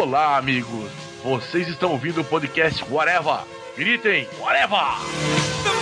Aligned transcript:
Olá, 0.00 0.36
amigos. 0.36 0.92
Vocês 1.24 1.66
estão 1.66 1.90
ouvindo 1.90 2.20
o 2.20 2.24
podcast 2.24 2.84
Whatever. 2.88 3.40
Gritem, 3.76 4.28
Whatever! 4.38 5.77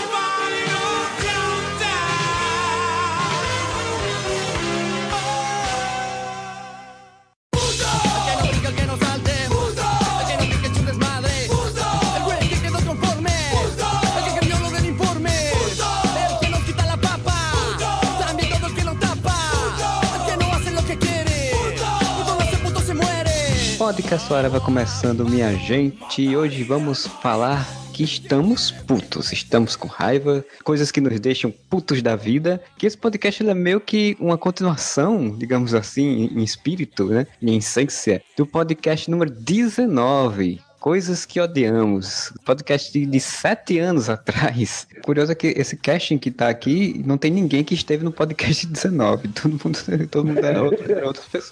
Podcast 23.96 24.28
vai 24.28 24.60
começando, 24.60 25.26
minha 25.26 25.54
gente. 25.54 26.36
Hoje 26.36 26.62
vamos 26.62 27.06
falar 27.06 27.66
que 27.94 28.04
estamos 28.04 28.70
putos, 28.70 29.32
estamos 29.32 29.74
com 29.74 29.88
raiva, 29.88 30.44
coisas 30.62 30.90
que 30.90 31.00
nos 31.00 31.18
deixam 31.18 31.50
putos 31.50 32.02
da 32.02 32.14
vida. 32.14 32.62
Que 32.76 32.86
esse 32.86 32.98
podcast 32.98 33.48
é 33.48 33.54
meio 33.54 33.80
que 33.80 34.14
uma 34.20 34.36
continuação, 34.36 35.34
digamos 35.34 35.72
assim, 35.72 36.28
em 36.30 36.44
espírito, 36.44 37.06
né? 37.06 37.26
Em 37.40 37.56
essência, 37.56 38.22
do 38.36 38.46
podcast 38.46 39.10
número 39.10 39.30
19. 39.30 40.60
Coisas 40.78 41.24
que 41.24 41.40
odiamos. 41.40 42.34
Podcast 42.44 42.92
de, 42.92 43.06
de 43.06 43.18
sete 43.18 43.78
anos 43.78 44.10
atrás. 44.10 44.86
Curioso 45.06 45.32
é 45.32 45.34
que 45.34 45.46
esse 45.56 45.74
casting 45.74 46.18
que 46.18 46.30
tá 46.30 46.50
aqui, 46.50 47.02
não 47.06 47.16
tem 47.16 47.30
ninguém 47.30 47.64
que 47.64 47.74
esteve 47.74 48.04
no 48.04 48.12
podcast 48.12 48.66
19. 48.68 49.28
Todo 49.28 49.48
mundo, 49.52 50.08
todo 50.10 50.26
mundo 50.26 50.44
era, 50.44 50.62
outro, 50.62 50.92
era 50.92 51.06
outras. 51.06 51.50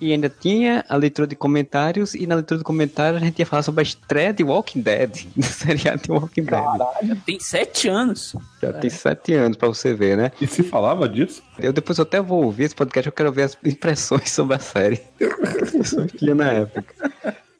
E 0.00 0.12
ainda 0.12 0.28
tinha 0.28 0.84
a 0.88 0.96
leitura 0.96 1.26
de 1.26 1.34
comentários, 1.34 2.14
e 2.14 2.26
na 2.26 2.34
leitura 2.34 2.58
de 2.58 2.64
comentários 2.64 3.22
a 3.22 3.24
gente 3.24 3.38
ia 3.38 3.46
falar 3.46 3.62
sobre 3.62 3.80
a 3.80 3.82
estreia 3.82 4.32
de 4.32 4.44
Walking 4.44 4.82
Dead, 4.82 5.26
do 5.34 5.42
seriado 5.42 6.02
de 6.02 6.12
Walking 6.12 6.42
Dead. 6.42 6.62
Caralho, 6.62 7.16
tem 7.24 7.40
sete 7.40 7.88
anos. 7.88 8.36
Já 8.62 8.72
tem 8.74 8.90
sete 8.90 9.32
anos 9.32 9.56
pra 9.56 9.68
você 9.68 9.94
ver, 9.94 10.16
né? 10.16 10.32
E 10.40 10.46
se 10.46 10.62
falava 10.62 11.08
disso? 11.08 11.42
Eu 11.58 11.72
depois 11.72 11.98
eu 11.98 12.02
até 12.02 12.20
vou 12.20 12.44
ouvir 12.44 12.64
esse 12.64 12.74
podcast, 12.74 13.06
eu 13.06 13.12
quero 13.12 13.32
ver 13.32 13.44
as 13.44 13.58
impressões 13.64 14.30
sobre 14.30 14.56
a 14.56 14.58
série. 14.58 15.00
Eu 15.18 16.06
tinha 16.06 16.34
na 16.34 16.52
época. 16.52 17.12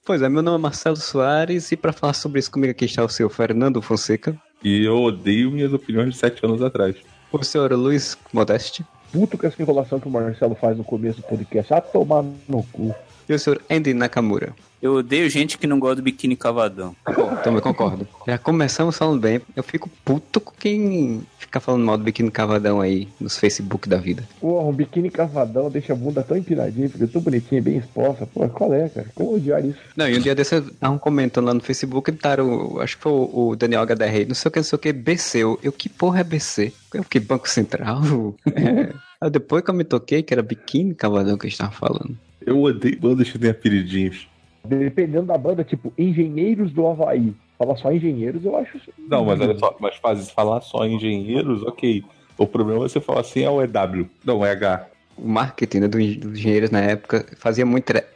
Pois 0.05 0.23
é, 0.23 0.29
meu 0.29 0.43
nome 0.43 0.57
é 0.57 0.61
Marcelo 0.61 0.97
Soares, 0.97 1.73
e 1.73 1.77
para 1.77 1.93
falar 1.93 2.13
sobre 2.13 2.39
isso 2.39 2.51
comigo 2.51 2.71
aqui 2.71 2.85
está 2.85 3.05
o 3.05 3.09
seu 3.09 3.29
Fernando 3.29 3.83
Fonseca. 3.83 4.37
E 4.63 4.85
eu 4.85 5.03
odeio 5.03 5.51
minhas 5.51 5.73
opiniões 5.73 6.15
de 6.15 6.17
sete 6.17 6.45
anos 6.45 6.63
atrás. 6.63 6.97
O 7.33 7.43
senhor 7.43 7.73
Luiz 7.73 8.17
Modeste. 8.33 8.85
Puto 9.17 9.39
com 9.39 9.47
essa 9.47 9.63
enrolação 9.63 9.99
que 9.99 10.07
o 10.07 10.11
Marcelo 10.11 10.55
faz 10.55 10.77
no 10.77 10.85
começo 10.85 11.23
do 11.23 11.27
podcast. 11.27 11.73
Ah, 11.73 11.81
tomar 11.81 12.23
no 12.47 12.63
cu. 12.65 12.95
E 13.27 13.33
o 13.33 13.39
senhor 13.39 13.63
Andy 13.71 13.95
Nakamura. 13.95 14.53
Eu 14.81 14.95
odeio 14.95 15.29
gente 15.31 15.57
que 15.57 15.67
não 15.67 15.79
gosta 15.79 15.97
do 15.97 16.03
biquíni 16.03 16.37
cavadão. 16.37 16.95
Também 17.43 17.61
concordo. 17.61 18.07
Já 18.27 18.39
começamos 18.39 18.97
falando 18.97 19.21
bem. 19.21 19.41
Eu 19.55 19.63
fico 19.63 19.91
puto 20.05 20.41
com 20.41 20.53
quem 20.53 21.23
fica 21.39 21.61
falando 21.61 21.85
mal 21.85 21.97
do 21.97 22.05
biquíni 22.05 22.31
cavadão 22.31 22.81
aí 22.81 23.09
nos 23.21 23.39
Facebook 23.39 23.89
da 23.89 23.97
vida. 23.97 24.23
Porra, 24.41 24.69
um 24.69 24.73
biquíni 24.73 25.11
cavadão 25.11 25.71
deixa 25.71 25.93
a 25.93 25.97
bunda 25.97 26.23
tão 26.23 26.37
empinadinha, 26.37 26.89
fica 26.89 27.07
tão 27.07 27.23
bonitinha, 27.23 27.63
bem 27.63 27.79
exposta. 27.79 28.27
Pô, 28.27 28.47
qual 28.49 28.75
é, 28.75 28.89
cara? 28.89 29.07
Como 29.15 29.35
odiar 29.35 29.65
isso? 29.65 29.79
Não, 29.97 30.09
e 30.09 30.17
um 30.17 30.21
dia 30.21 30.35
desse 30.35 30.57
estavam 30.57 30.99
comentando 30.99 31.47
lá 31.47 31.55
no 31.55 31.61
Facebook, 31.61 32.11
botaram, 32.11 32.81
acho 32.81 32.97
que 32.97 33.03
foi 33.03 33.13
o, 33.13 33.49
o 33.49 33.57
Daniel 33.57 33.83
HDR, 33.83 34.27
não 34.29 34.35
sei 34.35 34.49
o 34.49 34.53
que, 34.53 34.59
não 34.59 34.65
sei 34.65 34.77
o 34.77 34.81
que, 34.81 34.93
BC. 34.93 35.39
Eu, 35.39 35.59
eu 35.63 35.73
que 35.73 35.89
porra 35.89 36.21
é 36.21 36.25
BC? 36.25 36.73
Eu 36.93 37.05
que 37.05 37.21
Banco 37.21 37.49
Central? 37.49 38.03
É. 38.57 38.93
Aí 39.21 39.31
depois 39.31 39.63
que 39.63 39.71
eu 39.71 39.75
me 39.75 39.85
toquei, 39.85 40.23
que 40.23 40.33
era 40.33 40.43
biquíni 40.43 40.95
cavadão 40.95 41.37
que 41.37 41.47
a 41.47 41.49
gente 41.49 41.59
tava 41.59 41.73
falando. 41.73 42.17
Eu 42.45 42.61
odeio 42.63 42.99
bandas 42.99 43.31
que 43.31 43.39
têm 43.39 43.51
apelidinhos. 43.51 44.27
Dependendo 44.69 45.27
da 45.27 45.39
banda, 45.39 45.65
tipo, 45.65 45.93
Engenheiros 45.97 46.73
do 46.73 46.87
Havaí. 46.87 47.35
Falar 47.59 47.77
só 47.77 47.91
engenheiros, 47.91 48.45
eu 48.45 48.55
acho. 48.57 48.79
Não, 49.09 49.25
mas 49.25 49.41
olha 49.41 49.59
só, 49.59 49.75
mas 49.81 49.97
faz, 49.97 50.31
falar 50.31 50.61
só 50.61 50.87
engenheiros, 50.87 51.63
ok. 51.63 52.05
O 52.37 52.47
problema 52.47 52.85
é 52.85 52.89
você 52.89 53.01
falar 53.01 53.21
assim, 53.21 53.45
é 53.45 53.51
o 53.51 53.63
EW. 53.63 54.07
Não, 54.23 54.45
é 54.45 54.51
H. 54.51 54.87
O 55.17 55.27
marketing 55.27 55.81
né, 55.81 55.89
dos 55.89 56.03
engenheiros 56.03 56.71
na 56.71 56.81
época 56.81 57.25
fazia 57.39 57.65
muito, 57.65 57.91
era 57.91 58.07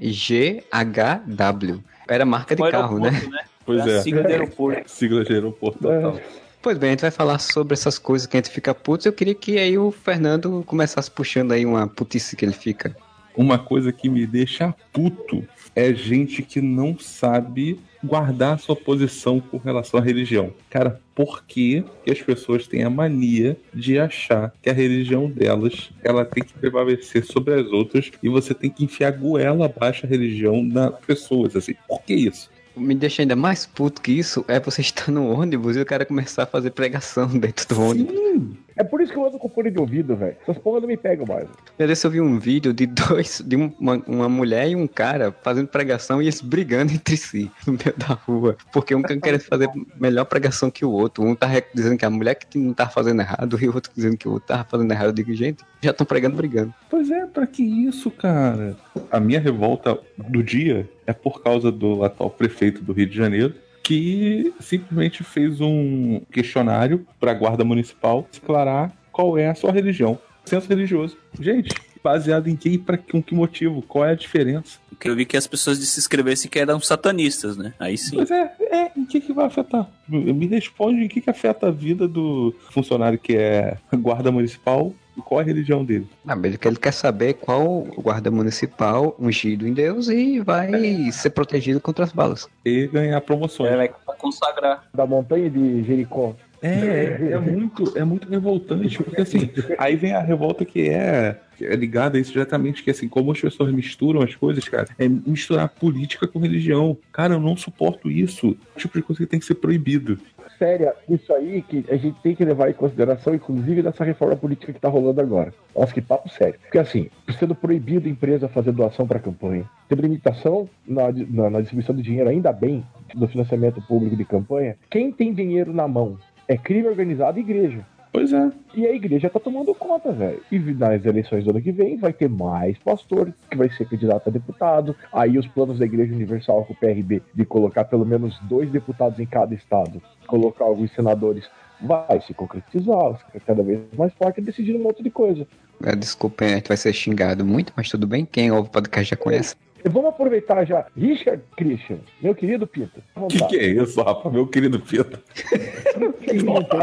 E-G-H-W. 0.00 1.80
Era 2.08 2.24
marca 2.24 2.56
de 2.56 2.70
carro, 2.70 2.98
né? 2.98 3.12
né? 3.12 3.44
Pois 3.64 3.86
é. 3.86 4.00
sigla 4.00 4.22
do 4.22 4.28
aeroporto. 4.28 4.82
Sigla 4.90 5.24
de 5.24 5.32
aeroporto 5.32 5.78
total. 5.78 6.18
Pois 6.60 6.76
bem, 6.76 6.88
a 6.88 6.92
gente 6.92 7.02
vai 7.02 7.10
falar 7.12 7.38
sobre 7.38 7.74
essas 7.74 7.98
coisas 7.98 8.26
que 8.26 8.36
a 8.36 8.40
gente 8.40 8.50
fica 8.50 8.74
puto. 8.74 9.06
Eu 9.06 9.12
queria 9.12 9.34
que 9.34 9.58
aí 9.58 9.78
o 9.78 9.92
Fernando 9.92 10.64
começasse 10.66 11.08
puxando 11.10 11.52
aí 11.52 11.64
uma 11.64 11.86
putice 11.86 12.34
que 12.34 12.44
ele 12.44 12.52
fica. 12.52 12.96
Uma 13.36 13.58
coisa 13.58 13.92
que 13.92 14.08
me 14.08 14.26
deixa 14.26 14.74
puto 14.92 15.46
é 15.78 15.94
gente 15.94 16.42
que 16.42 16.60
não 16.60 16.98
sabe 16.98 17.78
guardar 18.02 18.58
sua 18.58 18.74
posição 18.74 19.38
com 19.38 19.58
relação 19.58 20.00
à 20.00 20.02
religião. 20.02 20.52
Cara, 20.68 21.00
por 21.14 21.44
que, 21.44 21.84
que 22.04 22.10
as 22.10 22.20
pessoas 22.20 22.66
têm 22.66 22.82
a 22.82 22.90
mania 22.90 23.56
de 23.72 23.96
achar 23.96 24.52
que 24.60 24.68
a 24.68 24.72
religião 24.72 25.30
delas 25.30 25.90
ela 26.02 26.24
tem 26.24 26.42
que 26.42 26.52
prevalecer 26.52 27.24
sobre 27.24 27.54
as 27.54 27.68
outras 27.68 28.10
e 28.20 28.28
você 28.28 28.52
tem 28.54 28.70
que 28.70 28.84
enfiar 28.84 29.12
goela 29.12 29.66
abaixo 29.66 30.04
a 30.04 30.08
religião 30.08 30.68
das 30.68 30.98
pessoas, 30.98 31.54
assim? 31.54 31.74
Por 31.86 32.02
que 32.02 32.14
isso? 32.14 32.50
Me 32.76 32.94
deixa 32.94 33.22
ainda 33.22 33.36
mais 33.36 33.64
puto 33.64 34.02
que 34.02 34.10
isso 34.10 34.44
é 34.48 34.58
você 34.58 34.80
estar 34.80 35.12
no 35.12 35.30
ônibus 35.30 35.76
e 35.76 35.80
o 35.80 35.86
cara 35.86 36.04
começar 36.04 36.42
a 36.42 36.46
fazer 36.46 36.70
pregação 36.70 37.28
dentro 37.38 37.68
do 37.68 37.80
ônibus. 37.80 38.56
É 38.78 38.84
por 38.84 39.00
isso 39.00 39.12
que 39.12 39.18
eu 39.18 39.26
ando 39.26 39.38
com 39.38 39.48
fone 39.48 39.70
de 39.70 39.78
ouvido, 39.78 40.14
velho. 40.16 40.36
Essas 40.42 40.56
porra 40.58 40.80
não 40.80 40.86
me 40.88 40.96
pegam 40.96 41.26
mais. 41.26 41.48
Eu 41.78 41.86
desse 41.88 42.06
eu 42.06 42.10
vi 42.10 42.20
um 42.20 42.38
vídeo 42.38 42.72
de 42.72 42.86
dois, 42.86 43.42
de 43.44 43.56
um- 43.56 43.72
uma, 43.78 44.02
uma 44.06 44.28
mulher 44.28 44.68
e 44.68 44.76
um 44.76 44.86
cara 44.86 45.34
fazendo 45.42 45.66
pregação 45.68 46.22
e 46.22 46.26
eles 46.26 46.40
brigando 46.40 46.92
entre 46.92 47.16
si 47.16 47.50
no 47.66 47.72
meio 47.72 47.94
da 47.96 48.14
rua. 48.14 48.56
Porque 48.72 48.94
um 48.94 49.02
querendo 49.02 49.40
fazer 49.40 49.68
melhor 50.00 50.24
pregação 50.26 50.70
que 50.70 50.84
o 50.84 50.90
outro. 50.90 51.24
Um 51.24 51.34
tá 51.34 51.48
dizendo 51.74 51.98
que 51.98 52.04
a 52.04 52.10
mulher 52.10 52.34
que 52.36 52.56
não 52.58 52.72
tá 52.72 52.88
fazendo 52.88 53.20
errado 53.20 53.58
e 53.60 53.68
o 53.68 53.74
outro 53.74 53.90
dizendo 53.94 54.16
que 54.16 54.28
o 54.28 54.32
outro 54.32 54.46
tava 54.48 54.64
fazendo 54.64 54.90
errado. 54.92 55.06
Eu 55.08 55.12
digo, 55.12 55.32
gente, 55.34 55.64
já 55.82 55.90
estão 55.90 56.06
pregando 56.06 56.36
brigando. 56.36 56.72
Pois 56.88 57.10
é, 57.10 57.26
pra 57.26 57.46
que 57.46 57.62
isso, 57.62 58.10
cara? 58.10 58.76
A 59.10 59.18
minha 59.18 59.40
revolta 59.40 59.98
do 60.16 60.42
dia 60.42 60.88
é 61.06 61.12
por 61.12 61.42
causa 61.42 61.72
do 61.72 62.04
atual 62.04 62.30
prefeito 62.30 62.82
do 62.82 62.92
Rio 62.92 63.06
de 63.06 63.16
Janeiro, 63.16 63.54
que 63.88 64.52
simplesmente 64.60 65.24
fez 65.24 65.62
um 65.62 66.20
questionário 66.30 67.06
pra 67.18 67.32
guarda 67.32 67.64
municipal 67.64 68.28
declarar 68.30 68.92
qual 69.10 69.38
é 69.38 69.48
a 69.48 69.54
sua 69.54 69.72
religião. 69.72 70.18
Senso 70.44 70.68
religioso. 70.68 71.16
Gente, 71.40 71.70
baseado 72.04 72.48
em 72.48 72.54
que 72.54 72.68
e 72.68 72.76
pra 72.76 72.98
com 72.98 73.22
que 73.22 73.34
motivo? 73.34 73.80
Qual 73.80 74.04
é 74.04 74.10
a 74.10 74.14
diferença? 74.14 74.78
Eu 75.02 75.16
vi 75.16 75.24
que 75.24 75.38
as 75.38 75.46
pessoas 75.46 75.78
se 75.78 75.98
inscrevessem 75.98 76.50
que 76.50 76.58
eram 76.58 76.78
satanistas, 76.80 77.56
né? 77.56 77.72
Aí 77.78 77.96
sim. 77.96 78.16
Pois 78.16 78.30
é, 78.30 78.52
é, 78.60 78.92
em 78.94 79.06
que 79.06 79.22
que 79.22 79.32
vai 79.32 79.46
afetar? 79.46 79.88
Me 80.06 80.46
responde 80.46 81.04
em 81.04 81.08
que 81.08 81.22
que 81.22 81.30
afeta 81.30 81.68
a 81.68 81.70
vida 81.70 82.06
do 82.06 82.54
funcionário 82.70 83.18
que 83.18 83.36
é 83.36 83.78
guarda 83.94 84.30
municipal 84.30 84.92
qual 85.22 85.40
é 85.40 85.44
a 85.44 85.46
religião 85.46 85.84
dele. 85.84 86.06
Ah, 86.26 86.34
mas 86.36 86.44
ele 86.46 86.58
quer- 86.58 86.68
ele 86.68 86.76
quer 86.78 86.92
saber 86.92 87.34
qual 87.34 87.66
o 87.66 88.02
guarda 88.02 88.30
municipal 88.30 89.14
ungido 89.18 89.66
em 89.66 89.72
Deus 89.72 90.08
e 90.08 90.40
vai 90.40 91.10
ser 91.12 91.30
protegido 91.30 91.80
contra 91.80 92.04
as 92.04 92.12
balas. 92.12 92.48
E 92.64 92.86
ganhar 92.88 93.20
promoções. 93.20 93.70
É, 93.72 93.76
vai 93.76 93.90
consagrar. 94.18 94.84
Da 94.94 95.06
montanha 95.06 95.48
de 95.50 95.82
Jericó. 95.84 96.34
É, 96.60 97.30
é 97.34 97.38
muito, 97.38 97.96
é 97.96 98.02
muito 98.02 98.28
revoltante, 98.28 99.00
porque 99.00 99.20
assim, 99.20 99.48
aí 99.78 99.94
vem 99.94 100.12
a 100.12 100.20
revolta 100.20 100.64
que 100.64 100.88
é, 100.88 101.38
que 101.56 101.64
é 101.64 101.76
ligada 101.76 102.18
a 102.18 102.20
isso 102.20 102.32
diretamente, 102.32 102.82
que 102.82 102.90
assim, 102.90 103.06
como 103.08 103.30
as 103.30 103.40
pessoas 103.40 103.72
misturam 103.72 104.22
as 104.22 104.34
coisas, 104.34 104.68
cara, 104.68 104.88
é 104.98 105.08
misturar 105.08 105.68
política 105.68 106.26
com 106.26 106.40
religião. 106.40 106.98
Cara, 107.12 107.34
eu 107.34 107.40
não 107.40 107.56
suporto 107.56 108.10
isso. 108.10 108.56
O 108.74 108.78
tipo 108.78 108.98
de 108.98 109.04
coisa 109.04 109.20
que 109.22 109.26
tem 109.30 109.38
que 109.38 109.46
ser 109.46 109.54
proibido. 109.54 110.18
Séria, 110.58 110.94
isso 111.08 111.32
aí 111.32 111.62
que 111.62 111.84
a 111.88 111.96
gente 111.96 112.20
tem 112.20 112.34
que 112.34 112.44
levar 112.44 112.68
em 112.68 112.74
consideração, 112.74 113.34
inclusive 113.34 113.82
nessa 113.82 114.04
reforma 114.04 114.36
política 114.36 114.72
que 114.72 114.80
tá 114.80 114.88
rolando 114.88 115.20
agora. 115.20 115.54
Nossa, 115.74 115.94
que 115.94 116.00
papo 116.00 116.28
sério. 116.28 116.58
Porque 116.62 116.78
assim, 116.78 117.08
sendo 117.38 117.54
proibido 117.54 118.08
a 118.08 118.10
empresa 118.10 118.48
fazer 118.48 118.72
doação 118.72 119.06
para 119.06 119.20
campanha, 119.20 119.64
ter 119.88 119.98
limitação 119.98 120.68
na, 120.86 121.12
na, 121.12 121.50
na 121.50 121.60
distribuição 121.60 121.94
de 121.94 122.02
dinheiro, 122.02 122.28
ainda 122.28 122.52
bem, 122.52 122.84
do 123.14 123.28
financiamento 123.28 123.80
público 123.82 124.16
de 124.16 124.24
campanha, 124.24 124.76
quem 124.90 125.12
tem 125.12 125.32
dinheiro 125.32 125.72
na 125.72 125.86
mão 125.86 126.18
é 126.48 126.56
crime 126.56 126.88
organizado 126.88 127.38
e 127.38 127.42
igreja. 127.42 127.86
Pois 128.18 128.32
é. 128.32 128.50
E 128.74 128.84
a 128.84 128.92
igreja 128.92 129.30
tá 129.30 129.38
tomando 129.38 129.72
conta, 129.72 130.10
velho. 130.10 130.42
E 130.50 130.58
nas 130.58 131.04
eleições 131.04 131.44
do 131.44 131.50
ano 131.50 131.62
que 131.62 131.70
vem 131.70 131.96
vai 131.96 132.12
ter 132.12 132.28
mais 132.28 132.76
pastor 132.78 133.32
que 133.48 133.56
vai 133.56 133.70
ser 133.70 133.88
candidato 133.88 134.28
a 134.28 134.32
deputado. 134.32 134.96
Aí 135.12 135.38
os 135.38 135.46
planos 135.46 135.78
da 135.78 135.84
Igreja 135.84 136.12
Universal 136.12 136.64
com 136.64 136.72
o 136.72 136.76
PRB 136.76 137.22
de 137.32 137.44
colocar 137.44 137.84
pelo 137.84 138.04
menos 138.04 138.36
dois 138.48 138.68
deputados 138.72 139.20
em 139.20 139.26
cada 139.26 139.54
estado, 139.54 140.02
colocar 140.26 140.64
alguns 140.64 140.92
senadores 140.94 141.48
vai 141.80 142.20
se 142.20 142.34
concretizar, 142.34 143.10
vai 143.10 143.14
ficar 143.14 143.40
cada 143.40 143.62
vez 143.62 143.80
mais 143.96 144.12
forte 144.14 144.40
e 144.40 144.44
decidir 144.44 144.74
um 144.74 144.82
monte 144.82 145.02
de 145.02 145.10
coisa. 145.10 145.46
É, 145.84 145.94
Desculpem, 145.94 146.48
a 146.48 146.56
gente 146.56 146.68
vai 146.68 146.76
ser 146.76 146.92
xingado 146.92 147.44
muito, 147.44 147.72
mas 147.76 147.88
tudo 147.88 148.06
bem. 148.06 148.24
Quem 148.24 148.50
ouve 148.50 148.68
o 148.68 148.72
podcast 148.72 149.10
já 149.10 149.16
conhece. 149.16 149.54
E 149.84 149.88
vamos 149.88 150.10
aproveitar 150.10 150.64
já. 150.64 150.86
Richard 150.96 151.40
Christian, 151.56 151.98
meu 152.20 152.34
querido 152.34 152.66
Pita. 152.66 153.00
O 153.14 153.28
que, 153.28 153.44
que 153.46 153.56
é 153.56 153.66
isso, 153.68 154.02
Rafa, 154.02 154.28
meu 154.28 154.46
querido 154.46 154.80
Pita? 154.80 155.22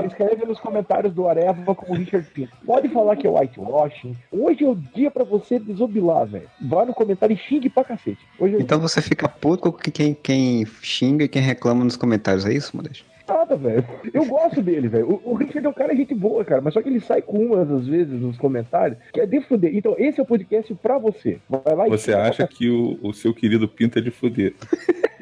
Escreve 0.07 0.45
nos 0.45 0.59
comentários 0.59 1.13
do 1.13 1.27
Areva 1.27 1.75
como 1.75 1.93
Richard 1.93 2.25
Pinto. 2.33 2.53
Pode 2.65 2.87
falar 2.89 3.17
que 3.17 3.27
é 3.27 3.29
whitewashing. 3.29 4.15
Hoje 4.31 4.63
é 4.63 4.67
o 4.67 4.75
dia 4.75 5.11
pra 5.11 5.25
você 5.25 5.59
desobilar, 5.59 6.25
velho. 6.25 6.49
Vai 6.61 6.85
no 6.85 6.93
comentário 6.93 7.33
e 7.33 7.37
xingue 7.37 7.69
pra 7.69 7.83
cacete. 7.83 8.19
Hoje 8.39 8.55
é 8.55 8.59
Então 8.59 8.79
você 8.79 9.01
fica 9.01 9.27
puto 9.27 9.71
com 9.71 9.91
quem, 9.91 10.13
quem 10.13 10.65
xinga 10.81 11.25
e 11.25 11.27
quem 11.27 11.41
reclama 11.41 11.83
nos 11.83 11.97
comentários, 11.97 12.45
é 12.45 12.53
isso, 12.53 12.75
Modesto? 12.75 13.05
Nada, 13.27 13.55
velho. 13.55 13.85
Eu 14.13 14.25
gosto 14.25 14.61
dele, 14.61 14.87
velho. 14.87 15.09
O, 15.09 15.31
o 15.31 15.33
Richard 15.35 15.65
é 15.65 15.69
um 15.69 15.73
cara 15.73 15.95
gente 15.95 16.13
boa, 16.13 16.43
cara. 16.43 16.61
Mas 16.61 16.73
só 16.73 16.81
que 16.81 16.89
ele 16.89 16.99
sai 16.99 17.21
com 17.21 17.37
umas, 17.37 17.69
às 17.69 17.87
vezes, 17.87 18.19
nos 18.19 18.37
comentários, 18.37 18.97
que 19.13 19.19
é 19.19 19.25
de 19.25 19.41
fuder. 19.41 19.75
Então, 19.75 19.95
esse 19.97 20.19
é 20.19 20.23
o 20.23 20.25
podcast 20.25 20.73
pra 20.75 20.97
você. 20.97 21.39
Vai 21.49 21.75
lá 21.75 21.87
e 21.87 21.89
Você 21.89 22.13
acha 22.13 22.47
que 22.47 22.69
o, 22.69 22.99
o 23.01 23.13
seu 23.13 23.33
querido 23.33 23.67
Pinto 23.67 23.99
é 23.99 24.01
de 24.01 24.11
fuder. 24.11 24.53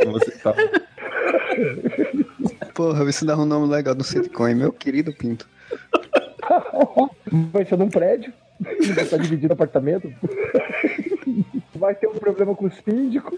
Você 0.05 0.31
tá... 0.39 0.53
Porra, 2.73 3.07
isso 3.07 3.25
dá 3.25 3.37
um 3.37 3.45
nome 3.45 3.71
legal 3.71 3.93
no 3.93 4.03
sitcom, 4.03 4.51
meu 4.55 4.71
querido 4.71 5.13
Pinto. 5.13 5.47
Vai 7.51 7.65
ser 7.65 7.77
num 7.77 7.89
prédio. 7.89 8.33
Vai 8.59 9.03
estar 9.03 9.17
dividindo 9.17 9.53
apartamento. 9.53 10.11
Vai 11.75 11.95
ter 11.95 12.07
um 12.07 12.15
problema 12.15 12.55
com 12.55 12.65
o 12.65 12.71
síndico. 12.71 13.37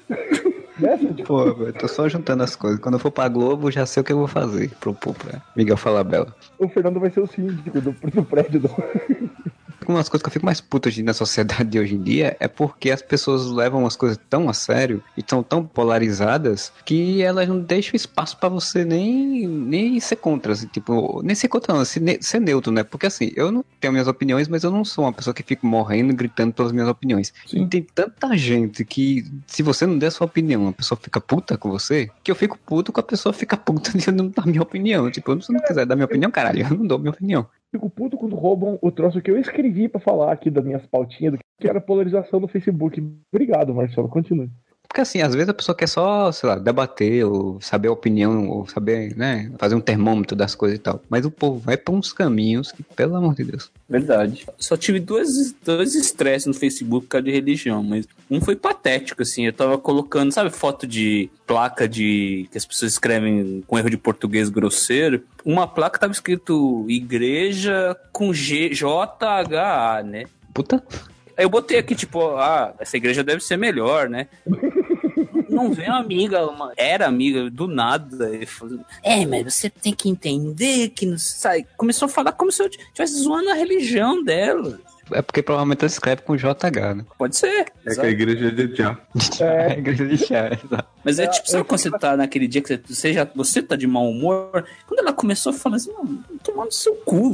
Pô, 1.25 1.53
velho, 1.53 1.73
tô 1.73 1.87
só 1.87 2.07
juntando 2.09 2.43
as 2.43 2.55
coisas. 2.55 2.79
Quando 2.79 2.95
eu 2.95 2.99
for 2.99 3.11
pra 3.11 3.29
Globo, 3.29 3.71
já 3.71 3.85
sei 3.85 4.01
o 4.01 4.03
que 4.03 4.11
eu 4.11 4.17
vou 4.17 4.27
fazer 4.27 4.71
pro, 4.79 4.93
pro 4.93 5.13
pra 5.13 5.41
Miguel 5.55 5.77
Falabella. 5.77 6.35
O 6.59 6.67
Fernando 6.67 6.99
vai 6.99 7.09
ser 7.09 7.21
o 7.21 7.27
síndico 7.27 7.79
do, 7.79 7.91
do 7.91 8.25
prédio 8.25 8.59
do. 8.59 8.69
Uma 9.91 9.99
das 9.99 10.09
coisas 10.09 10.23
que 10.23 10.27
eu 10.29 10.33
fico 10.33 10.45
mais 10.45 10.61
puto 10.61 10.89
na 11.03 11.13
sociedade 11.13 11.69
de 11.69 11.79
hoje 11.79 11.95
em 11.95 12.01
dia 12.01 12.35
é 12.39 12.47
porque 12.47 12.91
as 12.91 13.01
pessoas 13.01 13.45
levam 13.47 13.85
as 13.85 13.95
coisas 13.95 14.19
tão 14.29 14.49
a 14.49 14.53
sério 14.53 15.03
e 15.17 15.21
estão 15.21 15.41
tão 15.43 15.65
polarizadas 15.65 16.71
que 16.85 17.21
elas 17.21 17.47
não 17.47 17.59
deixam 17.59 17.95
espaço 17.95 18.37
pra 18.37 18.49
você 18.49 18.83
nem, 18.85 19.47
nem 19.47 19.99
ser 19.99 20.17
contra, 20.17 20.53
assim, 20.53 20.67
tipo, 20.67 21.21
nem 21.23 21.35
ser 21.35 21.47
contra, 21.47 21.73
não, 21.73 21.83
ser, 21.85 21.99
ne- 22.01 22.21
ser 22.21 22.39
neutro, 22.39 22.71
né? 22.71 22.83
Porque 22.83 23.05
assim, 23.05 23.31
eu 23.35 23.51
não 23.51 23.63
tenho 23.79 23.91
minhas 23.93 24.07
opiniões, 24.07 24.47
mas 24.47 24.63
eu 24.63 24.71
não 24.71 24.85
sou 24.85 25.05
uma 25.05 25.13
pessoa 25.13 25.33
que 25.33 25.43
fica 25.43 25.65
morrendo 25.65 26.13
gritando 26.13 26.53
pelas 26.53 26.71
minhas 26.71 26.87
opiniões. 26.87 27.33
Sim. 27.47 27.63
E 27.63 27.67
tem 27.67 27.83
tanta 27.83 28.35
gente 28.37 28.83
que, 28.85 29.25
se 29.47 29.63
você 29.63 29.85
não 29.85 29.97
der 29.97 30.11
sua 30.11 30.25
opinião, 30.25 30.67
a 30.67 30.73
pessoa 30.73 30.99
fica 31.01 31.19
puta 31.19 31.57
com 31.57 31.69
você, 31.69 32.09
que 32.23 32.31
eu 32.31 32.35
fico 32.35 32.57
puto 32.65 32.91
com 32.91 32.99
a 32.99 33.03
pessoa 33.03 33.33
fica 33.33 33.57
puta 33.57 33.91
de 33.97 34.07
eu 34.07 34.13
não 34.13 34.27
dar 34.29 34.45
minha 34.45 34.61
opinião. 34.61 35.09
Tipo, 35.09 35.41
se 35.41 35.51
eu 35.51 35.55
não 35.57 35.61
quiser 35.65 35.85
dar 35.85 35.95
minha 35.95 36.05
opinião, 36.05 36.29
caralho, 36.31 36.61
eu 36.61 36.77
não 36.77 36.85
dou 36.85 36.99
minha 36.99 37.11
opinião. 37.11 37.45
Fico 37.75 37.89
puto 37.89 38.15
quando 38.15 38.37
roubam 38.37 38.79
o 38.81 38.89
troço 38.89 39.21
que 39.21 39.29
eu 39.29 39.37
escrevi 39.37 39.89
pra 39.89 39.99
falar 39.99 40.31
aqui 40.31 40.49
das 40.49 40.63
minhas 40.63 40.87
pautinhas, 40.87 41.33
do 41.33 41.39
que 41.59 41.67
era 41.67 41.81
polarização 41.81 42.39
no 42.39 42.47
Facebook. 42.47 43.05
Obrigado, 43.29 43.75
Marcelo. 43.75 44.07
Continue. 44.07 44.49
Porque 44.87 45.01
assim, 45.01 45.21
às 45.21 45.33
vezes 45.33 45.49
a 45.49 45.53
pessoa 45.53 45.75
quer 45.75 45.87
só, 45.87 46.31
sei 46.31 46.49
lá, 46.49 46.55
debater, 46.57 47.25
ou 47.25 47.59
saber 47.61 47.89
a 47.89 47.91
opinião, 47.91 48.49
ou 48.49 48.67
saber, 48.67 49.15
né, 49.15 49.51
fazer 49.57 49.75
um 49.75 49.81
termômetro 49.81 50.35
das 50.35 50.55
coisas 50.55 50.77
e 50.77 50.81
tal. 50.81 51.01
Mas 51.09 51.25
o 51.25 51.31
povo 51.31 51.59
vai 51.59 51.77
pra 51.77 51.93
uns 51.93 52.13
caminhos 52.13 52.71
que, 52.71 52.83
pelo 52.83 53.15
amor 53.15 53.35
de 53.35 53.43
Deus. 53.43 53.71
Verdade. 53.89 54.45
Só 54.57 54.75
tive 54.75 54.99
dois, 54.99 55.53
dois 55.63 55.95
estresses 55.95 56.47
no 56.47 56.53
Facebook 56.53 57.05
por 57.05 57.11
causa 57.11 57.25
de 57.25 57.31
religião, 57.31 57.83
mas 57.83 58.07
um 58.29 58.41
foi 58.41 58.55
patético, 58.55 59.21
assim. 59.21 59.45
Eu 59.45 59.53
tava 59.53 59.77
colocando, 59.77 60.31
sabe, 60.31 60.49
foto 60.49 60.87
de 60.87 61.29
placa 61.45 61.87
de. 61.87 62.47
que 62.51 62.57
as 62.57 62.65
pessoas 62.65 62.93
escrevem 62.93 63.63
com 63.67 63.77
erro 63.77 63.89
de 63.89 63.97
português 63.97 64.49
grosseiro. 64.49 65.23
Uma 65.43 65.67
placa 65.67 65.99
tava 65.99 66.13
escrito 66.13 66.85
igreja 66.89 67.95
com 68.11 68.33
G, 68.33 68.69
J-H-A, 68.73 70.03
né? 70.03 70.25
Puta, 70.53 70.81
Aí 71.37 71.43
eu 71.45 71.49
botei 71.49 71.77
aqui, 71.77 71.95
tipo, 71.95 72.35
ah, 72.37 72.73
essa 72.79 72.95
igreja 72.97 73.23
deve 73.23 73.41
ser 73.43 73.57
melhor, 73.57 74.09
né? 74.09 74.27
Não 75.49 75.71
vem 75.71 75.87
uma 75.87 75.99
amiga, 75.99 76.45
uma- 76.47 76.73
era 76.75 77.07
amiga 77.07 77.49
do 77.49 77.67
nada. 77.67 78.35
e 78.35 78.45
falou, 78.45 78.79
é, 79.03 79.25
mas 79.25 79.53
você 79.53 79.69
tem 79.69 79.93
que 79.93 80.09
entender 80.09 80.89
que 80.89 81.05
não 81.05 81.17
sai. 81.17 81.65
Começou 81.77 82.07
a 82.07 82.09
falar 82.09 82.33
como 82.33 82.51
se 82.51 82.61
eu 82.61 82.67
estivesse 82.67 83.13
zoando 83.23 83.49
a 83.49 83.53
religião 83.53 84.21
dela. 84.23 84.79
É 85.11 85.21
porque 85.21 85.41
provavelmente 85.41 85.79
ela 85.81 85.87
escreve 85.87 86.21
com 86.21 86.35
JH, 86.35 86.95
né? 86.95 87.05
Pode 87.17 87.35
ser. 87.37 87.65
É 87.85 87.95
que 87.95 88.01
a 88.01 88.09
igreja 88.09 88.47
é 88.47 88.51
de 88.51 88.75
já. 88.75 88.97
É, 89.39 89.77
igreja 89.77 90.05
de 90.07 90.17
chá, 90.17 90.47
exato. 90.47 90.85
Mas 91.03 91.19
é 91.19 91.23
É, 91.25 91.27
tipo, 91.27 91.49
sabe 91.49 91.63
quando 91.63 91.79
você 91.79 91.91
tá 91.91 92.17
naquele 92.17 92.47
dia 92.47 92.61
que 92.61 92.81
você, 92.87 93.13
já 93.13 93.27
você 93.35 93.61
tá 93.61 93.75
de 93.75 93.85
mau 93.85 94.09
humor? 94.09 94.65
Quando 94.87 94.99
ela 94.99 95.13
começou 95.13 95.51
a 95.51 95.53
falar 95.53 95.75
assim, 95.75 95.91
não, 95.91 96.17
tomando 96.43 96.71
seu 96.71 96.95
cu, 96.95 97.31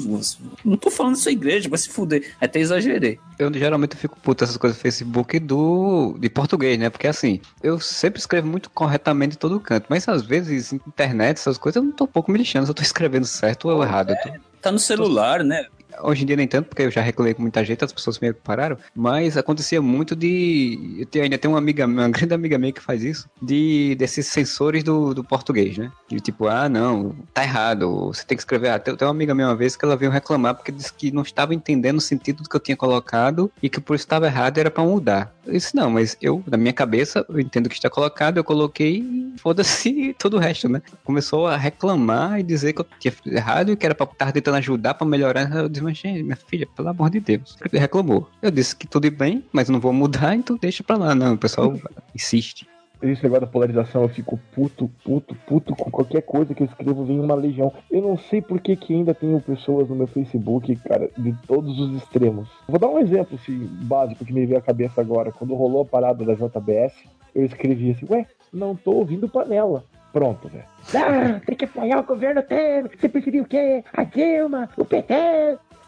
não 0.65 0.75
tô 0.77 0.91
falando 0.91 1.13
da 1.15 1.21
sua 1.21 1.31
igreja, 1.31 1.69
vai 1.69 1.77
se 1.79 1.89
fuder. 1.89 2.33
Até 2.41 2.59
exagerei. 2.59 3.19
Eu 3.39 3.51
geralmente 3.53 3.95
fico 3.95 4.19
puto 4.19 4.43
essas 4.43 4.57
coisas 4.57 4.77
do 4.77 4.81
Facebook 4.81 5.39
do, 5.39 6.17
de 6.19 6.29
português, 6.29 6.77
né? 6.77 6.89
Porque 6.89 7.07
assim, 7.07 7.39
eu 7.63 7.79
sempre 7.79 8.19
escrevo 8.19 8.47
muito 8.47 8.69
corretamente 8.69 9.35
em 9.35 9.39
todo 9.39 9.59
canto, 9.59 9.85
mas 9.89 10.07
às 10.07 10.21
vezes, 10.23 10.73
internet, 10.73 11.37
essas 11.37 11.57
coisas, 11.57 11.77
eu 11.77 11.83
não 11.83 11.91
tô 11.91 12.03
um 12.03 12.07
pouco 12.07 12.31
me 12.31 12.37
lixando 12.37 12.65
se 12.65 12.71
eu 12.71 12.75
tô 12.75 12.81
escrevendo 12.83 13.25
certo 13.25 13.69
ou 13.69 13.83
errado. 13.83 14.11
Eu 14.11 14.17
tô- 14.17 14.51
Tá 14.61 14.71
no 14.71 14.77
celular, 14.77 15.43
né? 15.43 15.65
Hoje 16.01 16.23
em 16.23 16.25
dia 16.25 16.35
nem 16.35 16.47
tanto, 16.47 16.67
porque 16.67 16.83
eu 16.83 16.91
já 16.91 17.01
reclamei 17.01 17.33
com 17.33 17.41
muita 17.41 17.63
gente, 17.63 17.83
as 17.83 17.91
pessoas 17.91 18.19
meio 18.19 18.33
que 18.33 18.41
pararam, 18.41 18.77
mas 18.95 19.37
acontecia 19.37 19.81
muito 19.81 20.15
de. 20.15 20.97
Eu 20.99 21.05
tenho, 21.05 21.23
ainda 21.23 21.37
tem 21.37 21.49
uma 21.49 21.57
amiga, 21.57 21.85
uma 21.85 22.07
grande 22.09 22.33
amiga 22.33 22.57
minha 22.57 22.71
que 22.71 22.81
faz 22.81 23.03
isso, 23.03 23.29
de 23.41 23.95
desses 23.95 24.27
sensores 24.27 24.83
do, 24.83 25.13
do 25.13 25.23
português, 25.23 25.77
né? 25.77 25.91
De 26.07 26.19
tipo, 26.19 26.47
ah, 26.47 26.69
não, 26.69 27.15
tá 27.33 27.43
errado, 27.43 28.07
você 28.07 28.25
tem 28.25 28.37
que 28.37 28.41
escrever. 28.41 28.69
Ah, 28.69 28.79
tem, 28.79 28.95
tem 28.95 29.07
uma 29.07 29.13
amiga 29.13 29.33
minha 29.33 29.47
uma 29.47 29.55
vez 29.55 29.75
que 29.75 29.85
ela 29.85 29.95
veio 29.95 30.11
reclamar 30.11 30.55
porque 30.55 30.71
disse 30.71 30.93
que 30.93 31.11
não 31.11 31.21
estava 31.21 31.53
entendendo 31.53 31.97
o 31.97 32.01
sentido 32.01 32.43
do 32.43 32.49
que 32.49 32.55
eu 32.55 32.59
tinha 32.59 32.77
colocado 32.77 33.51
e 33.61 33.69
que 33.69 33.79
por 33.79 33.95
isso 33.95 34.05
estava 34.05 34.27
errado 34.27 34.57
era 34.57 34.71
pra 34.71 34.83
mudar. 34.83 35.33
Eu 35.45 35.53
disse, 35.53 35.75
não, 35.75 35.89
mas 35.89 36.15
eu, 36.21 36.43
na 36.47 36.57
minha 36.57 36.73
cabeça, 36.73 37.25
eu 37.27 37.39
entendo 37.39 37.65
o 37.65 37.69
que 37.69 37.75
está 37.75 37.89
colocado, 37.89 38.37
eu 38.37 38.43
coloquei 38.43 38.99
e 38.99 39.33
foda-se 39.39 40.15
todo 40.19 40.37
o 40.37 40.39
resto, 40.39 40.69
né? 40.69 40.81
Começou 41.03 41.47
a 41.47 41.57
reclamar 41.57 42.39
e 42.39 42.43
dizer 42.43 42.73
que 42.73 42.81
eu 42.81 42.85
tinha 42.99 43.13
errado 43.25 43.71
e 43.71 43.75
que 43.75 43.85
era 43.85 43.95
pra 43.95 44.05
estar 44.05 44.31
tentando 44.31 44.57
ajudar 44.57 44.93
pra 44.93 45.07
melhorar. 45.07 45.51
Eu 45.55 45.69
disse, 45.81 45.83
mas 45.83 45.97
gente, 45.97 46.23
minha 46.23 46.35
filha, 46.35 46.67
pelo 46.75 46.89
amor 46.89 47.09
de 47.09 47.19
Deus. 47.19 47.57
Ele 47.65 47.79
reclamou. 47.79 48.27
Eu 48.41 48.51
disse 48.51 48.75
que 48.75 48.87
tudo 48.87 49.09
bem, 49.11 49.43
mas 49.51 49.69
não 49.69 49.79
vou 49.79 49.93
mudar, 49.93 50.35
então 50.35 50.57
deixa 50.57 50.83
pra 50.83 50.97
lá. 50.97 51.15
Não, 51.15 51.33
o 51.33 51.37
pessoal 51.37 51.73
insiste. 52.15 52.67
Esse 53.01 53.23
negócio 53.23 53.41
da 53.41 53.51
polarização, 53.51 54.03
eu 54.03 54.09
fico 54.09 54.39
puto, 54.53 54.87
puto, 55.03 55.35
puto 55.47 55.75
com 55.75 55.89
qualquer 55.89 56.21
coisa 56.21 56.53
que 56.53 56.61
eu 56.61 56.67
escrevo, 56.67 57.03
vem 57.03 57.19
uma 57.19 57.33
legião. 57.33 57.73
Eu 57.89 57.99
não 58.03 58.15
sei 58.15 58.43
por 58.43 58.61
que, 58.61 58.75
que 58.75 58.93
ainda 58.93 59.11
tenho 59.11 59.41
pessoas 59.41 59.89
no 59.89 59.95
meu 59.95 60.05
Facebook, 60.05 60.75
cara, 60.87 61.09
de 61.17 61.35
todos 61.47 61.79
os 61.79 61.95
extremos. 61.95 62.47
Vou 62.67 62.77
dar 62.77 62.89
um 62.89 62.99
exemplo 62.99 63.39
assim, 63.41 63.57
básico 63.85 64.23
que 64.23 64.31
me 64.31 64.45
veio 64.45 64.59
à 64.59 64.61
cabeça 64.61 65.01
agora. 65.01 65.31
Quando 65.31 65.55
rolou 65.55 65.81
a 65.81 65.85
parada 65.85 66.23
da 66.23 66.35
JBS, 66.35 66.93
eu 67.33 67.43
escrevi 67.43 67.89
assim, 67.89 68.05
ué, 68.07 68.27
não 68.53 68.75
tô 68.75 68.91
ouvindo 68.91 69.27
panela. 69.27 69.83
Pronto, 70.13 70.49
velho. 70.49 70.65
Ah, 70.93 71.39
tem 71.45 71.55
que 71.55 71.65
apoiar 71.65 71.99
o 71.99 72.03
governo 72.03 72.43
Temer. 72.43 72.91
Você 72.99 73.07
preferiu 73.07 73.43
o 73.43 73.47
quê? 73.47 73.83
A 73.93 74.03
Dilma, 74.03 74.69
o 74.77 74.83
PT, 74.83 75.13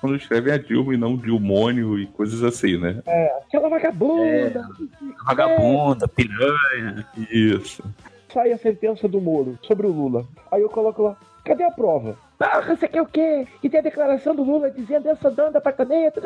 Quando 0.03 0.17
escreve 0.17 0.51
a 0.51 0.57
Dilma 0.57 0.94
e 0.94 0.97
não 0.97 1.15
Dilmônio 1.15 1.97
e 1.97 2.05
coisas 2.07 2.44
assim, 2.44 2.78
né? 2.78 3.01
aquela 3.47 3.69
vagabunda. 3.69 4.68
Vagabunda, 5.25 6.09
piranha. 6.09 7.07
Isso. 7.31 7.81
sai 8.28 8.51
a 8.51 8.57
sentença 8.57 9.07
do 9.07 9.21
Moro 9.21 9.57
sobre 9.61 9.87
o 9.87 9.92
Lula. 9.94 10.25
Aí 10.51 10.61
eu 10.61 10.68
coloco 10.68 11.04
lá, 11.04 11.16
cadê 11.45 11.63
a 11.63 11.71
prova? 11.71 12.18
Ah, 12.40 12.61
você 12.61 12.87
quer 12.87 13.02
o 13.02 13.06
quê? 13.06 13.47
E 13.61 13.69
tem 13.69 13.80
a 13.80 13.83
declaração 13.83 14.35
do 14.35 14.44
Lula 14.44 14.69
dizendo 14.69 15.07
essa 15.07 15.31
danda 15.31 15.61
pra 15.61 15.71
caneta. 15.71 16.21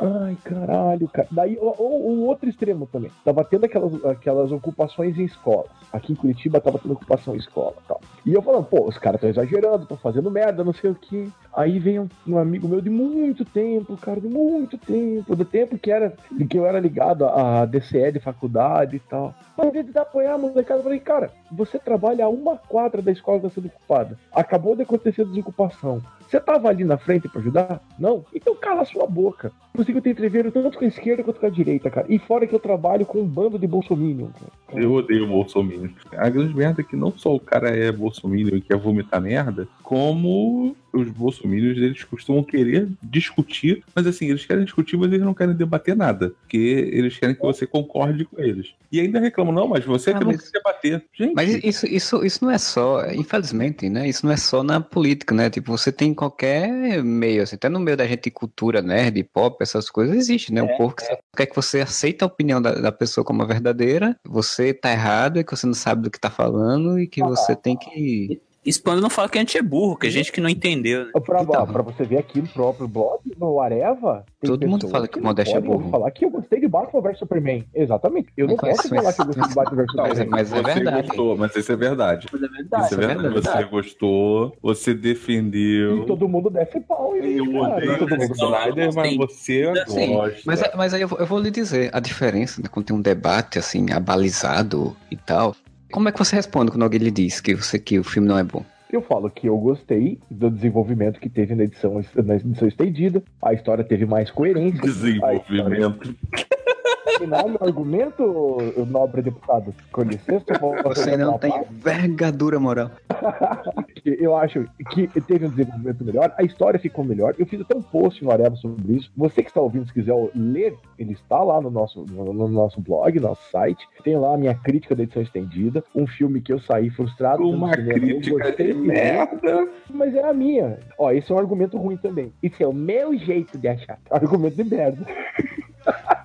Ai, 0.00 0.36
caralho, 0.42 1.08
cara. 1.08 1.28
Daí, 1.30 1.58
o 1.60 2.24
outro 2.24 2.48
extremo 2.48 2.86
também. 2.86 3.10
Tava 3.24 3.44
tendo 3.44 3.64
aquelas, 3.64 4.04
aquelas 4.04 4.52
ocupações 4.52 5.18
em 5.18 5.24
escolas. 5.24 5.70
Aqui 5.92 6.12
em 6.12 6.16
Curitiba 6.16 6.60
tava 6.60 6.78
tendo 6.78 6.92
ocupação 6.92 7.34
em 7.34 7.38
escola 7.38 7.74
e 7.84 7.88
tal. 7.88 8.00
E 8.24 8.32
eu 8.32 8.42
falando, 8.42 8.64
pô, 8.64 8.86
os 8.86 8.96
caras 8.96 9.16
estão 9.16 9.30
exagerando, 9.30 9.82
estão 9.82 9.96
fazendo 9.96 10.30
merda, 10.30 10.64
não 10.64 10.72
sei 10.72 10.90
o 10.90 10.94
que. 10.94 11.30
Aí 11.52 11.78
vem 11.78 11.98
um, 11.98 12.08
um 12.26 12.38
amigo 12.38 12.68
meu 12.68 12.80
de 12.80 12.90
muito 12.90 13.44
tempo, 13.44 13.96
cara, 13.96 14.20
de 14.20 14.28
muito 14.28 14.78
tempo, 14.78 15.34
do 15.34 15.44
tempo 15.44 15.76
que 15.76 15.90
era 15.90 16.14
que 16.48 16.58
eu 16.58 16.64
era 16.64 16.80
ligado 16.80 17.26
à 17.26 17.64
DCE 17.66 18.12
de 18.12 18.20
faculdade 18.20 18.96
e 18.96 19.00
tal. 19.00 19.34
Mas 19.56 19.68
em 19.68 19.72
vez 19.72 19.86
de 19.86 19.98
apoiar 19.98 20.34
a 20.34 20.38
molecada, 20.38 20.80
eu 20.80 20.84
falei, 20.84 21.00
cara, 21.00 21.30
você 21.50 21.78
trabalha 21.78 22.24
a 22.24 22.28
uma 22.28 22.56
quadra 22.56 23.02
da 23.02 23.10
escola 23.10 23.40
que 23.40 23.46
está 23.46 23.60
sendo 23.60 23.68
ocupada. 23.68 24.18
Acabou 24.32 24.76
de 24.76 24.82
acontecer 24.82 25.22
a 25.22 25.24
desocupação. 25.24 26.00
Você 26.30 26.38
tava 26.38 26.68
ali 26.68 26.84
na 26.84 26.96
frente 26.96 27.28
pra 27.28 27.40
ajudar? 27.40 27.82
Não? 27.98 28.24
Então 28.32 28.54
cala 28.54 28.82
a 28.82 28.84
sua 28.86 29.04
boca. 29.06 29.50
Eu 29.76 29.84
tenho 29.84 29.98
entreveiro 29.98 30.50
tanto 30.52 30.78
com 30.78 30.84
a 30.84 30.88
esquerda 30.88 31.22
quanto 31.24 31.40
com 31.40 31.46
a 31.46 31.50
direita, 31.50 31.90
cara. 31.90 32.06
E 32.08 32.18
fora 32.18 32.46
que 32.46 32.54
eu 32.54 32.58
trabalho 32.60 33.04
com 33.06 33.20
um 33.20 33.26
bando 33.26 33.58
de 33.58 33.66
bolsominion. 33.66 34.28
Cara. 34.68 34.82
Eu 34.82 34.92
odeio 34.92 35.24
o 35.24 35.28
Bolsonaro. 35.28 35.90
A 36.16 36.28
grande 36.28 36.54
merda 36.54 36.80
é 36.82 36.84
que 36.84 36.96
não 36.96 37.12
só 37.16 37.34
o 37.34 37.40
cara 37.40 37.68
é 37.70 37.90
Bolsonaro 37.90 38.56
e 38.56 38.60
quer 38.60 38.76
vomitar 38.76 39.20
merda, 39.20 39.66
como 39.82 40.76
os 40.92 41.08
bolsominions 41.08 41.76
eles 41.78 42.02
costumam 42.04 42.42
querer 42.42 42.88
discutir, 43.02 43.82
mas 43.94 44.06
assim, 44.08 44.28
eles 44.28 44.44
querem 44.44 44.64
discutir, 44.64 44.96
mas 44.96 45.08
eles 45.12 45.24
não 45.24 45.34
querem 45.34 45.54
debater 45.54 45.94
nada. 45.96 46.30
Porque 46.40 46.56
eles 46.92 47.16
querem 47.16 47.34
que 47.34 47.40
você 47.42 47.64
concorde 47.66 48.24
com 48.24 48.40
eles. 48.40 48.72
E 48.90 49.00
ainda 49.00 49.20
reclamam, 49.20 49.52
não, 49.52 49.68
mas 49.68 49.84
você 49.84 50.10
é 50.10 50.14
Ah, 50.14 50.18
que 50.18 50.24
não 50.24 50.32
mas- 50.32 50.50
quer 50.50 50.58
debater. 50.58 51.04
Gente, 51.12 51.34
Mas 51.34 51.64
isso, 51.64 51.86
isso, 51.86 52.24
isso 52.24 52.44
não 52.44 52.50
é 52.50 52.58
só, 52.58 53.06
infelizmente, 53.12 53.88
né? 53.88 54.08
Isso 54.08 54.26
não 54.26 54.32
é 54.32 54.36
só 54.36 54.62
na 54.64 54.80
política, 54.80 55.32
né? 55.34 55.48
Tipo, 55.48 55.70
você 55.76 55.92
tem 55.92 56.10
em 56.10 56.14
qualquer 56.20 57.02
meio, 57.02 57.42
assim, 57.42 57.56
até 57.56 57.66
no 57.70 57.80
meio 57.80 57.96
da 57.96 58.06
gente 58.06 58.24
de 58.24 58.30
cultura 58.30 58.82
nerd, 58.82 59.24
pop, 59.24 59.56
essas 59.62 59.88
coisas, 59.88 60.14
existe, 60.14 60.52
né? 60.52 60.62
Um 60.62 60.76
povo 60.76 60.94
que 60.94 61.02
quer 61.34 61.46
que 61.46 61.56
você 61.56 61.80
aceite 61.80 62.22
a 62.22 62.26
opinião 62.26 62.60
da, 62.60 62.72
da 62.74 62.92
pessoa 62.92 63.24
como 63.24 63.42
a 63.42 63.46
verdadeira, 63.46 64.14
você 64.22 64.74
tá 64.74 64.92
errado 64.92 65.38
e 65.38 65.44
que 65.44 65.56
você 65.56 65.66
não 65.66 65.72
sabe 65.72 66.02
do 66.02 66.10
que 66.10 66.20
tá 66.20 66.28
falando 66.28 67.00
e 67.00 67.06
que 67.06 67.22
você 67.22 67.56
tem 67.56 67.74
que. 67.74 68.42
Expando 68.64 69.00
não 69.00 69.08
fala 69.08 69.28
que 69.28 69.38
a 69.38 69.40
gente 69.40 69.56
é 69.56 69.62
burro, 69.62 69.96
que 69.96 70.06
é 70.06 70.10
gente 70.10 70.30
que 70.30 70.40
não 70.40 70.48
entendeu. 70.48 71.06
né? 71.06 71.10
Pra, 71.24 71.42
Então. 71.42 71.66
pra 71.66 71.82
você 71.82 72.04
ver 72.04 72.18
aqui 72.18 72.42
no 72.42 72.48
próprio 72.48 72.86
blog, 72.86 73.20
no 73.38 73.58
Areva, 73.60 74.24
tem 74.40 74.50
Todo 74.50 74.68
mundo 74.68 74.86
fala 74.88 75.08
que 75.08 75.18
o 75.18 75.22
não 75.22 75.28
Modéstia 75.30 75.56
é 75.56 75.60
burro. 75.60 75.88
falar 75.90 76.10
que 76.10 76.24
eu 76.24 76.30
gostei 76.30 76.60
de 76.60 76.68
Batman 76.68 77.00
vs 77.00 77.18
Superman. 77.18 77.64
Exatamente. 77.74 78.28
Eu 78.36 78.46
não 78.48 78.56
Mas- 78.60 78.76
posso 78.76 78.88
falar 78.94 79.12
que 79.14 79.20
eu 79.22 79.26
gostei 79.26 79.44
de 79.48 79.54
Batman 79.54 79.76
vs 79.82 79.94
Não, 79.94 80.02
Mas 80.04 80.12
é- 80.12 80.24
Superman. 80.24 80.30
mas 80.30 80.52
é 80.52 80.56
você 80.62 80.74
verdade. 80.74 81.06
gostou, 81.08 81.36
mas 81.38 81.56
isso 81.56 81.72
é 81.72 81.76
verdade. 81.76 82.26
Mas 82.32 82.42
é 82.42 82.48
verdade. 82.48 82.84
Isso 82.84 82.94
é 82.94 82.96
é 82.96 83.06
verdade. 83.06 83.34
verdade. 83.34 83.56
Você 83.64 83.70
gostou, 83.70 84.56
você 84.62 84.94
defendeu. 84.94 86.02
E 86.02 86.06
todo 86.06 86.28
mundo 86.28 86.50
desce 86.50 86.80
pau 86.80 87.16
em 87.16 87.36
Eu 87.38 87.44
odeio 87.56 87.98
Todo 87.98 88.14
o 88.14 88.18
mundo 88.18 88.32
Snyder, 88.34 88.94
mas 88.94 89.16
você 89.16 89.72
Sim. 89.86 90.12
gosta. 90.14 90.40
Mas, 90.44 90.62
é- 90.62 90.72
mas 90.76 90.94
aí 90.94 91.00
eu, 91.02 91.08
vou- 91.08 91.18
eu 91.18 91.26
vou 91.26 91.38
lhe 91.38 91.50
dizer, 91.50 91.90
a 91.94 92.00
diferença, 92.00 92.60
né, 92.60 92.68
quando 92.70 92.86
tem 92.86 92.96
um 92.96 93.00
debate 93.00 93.58
assim, 93.58 93.86
abalizado 93.92 94.96
e 95.10 95.16
tal, 95.16 95.54
como 95.90 96.08
é 96.08 96.12
que 96.12 96.18
você 96.18 96.36
responde 96.36 96.70
quando 96.70 96.82
alguém 96.82 97.00
lhe 97.00 97.10
diz 97.10 97.40
que, 97.40 97.54
você, 97.54 97.78
que 97.78 97.98
o 97.98 98.04
filme 98.04 98.28
não 98.28 98.38
é 98.38 98.44
bom? 98.44 98.64
Eu 98.92 99.02
falo 99.02 99.30
que 99.30 99.48
eu 99.48 99.56
gostei 99.56 100.18
do 100.30 100.50
desenvolvimento 100.50 101.20
que 101.20 101.28
teve 101.28 101.54
na 101.54 101.64
edição, 101.64 102.02
na 102.24 102.34
edição 102.36 102.66
estendida. 102.66 103.22
A 103.40 103.52
história 103.52 103.84
teve 103.84 104.04
mais 104.04 104.30
coerência. 104.30 104.80
Desenvolvimento. 104.80 106.16
Final 107.18 107.48
meu 107.48 107.58
argumento, 107.60 108.56
nobre 108.88 109.22
deputado. 109.22 109.74
Com 109.92 110.02
licença, 110.02 110.44
eu 110.48 110.60
vou 110.60 110.74
Você 110.84 111.16
não 111.16 111.38
tem 111.38 111.50
falar. 111.50 111.64
envergadura 111.70 112.58
moral. 112.60 112.90
Eu 114.04 114.34
acho 114.34 114.64
que 114.90 115.06
teve 115.20 115.46
um 115.46 115.50
desenvolvimento 115.50 116.04
melhor, 116.04 116.32
a 116.38 116.42
história 116.42 116.80
ficou 116.80 117.04
melhor. 117.04 117.34
Eu 117.38 117.44
fiz 117.46 117.60
até 117.60 117.76
um 117.76 117.82
post 117.82 118.24
no 118.24 118.30
Areva 118.30 118.56
sobre 118.56 118.94
isso. 118.94 119.10
Você 119.14 119.42
que 119.42 119.50
está 119.50 119.60
ouvindo, 119.60 119.86
se 119.86 119.92
quiser 119.92 120.14
ler, 120.34 120.74
ele 120.98 121.12
está 121.12 121.42
lá 121.42 121.60
no 121.60 121.70
nosso, 121.70 122.04
no, 122.08 122.32
no 122.32 122.48
nosso 122.48 122.80
blog, 122.80 123.20
nosso 123.20 123.42
site. 123.50 123.86
Tem 124.02 124.16
lá 124.16 124.34
a 124.34 124.38
minha 124.38 124.54
crítica 124.54 124.94
da 124.94 125.02
edição 125.02 125.22
estendida. 125.22 125.84
Um 125.94 126.06
filme 126.06 126.40
que 126.40 126.52
eu 126.52 126.58
saí 126.60 126.88
frustrado. 126.90 127.46
Uma 127.46 127.72
crítica 127.72 128.38
gostei 128.44 128.72
de 128.72 128.80
merda. 128.80 129.68
Mas 129.90 130.14
é 130.14 130.24
a 130.26 130.32
minha. 130.32 130.78
Ó, 130.98 131.10
esse 131.10 131.30
é 131.30 131.34
um 131.34 131.38
argumento 131.38 131.76
ruim 131.76 131.96
também. 131.96 132.32
Isso 132.42 132.62
é 132.62 132.66
o 132.66 132.72
meu 132.72 133.16
jeito 133.18 133.58
de 133.58 133.68
achar. 133.68 133.98
Argumento 134.10 134.56
de 134.56 134.64
merda. 134.64 135.06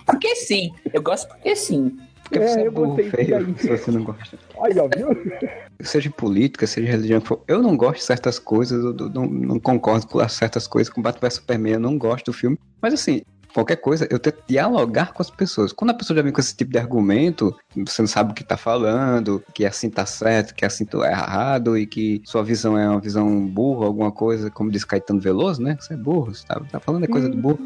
Porque 0.05 0.35
sim. 0.35 0.71
Eu 0.93 1.01
gosto 1.01 1.27
porque 1.27 1.55
sim. 1.55 1.97
Porque 2.23 2.39
É, 2.39 2.47
você 2.47 2.59
é 2.61 2.67
eu 2.67 2.71
burro, 2.71 2.95
feio, 2.95 3.55
se 3.57 3.67
você 3.69 3.91
não 3.91 4.03
gosta. 4.03 4.37
Olha, 4.55 4.89
viu? 4.95 5.09
Seja 5.81 6.09
política, 6.09 6.65
seja 6.65 6.91
religião, 6.91 7.21
eu 7.47 7.61
não 7.61 7.77
gosto 7.77 7.97
de 7.97 8.03
certas 8.03 8.39
coisas, 8.39 8.83
eu 8.83 8.93
não, 9.09 9.27
não 9.27 9.59
concordo 9.59 10.07
com 10.07 10.27
certas 10.27 10.65
coisas, 10.65 10.91
com 10.91 11.01
Batman 11.01 11.29
vs 11.29 11.35
Superman, 11.35 11.73
eu 11.73 11.79
não 11.79 11.97
gosto 11.97 12.25
do 12.25 12.33
filme. 12.33 12.57
Mas 12.81 12.95
assim, 12.95 13.21
qualquer 13.53 13.77
coisa, 13.77 14.05
eu 14.09 14.19
tento 14.19 14.43
dialogar 14.47 15.13
com 15.13 15.21
as 15.21 15.29
pessoas. 15.29 15.71
Quando 15.71 15.91
a 15.91 15.93
pessoa 15.93 16.17
já 16.17 16.23
vem 16.23 16.33
com 16.33 16.41
esse 16.41 16.55
tipo 16.55 16.71
de 16.71 16.77
argumento, 16.77 17.55
você 17.73 18.01
não 18.01 18.07
sabe 18.07 18.31
o 18.31 18.33
que 18.33 18.43
tá 18.43 18.57
falando, 18.57 19.41
que 19.53 19.65
assim 19.65 19.89
tá 19.89 20.05
certo, 20.05 20.53
que 20.55 20.65
assim 20.65 20.83
tá 20.83 21.09
errado, 21.09 21.77
e 21.77 21.85
que 21.85 22.21
sua 22.25 22.43
visão 22.43 22.77
é 22.77 22.89
uma 22.89 22.99
visão 22.99 23.47
burra, 23.47 23.85
alguma 23.85 24.11
coisa, 24.11 24.49
como 24.49 24.71
diz 24.71 24.83
Caetano 24.83 25.21
Veloso, 25.21 25.61
né? 25.61 25.77
Você 25.79 25.93
é 25.93 25.97
burro, 25.97 26.33
você 26.33 26.45
tá, 26.45 26.59
tá 26.71 26.79
falando 26.79 27.05
é 27.05 27.07
coisa 27.07 27.29
do 27.29 27.37
burro. 27.37 27.59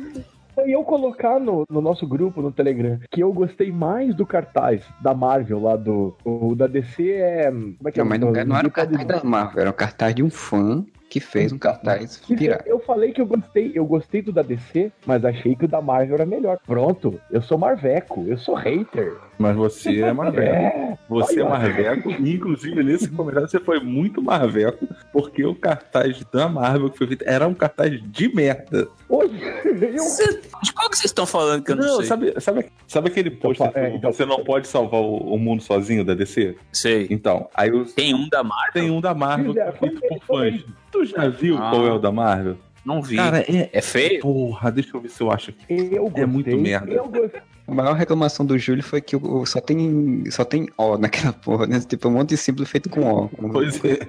Foi 0.60 0.72
eu 0.72 0.84
colocar 0.84 1.40
no, 1.40 1.64
no 1.70 1.80
nosso 1.80 2.06
grupo 2.06 2.42
no 2.42 2.52
Telegram 2.52 3.00
que 3.10 3.24
eu 3.24 3.32
gostei 3.32 3.72
mais 3.72 4.14
do 4.14 4.26
cartaz 4.26 4.84
da 5.02 5.14
Marvel 5.14 5.62
lá 5.62 5.78
do. 5.78 6.14
O 6.26 6.54
da 6.54 6.68
DC 6.68 7.12
é. 7.12 7.50
Como 7.50 7.78
é 7.86 7.92
que 7.92 8.00
Não, 8.00 8.06
é? 8.06 8.10
mas 8.10 8.20
não, 8.20 8.32
não 8.32 8.58
era 8.58 8.68
o 8.68 8.72
cartaz 8.72 9.06
da 9.06 9.24
Marvel, 9.24 9.62
era 9.62 9.70
o 9.70 9.74
cartaz 9.74 10.14
de 10.14 10.22
um 10.22 10.30
fã 10.30 10.86
que 11.10 11.22
fez 11.22 11.54
um 11.54 11.58
cartaz 11.58 12.18
pirata. 12.18 12.68
Eu 12.68 12.80
falei 12.80 13.14
que 13.14 13.22
eu 13.22 13.26
gostei, 13.26 13.72
eu 13.74 13.86
gostei 13.86 14.22
do 14.22 14.34
da 14.34 14.42
DC, 14.42 14.92
mas 15.06 15.24
achei 15.24 15.56
que 15.56 15.64
o 15.64 15.68
da 15.68 15.82
Marvel 15.82 16.16
era 16.16 16.26
melhor. 16.26 16.60
Pronto, 16.66 17.20
eu 17.32 17.42
sou 17.42 17.58
Marveco, 17.58 18.26
eu 18.28 18.38
sou 18.38 18.54
hater. 18.54 19.16
Mas 19.40 19.56
você 19.56 20.02
é 20.02 20.12
marveco. 20.14 20.54
É, 20.54 20.90
Você 21.10 21.40
é 21.42 21.44
marveco. 21.44 22.12
E, 22.12 22.36
inclusive, 22.36 22.84
nesse 22.84 23.10
comentário 23.10 23.50
você 23.50 23.60
foi 23.60 23.80
muito 23.80 24.22
marveco, 24.22 24.88
porque 25.12 25.44
o 25.44 25.56
cartaz 25.56 26.24
da 26.32 26.48
Marvel 26.48 26.90
que 26.92 27.00
foi 27.00 27.08
feito 27.08 27.24
era 27.26 27.48
um 27.48 27.54
cartaz 27.56 28.00
de 28.12 28.28
merda. 28.36 28.88
hoje 29.08 29.34
eu. 29.82 30.04
Cê- 30.04 30.40
de 30.62 30.72
qual 30.74 30.88
que 30.88 30.98
vocês 30.98 31.06
estão 31.10 31.26
falando 31.26 31.64
que 31.64 31.72
eu 31.72 31.76
não, 31.78 31.86
Não, 31.88 31.96
sei? 31.98 32.06
sabe, 32.06 32.34
sabe, 32.40 32.66
sabe 32.86 33.08
aquele 33.08 33.32
pôster 33.32 33.72
é, 33.74 33.90
que 33.90 33.96
então- 33.98 34.12
você 34.14 34.24
não 34.26 34.44
pode 34.44 34.68
salvar 34.68 35.02
o, 35.02 35.16
o 35.34 35.40
mundo 35.40 35.64
sozinho 35.64 36.04
da 36.06 36.14
DC? 36.14 36.56
Sei. 36.72 37.08
Então, 37.10 37.50
aí 37.56 37.72
os- 37.72 37.94
Tem 37.94 38.14
um 38.14 38.30
da 38.30 38.44
Marvel? 38.44 38.74
tem 38.74 38.92
um 38.92 39.02
da 39.02 39.16
Marvel 39.16 39.54
que 39.54 39.60
é 39.60 39.72
Foi 39.72 39.90
feito 39.90 40.02
por 40.08 40.20
fãs. 40.28 40.66
Tu 40.92 41.06
já 41.06 41.28
viu 41.30 41.58
Ah. 41.58 41.72
qual 41.72 41.88
é 41.88 41.92
o 41.94 41.98
da 41.98 42.12
Marvel? 42.12 42.56
Não 42.86 43.02
vi. 43.02 43.16
Cara, 43.16 43.40
é. 43.42 43.70
é 43.74 43.82
feio? 43.82 44.20
Porra, 44.22 44.72
deixa 44.72 44.96
eu 44.96 45.02
ver 45.02 45.10
se 45.10 45.22
eu 45.22 45.32
acho 45.32 45.50
aqui. 45.52 45.90
Eu 45.92 46.04
gostei. 46.04 46.24
É 46.24 46.26
muito 46.28 46.56
merda. 46.58 46.92
Eu 46.92 47.08
gostei. 47.10 47.42
A 47.70 47.74
maior 47.74 47.94
reclamação 47.94 48.44
do 48.44 48.58
Júlio 48.58 48.84
foi 48.84 49.00
que 49.00 49.16
o, 49.16 49.46
só 49.46 49.62
tem 49.62 50.24
só 50.32 50.44
tem 50.44 50.68
O 50.76 50.98
naquela 50.98 51.32
porra, 51.32 51.68
né? 51.68 51.80
Tipo, 51.80 52.08
um 52.08 52.14
monte 52.14 52.30
de 52.30 52.38
símbolo 52.38 52.66
feito 52.66 52.90
com 52.90 53.02
O. 53.02 53.30
Pois 53.52 53.80
é. 53.86 54.00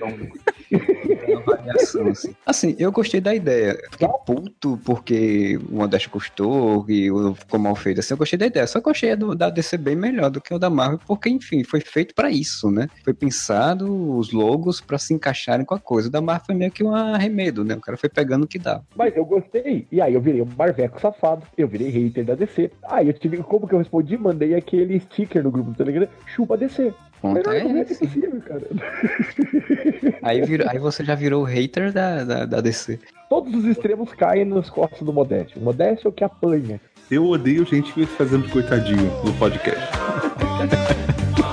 Variação, 1.60 2.08
assim. 2.08 2.34
Assim, 2.44 2.76
eu 2.78 2.90
gostei 2.92 3.20
da 3.20 3.34
ideia. 3.34 3.78
Fiquei 3.90 4.08
puto 4.26 4.78
porque 4.84 5.58
o 5.70 5.76
Modesto 5.76 6.10
custou 6.10 6.84
e 6.88 7.10
o 7.10 7.34
ficou 7.34 7.58
mal 7.58 7.74
feito. 7.74 8.00
Assim, 8.00 8.14
eu 8.14 8.18
gostei 8.18 8.38
da 8.38 8.46
ideia. 8.46 8.66
Só 8.66 8.80
que 8.80 8.88
eu 8.88 8.90
achei 8.92 9.12
a 9.12 9.14
do, 9.14 9.34
da 9.34 9.50
DC 9.50 9.76
bem 9.76 9.96
melhor 9.96 10.30
do 10.30 10.40
que 10.40 10.52
o 10.52 10.58
da 10.58 10.70
Marvel, 10.70 11.00
porque, 11.06 11.28
enfim, 11.28 11.64
foi 11.64 11.80
feito 11.80 12.14
pra 12.14 12.30
isso, 12.30 12.70
né? 12.70 12.88
Foi 13.04 13.14
pensado 13.14 14.16
os 14.16 14.32
logos 14.32 14.80
pra 14.80 14.98
se 14.98 15.14
encaixarem 15.14 15.64
com 15.64 15.74
a 15.74 15.80
coisa. 15.80 16.08
O 16.08 16.10
da 16.10 16.20
Marvel 16.20 16.46
foi 16.46 16.54
meio 16.54 16.70
que 16.70 16.82
um 16.82 16.94
arremedo, 16.94 17.64
né? 17.64 17.74
O 17.74 17.80
cara 17.80 17.96
foi 17.96 18.08
pegando 18.08 18.44
o 18.44 18.48
que 18.48 18.58
dá. 18.58 18.80
Mas 18.96 19.16
eu 19.16 19.24
gostei. 19.24 19.86
E 19.90 20.00
aí 20.00 20.14
eu 20.14 20.20
virei 20.20 20.42
um 20.42 20.48
Marveco 20.56 21.00
safado. 21.00 21.42
Eu 21.56 21.68
virei 21.68 21.88
hater 21.88 22.24
da 22.24 22.34
DC. 22.34 22.70
Aí 22.84 23.08
eu 23.08 23.12
tive. 23.12 23.38
Como 23.38 23.66
que 23.66 23.74
eu 23.74 23.78
respondi? 23.78 24.16
Mandei 24.16 24.54
aquele 24.54 25.00
sticker 25.00 25.42
no 25.42 25.50
grupo 25.50 25.70
do 25.70 25.76
Telegram. 25.76 26.08
Chupa 26.26 26.56
DC. 26.56 26.92
É 27.22 27.80
esse. 27.82 27.98
possível, 27.98 28.40
cara. 28.46 28.62
Aí, 30.22 30.42
virou- 30.42 30.68
aí 30.68 30.78
você 30.78 31.04
já 31.04 31.14
virou 31.14 31.42
hater 31.44 31.92
da, 31.92 32.24
da, 32.24 32.44
da 32.46 32.60
DC. 32.60 32.98
Todos 33.28 33.54
os 33.54 33.64
extremos 33.64 34.12
caem 34.12 34.44
nas 34.44 34.68
costas 34.70 35.00
do 35.02 35.12
Modeste. 35.12 35.58
O 35.58 35.62
Modeste 35.62 36.06
é 36.06 36.10
o 36.10 36.12
que 36.12 36.24
apanha. 36.24 36.80
Eu 37.10 37.26
odeio 37.26 37.64
gente 37.66 38.06
fazendo 38.06 38.48
coitadinho 38.50 39.10
no 39.24 39.32
podcast. 39.34 39.80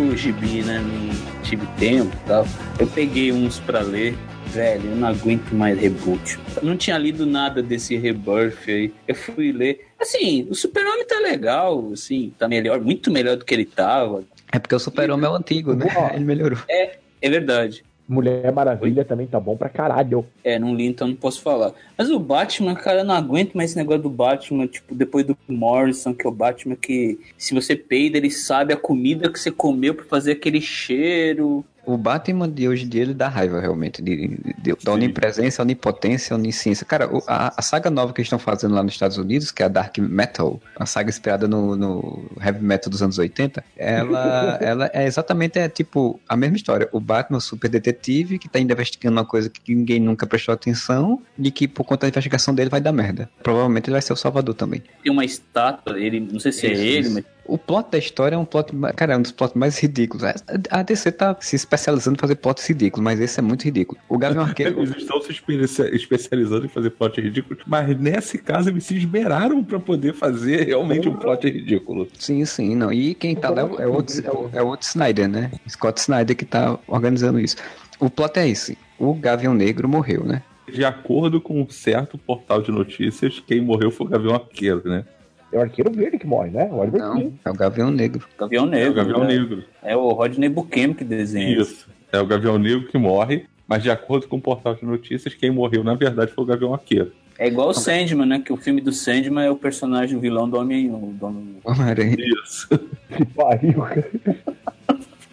pouco 0.00 0.16
gibi, 0.16 0.62
né? 0.62 0.78
Não 0.78 1.42
tive 1.42 1.66
tempo 1.78 2.14
e 2.14 2.28
tal. 2.28 2.46
Eu 2.78 2.86
peguei 2.86 3.32
uns 3.32 3.58
pra 3.60 3.80
ler. 3.80 4.16
Velho, 4.46 4.90
eu 4.90 4.96
não 4.96 5.08
aguento 5.08 5.52
mais 5.52 5.78
reboot. 5.78 6.38
Eu 6.56 6.64
não 6.64 6.76
tinha 6.76 6.98
lido 6.98 7.24
nada 7.24 7.62
desse 7.62 7.96
rebirth 7.96 8.66
aí. 8.66 8.92
Eu 9.06 9.14
fui 9.14 9.52
ler. 9.52 9.86
Assim, 10.00 10.46
o 10.50 10.54
Super-Homem 10.54 11.06
tá 11.06 11.20
legal, 11.20 11.90
assim, 11.92 12.32
tá 12.36 12.48
melhor, 12.48 12.80
muito 12.80 13.12
melhor 13.12 13.36
do 13.36 13.44
que 13.44 13.54
ele 13.54 13.64
tava. 13.64 14.24
É 14.50 14.58
porque 14.58 14.74
o 14.74 14.78
Super-Homem 14.80 15.26
é 15.26 15.28
o 15.28 15.36
antigo, 15.36 15.74
né? 15.74 15.86
Ó. 15.96 16.10
Ele 16.16 16.24
melhorou. 16.24 16.58
É 16.68 17.30
verdade. 17.30 17.84
Mulher 18.10 18.50
Maravilha 18.52 19.04
também 19.04 19.28
tá 19.28 19.38
bom 19.38 19.56
pra 19.56 19.68
caralho. 19.68 20.26
É, 20.42 20.58
não 20.58 20.74
li, 20.74 20.84
então 20.84 21.06
não 21.06 21.14
posso 21.14 21.40
falar. 21.40 21.72
Mas 21.96 22.10
o 22.10 22.18
Batman, 22.18 22.74
cara, 22.74 23.02
eu 23.02 23.04
não 23.04 23.14
aguento 23.14 23.54
mais 23.54 23.70
esse 23.70 23.78
negócio 23.78 24.02
do 24.02 24.10
Batman, 24.10 24.66
tipo, 24.66 24.96
depois 24.96 25.24
do 25.24 25.38
Morrison, 25.46 26.12
que 26.12 26.26
é 26.26 26.28
o 26.28 26.32
Batman 26.32 26.74
que, 26.74 27.20
se 27.38 27.54
você 27.54 27.76
peida, 27.76 28.18
ele 28.18 28.28
sabe 28.28 28.74
a 28.74 28.76
comida 28.76 29.30
que 29.30 29.38
você 29.38 29.52
comeu 29.52 29.94
pra 29.94 30.04
fazer 30.06 30.32
aquele 30.32 30.60
cheiro. 30.60 31.64
O 31.92 31.96
Batman 31.98 32.48
de 32.48 32.68
hoje 32.68 32.84
em 32.84 32.88
dia 32.88 33.02
ele 33.02 33.14
dá 33.14 33.28
raiva 33.28 33.58
realmente, 33.60 34.00
de, 34.02 34.38
de, 34.58 34.74
da 34.84 34.92
onipresença, 34.92 35.62
onipotência, 35.62 36.36
onisciência. 36.36 36.86
Cara, 36.86 37.08
o- 37.14 37.22
a, 37.26 37.52
a 37.56 37.62
saga 37.62 37.90
nova 37.90 38.12
que 38.12 38.20
eles 38.20 38.26
estão 38.26 38.38
fazendo 38.38 38.74
lá 38.74 38.82
nos 38.82 38.92
Estados 38.92 39.16
Unidos, 39.18 39.50
que 39.50 39.62
é 39.62 39.66
a 39.66 39.68
Dark 39.68 39.96
Metal, 39.98 40.60
a 40.76 40.86
saga 40.86 41.08
inspirada 41.10 41.48
no, 41.48 41.74
no 41.76 42.30
heavy 42.40 42.62
metal 42.62 42.90
dos 42.90 43.02
anos 43.02 43.18
80, 43.18 43.64
ela, 43.76 44.58
ela 44.62 44.90
é 44.92 45.04
exatamente 45.06 45.58
é, 45.58 45.68
tipo 45.68 46.20
a 46.28 46.36
mesma 46.36 46.56
história. 46.56 46.88
O 46.92 47.00
Batman, 47.00 47.40
super 47.40 47.68
detetive, 47.68 48.38
que 48.38 48.48
tá 48.48 48.58
investigando 48.60 49.16
uma 49.16 49.24
coisa 49.24 49.50
que 49.50 49.74
ninguém 49.74 49.98
nunca 50.00 50.26
prestou 50.26 50.52
atenção, 50.52 51.20
e 51.38 51.50
que 51.50 51.66
por 51.66 51.84
conta 51.84 52.02
da 52.06 52.08
investigação 52.10 52.54
dele 52.54 52.70
vai 52.70 52.80
dar 52.80 52.92
merda. 52.92 53.28
Provavelmente 53.42 53.86
ele 53.86 53.92
vai 53.94 54.02
ser 54.02 54.12
o 54.12 54.16
salvador 54.16 54.54
também. 54.54 54.82
Tem 55.02 55.10
uma 55.10 55.24
estátua, 55.24 55.98
ele, 55.98 56.20
não 56.20 56.38
sei 56.38 56.52
se 56.52 56.66
é 56.66 56.70
ele, 56.70 57.00
isso. 57.00 57.14
mas 57.14 57.24
O 57.52 57.58
plot 57.58 57.90
da 57.90 57.98
história 57.98 58.36
é 58.36 58.38
um 58.38 58.44
plot, 58.44 58.72
cara, 58.94 59.14
é 59.14 59.16
um 59.16 59.22
dos 59.22 59.32
plots 59.32 59.56
mais 59.56 59.76
ridículos. 59.78 60.22
A- 60.22 60.34
A 60.70 60.82
DC 60.82 61.10
tá 61.10 61.36
se 61.40 61.56
especializando 61.56 62.16
em 62.16 62.20
fazer 62.20 62.36
plots 62.36 62.64
ridículos, 62.68 63.02
mas 63.02 63.18
esse 63.20 63.40
é 63.40 63.42
muito 63.42 63.64
ridículo. 63.64 64.00
O 64.08 64.16
Gavião 64.16 64.44
Arqueiro, 64.44 64.78
Eles 64.80 64.96
estão 64.96 65.20
se 65.20 65.32
espe- 65.32 65.54
especializando 65.92 66.66
em 66.66 66.68
fazer 66.68 66.90
plot 66.90 67.20
ridículo, 67.20 67.58
mas 67.66 67.98
nesse 67.98 68.38
caso 68.38 68.68
eles 68.70 68.84
se 68.84 68.96
esmeraram 68.96 69.64
pra 69.64 69.80
poder 69.80 70.14
fazer 70.14 70.66
realmente 70.68 71.08
um 71.08 71.16
plot 71.16 71.48
ridículo. 71.50 72.06
sim, 72.18 72.44
sim, 72.44 72.76
não. 72.76 72.92
E 72.92 73.14
quem 73.14 73.34
tá 73.34 73.50
lá 73.50 73.62
é 73.62 73.86
o, 73.86 73.92
outro, 73.94 74.24
é 74.24 74.30
o- 74.30 74.50
é 74.54 74.62
o 74.62 74.66
outro 74.68 74.86
Snyder, 74.86 75.28
né? 75.28 75.50
Scott 75.68 76.00
Snyder 76.00 76.36
que 76.36 76.44
tá 76.44 76.78
organizando 76.86 77.40
isso. 77.40 77.56
O 77.98 78.08
plot 78.08 78.38
é 78.38 78.48
esse. 78.48 78.78
O 78.98 79.12
Gavião 79.14 79.54
Negro 79.54 79.88
morreu, 79.88 80.22
né? 80.24 80.42
De 80.72 80.84
acordo 80.84 81.40
com 81.40 81.60
um 81.60 81.68
certo 81.68 82.16
portal 82.16 82.62
de 82.62 82.70
notícias, 82.70 83.42
quem 83.44 83.60
morreu 83.60 83.90
foi 83.90 84.06
o 84.06 84.10
Gavião 84.10 84.34
Arqueiro, 84.36 84.82
né? 84.84 85.04
É 85.52 85.58
o 85.58 85.62
arqueiro 85.62 85.90
verde 85.92 86.18
que 86.18 86.26
morre, 86.26 86.50
né? 86.50 86.68
O 86.70 86.76
Oliver 86.78 87.00
Não, 87.00 87.16
Queen. 87.16 87.40
é 87.44 87.50
o 87.50 87.54
Gavião 87.54 87.90
Negro. 87.90 88.26
Gavião 88.38 88.66
É 88.66 88.68
Negro. 88.70 88.90
o 88.92 88.94
Gavião 88.94 89.20
né? 89.20 89.26
Negro. 89.26 89.64
É 89.82 89.96
o 89.96 90.08
Rodney 90.12 90.48
Buchanan 90.48 90.94
que 90.94 91.04
desenha. 91.04 91.60
Isso. 91.60 91.88
É 92.12 92.20
o 92.20 92.26
Gavião 92.26 92.58
Negro 92.58 92.86
que 92.88 92.96
morre, 92.98 93.46
mas 93.66 93.82
de 93.82 93.90
acordo 93.90 94.28
com 94.28 94.36
o 94.36 94.40
portal 94.40 94.74
de 94.74 94.84
notícias, 94.84 95.34
quem 95.34 95.50
morreu 95.50 95.82
na 95.82 95.94
verdade 95.94 96.32
foi 96.32 96.44
o 96.44 96.46
Gavião 96.46 96.72
Arqueiro. 96.74 97.12
É 97.38 97.48
igual 97.48 97.70
o 97.70 97.74
Sandman, 97.74 98.26
né? 98.26 98.42
Que 98.44 98.52
o 98.52 98.56
filme 98.56 98.80
do 98.80 98.92
Sandman 98.92 99.44
é 99.46 99.50
o 99.50 99.56
personagem, 99.56 100.16
o 100.16 100.20
vilão 100.20 100.48
do 100.48 100.58
Homem... 100.58 100.88
Do 100.88 101.26
Homem 101.26 101.56
Homem-Aranha. 101.64 102.16
Isso. 102.44 102.68
Que 103.16 103.24
pariu, 103.24 103.80
cara. 103.82 104.10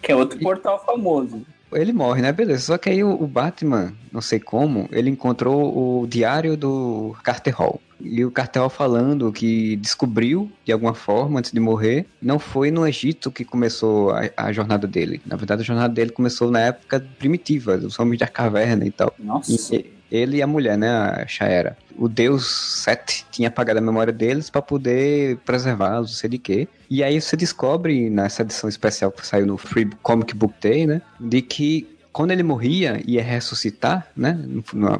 que 0.02 0.10
é 0.12 0.16
outro 0.16 0.38
portal 0.40 0.82
famoso. 0.84 1.42
Ele 1.72 1.92
morre, 1.92 2.22
né? 2.22 2.32
Beleza. 2.32 2.62
Só 2.64 2.78
que 2.78 2.88
aí 2.88 3.02
o, 3.04 3.10
o 3.10 3.26
Batman, 3.26 3.92
não 4.12 4.20
sei 4.20 4.40
como, 4.40 4.88
ele 4.90 5.10
encontrou 5.10 6.02
o 6.02 6.06
diário 6.06 6.56
do 6.56 7.14
Carter 7.22 7.54
Hall. 7.54 7.80
E 8.00 8.24
o 8.24 8.30
Carter 8.30 8.62
Hall 8.62 8.70
falando 8.70 9.32
que 9.32 9.76
descobriu, 9.76 10.50
de 10.64 10.72
alguma 10.72 10.94
forma, 10.94 11.40
antes 11.40 11.52
de 11.52 11.58
morrer, 11.60 12.06
não 12.22 12.38
foi 12.38 12.70
no 12.70 12.86
Egito 12.86 13.30
que 13.30 13.44
começou 13.44 14.10
a, 14.12 14.30
a 14.36 14.52
jornada 14.52 14.86
dele. 14.86 15.20
Na 15.26 15.36
verdade, 15.36 15.62
a 15.62 15.64
jornada 15.64 15.92
dele 15.92 16.10
começou 16.10 16.50
na 16.50 16.60
época 16.60 17.04
primitiva, 17.18 17.76
dos 17.76 17.98
homens 17.98 18.18
da 18.20 18.28
caverna 18.28 18.86
e 18.86 18.90
tal. 18.90 19.12
Nossa. 19.18 19.74
E- 19.76 19.97
ele 20.10 20.38
e 20.38 20.42
a 20.42 20.46
mulher, 20.46 20.76
né, 20.76 20.88
a 20.88 21.26
Shaera. 21.26 21.76
O 21.96 22.08
deus 22.08 22.46
Set 22.84 23.26
tinha 23.30 23.48
apagado 23.48 23.78
a 23.78 23.82
memória 23.82 24.12
deles 24.12 24.50
para 24.50 24.62
poder 24.62 25.36
preservá-los, 25.38 26.10
não 26.10 26.16
sei 26.16 26.30
de 26.30 26.38
quê. 26.38 26.68
E 26.88 27.02
aí 27.02 27.20
você 27.20 27.36
descobre 27.36 28.08
nessa 28.08 28.42
edição 28.42 28.68
especial 28.68 29.10
que 29.10 29.26
saiu 29.26 29.46
no 29.46 29.58
Free 29.58 29.90
Comic 30.02 30.34
Book 30.34 30.54
Day, 30.60 30.86
né, 30.86 31.02
de 31.18 31.42
que 31.42 31.97
quando 32.18 32.32
ele 32.32 32.42
morria 32.42 33.00
ia 33.06 33.22
ressuscitar, 33.22 34.08
né, 34.16 34.36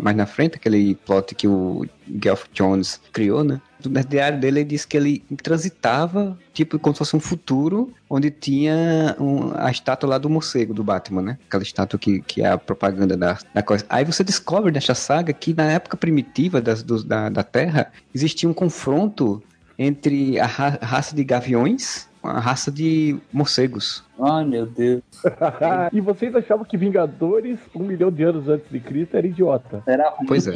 mais 0.01 0.17
na 0.17 0.25
frente, 0.25 0.55
aquele 0.55 0.95
plot 0.95 1.35
que 1.35 1.49
o 1.49 1.85
Geoff 2.23 2.45
Jones 2.55 3.01
criou, 3.13 3.43
né, 3.43 3.61
no 3.85 4.05
diário 4.05 4.39
dele 4.39 4.61
ele 4.61 4.69
disse 4.69 4.87
que 4.87 4.97
ele 4.97 5.25
transitava, 5.43 6.39
tipo, 6.55 6.79
como 6.79 6.95
se 6.95 6.99
fosse 6.99 7.17
um 7.17 7.21
futuro, 7.21 7.93
onde 8.09 8.31
tinha 8.31 9.17
um- 9.19 9.53
a 9.57 9.69
estátua 9.69 10.09
lá 10.11 10.17
do 10.17 10.31
morcego, 10.31 10.73
do 10.73 10.85
Batman, 10.85 11.23
né? 11.23 11.39
Aquela 11.49 11.65
estátua 11.65 11.99
que, 11.99 12.21
que 12.21 12.41
é 12.41 12.51
a 12.53 12.57
propaganda 12.57 13.17
da, 13.17 13.37
da 13.53 13.63
coisa. 13.65 13.85
Aí 13.89 14.05
você 14.05 14.23
descobre 14.23 14.71
nessa 14.71 14.95
saga 14.95 15.33
que 15.33 15.53
na 15.53 15.65
época 15.73 15.97
primitiva 15.97 16.61
das, 16.61 16.85
da, 16.85 17.29
da 17.29 17.43
Terra, 17.43 17.91
existia 18.15 18.49
um 18.49 18.55
confronto 18.55 19.43
entre 19.77 20.39
a 20.39 20.47
ra- 20.47 20.79
raça 20.81 21.17
de 21.17 21.25
gaviões 21.25 22.07
a 22.23 22.41
raça 22.41 22.71
de 22.71 23.17
morcegos. 23.33 24.03
Ai, 24.21 24.45
meu 24.45 24.67
Deus. 24.67 25.03
e 25.93 26.01
vocês 26.01 26.35
achavam 26.35 26.65
que 26.65 26.77
Vingadores, 26.77 27.59
um 27.75 27.85
milhão 27.85 28.11
de 28.11 28.23
anos 28.25 28.49
antes 28.49 28.69
de 28.71 28.81
Cristo, 28.81 29.17
era 29.17 29.27
idiota. 29.27 29.83
Será 29.85 30.11
ruim. 30.11 30.27
Pois 30.27 30.47
é. 30.47 30.55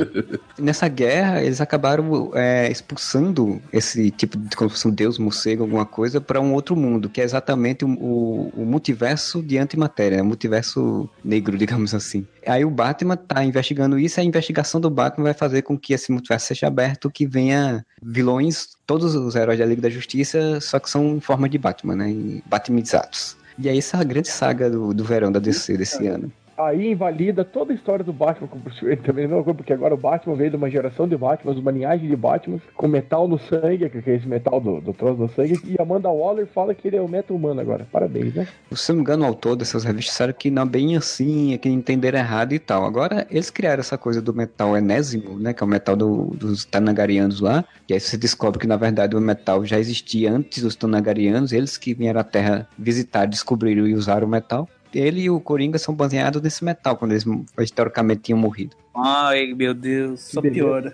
Nessa 0.58 0.88
guerra, 0.88 1.42
eles 1.42 1.60
acabaram 1.60 2.30
é, 2.34 2.70
expulsando 2.70 3.60
esse 3.72 4.10
tipo 4.10 4.36
de 4.38 4.56
como 4.56 4.68
se 4.70 4.76
fosse 4.76 4.88
um 4.88 4.90
deus 4.90 5.18
morcego, 5.18 5.62
alguma 5.62 5.86
coisa, 5.86 6.20
para 6.20 6.40
um 6.40 6.54
outro 6.54 6.74
mundo, 6.76 7.08
que 7.08 7.20
é 7.20 7.24
exatamente 7.24 7.84
o, 7.84 7.88
o- 7.90 8.52
o 8.56 8.64
multiverso 8.64 9.42
de 9.42 9.58
antimatéria, 9.58 10.22
o 10.22 10.26
multiverso 10.26 11.08
negro, 11.24 11.56
digamos 11.58 11.94
assim. 11.94 12.26
Aí 12.46 12.64
o 12.64 12.70
Batman 12.70 13.16
tá 13.16 13.44
investigando 13.44 13.98
isso, 13.98 14.18
e 14.18 14.22
a 14.22 14.24
investigação 14.24 14.80
do 14.80 14.90
Batman 14.90 15.24
vai 15.24 15.34
fazer 15.34 15.62
com 15.62 15.78
que 15.78 15.92
esse 15.94 16.10
multiverso 16.10 16.46
seja 16.46 16.66
aberto, 16.66 17.10
que 17.10 17.26
venha 17.26 17.84
vilões, 18.02 18.70
todos 18.86 19.14
os 19.14 19.36
heróis 19.36 19.58
da 19.58 19.64
Liga 19.66 19.82
da 19.82 19.90
Justiça, 19.90 20.60
só 20.60 20.78
que 20.80 20.90
são 20.90 21.16
em 21.16 21.20
forma 21.20 21.48
de 21.48 21.58
Batman, 21.58 21.94
né? 21.94 22.10
Em 22.10 22.42
Batmizados. 22.46 23.36
E 23.58 23.68
aí 23.68 23.78
essa 23.78 23.96
é 23.96 24.00
a 24.00 24.04
grande 24.04 24.28
saga 24.28 24.70
do, 24.70 24.94
do 24.94 25.04
verão 25.04 25.30
da 25.30 25.38
DC 25.38 25.76
desse 25.76 26.06
ano. 26.06 26.32
Aí 26.66 26.90
invalida 26.92 27.44
toda 27.44 27.72
a 27.72 27.74
história 27.74 28.04
do 28.04 28.12
Batman 28.12 28.48
com 28.48 28.56
o 28.58 28.60
Bruce 28.60 28.84
Wayne 28.84 29.02
também, 29.02 29.26
não, 29.26 29.42
porque 29.42 29.72
agora 29.72 29.94
o 29.94 29.96
Batman 29.96 30.34
veio 30.36 30.50
de 30.50 30.56
uma 30.56 30.70
geração 30.70 31.08
de 31.08 31.16
Batman, 31.16 31.52
uma 31.52 31.70
linhagem 31.70 32.08
de 32.08 32.16
Batman, 32.16 32.60
com 32.74 32.88
metal 32.88 33.26
no 33.28 33.38
sangue, 33.38 33.88
que 33.88 34.10
é 34.10 34.14
esse 34.16 34.26
metal 34.28 34.60
do, 34.60 34.80
do 34.80 34.92
troço 34.92 35.20
no 35.20 35.28
sangue, 35.28 35.58
e 35.64 35.80
Amanda 35.80 36.08
Waller 36.08 36.46
fala 36.46 36.74
que 36.74 36.88
ele 36.88 36.96
é 36.96 37.00
o 37.00 37.08
meta 37.08 37.32
humano 37.32 37.60
agora. 37.60 37.86
Parabéns, 37.90 38.34
né? 38.34 38.46
Se 38.72 38.90
não 38.90 38.96
me 38.96 39.02
engano, 39.02 39.24
o 39.24 39.26
autor 39.26 39.56
dessas 39.56 39.84
revistas 39.84 40.12
disseram 40.12 40.32
que 40.32 40.50
não 40.50 40.62
é 40.62 40.66
bem 40.66 40.96
assim, 40.96 41.54
é 41.54 41.58
que 41.58 41.68
entenderam 41.68 42.18
errado 42.18 42.52
e 42.52 42.58
tal. 42.58 42.84
Agora, 42.84 43.26
eles 43.30 43.50
criaram 43.50 43.80
essa 43.80 43.98
coisa 43.98 44.20
do 44.20 44.32
metal 44.34 44.76
enésimo, 44.76 45.38
né? 45.38 45.52
Que 45.52 45.62
é 45.62 45.66
o 45.66 45.68
metal 45.68 45.96
do- 45.96 46.26
dos 46.36 46.64
Tanagarianos 46.64 47.40
lá. 47.40 47.64
E 47.88 47.94
aí 47.94 48.00
você 48.00 48.16
descobre 48.16 48.58
que, 48.58 48.66
na 48.66 48.76
verdade, 48.76 49.16
o 49.16 49.20
metal 49.20 49.64
já 49.64 49.78
existia 49.78 50.32
antes 50.32 50.62
dos 50.62 50.74
Tanagarianos. 50.76 51.52
Eles 51.52 51.76
que 51.76 51.94
vieram 51.94 52.20
à 52.20 52.24
Terra 52.24 52.68
visitar, 52.78 53.26
descobriram 53.26 53.86
e 53.86 53.94
usaram 53.94 54.26
o 54.26 54.30
metal. 54.30 54.68
Ele 54.94 55.22
e 55.22 55.30
o 55.30 55.40
Coringa 55.40 55.78
são 55.78 55.94
baseados 55.94 56.40
nesse 56.42 56.64
metal, 56.64 56.96
quando 56.96 57.12
eles 57.12 57.24
historicamente 57.60 58.22
tinham 58.22 58.38
morrido. 58.38 58.76
Ai, 58.96 59.54
meu 59.54 59.74
Deus. 59.74 60.20
Só 60.20 60.40
piora. 60.40 60.92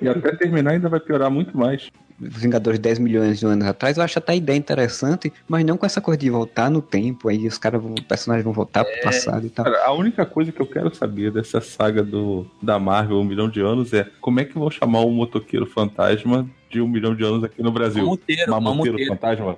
E 0.00 0.08
até 0.08 0.34
terminar 0.36 0.72
ainda 0.72 0.88
vai 0.88 1.00
piorar 1.00 1.30
muito 1.30 1.56
mais. 1.56 1.90
Os 2.20 2.42
Vingadores 2.42 2.80
10 2.80 2.98
milhões 2.98 3.38
de 3.38 3.46
anos 3.46 3.64
atrás, 3.64 3.96
eu 3.96 4.02
acho 4.02 4.18
até 4.18 4.32
a 4.32 4.34
ideia 4.36 4.56
interessante, 4.56 5.32
mas 5.46 5.64
não 5.64 5.76
com 5.76 5.86
essa 5.86 6.00
coisa 6.00 6.18
de 6.18 6.28
voltar 6.28 6.68
no 6.68 6.82
tempo, 6.82 7.28
aí 7.28 7.46
os 7.46 7.56
caras, 7.58 7.80
os 7.84 8.00
personagens 8.00 8.44
vão 8.44 8.52
voltar 8.52 8.84
pro 8.84 9.02
passado 9.02 9.46
e 9.46 9.50
tal. 9.50 9.64
Cara, 9.64 9.84
a 9.84 9.92
única 9.92 10.26
coisa 10.26 10.50
que 10.50 10.60
eu 10.60 10.66
quero 10.66 10.92
saber 10.92 11.30
dessa 11.30 11.60
saga 11.60 12.02
do, 12.02 12.44
da 12.60 12.76
Marvel 12.76 13.18
Um 13.18 13.24
Milhão 13.24 13.48
de 13.48 13.60
Anos 13.60 13.92
é 13.92 14.04
como 14.20 14.40
é 14.40 14.44
que 14.44 14.58
vão 14.58 14.68
chamar 14.68 15.02
o 15.02 15.10
motoqueiro 15.12 15.64
fantasma 15.64 16.48
de 16.68 16.80
um 16.80 16.88
milhão 16.88 17.14
de 17.14 17.22
anos 17.24 17.44
aqui 17.44 17.62
no 17.62 17.70
Brasil? 17.70 18.04
Mamuteiro, 18.04 18.50
Mamuteiro 18.50 18.98
mamuteiro. 18.98 19.08
fantasma? 19.14 19.56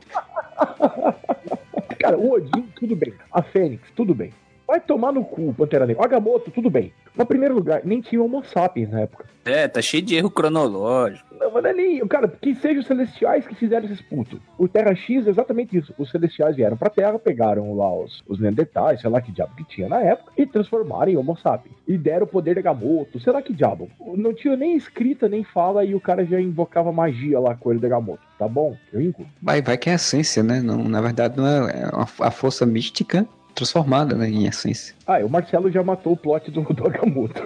Cara, 2.00 2.18
o 2.18 2.32
Odin, 2.32 2.66
tudo 2.74 2.96
bem. 2.96 3.12
A 3.30 3.42
Fênix, 3.42 3.82
tudo 3.94 4.14
bem. 4.14 4.32
Vai 4.70 4.78
tomar 4.78 5.11
no 5.11 5.24
cu, 5.24 5.52
Pantera 5.52 5.85
Negra. 5.85 6.04
Agamotto, 6.04 6.48
tudo 6.52 6.70
bem. 6.70 6.92
Mas, 7.16 7.24
em 7.24 7.26
primeiro 7.28 7.56
lugar, 7.56 7.80
nem 7.85 8.00
tinha 8.00 8.22
Homo 8.22 8.44
sapiens 8.44 8.88
na 8.88 9.00
época. 9.00 9.24
É, 9.44 9.66
tá 9.66 9.83
cheio 9.83 10.00
de 10.00 10.14
erro 10.14 10.30
cronológico. 10.30 11.26
Não, 11.40 11.50
mas 11.50 11.62
não 11.64 11.70
é 11.70 11.72
nem. 11.72 12.06
Cara, 12.06 12.28
que 12.28 12.54
sejam 12.54 12.80
os 12.80 12.87
celestiais 12.87 13.44
que 13.48 13.54
fizeram 13.56 13.87
esses 13.87 14.00
putos. 14.00 14.38
O 14.56 14.68
Terra 14.68 14.94
X 14.94 15.26
é 15.26 15.30
exatamente 15.30 15.76
isso. 15.76 15.92
Os 15.98 16.09
celestiais 16.12 16.54
vieram 16.54 16.76
pra 16.76 16.88
Terra, 16.88 17.18
pegaram 17.18 17.74
lá 17.74 17.92
os, 17.92 18.22
os 18.28 18.38
Neandertais, 18.38 19.00
sei 19.00 19.11
lá 19.11 19.20
que 19.20 19.33
diabo 19.33 19.56
que 19.56 19.64
tinha 19.64 19.88
na 19.88 20.00
época, 20.02 20.30
e 20.38 20.46
transformaram 20.46 21.11
em 21.11 21.16
Homo 21.16 21.37
sapiens. 21.37 21.74
E 21.88 21.98
deram 21.98 22.22
o 22.22 22.28
poder 22.28 22.54
de 22.54 22.61
Agamotto, 22.61 23.18
sei 23.18 23.33
lá 23.33 23.42
que 23.42 23.52
diabo. 23.52 23.90
Não 24.14 24.33
tinha 24.33 24.56
nem 24.56 24.76
escrita, 24.76 25.28
nem 25.28 25.42
fala, 25.42 25.85
e 25.85 25.96
o 25.96 26.00
cara 26.00 26.24
já 26.24 26.40
invocava 26.40 26.92
magia 26.92 27.40
lá 27.40 27.56
com 27.56 27.72
ele 27.72 27.80
de 27.80 27.87
Agamotto. 27.87 28.22
Tá 28.38 28.46
bom? 28.46 28.76
Eu. 28.92 29.12
Vai, 29.42 29.61
vai 29.61 29.76
que 29.76 29.88
é 29.88 29.94
a 29.94 29.96
essência, 29.96 30.44
né? 30.44 30.61
Não, 30.61 30.85
na 30.85 31.00
verdade, 31.00 31.37
não 31.37 31.44
é, 31.44 31.83
é 31.83 31.87
uma- 31.88 32.06
a 32.20 32.30
força 32.30 32.64
mística 32.64 33.26
transformada 33.61 34.16
né, 34.16 34.29
em 34.29 34.46
essência. 34.46 34.94
Ah, 35.07 35.18
o 35.18 35.29
Marcelo 35.29 35.70
já 35.70 35.83
matou 35.83 36.14
o 36.14 36.16
plot 36.16 36.51
do, 36.51 36.62
do 36.62 36.87
Agamotto. 36.87 37.42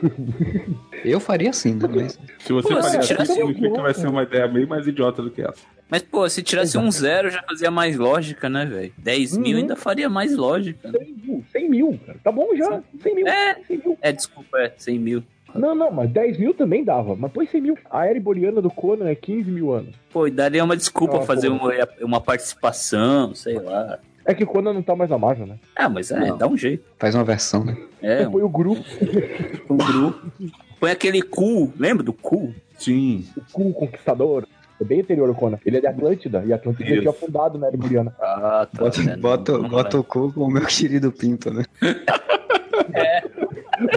Eu 1.04 1.18
faria 1.20 1.50
assim, 1.50 1.74
né? 1.74 1.88
Mas 1.92 2.18
Se 2.38 2.52
você 2.52 2.68
Pô, 2.68 2.74
fazer 2.76 2.90
se 2.90 2.96
assim, 2.98 3.06
tirasse 3.08 3.32
um 3.32 3.34
significa 3.48 3.70
que 3.74 3.80
vai 3.82 3.94
ser 3.94 4.06
uma 4.08 4.22
ideia 4.22 4.46
bem 4.48 4.66
mais 4.66 4.86
idiota 4.86 5.20
do 5.22 5.30
que 5.30 5.42
essa. 5.42 5.62
Mas, 5.90 6.02
pô, 6.02 6.28
se 6.28 6.42
tirasse 6.42 6.78
um 6.78 6.90
zero 6.90 7.30
já 7.30 7.42
fazia 7.42 7.70
mais 7.70 7.96
lógica, 7.96 8.48
né, 8.48 8.64
velho? 8.64 8.92
10 8.98 9.36
mil 9.36 9.52
Uhum. 9.52 9.62
ainda 9.62 9.76
faria 9.76 10.08
mais 10.08 10.34
lógica. 10.36 10.90
né? 10.90 10.98
100 10.98 11.14
mil, 11.14 11.44
100 11.52 11.70
mil, 11.70 12.00
cara. 12.06 12.18
Tá 12.24 12.32
bom 12.32 12.48
já, 12.56 12.82
100 13.02 13.14
mil. 13.14 13.26
É. 13.28 13.54
100 13.66 13.78
mil. 13.78 13.98
É, 14.00 14.12
desculpa, 14.12 14.58
é 14.58 14.72
100 14.78 14.98
mil. 14.98 15.22
Não, 15.54 15.72
não, 15.74 15.90
mas 15.92 16.10
10 16.10 16.38
mil 16.38 16.52
também 16.54 16.82
dava. 16.82 17.14
Mas 17.14 17.30
põe 17.30 17.46
100 17.46 17.60
mil. 17.60 17.78
A 17.88 18.06
era 18.06 18.18
boliana 18.18 18.60
do 18.60 18.70
Conan 18.70 19.08
é 19.08 19.14
15 19.14 19.48
mil 19.50 19.72
anos. 19.72 19.94
Pô, 20.12 20.26
e 20.26 20.30
daria 20.30 20.64
uma 20.64 20.76
desculpa 20.76 21.18
Ah, 21.18 21.22
fazer 21.22 21.48
uma, 21.48 21.70
uma 22.00 22.20
participação, 22.20 23.34
sei 23.36 23.58
lá. 23.60 23.98
É 24.26 24.32
que 24.34 24.46
quando 24.46 24.72
não 24.72 24.82
tá 24.82 24.96
mais 24.96 25.12
a 25.12 25.18
Marvel, 25.18 25.46
né? 25.46 25.58
Ah, 25.76 25.88
mas 25.88 26.10
é, 26.10 26.18
Não. 26.18 26.38
dá 26.38 26.46
um 26.46 26.56
jeito. 26.56 26.84
Faz 26.98 27.14
uma 27.14 27.24
versão, 27.24 27.64
né? 27.64 27.76
É, 28.00 28.24
Põe 28.26 28.42
o 28.42 28.48
grupo, 28.48 28.82
um 29.68 29.76
grupo. 29.76 30.32
Põe 30.80 30.90
aquele 30.90 31.20
cu, 31.22 31.72
lembra 31.78 32.02
do 32.02 32.12
cu? 32.12 32.54
Sim. 32.78 33.26
o 33.36 33.40
cu 33.52 33.72
conquistador. 33.74 34.46
É 34.80 34.84
bem 34.84 35.00
anterior 35.02 35.28
ao 35.28 35.34
Conan. 35.36 35.58
Ele 35.64 35.76
é 35.76 35.80
de 35.80 35.86
Atlântida, 35.86 36.42
e 36.44 36.52
Atlântida 36.52 36.90
Isso. 36.90 37.00
tinha 37.02 37.12
fundado 37.12 37.56
na 37.58 37.68
Lemuriana. 37.68 38.14
Ah, 38.20 38.66
tá. 38.72 38.82
Bota, 38.82 39.02
né? 39.02 39.16
bota, 39.16 39.52
Não- 39.52 39.62
não 39.62 39.68
bota 39.68 39.98
o 39.98 40.02
cu 40.04 40.32
com 40.32 40.40
o 40.44 40.50
meu 40.50 40.66
querido 40.66 41.12
Pinto, 41.12 41.52
né? 41.52 41.64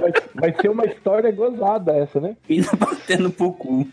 Vai, 0.01 0.11
vai 0.33 0.55
ser 0.61 0.69
uma 0.69 0.85
história 0.85 1.31
gozada 1.31 1.93
essa, 1.93 2.19
né? 2.19 2.35
Pina 2.47 2.67
batendo 2.77 3.29
pro 3.29 3.53
cu. 3.53 3.87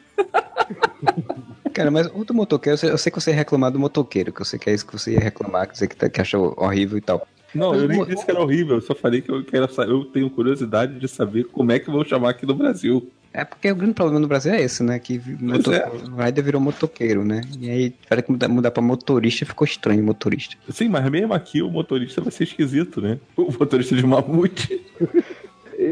Cara, 1.74 1.90
mas 1.90 2.06
o 2.14 2.24
do 2.24 2.32
motoqueiro, 2.32 2.74
eu 2.74 2.78
sei, 2.78 2.90
eu 2.90 2.98
sei 2.98 3.10
que 3.10 3.20
você 3.20 3.30
ia 3.30 3.36
reclamar 3.36 3.70
do 3.72 3.78
motoqueiro, 3.80 4.32
que 4.32 4.40
eu 4.40 4.44
sei 4.44 4.58
que 4.58 4.70
é 4.70 4.74
isso 4.74 4.86
que 4.86 4.92
você 4.92 5.12
ia 5.12 5.20
reclamar, 5.20 5.68
que 5.68 5.76
você 5.76 5.88
que, 5.88 5.96
tá- 5.96 6.08
que 6.08 6.20
achou 6.20 6.54
horrível 6.56 6.96
e 6.96 7.00
tal. 7.00 7.26
Não, 7.54 7.74
eu 7.74 7.86
nem 7.88 8.04
disse 8.04 8.24
que 8.24 8.30
era 8.30 8.40
horrível, 8.40 8.76
eu 8.76 8.80
só 8.80 8.94
falei 8.94 9.20
que 9.20 9.30
eu 9.30 9.44
quero 9.44 9.68
eu 9.82 10.04
tenho 10.06 10.28
curiosidade 10.30 10.98
de 10.98 11.06
saber 11.08 11.44
como 11.44 11.70
é 11.72 11.78
que 11.78 11.90
vão 11.90 12.04
chamar 12.04 12.30
aqui 12.30 12.46
no 12.46 12.54
Brasil. 12.54 13.10
É 13.32 13.44
porque 13.44 13.68
o 13.68 13.74
grande 13.74 13.94
problema 13.94 14.20
no 14.20 14.28
Brasil 14.28 14.52
é 14.52 14.62
esse, 14.62 14.80
né? 14.84 14.96
Que 15.00 15.20
moto... 15.40 15.72
é. 15.72 15.88
o 15.88 16.22
Rider 16.22 16.44
virou 16.44 16.60
motoqueiro, 16.60 17.24
né? 17.24 17.40
E 17.58 17.68
aí, 17.68 17.90
tiveram 17.90 18.22
que 18.22 18.30
mudar, 18.30 18.48
mudar 18.48 18.70
pra 18.70 18.80
motorista, 18.80 19.44
ficou 19.44 19.64
estranho 19.64 20.04
motorista. 20.04 20.54
Sim, 20.70 20.88
mas 20.88 21.10
mesmo 21.10 21.34
aqui 21.34 21.60
o 21.60 21.68
motorista 21.68 22.20
vai 22.20 22.30
ser 22.30 22.44
esquisito, 22.44 23.00
né? 23.00 23.18
O 23.36 23.50
motorista 23.50 23.96
de 23.96 24.06
mamute. 24.06 24.80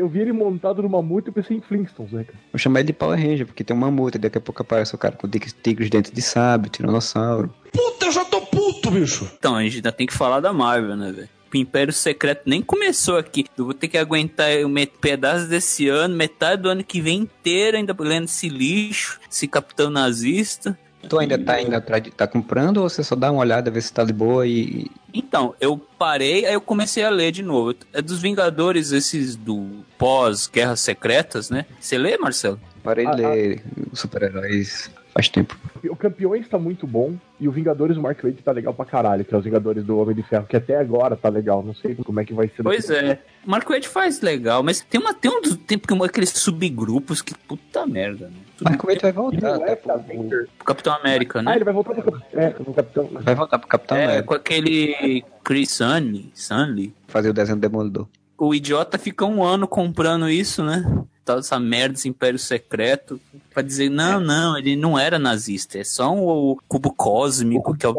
Eu 0.02 0.08
vi 0.08 0.18
ele 0.18 0.32
montado 0.32 0.82
numa 0.82 1.00
multa 1.00 1.30
e 1.30 1.32
pensei 1.32 1.56
em 1.56 1.60
Flintstones, 1.60 2.10
né, 2.10 2.24
cara? 2.24 2.36
Vou 2.52 2.58
chamar 2.58 2.80
ele 2.80 2.88
de 2.88 2.92
Power 2.92 3.16
Ranger, 3.16 3.46
porque 3.46 3.62
tem 3.62 3.76
uma 3.76 3.88
multa, 3.88 4.18
daqui 4.18 4.36
a 4.36 4.40
pouco 4.40 4.60
aparece 4.60 4.92
o 4.96 4.98
cara 4.98 5.14
com 5.14 5.28
tigres, 5.28 5.54
tigres 5.62 5.88
dentro 5.88 6.12
de 6.12 6.20
sábio, 6.20 6.68
tiranossauro. 6.68 7.54
Puta, 7.72 8.06
eu 8.06 8.10
já 8.10 8.24
tô 8.24 8.40
puto, 8.40 8.90
bicho. 8.90 9.30
Então, 9.38 9.54
a 9.54 9.62
gente 9.62 9.76
ainda 9.76 9.92
tem 9.92 10.04
que 10.04 10.12
falar 10.12 10.40
da 10.40 10.52
Marvel, 10.52 10.96
né, 10.96 11.12
velho? 11.12 11.28
O 11.54 11.56
Império 11.56 11.92
Secreto 11.92 12.42
nem 12.46 12.60
começou 12.60 13.16
aqui. 13.16 13.44
Eu 13.56 13.64
vou 13.64 13.74
ter 13.74 13.86
que 13.86 13.96
aguentar 13.96 14.48
um 14.66 14.74
pedaço 15.00 15.46
desse 15.46 15.86
ano, 15.86 16.16
metade 16.16 16.62
do 16.62 16.68
ano 16.68 16.82
que 16.82 17.00
vem 17.00 17.20
inteiro, 17.20 17.76
ainda 17.76 17.94
lendo 17.96 18.24
esse 18.24 18.48
lixo, 18.48 19.20
esse 19.30 19.46
capitão 19.46 19.88
nazista. 19.88 20.76
Tu 21.08 21.18
ainda 21.18 21.38
tá 21.38 21.60
indo 21.60 21.74
atrás 21.74 22.02
de, 22.02 22.10
tá 22.10 22.26
comprando 22.26 22.78
ou 22.78 22.88
você 22.88 23.02
só 23.02 23.14
dá 23.16 23.30
uma 23.30 23.40
olhada, 23.40 23.70
ver 23.70 23.82
se 23.82 23.92
tá 23.92 24.04
de 24.04 24.12
boa 24.12 24.46
e. 24.46 24.90
Então, 25.12 25.54
eu 25.60 25.76
parei, 25.98 26.46
aí 26.46 26.54
eu 26.54 26.60
comecei 26.60 27.04
a 27.04 27.10
ler 27.10 27.32
de 27.32 27.42
novo. 27.42 27.74
É 27.92 28.00
dos 28.00 28.20
Vingadores, 28.22 28.92
esses 28.92 29.36
do 29.36 29.84
pós-Guerras 29.98 30.80
Secretas, 30.80 31.50
né? 31.50 31.66
Você 31.80 31.98
lê, 31.98 32.16
Marcelo? 32.16 32.60
Parei 32.82 33.04
de 33.06 33.24
Ah, 33.24 33.28
ler 33.30 33.62
os 33.92 34.00
super-heróis 34.00 34.90
faz 35.12 35.28
tempo. 35.28 35.56
O 35.88 35.96
Campeões 35.96 36.48
tá 36.48 36.58
muito 36.58 36.86
bom 36.86 37.14
e 37.38 37.46
o 37.48 37.52
Vingadores 37.52 37.96
do 37.96 38.02
Mark 38.02 38.22
Waid 38.22 38.42
tá 38.42 38.52
legal 38.52 38.72
pra 38.72 38.84
caralho, 38.84 39.24
que 39.24 39.34
é 39.34 39.38
os 39.38 39.44
Vingadores 39.44 39.84
do 39.84 39.98
Homem 39.98 40.14
de 40.14 40.22
Ferro, 40.22 40.46
que 40.46 40.56
até 40.56 40.76
agora 40.78 41.16
tá 41.16 41.28
legal. 41.28 41.62
Não 41.62 41.74
sei 41.74 41.94
como 41.96 42.20
é 42.20 42.24
que 42.24 42.32
vai 42.32 42.48
ser. 42.48 42.62
Pois 42.62 42.88
é. 42.90 43.20
Marco 43.44 43.74
Ed 43.74 43.86
faz 43.88 44.20
legal, 44.20 44.62
mas 44.62 44.80
tem, 44.80 45.00
uma, 45.00 45.12
tem 45.12 45.30
um 45.30 45.40
dos 45.42 45.56
tem 45.56 45.76
porque 45.78 45.94
aqueles 46.04 46.30
subgrupos 46.30 47.20
que 47.20 47.34
puta 47.34 47.84
merda, 47.86 48.28
né? 48.28 48.36
Marco 48.62 48.86
Waid 48.86 49.02
vai 49.02 49.10
E 49.10 49.14
voltar, 49.14 49.58
não 49.58 49.66
é 49.66 49.74
tá? 49.76 49.94
Avenger. 49.94 50.48
O 50.60 50.64
Capitão 50.64 50.94
América, 50.94 51.40
Ah, 51.40 51.42
né? 51.42 51.54
ele 51.56 51.64
vai 51.64 51.74
voltar 51.74 51.94
pro, 51.94 52.12
Cap- 52.12 52.24
é, 52.32 52.54
no 52.58 52.72
Capitão. 52.74 53.08
Vai 53.12 53.34
voltar 53.34 53.58
pro 53.58 53.68
Capitão 53.68 53.96
É, 53.96 54.04
América, 54.04 54.26
com 54.28 54.34
aquele 54.34 55.24
Chris 55.44 55.70
Sunley, 55.72 56.30
Sunley. 56.34 56.94
fazer 57.08 57.30
o 57.30 57.32
desenho 57.34 57.58
do 57.58 57.60
Demolidor. 57.60 58.06
O 58.38 58.54
idiota 58.54 58.98
fica 58.98 59.24
um 59.24 59.42
ano 59.44 59.66
comprando 59.68 60.28
isso, 60.28 60.64
né? 60.64 60.84
Tal 61.24 61.38
essa 61.38 61.58
merda 61.58 61.94
desse 61.94 62.08
Império 62.08 62.38
Secreto. 62.38 63.20
Pra 63.52 63.62
dizer, 63.62 63.90
não, 63.90 64.20
não, 64.20 64.58
ele 64.58 64.76
não 64.76 64.98
era 64.98 65.18
nazista. 65.18 65.78
É 65.78 65.84
só 65.84 66.12
o 66.14 66.58
cubo 66.68 66.92
cósmico, 66.92 67.76
que 67.76 67.86
é 67.86 67.88
o. 67.88 67.94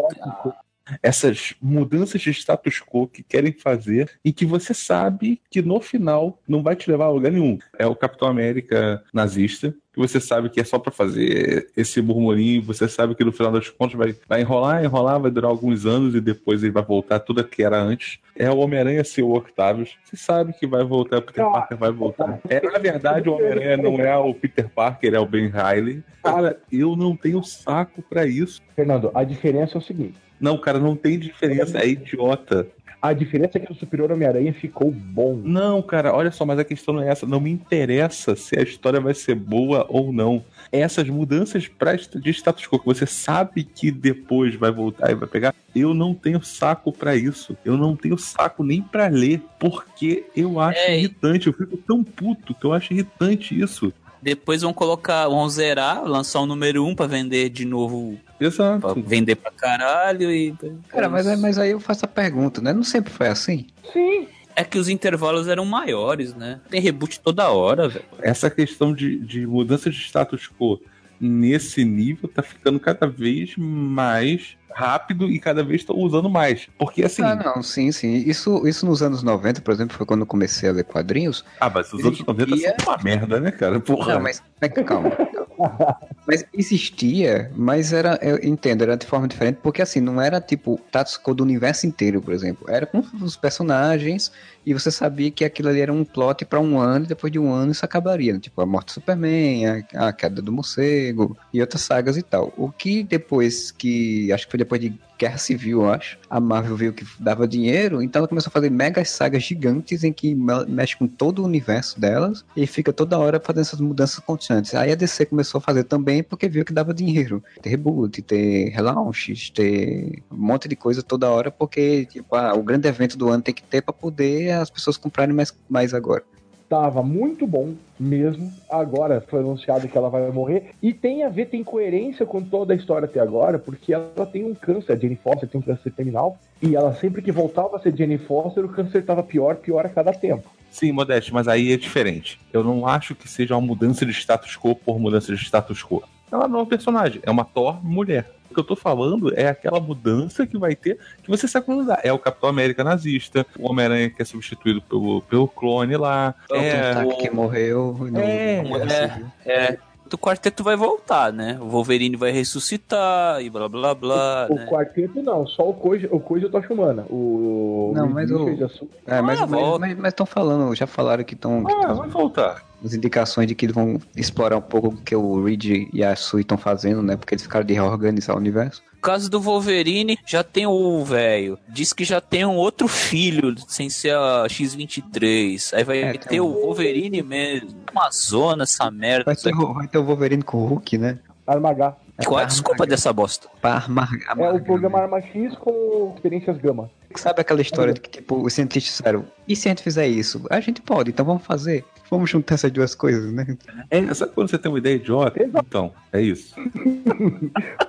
Essas 1.01 1.53
mudanças 1.61 2.21
de 2.21 2.31
status 2.31 2.81
quo 2.81 3.07
que 3.07 3.23
querem 3.23 3.53
fazer 3.53 4.11
e 4.23 4.33
que 4.33 4.45
você 4.45 4.73
sabe 4.73 5.39
que 5.49 5.61
no 5.61 5.79
final 5.79 6.39
não 6.47 6.61
vai 6.61 6.75
te 6.75 6.89
levar 6.89 7.05
a 7.05 7.11
lugar 7.11 7.31
nenhum. 7.31 7.57
É 7.77 7.85
o 7.85 7.95
Capitão 7.95 8.27
América 8.27 9.03
nazista, 9.13 9.73
que 9.93 9.99
você 9.99 10.19
sabe 10.19 10.49
que 10.49 10.59
é 10.59 10.63
só 10.63 10.79
pra 10.79 10.91
fazer 10.91 11.69
esse 11.77 12.01
murmurinho, 12.01 12.63
você 12.63 12.87
sabe 12.87 13.13
que 13.13 13.23
no 13.23 13.31
final 13.31 13.51
das 13.51 13.69
contas 13.69 13.95
vai, 13.95 14.15
vai 14.27 14.41
enrolar, 14.41 14.83
enrolar, 14.83 15.19
vai 15.19 15.29
durar 15.29 15.51
alguns 15.51 15.85
anos 15.85 16.15
e 16.15 16.21
depois 16.21 16.63
ele 16.63 16.71
vai 16.71 16.83
voltar 16.83 17.19
tudo 17.19 17.41
o 17.41 17.43
que 17.43 17.63
era 17.63 17.79
antes. 17.79 18.19
É 18.35 18.49
o 18.49 18.57
Homem-Aranha 18.57 19.03
ser 19.03 19.21
o 19.21 19.35
Octavius. 19.35 19.95
Você 20.03 20.17
sabe 20.17 20.53
que 20.53 20.65
vai 20.65 20.83
voltar, 20.83 21.19
o 21.19 21.21
Peter 21.21 21.45
Parker 21.45 21.77
vai 21.77 21.91
voltar. 21.91 22.39
É, 22.49 22.59
na 22.59 22.79
verdade, 22.79 23.29
o 23.29 23.35
Homem-Aranha 23.35 23.77
não 23.77 23.99
é 23.99 24.17
o 24.17 24.33
Peter 24.33 24.67
Parker, 24.67 25.13
é 25.13 25.19
o 25.19 25.27
Ben 25.27 25.47
Riley. 25.47 26.03
Cara, 26.23 26.59
eu 26.71 26.95
não 26.95 27.15
tenho 27.15 27.43
saco 27.43 28.01
pra 28.01 28.25
isso. 28.25 28.61
Fernando, 28.75 29.11
a 29.13 29.23
diferença 29.23 29.77
é 29.77 29.79
o 29.79 29.81
seguinte: 29.81 30.15
Não, 30.43 30.57
cara, 30.57 30.77
não 30.77 30.93
tem 30.93 31.17
diferença, 31.17 31.79
é 31.79 31.87
idiota. 31.87 32.67
a 33.01 33.13
diferença 33.13 33.57
é 33.57 33.61
que 33.61 33.71
o 33.71 33.75
Superior 33.75 34.11
Homem-Aranha 34.11 34.53
ficou 34.53 34.91
bom. 34.91 35.39
Não, 35.41 35.81
cara, 35.81 36.13
olha 36.13 36.31
só, 36.31 36.45
mas 36.45 36.59
a 36.59 36.65
questão 36.65 36.93
não 36.93 37.01
é 37.01 37.07
essa. 37.07 37.25
Não 37.25 37.39
me 37.39 37.49
interessa 37.49 38.35
se 38.35 38.59
a 38.59 38.61
história 38.61 38.99
vai 38.99 39.13
ser 39.13 39.35
boa 39.35 39.85
ou 39.87 40.11
não. 40.11 40.43
Essas 40.69 41.07
mudanças 41.07 41.67
pra, 41.69 41.93
de 41.95 42.29
status 42.31 42.65
quo 42.67 42.77
que 42.79 42.85
você 42.85 43.05
sabe 43.05 43.63
que 43.63 43.89
depois 43.89 44.55
vai 44.55 44.71
voltar 44.71 45.11
e 45.11 45.15
vai 45.15 45.29
pegar, 45.29 45.55
eu 45.73 45.93
não 45.93 46.13
tenho 46.13 46.43
saco 46.43 46.91
pra 46.91 47.15
isso. 47.15 47.55
Eu 47.63 47.77
não 47.77 47.95
tenho 47.95 48.17
saco 48.17 48.63
nem 48.65 48.81
pra 48.81 49.07
ler, 49.07 49.41
porque 49.57 50.25
eu 50.35 50.59
acho 50.59 50.79
É, 50.79 50.97
irritante. 50.97 51.47
Eu 51.47 51.53
fico 51.53 51.77
tão 51.77 52.03
puto 52.03 52.53
que 52.53 52.65
eu 52.65 52.73
acho 52.73 52.91
irritante 52.91 53.57
isso. 53.57 53.93
Depois 54.23 54.61
vão 54.61 54.73
colocar, 54.73 55.27
vão 55.27 55.49
zerar, 55.49 56.01
lançar 56.05 56.39
o 56.39 56.45
número 56.45 56.85
1 56.85 56.87
um 56.89 56.95
pra 56.95 57.05
vender 57.07 57.49
de 57.49 57.65
novo, 57.65 58.17
pra 58.37 58.47
Exato. 58.47 59.03
vender 59.05 59.35
pra 59.35 59.51
caralho 59.51 60.31
e. 60.31 60.55
Cara, 60.87 61.09
mas, 61.09 61.27
é- 61.27 61.35
mas 61.35 61.57
aí 61.57 61.71
eu 61.71 61.79
faço 61.79 62.05
a 62.05 62.07
pergunta, 62.07 62.61
né? 62.61 62.71
Não 62.71 62.83
sempre 62.83 63.11
foi 63.11 63.27
assim? 63.27 63.67
Sim. 63.91 64.27
É 64.55 64.63
que 64.63 64.77
os 64.77 64.87
intervalos 64.87 65.47
eram 65.49 65.65
maiores, 65.65 66.33
né? 66.33 66.61
Tem 66.69 66.79
reboot 66.79 67.19
toda 67.19 67.49
hora, 67.49 67.89
velho. 67.89 68.05
Essa 68.21 68.49
questão 68.49 68.93
de, 68.93 69.19
de 69.19 69.45
mudança 69.45 69.89
de 69.89 69.97
status 69.97 70.47
quo 70.47 70.79
nesse 71.19 71.83
nível 71.83 72.29
tá 72.29 72.41
ficando 72.41 72.79
cada 72.79 73.07
vez 73.07 73.55
mais 73.57 74.55
rápido 74.75 75.29
e 75.29 75.39
cada 75.39 75.63
vez 75.63 75.81
estão 75.81 75.95
usando 75.97 76.29
mais. 76.29 76.67
Porque 76.77 77.03
assim. 77.03 77.21
Ah, 77.23 77.35
não, 77.35 77.61
sim, 77.63 77.91
sim. 77.91 78.13
Isso, 78.25 78.67
isso 78.67 78.85
nos 78.85 79.01
anos 79.01 79.23
90, 79.23 79.61
por 79.61 79.73
exemplo, 79.73 79.95
foi 79.95 80.05
quando 80.05 80.21
eu 80.21 80.25
comecei 80.27 80.69
a 80.69 80.73
ler 80.73 80.83
quadrinhos. 80.83 81.43
Ah, 81.59 81.69
mas 81.69 81.91
os 81.93 82.03
outros 82.03 82.25
90 82.25 82.51
Existia- 82.51 82.75
são 82.83 82.93
uma 82.93 83.03
merda, 83.03 83.39
né, 83.39 83.51
cara? 83.51 83.79
Porra. 83.79 84.13
Não, 84.15 84.21
mas 84.21 84.41
mas 84.61 84.71
calma. 84.73 85.09
calma. 85.11 85.33
Mas 86.25 86.45
existia, 86.53 87.51
mas 87.55 87.91
era, 87.93 88.17
eu 88.21 88.39
entendo, 88.43 88.81
era 88.81 88.95
de 88.97 89.05
forma 89.05 89.27
diferente, 89.27 89.59
porque 89.61 89.81
assim, 89.81 89.99
não 89.99 90.21
era 90.21 90.39
tipo 90.41 90.79
status 90.87 91.17
quo 91.17 91.33
do 91.35 91.43
universo 91.43 91.85
inteiro, 91.85 92.21
por 92.21 92.33
exemplo. 92.33 92.65
Era 92.69 92.85
com 92.85 93.03
os 93.21 93.35
personagens 93.35 94.31
e 94.65 94.73
você 94.73 94.89
sabia 94.89 95.29
que 95.29 95.43
aquilo 95.45 95.67
ali 95.69 95.81
era 95.81 95.91
um 95.91 96.03
plot 96.05 96.45
pra 96.45 96.59
um 96.59 96.79
ano 96.79 97.05
e 97.05 97.07
depois 97.07 97.31
de 97.31 97.37
um 97.37 97.51
ano 97.51 97.71
isso 97.73 97.83
acabaria. 97.85 98.33
né? 98.33 98.39
Tipo, 98.39 98.61
a 98.61 98.65
morte 98.65 98.87
do 98.87 98.91
Superman, 98.93 99.65
a, 99.93 100.07
a 100.07 100.13
queda 100.13 100.41
do 100.41 100.51
morcego 100.51 101.37
e 101.53 101.59
outras 101.61 101.81
sagas 101.81 102.15
e 102.17 102.23
tal. 102.23 102.53
O 102.57 102.71
que 102.71 103.03
depois 103.03 103.69
que, 103.71 104.31
acho 104.31 104.45
que 104.45 104.51
foi 104.51 104.57
depois 104.63 104.81
de 104.81 104.93
Guerra 105.17 105.37
Civil, 105.37 105.81
eu 105.83 105.91
acho, 105.91 106.17
a 106.29 106.39
Marvel 106.39 106.75
viu 106.75 106.93
que 106.93 107.05
dava 107.19 107.47
dinheiro, 107.47 108.01
então 108.01 108.19
ela 108.19 108.27
começou 108.27 108.49
a 108.49 108.51
fazer 108.51 108.69
mega 108.69 109.03
sagas 109.05 109.43
gigantes 109.43 110.03
em 110.03 110.11
que 110.11 110.33
me- 110.33 110.65
mexe 110.67 110.97
com 110.97 111.07
todo 111.07 111.39
o 111.39 111.45
universo 111.45 111.99
delas 111.99 112.43
e 112.57 112.65
fica 112.65 112.91
toda 112.91 113.17
hora 113.17 113.39
fazendo 113.39 113.61
essas 113.61 113.79
mudanças 113.79 114.19
constantes. 114.19 114.73
Aí 114.73 114.91
a 114.91 114.95
DC 114.95 115.25
começou 115.25 115.59
a 115.59 115.61
fazer 115.61 115.83
também 115.83 116.23
porque 116.23 116.49
viu 116.49 116.65
que 116.65 116.73
dava 116.73 116.93
dinheiro. 116.93 117.43
Ter 117.61 117.69
reboot, 117.69 118.21
ter 118.21 118.69
relaunches, 118.69 119.49
ter 119.49 120.23
um 120.31 120.37
monte 120.37 120.67
de 120.67 120.75
coisa 120.75 121.03
toda 121.03 121.29
hora, 121.29 121.51
porque 121.51 122.05
tipo, 122.05 122.35
ah, 122.35 122.53
o 122.53 122.63
grande 122.63 122.87
evento 122.87 123.17
do 123.17 123.29
ano 123.29 123.43
tem 123.43 123.53
que 123.53 123.63
ter 123.63 123.81
para 123.81 123.93
poder 123.93 124.51
as 124.51 124.69
pessoas 124.69 124.97
comprarem 124.97 125.33
mais, 125.35 125.53
mais 125.69 125.93
agora. 125.93 126.23
Tava 126.69 127.03
muito 127.03 127.45
bom 127.45 127.73
mesmo. 127.99 128.51
Agora 128.69 129.21
foi 129.21 129.39
anunciado 129.39 129.87
que 129.87 129.97
ela 129.97 130.09
vai 130.09 130.29
morrer. 130.31 130.71
E 130.81 130.93
tem 130.93 131.23
a 131.23 131.29
ver, 131.29 131.47
tem 131.47 131.63
coerência 131.63 132.25
com 132.25 132.41
toda 132.41 132.73
a 132.73 132.75
história 132.75 133.05
até 133.05 133.19
agora, 133.19 133.59
porque 133.59 133.93
ela 133.93 134.25
tem 134.25 134.43
um 134.43 134.55
câncer. 134.55 134.93
A 134.93 134.95
Jane 134.95 135.15
Foster 135.15 135.47
tem 135.47 135.59
um 135.59 135.63
câncer 135.63 135.91
terminal. 135.91 136.37
E 136.61 136.75
ela 136.75 136.93
sempre 136.95 137.21
que 137.21 137.31
voltava 137.31 137.77
a 137.77 137.79
ser 137.79 137.95
Jane 137.95 138.17
Foster, 138.17 138.65
o 138.65 138.69
câncer 138.69 139.05
tava 139.05 139.21
pior, 139.21 139.55
pior 139.57 139.85
a 139.85 139.89
cada 139.89 140.13
tempo. 140.13 140.49
Sim, 140.71 140.91
Modeste, 140.91 141.31
mas 141.31 141.47
aí 141.47 141.71
é 141.71 141.77
diferente. 141.77 142.39
Eu 142.51 142.63
não 142.63 142.87
acho 142.87 143.13
que 143.13 143.29
seja 143.29 143.55
uma 143.55 143.61
mudança 143.61 144.05
de 144.05 144.11
status 144.11 144.57
quo 144.57 144.75
por 144.75 144.99
mudança 144.99 145.35
de 145.35 145.43
status 145.43 145.83
quo. 145.83 146.01
Ela 146.31 146.47
não 146.47 146.61
é 146.61 146.63
um 146.63 146.65
personagem, 146.65 147.21
é 147.23 147.29
uma 147.29 147.45
Thor 147.45 147.79
mulher. 147.85 148.27
O 148.53 148.55
que 148.55 148.59
eu 148.59 148.63
tô 148.63 148.75
falando 148.75 149.33
é 149.35 149.47
aquela 149.47 149.79
mudança 149.79 150.45
que 150.45 150.57
vai 150.59 150.75
ter, 150.75 150.99
que 151.23 151.29
você 151.29 151.47
sabe 151.47 151.65
quando 151.65 151.85
dá. 151.87 151.99
É 152.03 152.13
o 152.13 152.19
Capitão 152.19 152.47
América 152.49 152.83
nazista, 152.83 153.43
o 153.57 153.67
Homem-Aranha 153.69 154.11
que 154.11 154.21
é 154.21 154.25
substituído 154.25 154.79
pelo, 154.81 155.21
pelo 155.23 155.47
clone 155.47 155.97
lá. 155.97 156.35
É, 156.51 156.67
É, 156.69 157.03
o 157.03 157.17
que 157.17 157.29
morreu. 157.31 157.97
no- 157.99 158.19
É, 158.19 158.61
no 158.61 158.69
Guerra 158.77 158.93
é. 158.93 159.09
Civil. 159.09 159.25
É. 159.45 159.77
O 160.13 160.17
quarteto 160.17 160.63
vai 160.63 160.75
voltar, 160.75 161.33
né? 161.33 161.57
O 161.59 161.65
Wolverine 161.69 162.15
vai 162.15 162.29
ressuscitar 162.31 163.41
e 163.41 163.49
blá 163.49 163.67
blá 163.67 163.95
blá. 163.95 164.47
O 164.47 164.53
né? 164.55 164.67
quarteto 164.67 165.23
não, 165.23 165.47
só 165.47 165.67
o 165.67 165.73
Coisa, 165.73 166.07
o 166.11 166.19
Coisa 166.19 166.47
Tocha 166.49 166.71
Humana. 166.71 167.03
O 167.09 167.91
Não, 167.95 168.07
mas 168.07 168.29
o- 168.29 168.63
assume- 168.63 168.91
É, 169.07 169.19
mas 169.21 169.39
Ah, 169.41 170.07
estão 170.07 170.25
falando, 170.27 170.75
já 170.75 170.85
falaram 170.85 171.23
que 171.23 171.33
estão. 171.33 171.63
ah, 171.67 171.93
vai 171.93 172.09
voltar. 172.09 172.63
As 172.83 172.93
indicações 172.93 173.47
de 173.47 173.55
que 173.55 173.65
eles 173.65 173.75
vão 173.75 173.99
explorar 174.15 174.57
um 174.57 174.61
pouco 174.61 174.89
o 174.89 174.97
que 174.97 175.15
o 175.15 175.43
Reed 175.43 175.89
e 175.93 176.03
a 176.03 176.15
Sui 176.15 176.41
estão 176.41 176.57
fazendo, 176.57 177.01
né? 177.01 177.15
Porque 177.15 177.33
eles 177.33 177.43
ficaram 177.43 177.65
de 177.65 177.73
reorganizar 177.73 178.35
o 178.35 178.39
universo. 178.39 178.81
No 178.95 178.99
caso 179.01 179.29
do 179.29 179.39
Wolverine, 179.41 180.17
já 180.25 180.43
tem 180.43 180.65
o 180.65 181.03
velho. 181.03 181.57
Diz 181.67 181.91
que 181.93 182.03
já 182.05 182.21
tem 182.21 182.45
um 182.45 182.55
outro 182.55 182.87
filho, 182.87 183.53
sem 183.67 183.89
ser 183.89 184.15
a 184.15 184.45
X-23. 184.49 185.73
Aí 185.73 185.83
vai 185.83 186.01
É, 186.03 186.11
ter 186.13 186.27
tem 186.29 186.39
o 186.39 186.47
Wolverine 186.51 187.21
mesmo. 187.21 187.69
Uma 187.91 188.09
zona, 188.11 188.63
essa 188.63 188.89
merda. 188.89 189.25
Vai 189.25 189.35
ter, 189.35 189.53
o- 189.53 189.73
vai 189.73 189.87
ter 189.87 189.97
o 189.97 190.03
Wolverine 190.05 190.43
com 190.43 190.57
o 190.59 190.65
Hulk, 190.65 190.97
né? 190.97 191.19
Armagá. 191.45 191.95
Qual 192.25 192.39
é 192.39 192.43
a 192.43 192.45
pra 192.45 192.53
desculpa 192.53 192.85
dessa 192.85 193.11
bosta? 193.11 193.49
Pra 193.59 193.73
armar, 193.73 194.09
É 194.37 194.49
o 194.51 194.63
programa 194.63 194.99
né? 194.99 195.03
Arma 195.05 195.19
X 195.21 195.55
com 195.57 196.13
experiências 196.15 196.57
gama. 196.57 196.89
Sabe 197.15 197.41
aquela 197.41 197.61
história 197.61 197.93
de 197.93 197.99
que, 197.99 198.09
tipo, 198.09 198.41
os 198.41 198.53
cientistas 198.53 198.95
disseram, 198.97 199.25
e 199.47 199.55
se 199.55 199.67
a 199.67 199.71
gente 199.71 199.83
fizer 199.83 200.07
isso? 200.07 200.45
A 200.49 200.59
gente 200.59 200.81
pode, 200.81 201.09
então 201.11 201.25
vamos 201.25 201.43
fazer. 201.43 201.83
Vamos 202.13 202.29
juntar 202.29 202.53
essas 202.53 202.71
duas 202.71 202.93
coisas, 202.93 203.33
né? 203.33 203.57
É, 203.89 204.13
sabe 204.13 204.33
quando 204.33 204.49
você 204.49 204.57
tem 204.59 204.71
uma 204.71 204.77
ideia 204.77 204.95
idiota? 204.95 205.41
Exato. 205.41 205.65
Então, 205.67 205.91
é 206.11 206.21
isso. 206.21 206.55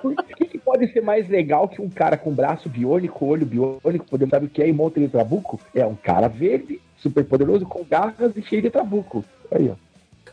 O 0.03 0.15
que, 0.35 0.45
que 0.45 0.57
pode 0.57 0.91
ser 0.91 1.01
mais 1.01 1.29
legal 1.29 1.67
que 1.67 1.81
um 1.81 1.89
cara 1.89 2.17
com 2.17 2.33
braço 2.33 2.67
biônico, 2.67 3.25
olho 3.25 3.45
biônico, 3.45 4.05
podemos 4.09 4.31
saber 4.31 4.47
o 4.47 4.49
que 4.49 4.61
é 4.61 4.67
e 4.67 4.73
monta 4.73 4.99
de 4.99 5.07
trabuco? 5.07 5.59
É 5.73 5.85
um 5.85 5.95
cara 5.95 6.27
verde, 6.27 6.81
super 6.97 7.23
poderoso, 7.23 7.65
com 7.65 7.83
garras 7.83 8.35
e 8.35 8.41
cheio 8.41 8.61
de 8.61 8.69
trabuco. 8.69 9.23
Aí, 9.51 9.69
ó. 9.69 9.84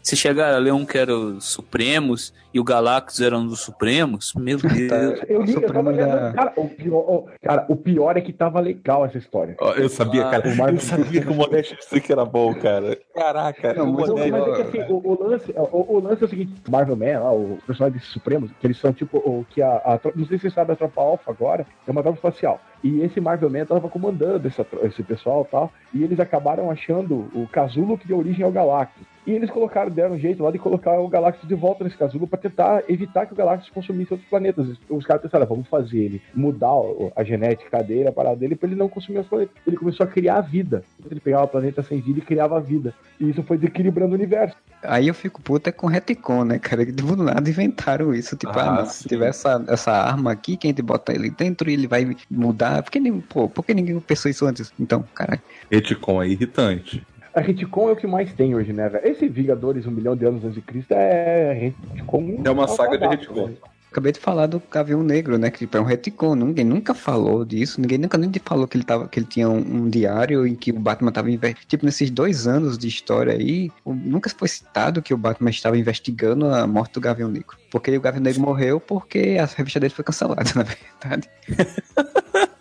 Se 0.02 0.16
chegar 0.16 0.52
a 0.52 0.58
ler 0.58 0.72
um 0.72 0.84
que 0.84 0.98
era 0.98 1.16
os 1.16 1.44
Supremos 1.44 2.34
e 2.52 2.58
o 2.58 2.64
Galactus 2.64 3.20
era 3.20 3.38
um 3.38 3.46
dos 3.46 3.60
Supremos, 3.60 4.34
meu 4.34 4.58
Deus. 4.58 5.22
Eu 5.28 5.42
li, 5.42 5.54
eu 5.54 5.72
tava 5.72 5.90
lendo, 5.90 6.34
cara, 6.34 6.52
o 6.56 6.68
pior, 6.68 7.24
cara, 7.40 7.64
o 7.68 7.76
pior 7.76 8.16
é 8.16 8.20
que 8.20 8.32
tava 8.32 8.60
legal 8.60 9.06
essa 9.06 9.16
história. 9.16 9.54
Ó, 9.60 9.72
Eu 9.74 9.88
sabia, 9.88 10.26
Ah, 10.26 10.30
cara. 10.30 10.48
o 10.48 10.68
Eu 10.70 10.80
sabia 10.80 11.20
que 11.22 11.28
o 11.28 11.34
Modeste 11.34 11.76
que 12.00 12.12
era 12.12 12.24
bom, 12.24 12.52
cara. 12.54 12.98
Caraca, 13.14 13.74
Não, 13.74 13.90
o 13.90 13.92
mas 13.92 14.10
é 14.10 14.52
que 14.56 14.62
assim, 14.62 14.92
o, 14.92 15.08
o 15.08 15.28
lance, 15.28 15.54
o, 15.56 15.96
o 15.96 16.00
lance 16.00 16.22
é 16.22 16.26
o 16.26 16.28
seguinte, 16.28 16.52
Marvel 16.68 16.96
Man, 16.96 17.20
lá, 17.20 17.32
os 17.32 17.62
personagens 17.64 18.04
supremos, 18.04 18.50
que 18.60 18.66
eles 18.66 18.78
são 18.78 18.92
tipo 18.92 19.18
o 19.18 19.46
que 19.48 19.62
a, 19.62 19.76
a 19.76 20.00
não 20.16 20.26
sei 20.26 20.36
se 20.38 20.48
você 20.48 20.50
sabe 20.50 20.72
a 20.72 20.76
tropa 20.76 21.00
Alpha 21.00 21.30
agora, 21.30 21.64
é 21.86 21.90
uma 21.90 22.02
tropa 22.02 22.18
espacial. 22.18 22.60
E 22.82 23.00
esse 23.02 23.20
Marvel 23.20 23.48
Man 23.50 23.64
tava 23.64 23.88
comandando 23.88 24.48
essa, 24.48 24.66
esse 24.82 25.02
pessoal 25.04 25.46
e 25.46 25.50
tal, 25.50 25.72
e 25.94 26.02
eles 26.02 26.18
acabaram 26.18 26.70
achando 26.70 27.30
o 27.34 27.46
casulo 27.50 27.96
que 27.96 28.08
deu 28.08 28.18
origem 28.18 28.44
ao 28.44 28.50
Galactus. 28.50 29.06
E 29.24 29.30
eles 29.30 29.50
colocaram, 29.50 29.88
deram 29.90 30.14
um 30.14 30.18
jeito 30.18 30.42
lá 30.42 30.50
de 30.50 30.58
colocar 30.58 30.98
o 30.98 31.06
Galactus 31.08 31.48
de 31.48 31.54
volta 31.54 31.85
nesse 31.85 31.96
casulo 31.96 32.26
para 32.26 32.40
tentar 32.40 32.82
evitar 32.88 33.24
que 33.24 33.32
o 33.32 33.37
Galactus 33.37 33.70
consumisse 33.70 34.12
outros 34.12 34.28
planetas. 34.28 34.66
Os 34.90 35.06
caras 35.06 35.22
pensaram, 35.22 35.46
vamos 35.46 35.68
fazer 35.68 35.98
ele 35.98 36.22
mudar 36.35 36.74
o- 36.74 37.12
a 37.14 37.22
genética 37.22 37.82
dele, 37.85 38.08
a 38.08 38.12
parada 38.12 38.35
dele, 38.37 38.56
para 38.56 38.68
ele 38.68 38.76
não 38.76 38.88
consumir 38.88 39.20
os 39.20 39.26
planetas. 39.28 39.54
Ele 39.64 39.76
começou 39.76 40.02
a 40.04 40.08
criar 40.08 40.40
vida. 40.40 40.82
Ele 41.08 41.20
pegava 41.20 41.46
planeta 41.46 41.82
sem 41.85 42.00
vida 42.00 42.18
e 42.18 42.22
criava 42.22 42.61
vida. 42.61 42.92
E 43.20 43.30
isso 43.30 43.44
foi 43.44 43.56
desequilibrando 43.58 44.11
o 44.11 44.14
universo. 44.16 44.56
Aí 44.82 45.06
eu 45.06 45.14
fico 45.14 45.40
puto 45.40 45.68
é 45.68 45.72
com 45.72 45.87
retcon, 45.87 46.42
né, 46.44 46.58
cara? 46.58 46.85
Que 46.85 46.90
do 46.90 47.14
nada 47.16 47.48
inventaram 47.48 48.12
isso. 48.12 48.37
Tipo, 48.37 48.58
ah, 48.58 48.80
Ah, 48.80 48.85
se 48.87 49.08
tiver 49.08 49.28
essa, 49.28 49.64
essa 49.68 49.92
arma 49.92 50.32
aqui, 50.32 50.56
que 50.56 50.66
a 50.66 50.70
gente 50.70 50.82
bota 50.82 51.12
ele 51.14 51.30
dentro 51.30 51.70
e 51.70 51.74
ele 51.74 51.87
vai 51.87 52.16
mudar. 52.28 52.82
Por 52.82 52.90
que, 52.90 53.12
pô, 53.28 53.48
por 53.48 53.64
que 53.64 53.72
ninguém 53.72 54.00
pensou 54.00 54.28
isso 54.28 54.44
antes? 54.46 54.72
Então, 54.80 55.04
caralho. 55.14 55.40
Retcon 55.70 56.22
é 56.22 56.28
irritante. 56.28 57.06
A 57.35 57.40
retcon 57.40 57.88
é 57.88 57.92
o 57.92 57.97
que 57.97 58.07
mais 58.07 58.33
tem 58.35 58.55
hoje, 58.55 58.73
né, 58.73 58.88
velho? 58.88 59.07
Esse 59.07 59.29
Vingadores, 59.29 59.87
um 59.87 59.90
milhão 59.90 60.14
de 60.14 60.27
anos 60.27 60.45
antes 60.45 60.55
de 60.55 60.62
Cristo, 60.62 60.92
é 60.92 61.53
retcon. 61.53 62.42
É 62.45 62.51
uma 62.51 62.68
saga 62.68 62.99
de 62.99 63.07
retcon. 63.07 63.47
né? 63.49 63.55
Acabei 63.90 64.11
de 64.12 64.21
falar 64.21 64.47
do 64.47 64.62
Gavião 64.71 65.03
Negro, 65.03 65.37
né? 65.37 65.51
Que 65.51 65.61
tipo, 65.61 65.77
é 65.77 65.81
um 65.81 65.85
retcon. 65.85 66.35
Ninguém 66.35 66.64
nunca 66.64 66.95
falou 66.95 67.45
disso. 67.45 67.79
Ninguém 67.79 67.99
nunca 67.99 68.16
nem 68.16 68.31
falou 68.42 68.66
que 68.66 68.77
ele, 68.77 68.85
tava, 68.85 69.07
que 69.07 69.18
ele 69.18 69.27
tinha 69.27 69.49
um, 69.51 69.59
um 69.59 69.88
diário 69.90 70.47
em 70.47 70.55
que 70.55 70.71
o 70.71 70.79
Batman 70.79 71.11
estava 71.11 71.29
Tipo, 71.68 71.85
nesses 71.85 72.11
dois 72.11 72.47
anos 72.47 72.79
de 72.79 72.88
história 72.88 73.35
aí, 73.35 73.71
nunca 73.85 74.31
foi 74.31 74.49
citado 74.49 75.03
que 75.03 75.12
o 75.12 75.18
Batman 75.18 75.51
estava 75.51 75.77
investigando 75.77 76.47
a 76.47 76.66
morte 76.66 76.95
do 76.95 77.01
Gavião 77.01 77.29
Negro. 77.31 77.57
Porque 77.71 77.95
o 77.95 78.01
Gavião 78.01 78.23
Negro 78.23 78.40
morreu 78.40 78.81
porque 78.81 79.37
a 79.38 79.45
revista 79.45 79.79
dele 79.79 79.92
foi 79.92 80.05
cancelada, 80.05 80.51
na 80.57 80.62
verdade. 80.62 81.29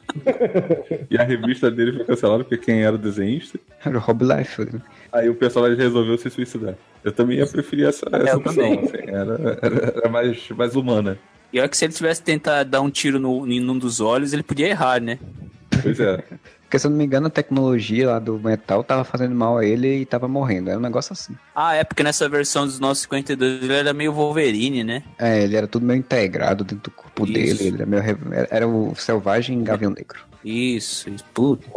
E 1.10 1.18
a 1.18 1.24
revista 1.24 1.70
dele 1.70 1.94
foi 1.94 2.06
cancelada 2.06 2.44
porque 2.44 2.58
quem 2.58 2.84
era 2.84 2.96
o 2.96 3.00
desenhista. 3.00 3.60
Era 3.84 3.98
o 3.98 4.00
Rob 4.00 4.24
Liefeld. 4.24 4.76
né? 4.76 4.82
Aí 5.12 5.30
o 5.30 5.36
personagem 5.36 5.78
resolveu 5.78 6.18
se 6.18 6.30
suicidar. 6.30 6.76
Eu 7.04 7.12
também 7.12 7.38
ia 7.38 7.48
preferir 7.48 7.88
essa, 7.88 8.06
essa 8.12 8.40
também. 8.40 8.80
assim, 8.80 8.98
era, 9.08 9.60
era, 9.62 9.94
era 9.98 10.10
mais, 10.10 10.50
mais 10.50 10.76
humana. 10.76 11.18
E 11.52 11.60
olha 11.60 11.68
que 11.68 11.76
se 11.76 11.86
ele 11.86 11.94
tivesse 11.94 12.22
tentado 12.22 12.70
dar 12.70 12.82
um 12.82 12.90
tiro 12.90 13.20
no, 13.20 13.46
em 13.48 13.68
um 13.68 13.78
dos 13.78 14.00
olhos, 14.00 14.32
ele 14.32 14.44
podia 14.44 14.70
errar, 14.70 15.02
né? 15.02 15.20
Pois 15.82 16.00
é. 16.00 16.24
Porque 16.72 16.80
se 16.80 16.88
eu 16.88 16.92
não 16.92 16.98
me 16.98 17.04
engano, 17.04 17.28
a 17.28 17.30
tecnologia 17.30 18.12
lá 18.12 18.18
do 18.18 18.40
metal 18.40 18.82
tava 18.82 19.04
fazendo 19.04 19.36
mal 19.36 19.58
a 19.58 19.66
ele 19.66 19.94
e 19.98 20.06
tava 20.06 20.26
morrendo. 20.30 20.70
Era 20.70 20.80
um 20.80 20.82
negócio 20.82 21.12
assim. 21.12 21.36
Ah, 21.54 21.76
é 21.76 21.84
porque 21.84 22.02
nessa 22.02 22.30
versão 22.30 22.66
dos 22.66 22.80
952 22.80 23.62
ele 23.64 23.74
era 23.74 23.94
meio 23.94 24.14
Wolverine, 24.14 24.82
né? 24.82 25.04
É, 25.20 25.44
ele 25.44 25.58
era 25.58 25.68
tudo 25.68 25.86
meio 25.86 26.00
integrado 26.00 26.64
dentro 26.64 26.90
do 26.90 26.92
corpo 26.96 27.26
Isso. 27.26 27.34
dele. 27.34 27.68
Ele 27.68 27.76
era, 27.76 27.86
meio, 27.86 28.04
era- 28.50 28.66
o 28.70 28.96
selvagem 28.96 29.62
Gavião 29.66 29.92
Negro. 29.92 30.22
Isso, 30.46 31.10
isso. 31.10 31.26
Puta. 31.34 31.68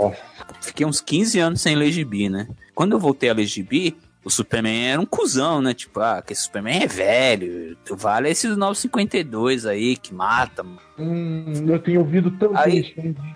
Fiquei 0.61 0.87
uns 0.87 1.01
15 1.01 1.41
anos 1.41 1.61
sem 1.61 1.75
ler 1.75 1.91
gibi, 1.91 2.29
né? 2.29 2.47
Quando 2.73 2.93
eu 2.93 3.01
voltei 3.01 3.29
a 3.31 3.35
ler 3.35 3.47
gibi, 3.47 3.97
o 4.25 4.31
Superman 4.31 4.91
era 4.93 5.01
um 5.01 5.05
cuzão, 5.07 5.61
né? 5.61 5.75
Tipo, 5.75 5.99
ah, 5.99 6.23
que 6.25 6.33
esse 6.33 6.43
Superman 6.45 6.85
é 6.85 6.87
velho. 6.87 7.77
Vale 7.91 8.29
esses 8.31 8.57
952 8.57 9.67
aí 9.67 9.97
que 9.97 10.15
mata. 10.15 10.63
mano. 10.63 10.79
Hum, 10.97 11.53
eu 11.67 11.81
tenho 11.81 11.99
ouvido 11.99 12.31
tanto 12.31 12.57
Aí- 12.57 12.79
isso. 12.79 12.93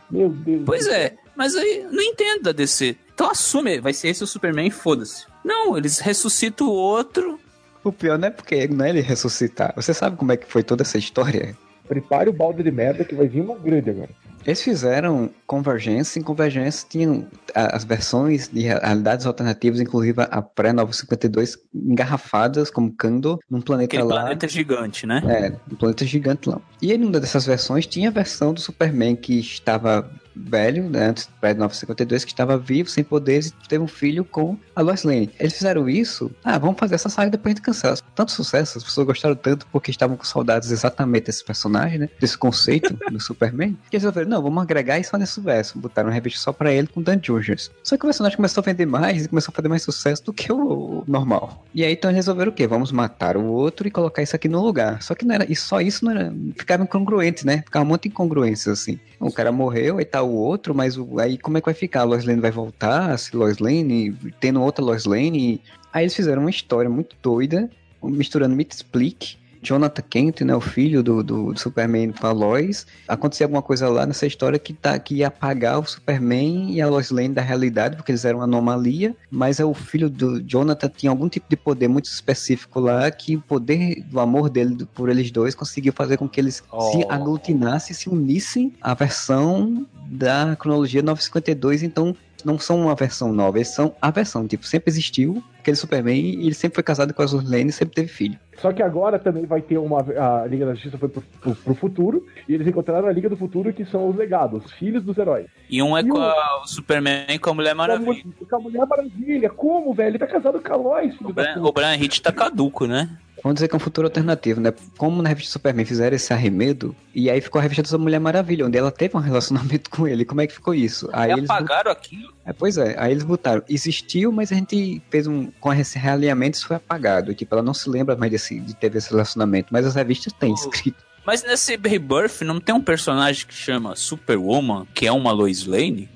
Meu 0.09 0.29
Deus. 0.29 0.63
Pois 0.65 0.87
é, 0.87 1.17
mas 1.39 1.55
aí 1.55 1.87
não 1.91 2.03
entendo 2.03 2.43
da 2.43 2.53
DC. 2.53 2.97
Então 3.15 3.31
assume, 3.31 3.81
vai 3.81 3.93
ser 3.95 4.09
esse 4.09 4.25
o 4.25 4.27
Superman 4.27 4.67
e 4.67 4.73
foda-se. 4.73 5.25
Não, 5.45 5.79
eles 5.79 6.01
ressuscitam 6.01 6.67
o 6.67 6.73
outro. 6.73 7.39
O 7.85 7.93
pior 7.93 8.19
não 8.19 8.27
é 8.27 8.31
porque 8.31 8.67
não 8.67 8.85
é 8.85 8.91
ele 8.91 9.01
ressuscitar. 9.01 9.73
Você 9.77 9.95
sabe 9.95 10.17
como 10.17 10.33
é 10.33 10.37
que 10.37 10.51
foi 10.51 10.65
toda 10.65 10.83
essa 10.83 10.99
história? 10.99 11.57
Prepare 11.87 12.29
o 12.29 12.33
balde 12.33 12.63
de 12.65 12.73
merda 12.73 13.05
que 13.05 13.15
vai 13.15 13.29
vir 13.29 13.41
uma 13.41 13.57
grande 13.57 13.89
agora. 13.89 14.11
Eles 14.45 14.63
fizeram 14.63 15.31
Convergência, 15.47 16.19
em 16.19 16.23
Convergência 16.23 16.87
tinham 16.89 17.27
as 17.55 17.85
versões 17.85 18.49
de 18.49 18.61
realidades 18.63 19.27
alternativas, 19.27 19.81
inclusive 19.81 20.23
a 20.23 20.43
pré-952, 20.43 21.59
engarrafadas 21.75 22.71
como 22.71 22.91
Kando, 22.93 23.39
num 23.51 23.61
planeta 23.61 23.97
Aquele 23.97 24.09
lá. 24.09 24.23
planeta 24.23 24.49
gigante, 24.49 25.07
né? 25.07 25.23
É, 25.27 25.73
um 25.73 25.77
planeta 25.77 26.05
gigante 26.05 26.49
lá. 26.49 26.61
E 26.81 26.93
em 26.93 27.05
uma 27.05 27.21
dessas 27.21 27.47
versões 27.47 27.87
tinha 27.87 28.09
a 28.09 28.13
versão 28.13 28.55
do 28.55 28.61
Superman 28.61 29.17
que 29.17 29.39
estava 29.39 30.11
velho, 30.39 30.89
né, 30.89 31.09
antes 31.09 31.27
do 31.27 31.33
pré-952, 31.41 32.25
que 32.25 32.33
estava 32.33 32.57
vivo, 32.57 32.89
sem 32.89 33.05
poderes, 33.05 33.49
e 33.49 33.69
teve 33.69 33.83
um 33.83 33.89
filho 33.89 34.25
com 34.25 34.57
a 34.75 34.81
Lois 34.81 35.03
Lane. 35.03 35.31
Eles 35.39 35.55
fizeram 35.55 35.89
isso, 35.89 36.31
ah, 36.45 36.59
vamos 36.59 36.79
fazer 36.79 36.95
essa 36.95 37.09
saga 37.09 37.29
e 37.29 37.31
depois 37.31 37.53
a 37.53 37.57
gente 37.57 37.65
cancela. 37.65 37.97
Tanto 38.15 38.33
sucesso, 38.33 38.79
as 38.79 38.85
pessoas 38.85 39.07
gostaram 39.07 39.35
tanto 39.35 39.67
porque 39.73 39.91
estavam 39.91 40.17
com 40.17 40.25
saudades 40.25 40.71
exatamente 40.71 41.27
desse 41.27 41.45
personagem, 41.45 41.99
né, 41.99 42.09
desse 42.21 42.37
conceito 42.37 42.97
do 43.11 43.21
Superman, 43.21 43.77
que 43.91 43.97
eles 43.97 44.03
resolveram, 44.03 44.31
não, 44.31 44.43
vamos 44.43 44.63
agregar 44.63 44.99
isso 44.99 45.17
nesse 45.17 45.41
verso. 45.41 45.79
Botaram 45.79 46.09
uma 46.09 46.15
revista 46.15 46.41
só 46.41 46.53
pra 46.53 46.73
ele 46.73 46.87
com 46.87 47.03
Dan 47.03 47.19
Jurgens. 47.23 47.71
Só 47.83 47.97
que 47.97 48.05
o 48.05 48.07
personagem 48.07 48.37
começou 48.37 48.61
a 48.61 48.65
vender 48.65 48.87
mais 48.87 49.25
e 49.25 49.29
começou 49.29 49.53
a 49.53 49.57
fazer 49.57 49.69
mais 49.69 49.83
sucesso 49.83 50.25
do 50.25 50.33
que 50.33 50.53
o, 50.53 51.03
normal. 51.07 51.65
E 51.75 51.85
aí 51.85 51.93
então 51.93 52.11
eles 52.11 52.19
resolveram 52.19 52.53
o 52.53 52.55
quê? 52.55 52.67
Vamos 52.67 52.93
matar 52.93 53.37
o 53.37 53.45
outro 53.47 53.87
e 53.87 53.91
colocar 53.91 54.23
isso 54.23 54.37
aqui 54.37 54.49
no 54.49 54.63
lugar. 54.63 55.03
Só 55.03 55.15
que 55.15 55.25
não 55.25 55.35
era, 55.35 55.51
e 55.51 55.57
só 55.57 55.81
isso 55.81 56.05
não 56.05 56.13
era, 56.13 56.33
ficava 56.57 56.83
incongruente, 56.83 57.47
né? 57.47 57.63
Ficava 57.65 57.85
um 57.85 57.97
de 57.97 58.09
incongruências 58.09 58.81
assim. 58.81 58.99
O 59.19 59.33
cara 59.33 59.51
morreu, 59.51 59.99
aí 59.99 60.05
tá 60.05 60.23
o 60.29 60.33
outro, 60.35 60.75
mas 60.75 60.97
o- 60.97 61.19
aí 61.19 61.37
como 61.39 61.59
é 61.59 61.61
que 61.61 61.67
vai 61.67 61.75
ficar? 61.75 62.01
A 62.03 62.05
Lois 62.05 62.25
Lane 62.25 62.41
vai 62.41 62.51
voltar? 62.51 63.19
Se 63.19 63.35
Lois 63.37 63.59
Lane, 63.59 64.15
tendo 64.41 64.61
outra 64.63 64.85
Lois 64.85 65.05
Lane. 65.05 65.61
Aí 65.93 66.05
eles 66.05 66.15
fizeram 66.15 66.43
uma 66.43 66.51
história 66.51 66.91
muito 66.91 67.17
doida, 67.23 67.69
misturando 68.03 68.55
Meet 68.55 68.73
Split, 68.73 69.37
Jonathan 69.63 70.03
Kent, 70.09 70.41
né, 70.43 70.55
o 70.55 70.61
filho 70.61 71.03
do, 71.03 71.23
do, 71.23 71.53
do 71.53 71.59
Superman 71.59 72.13
com 72.13 72.27
a 72.27 72.33
Lois. 72.33 72.87
Acontecia 73.07 73.47
alguma 73.47 73.63
coisa 73.63 73.89
lá 73.89 74.07
nessa 74.07 74.27
história 74.27 74.59
que, 74.59 74.73
tá, 74.73 74.99
que 74.99 75.17
ia 75.17 75.29
apagar 75.29 75.79
o 75.79 75.87
Superman 75.87 76.73
e 76.73 76.81
a 76.81 76.89
Lois 76.89 77.11
Lane 77.11 77.35
da 77.35 77.43
realidade, 77.43 77.97
porque 77.97 78.13
eles 78.13 78.25
eram 78.25 78.39
uma 78.39 78.45
anomalia, 78.45 79.15
mas 79.31 79.61
é 79.61 79.65
o 79.65 79.75
filho 79.75 80.09
do 80.09 80.41
Jonathan 80.43 80.89
tinha 80.89 81.11
algum 81.11 81.29
tipo 81.29 81.47
de 81.49 81.57
poder 81.57 81.89
muito 81.89 82.07
específico 82.07 82.81
lá, 82.81 83.11
que 83.11 83.37
o 83.37 83.41
poder 83.41 84.03
do 84.05 84.21
amor 84.21 84.49
dele 84.49 84.87
por 84.95 85.09
eles 85.09 85.31
dois 85.31 85.55
conseguiu 85.55 85.93
fazer 85.93 86.17
com 86.17 86.29
que 86.29 86.41
eles 86.41 86.57
se 86.57 86.63
Oh. 86.71 87.13
aglutinassem, 87.13 87.95
se 87.95 88.09
unissem 88.09 88.73
à 88.81 88.95
versão 88.95 89.87
da 90.07 90.57
cronologia 90.57 91.03
952, 91.03 91.83
então 91.83 92.17
não 92.45 92.59
são 92.59 92.81
uma 92.81 92.95
versão 92.95 93.33
nova, 93.33 93.59
eles 93.59 93.69
são 93.69 93.95
a 94.01 94.11
versão, 94.11 94.47
tipo, 94.47 94.65
sempre 94.67 94.91
existiu 94.91 95.43
aquele 95.59 95.77
Superman 95.77 96.17
e 96.19 96.47
ele 96.47 96.55
sempre 96.55 96.77
foi 96.77 96.83
casado 96.85 97.13
com 97.13 97.21
a 97.23 97.27
Lois 97.27 97.49
Lane 97.51 97.69
e 97.69 97.73
sempre 97.73 97.95
teve 97.95 98.09
filho. 98.09 98.39
Só 98.59 98.73
que 98.73 98.83
agora 98.83 99.19
também 99.19 99.45
vai 99.47 99.61
ter 99.61 99.79
uma. 99.79 100.01
A 100.01 100.47
Liga 100.47 100.67
da 100.67 100.73
Justiça 100.75 100.99
foi 100.99 101.09
pro, 101.09 101.23
pro, 101.41 101.55
pro 101.55 101.75
futuro. 101.75 102.27
E 102.49 102.55
eles 102.55 102.67
encontraram 102.67 103.07
a 103.07 103.13
Liga 103.13 103.29
do 103.29 103.37
Futuro, 103.37 103.73
que 103.73 103.85
são 103.85 104.09
os 104.09 104.17
legados, 104.17 104.65
os 104.65 104.73
filhos 104.73 105.05
dos 105.05 105.17
heróis. 105.17 105.47
E 105.71 105.81
um 105.83 105.97
é 105.97 106.01
E 106.01 106.09
com 106.09 106.19
o- 106.19 106.23
a- 106.23 106.63
o 106.63 106.67
Superman 106.67 107.27
e 107.29 107.39
com 107.39 107.51
a 107.51 107.55
Mulher 107.55 107.75
Maravilha. 107.75 108.25
Com 108.49 108.57
a 108.57 108.59
Mulher 108.61 108.85
Maravilha. 108.87 109.51
Como, 109.51 109.93
velho? 109.95 110.09
Ele 110.09 110.19
tá 110.19 110.27
casado 110.27 110.61
com 110.61 110.73
a 110.73 110.77
Lois, 110.77 111.15
filho 111.17 111.31
O 111.31 111.35
puta. 111.35 111.61
o 111.61 111.73
Brian 111.73 111.95
Hitch 111.97 112.19
tá 112.21 112.33
caduco, 112.33 112.87
né? 112.87 113.11
Vamos 113.43 113.57
dizer 113.57 113.69
que 113.69 113.75
é 113.75 113.77
um 113.77 113.81
futuro 113.81 114.07
alternativo, 114.07 114.61
né? 114.61 114.73
Como 114.97 115.23
na 115.23 115.29
revista 115.29 115.53
Superman 115.53 115.85
fizeram 115.85 116.17
esse 116.17 116.33
arremedo, 116.33 116.95
e 117.15 117.31
aí 117.31 117.41
ficou 117.41 117.59
a 117.59 117.63
revista 117.63 117.83
da 117.91 117.99
Mulher 117.99 118.19
Maravilha, 118.19 118.67
onde 118.67 118.77
ela 118.77 118.91
teve 118.91 119.17
um 119.17 119.21
relacionamento 119.21 119.91
com 119.91 120.09
ele. 120.09 120.25
Como 120.25 120.41
é 120.41 120.47
que 120.47 120.55
ficou 120.55 120.75
isso? 120.75 121.09
Aí 121.13 121.31
E 121.31 121.35
eles 121.35 121.51
apagaram 121.51 121.91
aquilo. 121.91 122.33
É, 122.45 122.53
pois 122.53 122.77
é, 122.79 122.97
aí 122.99 123.13
eles 123.13 123.25
botaram, 123.25 123.63
existiu, 123.69 124.33
mas 124.33 124.51
a 124.51 124.55
gente 124.57 125.01
fez 125.11 125.27
um, 125.27 125.51
com 125.61 125.73
esse 125.73 125.99
realinhamento 125.99 126.57
isso 126.59 126.67
foi 126.67 126.77
apagado, 126.77 127.35
tipo, 127.35 127.55
ela 127.55 127.63
não 127.63 127.75
se 127.75 127.89
lembra 127.89 128.17
mais 128.17 128.33
desse, 128.33 128.59
de 128.59 128.75
ter 128.75 128.95
esse 128.97 129.11
relacionamento, 129.11 129.69
mas 129.71 129.87
as 129.87 129.95
revistas 129.95 130.33
têm 130.33 130.53
Oh. 130.53 130.55
escrito. 130.55 131.07
Mas 131.27 131.45
nesse 131.45 131.77
Rebirth 131.77 132.41
não 132.43 132.59
tem 132.59 132.75
um 132.75 132.81
personagem 132.81 133.47
que 133.47 133.55
chama 133.55 133.95
Superwoman, 133.95 134.87
que 134.95 135.07
é 135.07 135.13
uma 135.13 135.31
Lois 135.31 135.67
Lane? 135.67 136.09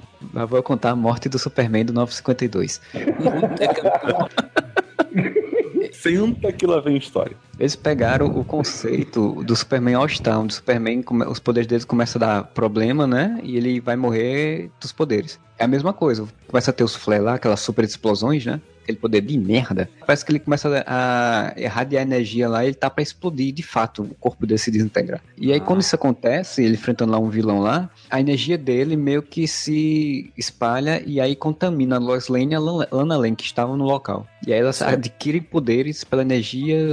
Vou 0.49 0.63
contar 0.63 0.91
a 0.91 0.97
morte 0.97 1.29
do 1.29 1.39
Superman 1.39 1.85
do 1.85 1.93
952. 1.93 2.81
Senta 5.93 6.53
que 6.53 6.67
lá 6.67 6.81
vem 6.81 6.97
história. 6.97 7.37
Eles 7.59 7.77
pegaram 7.77 8.27
o 8.27 8.45
conceito 8.45 9.43
do 9.45 9.55
Superman 9.55 9.95
All-Star, 9.95 10.41
onde 10.41 10.53
o 10.53 10.57
Superman, 10.57 11.05
os 11.29 11.39
poderes 11.39 11.67
dele 11.67 11.85
começam 11.85 12.21
a 12.23 12.27
dar 12.27 12.45
problema, 12.45 13.07
né? 13.07 13.39
E 13.43 13.57
ele 13.57 13.81
vai 13.81 13.97
morrer 13.97 14.71
dos 14.81 14.93
poderes. 14.93 15.39
É 15.59 15.65
a 15.65 15.69
mesma 15.69 15.93
coisa, 15.93 16.27
começa 16.49 16.71
a 16.71 16.75
ter 16.75 16.83
os 16.83 16.97
flare 16.97 17.23
lá, 17.23 17.35
aquelas 17.35 17.61
super 17.61 17.85
explosões, 17.85 18.45
né? 18.45 18.61
Aquele 18.83 18.99
poder 18.99 19.21
de 19.21 19.39
merda. 19.39 19.89
Parece 20.07 20.25
que 20.25 20.33
ele 20.33 20.39
começa 20.41 20.85
a 20.87 21.55
irradiar 21.57 22.03
energia 22.03 22.49
lá 22.49 22.65
e 22.65 22.69
ele 22.69 22.75
tá 22.75 22.91
pra 22.91 23.03
explodir 23.03 23.53
de 23.53 23.63
fato, 23.63 24.03
o 24.03 24.15
corpo 24.15 24.47
dele 24.47 24.59
se 24.59 24.71
desintegrar. 24.71 25.23
E 25.39 25.53
aí 25.53 25.61
quando 25.61 25.81
isso 25.81 25.95
acontece, 25.95 26.65
ele 26.65 26.75
enfrentando 26.75 27.13
lá 27.13 27.19
um 27.19 27.29
vilão 27.29 27.61
lá, 27.61 27.89
a 28.11 28.21
energia 28.21 28.59
dele 28.59 28.97
meio 28.97 29.23
que 29.23 29.47
se 29.47 30.33
espalha 30.37 31.03
e 31.07 31.21
aí 31.21 31.37
contamina 31.37 31.97
a 31.97 31.99
Lois 31.99 32.29
Lane 32.29 32.53
e 32.53 32.55
a 32.55 32.61
Lana 32.61 33.17
Lane 33.17 33.37
que 33.37 33.45
estavam 33.45 33.77
no 33.77 33.85
local. 33.85 34.27
E 34.47 34.53
aí 34.53 34.59
elas 34.59 34.83
adquirem 34.83 35.41
poderes 35.43 36.03
pela 36.05 36.23
energia 36.23 36.85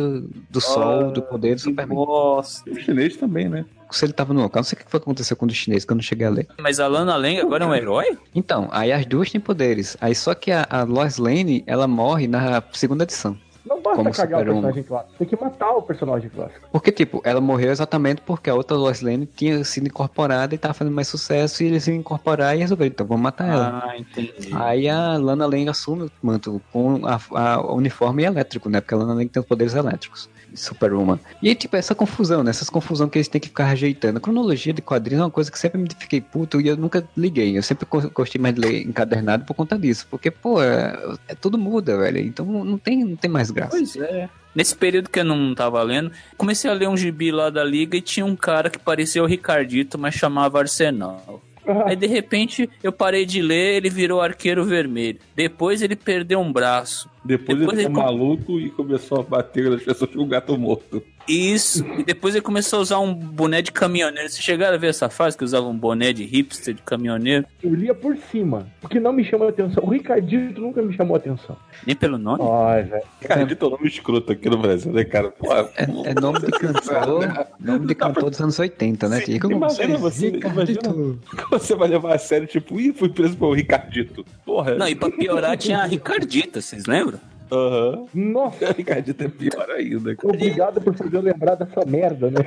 do 0.50 0.62
sol, 0.62 1.12
do 1.12 1.22
poder 1.22 1.56
do 1.56 1.62
Superman. 1.62 1.98
Nossa. 1.98 2.70
O 2.70 2.76
chinês 2.76 3.18
também, 3.18 3.50
né? 3.50 3.66
Se 3.92 4.06
ele 4.06 4.14
tava 4.14 4.34
no 4.34 4.42
local, 4.42 4.60
não 4.62 4.64
sei 4.66 4.78
o 4.80 4.84
que 4.84 4.90
foi 4.90 5.00
que 5.00 5.04
aconteceu 5.06 5.36
com 5.36 5.46
o 5.46 5.50
chinês, 5.50 5.84
que 5.86 5.92
eu 5.92 5.96
não 5.96 6.02
cheguei 6.04 6.28
a 6.28 6.30
ler. 6.30 6.48
Mas 6.60 6.80
a 6.80 6.88
Lana 6.88 7.16
Lang 7.16 7.40
agora 7.40 7.64
é 7.66 7.68
um 7.68 7.74
herói? 7.76 8.18
Então, 8.36 8.68
aí 8.72 8.92
as 8.92 9.06
duas 9.06 9.32
têm 9.32 9.42
poderes. 9.42 9.98
Aí 10.00 10.14
só 10.14 10.34
que 10.36 10.52
a, 10.52 10.66
a 10.70 10.84
Lois 10.84 11.18
Lane, 11.18 11.64
ela 11.66 11.88
morre 11.88 12.28
na 12.28 12.62
segunda 12.74 13.04
edição. 13.04 13.38
Não 13.66 13.82
basta 13.82 13.98
Como 13.98 14.12
cagar 14.12 14.42
o 14.42 14.46
personagem 14.46 14.84
clássico, 14.84 15.14
tem 15.20 15.28
que 15.28 15.36
matar 15.40 15.72
o 15.74 15.82
personagem 15.84 16.30
clássico. 16.30 16.68
Porque, 16.72 16.92
tipo, 16.92 17.22
ela 17.24 17.40
morreu 17.40 17.70
exatamente 17.72 18.20
porque 18.22 18.50
a 18.50 18.56
outra 18.56 18.76
Lois 18.76 19.02
Lane 19.02 19.28
tinha 19.28 19.64
sido 19.64 19.86
incorporada 19.88 20.56
e 20.56 20.58
tava 20.58 20.74
fazendo 20.74 20.94
mais 20.94 21.08
sucesso 21.08 21.62
e 21.62 21.68
eles 21.68 21.86
iam 21.88 21.98
incorporar 21.98 22.56
e 22.56 22.60
resolveram, 22.62 22.92
então 22.92 23.06
vamos 23.06 23.22
matar 23.22 23.48
ela. 23.48 23.84
Ah, 23.86 23.98
entendi. 23.98 24.50
Aí 24.54 24.90
a 24.90 25.18
Lana 25.18 25.46
Lang 25.46 25.70
assume 25.70 26.04
o 26.04 26.12
manto 26.24 26.60
com 26.72 27.02
a, 27.06 27.20
a- 27.36 27.62
o 27.62 27.76
uniforme 27.76 28.24
elétrico, 28.24 28.70
né? 28.70 28.82
Porque 28.82 28.94
a 28.96 28.98
Lana 28.98 29.14
Lang 29.14 29.28
tem 29.30 29.40
os 29.42 29.48
poderes 29.48 29.76
elétricos. 29.76 30.30
Superwoman. 30.54 31.20
E 31.42 31.50
aí, 31.50 31.56
tipo, 31.56 31.76
essa 31.76 31.94
confusão, 31.96 32.44
né? 32.44 32.50
Essas 32.50 32.70
confusão 32.70 33.08
que 33.10 33.18
eles 33.18 33.28
têm 33.28 33.40
que 33.42 33.48
ficar 33.50 33.66
rejeitando. 33.66 34.18
A 34.18 34.22
cronologia 34.22 34.74
de 34.74 34.82
quadrinhos 34.82 35.22
é 35.22 35.26
uma 35.26 35.32
coisa 35.32 35.52
que 35.52 35.60
sempre 35.60 35.80
me 35.80 35.90
fiquei 35.98 36.22
puto 36.22 36.60
e 36.62 36.68
eu 36.68 36.78
nunca 36.78 37.08
liguei. 37.16 37.58
Eu 37.58 37.64
sempre 37.64 37.86
go- 37.90 38.10
gostei 38.12 38.42
mais 38.42 38.56
de 38.56 38.62
ler 38.62 38.82
encadernado 38.88 39.46
por 39.46 39.54
conta 39.54 39.78
disso. 39.78 40.08
Porque, 40.10 40.30
pô, 40.32 40.62
é, 40.62 40.98
é- 41.28 41.36
tudo 41.36 41.58
muda, 41.58 41.98
velho. 41.98 42.20
Então 42.20 42.46
não 42.46 42.78
tem, 42.78 43.04
não 43.04 43.16
tem 43.16 43.30
mais 43.30 43.52
graça. 43.52 43.72
Pois 43.78 43.96
é. 43.96 44.30
Nesse 44.56 44.76
período 44.76 45.10
que 45.10 45.20
eu 45.20 45.24
não 45.24 45.54
tava 45.54 45.82
lendo, 45.84 46.12
comecei 46.36 46.70
a 46.70 46.74
ler 46.74 46.90
um 46.90 46.98
gibi 46.98 47.32
lá 47.32 47.52
da 47.52 47.64
Liga 47.64 47.96
e 47.96 48.02
tinha 48.02 48.26
um 48.26 48.36
cara 48.36 48.70
que 48.70 48.80
parecia 48.80 49.22
o 49.24 49.28
Ricardito, 49.28 49.98
mas 49.98 50.16
chamava 50.16 50.60
Arsenal. 50.60 51.42
Aí 51.86 51.96
de 51.96 52.08
repente 52.08 52.70
eu 52.82 52.92
parei 52.92 53.26
de 53.26 53.42
ler, 53.42 53.76
ele 53.78 53.90
virou 53.90 54.22
arqueiro 54.22 54.64
vermelho. 54.66 55.20
Depois 55.36 55.82
ele 55.82 55.96
perdeu 55.96 56.40
um 56.40 56.52
braço. 56.52 57.10
Depois, 57.24 57.60
Depois 57.60 57.78
ele 57.78 57.88
ele 57.88 57.90
ficou 57.96 58.04
com- 58.04 58.12
maluco 58.18 58.60
e 58.60 58.70
começou 58.72 59.20
a 59.20 59.24
bater 59.24 59.70
nas 59.70 59.84
pessoas 59.84 60.12
com 60.12 60.22
um 60.24 60.28
gato 60.28 60.58
morto. 60.58 61.04
Isso. 61.30 61.86
E 61.98 62.04
depois 62.04 62.34
ele 62.34 62.42
começou 62.42 62.80
a 62.80 62.82
usar 62.82 63.00
um 63.00 63.14
boné 63.14 63.62
de 63.62 63.72
caminhoneiro. 63.72 64.28
Vocês 64.30 64.44
chegaram 64.44 64.76
a 64.76 64.80
ver 64.80 64.88
essa 64.88 65.10
fase 65.10 65.38
que 65.38 65.44
usava 65.44 65.68
um 65.68 65.78
boné 65.78 66.12
de 66.12 66.24
hipster 66.24 66.74
de 66.74 66.82
caminhoneiro? 66.82 67.46
Eu 67.64 67.74
lia 67.74 67.94
por 67.94 68.18
cima, 68.32 68.68
porque 68.82 69.00
não 69.00 69.14
me 69.14 69.24
chama 69.24 69.46
a 69.46 69.50
atenção. 69.50 69.84
O 69.84 69.90
Ricardito 69.90 70.60
nunca 70.60 70.82
me 70.82 70.94
chamou 70.96 71.16
a 71.16 71.20
atenção. 71.20 71.56
Nem 71.86 71.96
pelo 71.96 72.18
nome? 72.18 72.44
Ai, 72.66 72.84
velho. 72.84 73.04
Cara, 73.22 73.44
dito 73.46 73.64
é 73.64 73.68
um 73.68 73.72
nome 73.72 73.88
escroto 73.88 74.32
aqui 74.32 74.50
no 74.50 74.58
Brasil, 74.58 74.92
né, 74.92 75.04
cara? 75.04 75.30
Pô, 75.30 75.54
É, 75.54 75.68
é 76.06 76.14
nome 76.20 76.40
de 76.40 76.52
cantor, 76.52 77.48
nome 77.60 77.86
de 77.86 77.96
cantor 77.96 78.30
dos 78.30 78.42
anos 78.42 78.58
80, 78.58 79.08
né? 79.10 79.22
Sim, 79.22 79.34
Tipo, 79.34 79.52
imagina 79.52 79.98
você, 79.98 80.30
Ricardito. 80.32 81.20
você 81.52 81.76
vai 81.76 81.88
levar 81.90 82.16
a 82.16 82.18
sério, 82.18 82.48
tipo, 82.48 82.80
ih, 82.80 82.92
fui 82.92 83.10
preso 83.10 83.38
pelo 83.38 83.54
Ricardito. 83.54 84.26
Porra. 84.46 84.76
Não, 84.76 84.88
e 84.88 84.96
pra 84.96 85.10
piorar 85.12 85.56
tinha 85.58 85.80
a 85.80 85.86
Ricardita, 85.86 86.60
vocês 86.62 86.86
lembram? 86.86 87.20
Aham. 87.52 88.06
Nossa, 88.14 88.72
Ricardito 88.78 89.24
é 89.24 89.28
pior 89.28 89.70
ainda, 89.72 90.16
cara. 90.16 90.34
obrigado 90.34 90.82
por 90.82 90.94
fazer 90.96 91.16
eu 91.16 91.22
lembrar 91.22 91.56
dessa 91.56 91.86
merda, 91.86 92.30
né? 92.30 92.40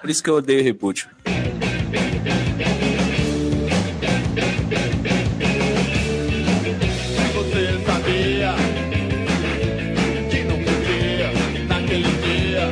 Por 0.00 0.10
isso 0.10 0.22
que 0.22 0.30
eu 0.30 0.36
odeio 0.36 0.62
reboot. 0.64 1.08
Você 7.34 7.78
sabia 7.84 8.54
que 10.30 10.44
não 10.44 10.56
podia 10.58 11.30
naquele 11.68 12.08
dia? 12.22 12.70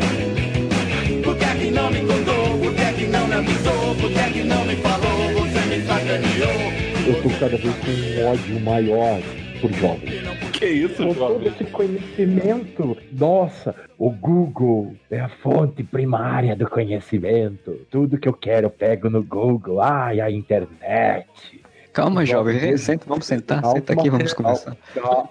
Por 1.22 1.36
que 1.36 1.44
é 1.44 1.54
que 1.54 1.70
não 1.70 1.90
me 1.90 2.00
contou? 2.00 2.58
Por 2.58 2.74
que 2.74 2.80
é 2.82 2.92
que 2.92 3.06
não 3.06 3.26
me 3.26 3.34
avisou? 3.34 3.94
Por 4.00 4.10
que 4.12 4.18
é 4.18 4.30
que 4.30 4.42
não 4.44 4.64
me 4.64 4.76
falou? 4.76 5.32
Você 5.34 5.60
me 5.66 5.86
sacaneou. 5.86 6.72
Eu 7.06 7.22
tô 7.22 7.28
cada 7.38 7.56
vez 7.56 7.74
com 7.76 7.90
um 7.90 8.26
ódio 8.26 8.60
maior 8.60 9.20
por 9.60 9.72
jovens. 9.72 10.35
Que 10.58 10.66
isso, 10.66 11.02
Com 11.06 11.14
todo 11.14 11.46
esse 11.46 11.64
conhecimento, 11.64 12.96
nossa, 13.12 13.74
o 13.98 14.10
Google 14.10 14.94
é 15.10 15.20
a 15.20 15.28
fonte 15.28 15.82
primária 15.82 16.56
do 16.56 16.68
conhecimento. 16.68 17.78
Tudo 17.90 18.18
que 18.18 18.28
eu 18.28 18.32
quero 18.32 18.66
eu 18.66 18.70
pego 18.70 19.10
no 19.10 19.22
Google. 19.22 19.80
Ai, 19.80 20.20
a 20.20 20.30
internet. 20.30 21.26
Calma, 21.92 22.26
jovem. 22.26 22.76
Senta, 22.76 23.06
vamos 23.06 23.24
sentar. 23.24 23.62
Calma, 23.62 23.76
Senta 23.78 23.92
aqui, 23.94 24.10
vamos 24.10 24.32
conversar. 24.34 24.76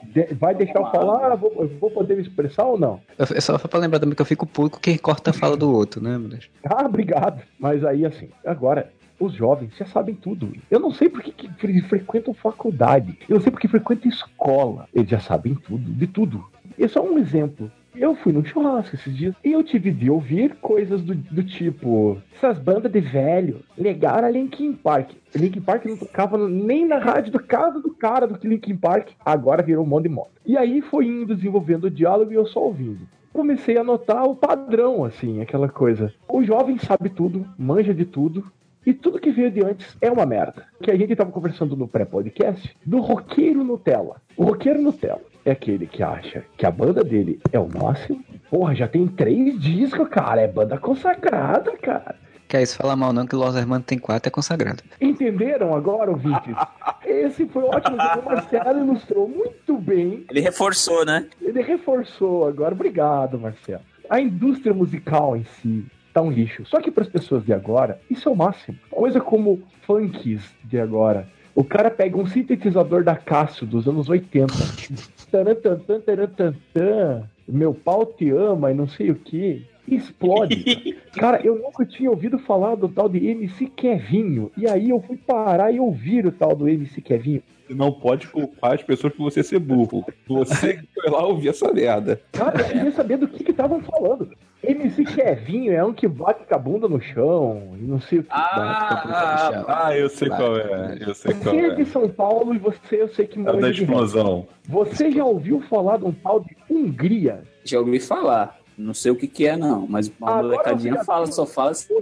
De- 0.03 0.33
Vai 0.33 0.55
deixar 0.55 0.79
eu 0.79 0.91
falar? 0.91 1.35
Vou, 1.35 1.69
vou 1.79 1.91
poder 1.91 2.15
me 2.15 2.23
expressar 2.23 2.63
ou 2.65 2.77
não? 2.79 2.99
É 3.19 3.39
só 3.41 3.57
pra 3.57 3.79
lembrar 3.79 3.99
também 3.99 4.15
que 4.15 4.21
eu 4.21 4.25
fico 4.25 4.47
puto 4.47 4.79
quem 4.79 4.97
corta 4.97 5.29
a 5.29 5.33
fala 5.33 5.55
do 5.55 5.71
outro, 5.71 6.01
né, 6.01 6.17
meu 6.17 6.29
Deus? 6.29 6.49
Ah, 6.63 6.85
obrigado. 6.85 7.41
Mas 7.59 7.83
aí, 7.85 8.03
assim, 8.03 8.29
agora, 8.43 8.91
os 9.19 9.34
jovens 9.34 9.75
já 9.78 9.86
sabem 9.86 10.15
tudo. 10.15 10.51
Eu 10.69 10.80
não 10.80 10.91
sei 10.91 11.10
por 11.10 11.21
que, 11.21 11.32
que 11.32 11.49
fre- 11.54 11.82
frequentam 11.82 12.34
faculdade. 12.34 13.17
Eu 13.28 13.36
não 13.36 13.41
sei 13.41 13.51
por 13.51 13.60
que 13.60 13.67
frequentam 13.67 14.10
escola. 14.10 14.88
Eles 14.93 15.10
já 15.10 15.19
sabem 15.19 15.56
tudo, 15.56 15.91
de 15.91 16.08
tudo. 16.08 16.45
E 16.78 16.88
só 16.88 17.01
um 17.04 17.17
exemplo. 17.17 17.71
Eu 17.95 18.13
fui 18.13 18.34
num 18.34 18.43
churrasco 18.43 18.93
esses 18.93 19.15
dias 19.15 19.34
e 19.41 19.54
eu 19.54 19.63
tive 19.63 19.89
de 19.89 20.10
ouvir 20.10 20.56
coisas 20.62 21.01
do, 21.01 21.15
do 21.15 21.41
tipo: 21.43 22.17
essas 22.36 22.60
bandas 22.60 22.91
de 22.91 22.99
velho 22.99 23.62
legaram 23.78 24.28
a 24.28 24.32
Linkin 24.32 24.73
Park. 24.73 25.12
Linkin 25.34 25.62
Park 25.62 25.86
não 25.86 25.95
tocava 25.95 26.38
nem 26.49 26.86
na 26.86 26.97
rádio 26.97 27.32
do 27.32 27.39
casa 27.41 27.80
do 27.80 27.91
cara 27.91 28.28
do 28.28 28.38
Linkin 28.45 28.75
Park, 28.75 29.12
agora 29.23 29.63
virou 29.63 29.86
um 29.86 29.88
monte 29.88 30.04
de 30.04 30.10
moda. 30.10 30.32
E 30.45 30.58
aí 30.58 30.82
foi 30.82 31.06
indo 31.08 31.34
desenvolvendo 31.36 31.86
o 31.86 31.89
diálogo 31.89 32.34
e 32.34 32.36
eu 32.36 32.45
só 32.45 32.62
ouvindo 32.62 33.08
comecei 33.32 33.78
a 33.78 33.84
notar 33.84 34.23
o 34.23 34.34
padrão, 34.34 35.04
assim, 35.04 35.41
aquela 35.41 35.67
coisa. 35.67 36.13
O 36.25 36.41
jovem 36.41 36.78
sabe 36.78 37.10
tudo, 37.10 37.45
manja 37.58 37.93
de 37.93 38.06
tudo, 38.06 38.49
e 38.86 38.93
tudo 38.93 39.19
que 39.19 39.32
veio 39.32 39.52
de 39.52 39.65
antes 39.65 39.98
é 40.00 40.12
uma 40.12 40.26
merda. 40.26 40.65
Que 40.82 40.91
a 40.91 40.95
gente 40.95 41.15
tava 41.15 41.32
conversando 41.32 41.76
no 41.76 41.88
pré-podcast 41.88 42.76
do 42.86 43.00
roqueiro 43.00 43.63
Nutella. 43.63 44.21
O 44.38 44.43
roqueiro 44.43 44.82
Nutella 44.82 45.21
é 45.43 45.52
aquele 45.52 45.88
que 45.88 46.04
acha 46.04 46.43
que 46.58 46.65
a 46.65 46.71
banda 46.71 47.04
dele 47.04 47.39
é 47.52 47.60
o 47.60 47.67
máximo. 47.67 48.24
Porra, 48.50 48.76
já 48.76 48.88
tem 48.88 49.08
três 49.08 49.60
discos, 49.60 50.08
cara. 50.10 50.41
É 50.41 50.48
banda 50.48 50.78
consagrada, 50.78 51.76
cara. 51.78 52.15
Quer 52.48 52.62
isso 52.62 52.78
falar 52.78 52.95
mal 52.95 53.12
não, 53.12 53.26
que 53.26 53.36
Los 53.36 53.56
Hermanos 53.56 53.88
tem 53.88 53.98
quatro 53.98 54.28
é 54.28 54.32
consagrado. 54.32 54.84
Entenderam 55.02 55.74
agora, 55.74 56.12
ouvintes? 56.12 56.56
Esse 57.04 57.48
foi 57.48 57.63
ótimo. 57.63 57.98
O 57.98 58.26
Marcelo 58.26 58.80
ilustrou 58.82 59.28
muito 59.28 59.78
bem 59.78 60.26
Ele 60.30 60.41
reforçou, 60.41 61.04
né? 61.04 61.28
Ele 61.41 61.62
reforçou 61.62 62.48
agora. 62.48 62.76
Obrigado, 62.76 63.39
Marcelo. 63.39 63.82
A 64.10 64.21
indústria 64.21 64.74
musical 64.74 65.36
em 65.36 65.43
si 65.43 65.86
tá 66.15 66.21
um 66.21 66.32
lixo. 66.32 66.65
Só 66.65 66.80
que 66.80 66.89
para 66.89 67.04
as 67.04 67.10
pessoas 67.10 67.43
de 67.43 67.51
agora, 67.51 67.99
isso 68.10 68.30
é 68.30 68.32
o 68.32 68.36
máximo. 68.36 68.78
Coisa 68.89 69.19
como 69.19 69.62
funks 69.82 70.41
de 70.63 70.80
agora. 70.80 71.28
O 71.54 71.63
cara 71.63 71.91
pega 71.91 72.17
um 72.17 72.25
sintetizador 72.25 73.04
da 73.04 73.17
Cássio 73.17 73.67
dos 73.67 73.86
anos 73.86 74.08
80. 74.08 74.54
Tarantantan, 75.30 75.99
tarantantan, 75.99 77.23
meu 77.47 77.73
pau 77.73 78.06
te 78.06 78.30
ama 78.30 78.71
e 78.71 78.73
não 78.73 78.88
sei 78.88 79.12
o 79.12 79.15
que. 79.15 79.65
Explode. 79.88 80.97
Cara, 81.13 81.41
eu 81.43 81.56
nunca 81.56 81.86
tinha 81.86 82.10
ouvido 82.10 82.39
falar 82.39 82.75
do 82.75 82.88
tal 82.88 83.10
de 83.10 83.28
MC 83.28 83.67
Kevinho. 83.67 84.51
E 84.58 84.67
aí 84.67 84.89
eu 84.89 85.01
fui 85.01 85.17
parar 85.17 85.71
e 85.71 85.80
ouvir 85.80 86.25
o 86.25 86.32
tal 86.32 86.56
do 86.56 86.69
MC 86.69 87.01
Kevinho. 87.01 87.43
Você 87.67 87.73
não 87.73 87.91
pode 87.91 88.28
culpar 88.28 88.73
as 88.73 88.84
pessoas 88.84 89.13
por 89.13 89.23
você 89.23 89.43
ser 89.43 89.60
burro. 89.60 90.06
Você 90.28 90.75
que 90.75 90.88
foi 90.95 91.12
lá 91.12 91.25
ouvir 91.25 91.49
essa 91.49 91.71
merda. 91.73 92.21
Cara, 92.32 92.62
eu 92.62 92.65
queria 92.65 92.91
saber 92.91 93.17
do 93.17 93.28
que 93.28 93.43
que 93.43 93.51
estavam 93.51 93.82
falando. 93.82 94.30
MC 94.63 95.03
Kevinho 95.05 95.73
é 95.73 95.83
um 95.83 95.93
que 95.93 96.07
bate 96.07 96.43
com 96.45 96.55
a 96.55 96.57
bunda 96.57 96.87
no 96.87 96.99
chão 96.99 97.73
e 97.79 97.83
não 97.83 97.99
sei 98.01 98.19
o 98.19 98.23
que. 98.23 98.29
Ah, 98.31 99.63
Ah, 99.67 99.95
eu 99.97 100.09
sei 100.09 100.27
qual 100.29 100.57
é. 100.57 100.97
Eu 100.99 101.13
sei 101.13 101.33
qual 101.35 101.53
Você 101.55 101.61
é 101.65 101.75
de 101.75 101.81
é. 101.81 101.85
São 101.85 102.09
Paulo 102.09 102.53
e 102.55 102.57
você, 102.57 103.01
eu 103.01 103.07
sei 103.09 103.27
que 103.27 103.39
É 103.39 103.51
o 103.51 103.59
da 103.61 103.69
explosão. 103.69 104.47
Você 104.67 105.11
já 105.11 105.23
ouviu 105.23 105.61
falar 105.61 105.97
de 105.97 106.05
um 106.05 106.11
tal 106.11 106.39
de 106.39 106.55
Hungria? 106.69 107.43
já 107.63 107.79
ouvi 107.79 107.99
falar. 107.99 108.57
Não 108.77 108.93
sei 108.93 109.11
o 109.11 109.15
que 109.15 109.27
que 109.27 109.47
é, 109.47 109.55
não. 109.55 109.85
Mas 109.87 110.11
uma 110.19 110.29
Agora 110.31 110.43
molecadinha 110.43 111.03
fala, 111.03 111.27
só 111.27 111.45
fala 111.45 111.71
assim. 111.71 111.93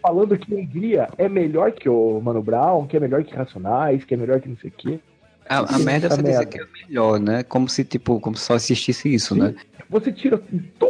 Falando 0.00 0.38
que 0.38 0.54
Hungria 0.54 1.08
é 1.18 1.28
melhor 1.28 1.72
que 1.72 1.88
o 1.88 2.20
Mano 2.20 2.42
Brown, 2.42 2.86
que 2.86 2.96
é 2.96 3.00
melhor 3.00 3.22
que 3.22 3.34
Racionais, 3.34 4.04
que 4.04 4.14
é 4.14 4.16
melhor 4.16 4.40
que 4.40 4.48
não 4.48 4.56
sei 4.56 4.70
o 4.70 4.72
quê. 4.76 5.00
A, 5.48 5.74
a 5.74 5.78
merda 5.78 6.06
é 6.06 6.08
essa 6.08 6.16
você 6.16 6.22
dizer 6.22 6.38
merda. 6.38 6.46
que 6.46 6.60
é 6.60 6.86
melhor, 6.86 7.18
né? 7.20 7.42
Como 7.42 7.68
se, 7.68 7.84
tipo, 7.84 8.18
como 8.20 8.36
se 8.36 8.44
só 8.44 8.54
existisse 8.54 9.12
isso, 9.12 9.34
Sim. 9.34 9.40
né? 9.40 9.54
Você 9.90 10.12
tira 10.12 10.40
foi 10.78 10.89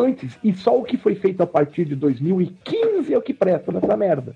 antes 0.00 0.38
e 0.42 0.52
só 0.52 0.78
o 0.78 0.84
que 0.84 0.96
foi 0.96 1.14
feito 1.14 1.42
a 1.42 1.46
partir 1.46 1.84
de 1.84 1.94
2015 1.94 3.12
é 3.12 3.18
o 3.18 3.22
que 3.22 3.34
presta 3.34 3.70
nessa 3.72 3.96
merda. 3.96 4.34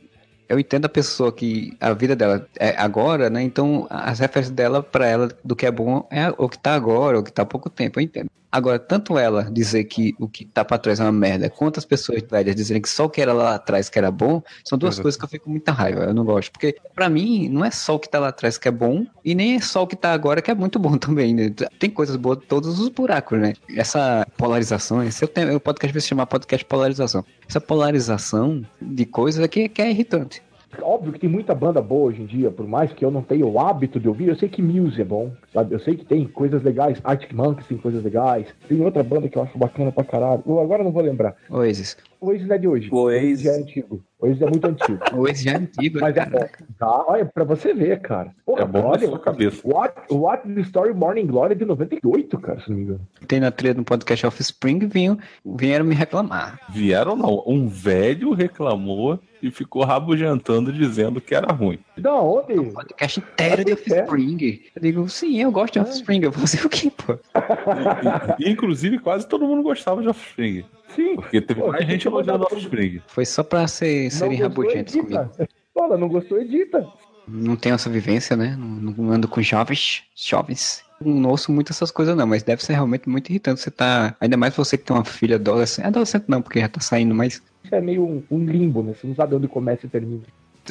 Eu 0.48 0.58
entendo 0.58 0.84
a 0.84 0.90
pessoa 0.90 1.32
que 1.32 1.74
a 1.80 1.92
vida 1.94 2.14
dela 2.14 2.46
é 2.58 2.74
agora, 2.76 3.30
né? 3.30 3.42
Então 3.42 3.86
as 3.88 4.18
referências 4.18 4.54
dela 4.54 4.82
pra 4.82 5.06
ela 5.06 5.28
do 5.42 5.56
que 5.56 5.64
é 5.64 5.70
bom 5.70 6.06
é 6.10 6.28
o 6.36 6.48
que 6.48 6.58
tá 6.58 6.74
agora, 6.74 7.18
o 7.18 7.22
que 7.22 7.32
tá 7.32 7.42
há 7.42 7.46
pouco 7.46 7.70
tempo, 7.70 7.98
eu 7.98 8.04
entendo. 8.04 8.28
Agora, 8.54 8.78
tanto 8.78 9.18
ela 9.18 9.50
dizer 9.50 9.82
que 9.82 10.14
o 10.16 10.28
que 10.28 10.44
tá 10.44 10.64
pra 10.64 10.78
trás 10.78 11.00
é 11.00 11.02
uma 11.02 11.10
merda, 11.10 11.50
quanto 11.50 11.78
as 11.78 11.84
pessoas 11.84 12.22
velhas 12.22 12.54
dizerem 12.54 12.80
que 12.80 12.88
só 12.88 13.06
o 13.06 13.10
que 13.10 13.20
era 13.20 13.32
lá 13.32 13.56
atrás 13.56 13.90
que 13.90 13.98
era 13.98 14.12
bom, 14.12 14.40
são 14.64 14.78
duas 14.78 14.94
Exato. 14.94 15.02
coisas 15.02 15.18
que 15.18 15.24
eu 15.24 15.28
fico 15.28 15.46
com 15.46 15.50
muita 15.50 15.72
raiva, 15.72 16.04
eu 16.04 16.14
não 16.14 16.24
gosto. 16.24 16.52
Porque, 16.52 16.76
pra 16.94 17.08
mim, 17.08 17.48
não 17.48 17.64
é 17.64 17.72
só 17.72 17.96
o 17.96 17.98
que 17.98 18.08
tá 18.08 18.20
lá 18.20 18.28
atrás 18.28 18.56
que 18.56 18.68
é 18.68 18.70
bom, 18.70 19.04
e 19.24 19.34
nem 19.34 19.56
é 19.56 19.60
só 19.60 19.82
o 19.82 19.88
que 19.88 19.96
tá 19.96 20.12
agora 20.12 20.40
que 20.40 20.52
é 20.52 20.54
muito 20.54 20.78
bom 20.78 20.94
também, 20.96 21.34
né? 21.34 21.52
Tem 21.80 21.90
coisas 21.90 22.14
boas 22.14 22.38
de 22.38 22.46
todos 22.46 22.78
os 22.78 22.88
buracos, 22.90 23.40
né? 23.40 23.54
Essa 23.74 24.24
polarização, 24.36 25.02
esse 25.02 25.24
eu 25.24 25.26
tenho, 25.26 25.48
eu 25.48 25.58
podcast 25.58 25.92
vai 25.92 26.00
se 26.00 26.06
chamar 26.06 26.26
podcast 26.26 26.64
polarização. 26.64 27.24
Essa 27.48 27.60
polarização 27.60 28.64
de 28.80 29.04
coisas 29.04 29.42
é 29.42 29.48
que, 29.48 29.68
que 29.68 29.82
é 29.82 29.90
irritante. 29.90 30.40
Óbvio 30.82 31.12
que 31.12 31.18
tem 31.18 31.28
muita 31.28 31.54
banda 31.54 31.80
boa 31.80 32.08
hoje 32.08 32.22
em 32.22 32.26
dia, 32.26 32.50
por 32.50 32.66
mais 32.66 32.92
que 32.92 33.04
eu 33.04 33.10
não 33.10 33.22
tenha 33.22 33.46
o 33.46 33.58
hábito 33.58 34.00
de 34.00 34.08
ouvir, 34.08 34.28
eu 34.28 34.36
sei 34.36 34.48
que 34.48 34.62
Muse 34.62 35.00
é 35.00 35.04
bom, 35.04 35.32
sabe? 35.52 35.74
Eu 35.74 35.78
sei 35.78 35.96
que 35.96 36.04
tem 36.04 36.26
coisas 36.26 36.62
legais, 36.62 37.00
Arctic 37.04 37.32
Monkeys 37.32 37.66
tem 37.66 37.78
coisas 37.78 38.02
legais, 38.02 38.46
tem 38.68 38.80
outra 38.80 39.02
banda 39.02 39.28
que 39.28 39.36
eu 39.38 39.42
acho 39.42 39.56
bacana 39.58 39.92
pra 39.92 40.04
caralho. 40.04 40.42
Eu 40.46 40.60
agora 40.60 40.82
não 40.82 40.92
vou 40.92 41.02
lembrar. 41.02 41.36
Oasis. 41.50 41.96
O 42.24 42.28
Oasis 42.28 42.46
não 42.48 42.54
é 42.54 42.58
de 42.58 42.66
hoje. 42.68 42.88
O 42.90 42.96
Oasis. 42.96 43.40
já 43.42 43.52
é 43.52 43.56
antigo. 43.58 44.02
O 44.18 44.26
Oasis 44.26 44.40
é 44.42 44.46
muito 44.46 44.64
antigo. 44.66 44.98
Oasis 45.14 45.42
já 45.42 45.52
é 45.52 45.56
antigo, 45.56 45.98
Mas 46.00 46.16
é 46.16 46.24
cara. 46.24 46.30
bom. 46.30 46.64
Tá, 46.78 47.04
olha, 47.08 47.24
pra 47.26 47.44
você 47.44 47.74
ver, 47.74 48.00
cara. 48.00 48.30
Porra, 48.46 48.62
É 48.62 48.66
bom 48.66 48.78
na 48.82 48.88
olha, 48.88 49.06
sua 49.08 49.18
cabeça. 49.18 49.60
What, 49.64 49.94
What 50.10 50.48
the 50.54 50.60
Story 50.62 50.94
Morning 50.94 51.26
Glory 51.26 51.52
é 51.52 51.56
de 51.56 51.64
98, 51.64 52.38
cara, 52.38 52.60
se 52.60 52.70
não 52.70 52.76
me 52.78 52.82
engano. 52.84 53.00
Tem 53.28 53.40
na 53.40 53.50
trilha 53.50 53.74
do 53.74 53.84
podcast 53.84 54.26
Offspring, 54.26 54.78
vinham, 54.88 55.18
vieram 55.44 55.84
me 55.84 55.94
reclamar. 55.94 56.58
Vieram 56.70 57.14
não. 57.16 57.42
Um 57.46 57.68
velho 57.68 58.32
reclamou 58.32 59.18
e 59.42 59.50
ficou 59.50 59.84
rabugentando 59.84 60.72
dizendo 60.72 61.20
que 61.20 61.34
era 61.34 61.52
ruim. 61.52 61.78
Da 61.98 62.14
onde? 62.14 62.54
Podcast 62.72 63.20
inteiro 63.20 63.62
de 63.64 63.72
Ah, 63.72 63.74
é. 63.74 64.00
Offspring. 64.02 64.60
Eu 64.74 64.80
digo, 64.82 65.08
sim, 65.10 65.42
eu 65.42 65.52
gosto 65.52 65.74
de 65.74 65.80
Offspring. 65.80 66.22
Eu 66.22 66.30
vou 66.30 66.40
fazer 66.46 66.64
o 66.64 66.70
quê, 66.70 66.90
pô? 66.90 67.18
Inclusive, 68.40 68.98
quase 68.98 69.28
todo 69.28 69.46
mundo 69.46 69.62
gostava 69.62 70.00
de 70.00 70.08
Offspring. 70.08 70.64
Sim. 70.94 71.16
Porque 71.16 71.40
teve 71.40 71.60
Pô, 71.60 71.68
mais 71.68 71.86
gente 71.86 72.06
elogiando 72.06 72.44
todo- 72.44 72.56
Offspring. 72.56 73.00
Foi 73.06 73.24
só 73.24 73.42
pra 73.42 73.66
ser, 73.66 74.10
serem 74.10 74.38
rabugentos 74.40 74.94
comigo. 74.94 75.30
Fala, 75.74 75.96
não 75.98 76.08
gostou, 76.08 76.40
edita. 76.40 76.86
Não 77.26 77.56
tenho 77.56 77.74
essa 77.74 77.88
vivência, 77.90 78.36
né? 78.36 78.54
Não, 78.58 78.66
não 78.66 79.12
ando 79.12 79.26
com 79.26 79.40
jovens. 79.42 80.02
Jovens. 80.14 80.84
Não 81.00 81.30
ouço 81.30 81.50
muito 81.50 81.72
essas 81.72 81.90
coisas, 81.90 82.16
não, 82.16 82.26
mas 82.26 82.42
deve 82.42 82.62
ser 82.64 82.74
realmente 82.74 83.08
muito 83.08 83.30
irritante. 83.30 83.60
Você 83.60 83.70
tá. 83.70 84.14
Ainda 84.20 84.36
mais 84.36 84.54
você 84.54 84.76
que 84.78 84.84
tem 84.84 84.94
uma 84.96 85.04
filha 85.04 85.36
adolescente. 85.36 85.86
Adolescente 85.86 86.24
não, 86.28 86.40
porque 86.40 86.60
já 86.60 86.68
tá 86.68 86.80
saindo, 86.80 87.14
mas 87.14 87.42
Isso 87.64 87.74
é 87.74 87.80
meio 87.80 88.04
um, 88.04 88.22
um 88.30 88.44
limbo, 88.44 88.82
né? 88.82 88.92
Você 88.94 89.06
não 89.06 89.14
sabe 89.14 89.34
onde 89.34 89.48
começa 89.48 89.86
e 89.86 89.88
termina. 89.88 90.22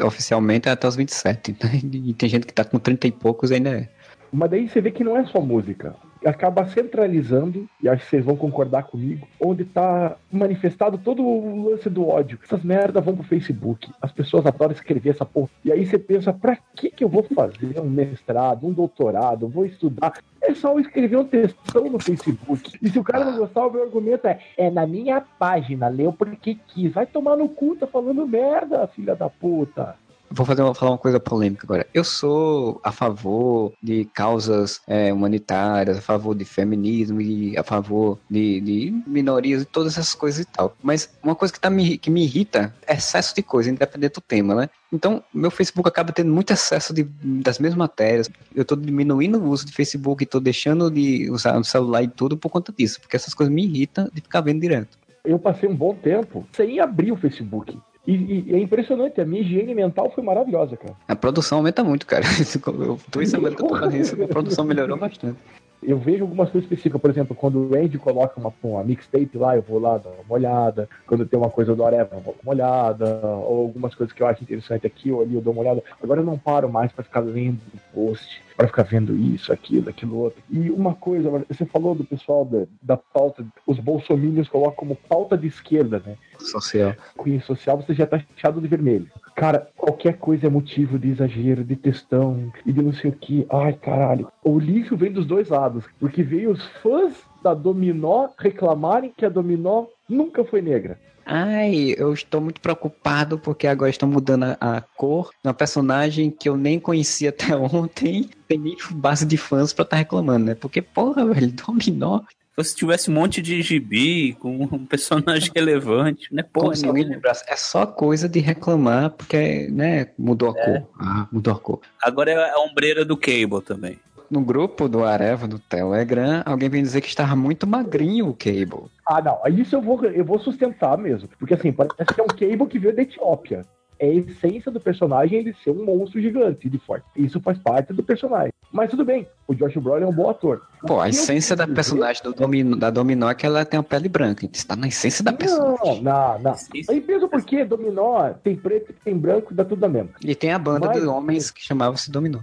oficialmente 0.01 0.69
é 0.69 0.71
até 0.71 0.87
os 0.87 0.95
27. 0.95 1.51
Né? 1.51 1.57
E 1.93 2.13
tem 2.13 2.29
gente 2.29 2.45
que 2.47 2.53
tá 2.53 2.63
com 2.63 2.79
30 2.79 3.07
e 3.07 3.11
poucos 3.11 3.51
ainda 3.51 3.69
é. 3.71 3.89
Mas 4.31 4.49
daí 4.49 4.67
você 4.69 4.79
vê 4.81 4.91
que 4.91 5.03
não 5.03 5.17
é 5.17 5.25
só 5.25 5.41
música. 5.41 5.95
Acaba 6.25 6.65
centralizando, 6.67 7.67
e 7.81 7.89
acho 7.89 8.03
que 8.03 8.09
vocês 8.09 8.25
vão 8.25 8.35
concordar 8.35 8.83
comigo, 8.83 9.27
onde 9.39 9.65
tá 9.65 10.15
manifestado 10.31 10.97
todo 10.97 11.23
o 11.23 11.69
lance 11.69 11.89
do 11.89 12.07
ódio. 12.07 12.39
Essas 12.43 12.63
merdas 12.63 13.03
vão 13.03 13.15
pro 13.15 13.23
Facebook. 13.23 13.91
As 14.01 14.11
pessoas 14.11 14.45
adoram 14.45 14.73
escrever 14.73 15.11
essa 15.11 15.25
porra. 15.25 15.49
E 15.63 15.71
aí 15.71 15.85
você 15.85 15.97
pensa, 15.97 16.31
pra 16.31 16.57
que 16.75 16.89
que 16.89 17.03
eu 17.03 17.09
vou 17.09 17.23
fazer 17.23 17.79
um 17.79 17.89
mestrado, 17.89 18.67
um 18.67 18.71
doutorado, 18.71 19.47
vou 19.47 19.65
estudar? 19.65 20.13
É 20.41 20.53
só 20.53 20.73
eu 20.73 20.79
escrever 20.79 21.17
um 21.17 21.25
textão 21.25 21.89
no 21.89 21.99
Facebook. 21.99 22.77
E 22.81 22.89
se 22.89 22.99
o 22.99 23.03
cara 23.03 23.25
não 23.25 23.37
gostar, 23.37 23.65
o 23.65 23.71
meu 23.71 23.83
argumento 23.83 24.27
é, 24.27 24.39
é 24.57 24.69
na 24.69 24.85
minha 24.85 25.21
página, 25.21 25.87
leu 25.87 26.11
porque 26.11 26.57
quis. 26.67 26.91
Vai 26.91 27.05
tomar 27.05 27.37
no 27.37 27.47
cu, 27.47 27.75
tá 27.75 27.87
falando 27.87 28.27
merda, 28.27 28.87
filha 28.87 29.15
da 29.15 29.29
puta. 29.29 29.95
Vou 30.35 30.47
fazer 30.47 30.63
uma, 30.63 30.73
falar 30.73 30.91
uma 30.93 30.97
coisa 30.97 31.19
polêmica 31.19 31.63
agora. 31.63 31.85
Eu 31.93 32.03
sou 32.03 32.81
a 32.83 32.91
favor 32.91 33.71
de 33.81 34.05
causas 34.05 34.81
é, 34.87 35.13
humanitárias, 35.13 35.99
a 35.99 36.01
favor 36.01 36.33
de 36.33 36.43
feminismo 36.43 37.21
e 37.21 37.55
a 37.55 37.63
favor 37.63 38.17
de, 38.27 38.59
de 38.61 39.03
minorias 39.05 39.61
e 39.61 39.65
todas 39.65 39.93
essas 39.93 40.15
coisas 40.15 40.41
e 40.41 40.45
tal. 40.45 40.75
Mas 40.81 41.07
uma 41.21 41.35
coisa 41.35 41.53
que, 41.53 41.59
tá 41.59 41.69
me, 41.69 41.99
que 41.99 42.09
me 42.09 42.23
irrita 42.23 42.73
é 42.87 42.95
excesso 42.95 43.35
de 43.35 43.43
coisa, 43.43 43.69
independente 43.69 44.15
do 44.15 44.21
tema, 44.21 44.55
né? 44.55 44.69
Então, 44.91 45.23
meu 45.31 45.51
Facebook 45.51 45.87
acaba 45.87 46.11
tendo 46.11 46.33
muito 46.33 46.51
excesso 46.51 46.95
de, 46.95 47.03
das 47.21 47.59
mesmas 47.59 47.77
matérias. 47.77 48.27
Eu 48.55 48.65
tô 48.65 48.75
diminuindo 48.75 49.37
o 49.37 49.49
uso 49.49 49.67
de 49.67 49.71
Facebook 49.71 50.23
e 50.23 50.25
tô 50.25 50.39
deixando 50.39 50.89
de 50.89 51.29
usar 51.29 51.55
o 51.59 51.63
celular 51.63 52.01
e 52.01 52.07
tudo 52.07 52.35
por 52.35 52.49
conta 52.49 52.73
disso, 52.75 52.99
porque 52.99 53.15
essas 53.15 53.35
coisas 53.35 53.53
me 53.53 53.63
irritam 53.65 54.09
de 54.11 54.19
ficar 54.19 54.41
vendo 54.41 54.61
direto. 54.61 54.97
eu 55.23 55.37
passei 55.37 55.69
um 55.69 55.75
bom 55.75 55.93
tempo 55.93 56.43
sem 56.53 56.79
abrir 56.79 57.11
o 57.11 57.17
Facebook. 57.17 57.77
E, 58.05 58.43
e 58.47 58.53
é 58.55 58.59
impressionante, 58.59 59.21
a 59.21 59.25
minha 59.25 59.41
higiene 59.41 59.73
mental 59.73 60.11
foi 60.13 60.23
maravilhosa, 60.23 60.75
cara. 60.75 60.93
A 61.07 61.15
produção 61.15 61.59
aumenta 61.59 61.83
muito, 61.83 62.05
cara. 62.05 62.25
Eu- 62.67 62.99
Duas 63.09 63.29
semanas 63.29 63.55
que 63.55 63.61
eu 63.63 63.67
tô 63.67 63.77
fazendo 63.77 64.01
isso, 64.01 64.21
a 64.23 64.27
produção 64.27 64.65
melhorou 64.65 64.97
bastante. 64.97 65.37
Eu 65.85 65.97
vejo 65.97 66.23
algumas 66.23 66.49
coisas 66.49 66.63
específicas, 66.69 67.01
por 67.01 67.09
exemplo, 67.09 67.35
quando 67.35 67.57
o 67.59 67.75
Andy 67.75 67.97
coloca 67.97 68.39
uma, 68.39 68.53
uma 68.63 68.83
mixtape 68.85 69.37
lá, 69.37 69.57
eu 69.57 69.61
vou 69.61 69.79
lá 69.79 69.97
dar 69.97 70.11
uma 70.11 70.33
olhada. 70.33 70.87
Quando 71.05 71.25
tem 71.25 71.37
uma 71.37 71.49
coisa 71.49 71.75
do 71.75 71.83
Areva, 71.83 72.15
eu 72.15 72.21
vou 72.21 72.33
dar 72.33 72.39
uma 72.41 72.51
olhada. 72.53 73.05
Ou 73.25 73.63
algumas 73.65 73.93
coisas 73.93 74.15
que 74.15 74.23
eu 74.23 74.27
acho 74.27 74.41
interessante 74.41 74.87
aqui 74.87 75.11
ou 75.11 75.21
ali, 75.21 75.35
eu 75.35 75.41
dou 75.41 75.51
uma 75.51 75.61
olhada. 75.61 75.83
Agora 76.01 76.21
eu 76.21 76.25
não 76.25 76.37
paro 76.37 76.69
mais 76.71 76.89
pra 76.93 77.03
ficar 77.03 77.19
lendo 77.19 77.59
o 77.73 77.93
post, 77.93 78.41
pra 78.55 78.67
ficar 78.67 78.83
vendo 78.83 79.13
isso, 79.13 79.51
aquilo, 79.51 79.89
aquilo 79.89 80.17
outro. 80.19 80.41
E 80.49 80.69
uma 80.71 80.93
coisa, 80.93 81.29
você 81.49 81.65
falou 81.65 81.93
do 81.93 82.05
pessoal 82.05 82.45
da, 82.45 82.63
da 82.81 82.95
pauta, 82.95 83.45
os 83.67 83.77
bolsominions 83.77 84.47
colocam 84.47 84.75
como 84.75 84.95
pauta 84.95 85.37
de 85.37 85.47
esquerda, 85.47 86.01
né? 86.05 86.15
Social. 86.43 86.95
cunho 87.17 87.41
social, 87.41 87.77
você 87.77 87.93
já 87.93 88.05
tá 88.05 88.19
chateado 88.19 88.61
de 88.61 88.67
vermelho. 88.67 89.07
Cara, 89.35 89.67
qualquer 89.75 90.17
coisa 90.17 90.47
é 90.47 90.49
motivo 90.49 90.99
de 90.99 91.09
exagero, 91.09 91.63
de 91.63 91.75
textão 91.75 92.51
e 92.65 92.71
de 92.71 92.81
não 92.81 92.93
sei 92.93 93.09
o 93.09 93.13
que. 93.13 93.45
Ai, 93.49 93.73
caralho. 93.73 94.27
O 94.43 94.59
lixo 94.59 94.95
vem 94.95 95.11
dos 95.11 95.25
dois 95.25 95.49
lados, 95.49 95.85
porque 95.99 96.21
veio 96.21 96.51
os 96.51 96.63
fãs 96.81 97.13
da 97.41 97.53
Dominó 97.53 98.29
reclamarem 98.37 99.13
que 99.15 99.25
a 99.25 99.29
Dominó 99.29 99.85
nunca 100.07 100.45
foi 100.45 100.61
negra. 100.61 100.99
Ai, 101.25 101.95
eu 101.97 102.13
estou 102.13 102.41
muito 102.41 102.59
preocupado 102.59 103.39
porque 103.39 103.65
agora 103.65 103.89
estão 103.89 104.09
mudando 104.09 104.43
a, 104.43 104.57
a 104.59 104.81
cor 104.81 105.29
de 105.41 105.47
uma 105.47 105.53
personagem 105.53 106.29
que 106.29 106.49
eu 106.49 106.57
nem 106.57 106.79
conhecia 106.79 107.29
até 107.29 107.55
ontem. 107.55 108.29
Tem 108.47 108.57
nem 108.57 108.77
base 108.91 109.25
de 109.25 109.37
fãs 109.37 109.73
pra 109.73 109.83
estar 109.83 109.97
reclamando, 109.97 110.45
né? 110.45 110.55
Porque, 110.55 110.81
porra, 110.81 111.25
velho, 111.25 111.51
Dominó. 111.51 112.21
Se 112.61 112.75
tivesse 112.75 113.09
um 113.09 113.13
monte 113.15 113.41
de 113.41 113.61
gibi 113.61 114.33
com 114.33 114.55
um 114.71 114.85
personagem 114.85 115.51
relevante, 115.55 116.27
né? 116.31 116.43
Pô, 116.43 116.61
Como 116.61 116.75
se 116.75 116.85
alguém 116.85 117.03
lembrasse. 117.05 117.43
É 117.47 117.55
só 117.55 117.85
coisa 117.85 118.29
de 118.29 118.39
reclamar 118.39 119.09
porque, 119.11 119.67
né? 119.71 120.09
Mudou 120.17 120.51
a 120.55 120.59
É. 120.59 120.63
cor. 120.79 120.89
Ah, 120.99 121.27
mudou 121.31 121.53
a 121.53 121.59
cor. 121.59 121.79
Agora 122.01 122.31
é 122.31 122.51
a 122.51 122.59
ombreira 122.59 123.03
do 123.03 123.17
Cable 123.17 123.61
também. 123.65 123.97
No 124.29 124.41
grupo 124.41 124.87
do 124.87 125.03
Areva, 125.03 125.47
do 125.47 125.59
Telegram, 125.59 126.41
alguém 126.45 126.69
vem 126.69 126.81
dizer 126.81 127.01
que 127.01 127.07
estava 127.07 127.35
muito 127.35 127.67
magrinho 127.67 128.29
o 128.29 128.33
Cable. 128.33 128.89
Ah, 129.07 129.21
não. 129.21 129.39
Isso 129.55 129.75
eu 129.75 129.81
vou, 129.81 130.03
eu 130.05 130.23
vou 130.25 130.39
sustentar 130.39 130.97
mesmo. 130.97 131.29
Porque 131.37 131.53
assim, 131.53 131.71
parece 131.71 131.95
que 132.13 132.21
é 132.21 132.23
um 132.23 132.27
Cable 132.27 132.67
que 132.67 132.79
veio 132.79 132.95
da 132.95 133.01
Etiópia. 133.01 133.63
É 134.03 134.09
a 134.09 134.13
essência 134.15 134.69
do 134.69 134.81
personagem 134.81 135.39
ele 135.39 135.55
ser 135.63 135.69
um 135.71 135.85
monstro 135.85 136.21
gigante 136.21 136.69
de 136.69 136.77
forte. 136.77 137.05
Isso 137.15 137.39
faz 137.39 137.57
parte 137.57 137.93
do 137.93 138.03
personagem. 138.03 138.51
Mas 138.69 138.89
tudo 138.89 139.05
bem, 139.05 139.25
o 139.47 139.55
Josh 139.55 139.77
Brolin 139.77 140.03
é 140.03 140.07
um 140.07 140.11
bom 140.13 140.29
ator. 140.29 140.61
Pô, 140.85 140.99
a 140.99 141.07
essência 141.07 141.55
da 141.55 141.65
personagem 141.65 142.21
do 142.21 142.33
Dominó, 142.33 142.75
da 142.75 142.89
Dominó 142.89 143.29
é 143.29 143.35
que 143.35 143.45
ela 143.45 143.63
tem 143.63 143.79
a 143.79 143.83
pele 143.83 144.09
branca. 144.09 144.45
Está 144.51 144.75
na 144.75 144.89
essência 144.89 145.23
da 145.23 145.31
Não, 145.31 145.37
personagem. 145.37 146.01
não, 146.03 146.39
não. 146.39 146.55
Aí 146.89 146.99
mesmo 147.07 147.29
porque 147.29 147.63
Dominó 147.63 148.29
tem 148.43 148.57
preto, 148.57 148.93
tem 149.05 149.17
branco, 149.17 149.53
dá 149.53 149.63
tudo 149.63 149.79
na 149.79 149.87
mesma. 149.87 150.09
E 150.21 150.35
tem 150.35 150.51
a 150.51 150.59
banda 150.59 150.87
Mas- 150.87 150.99
de 150.99 151.07
homens 151.07 151.49
que 151.49 151.63
chamava-se 151.63 152.11
Dominó. 152.11 152.39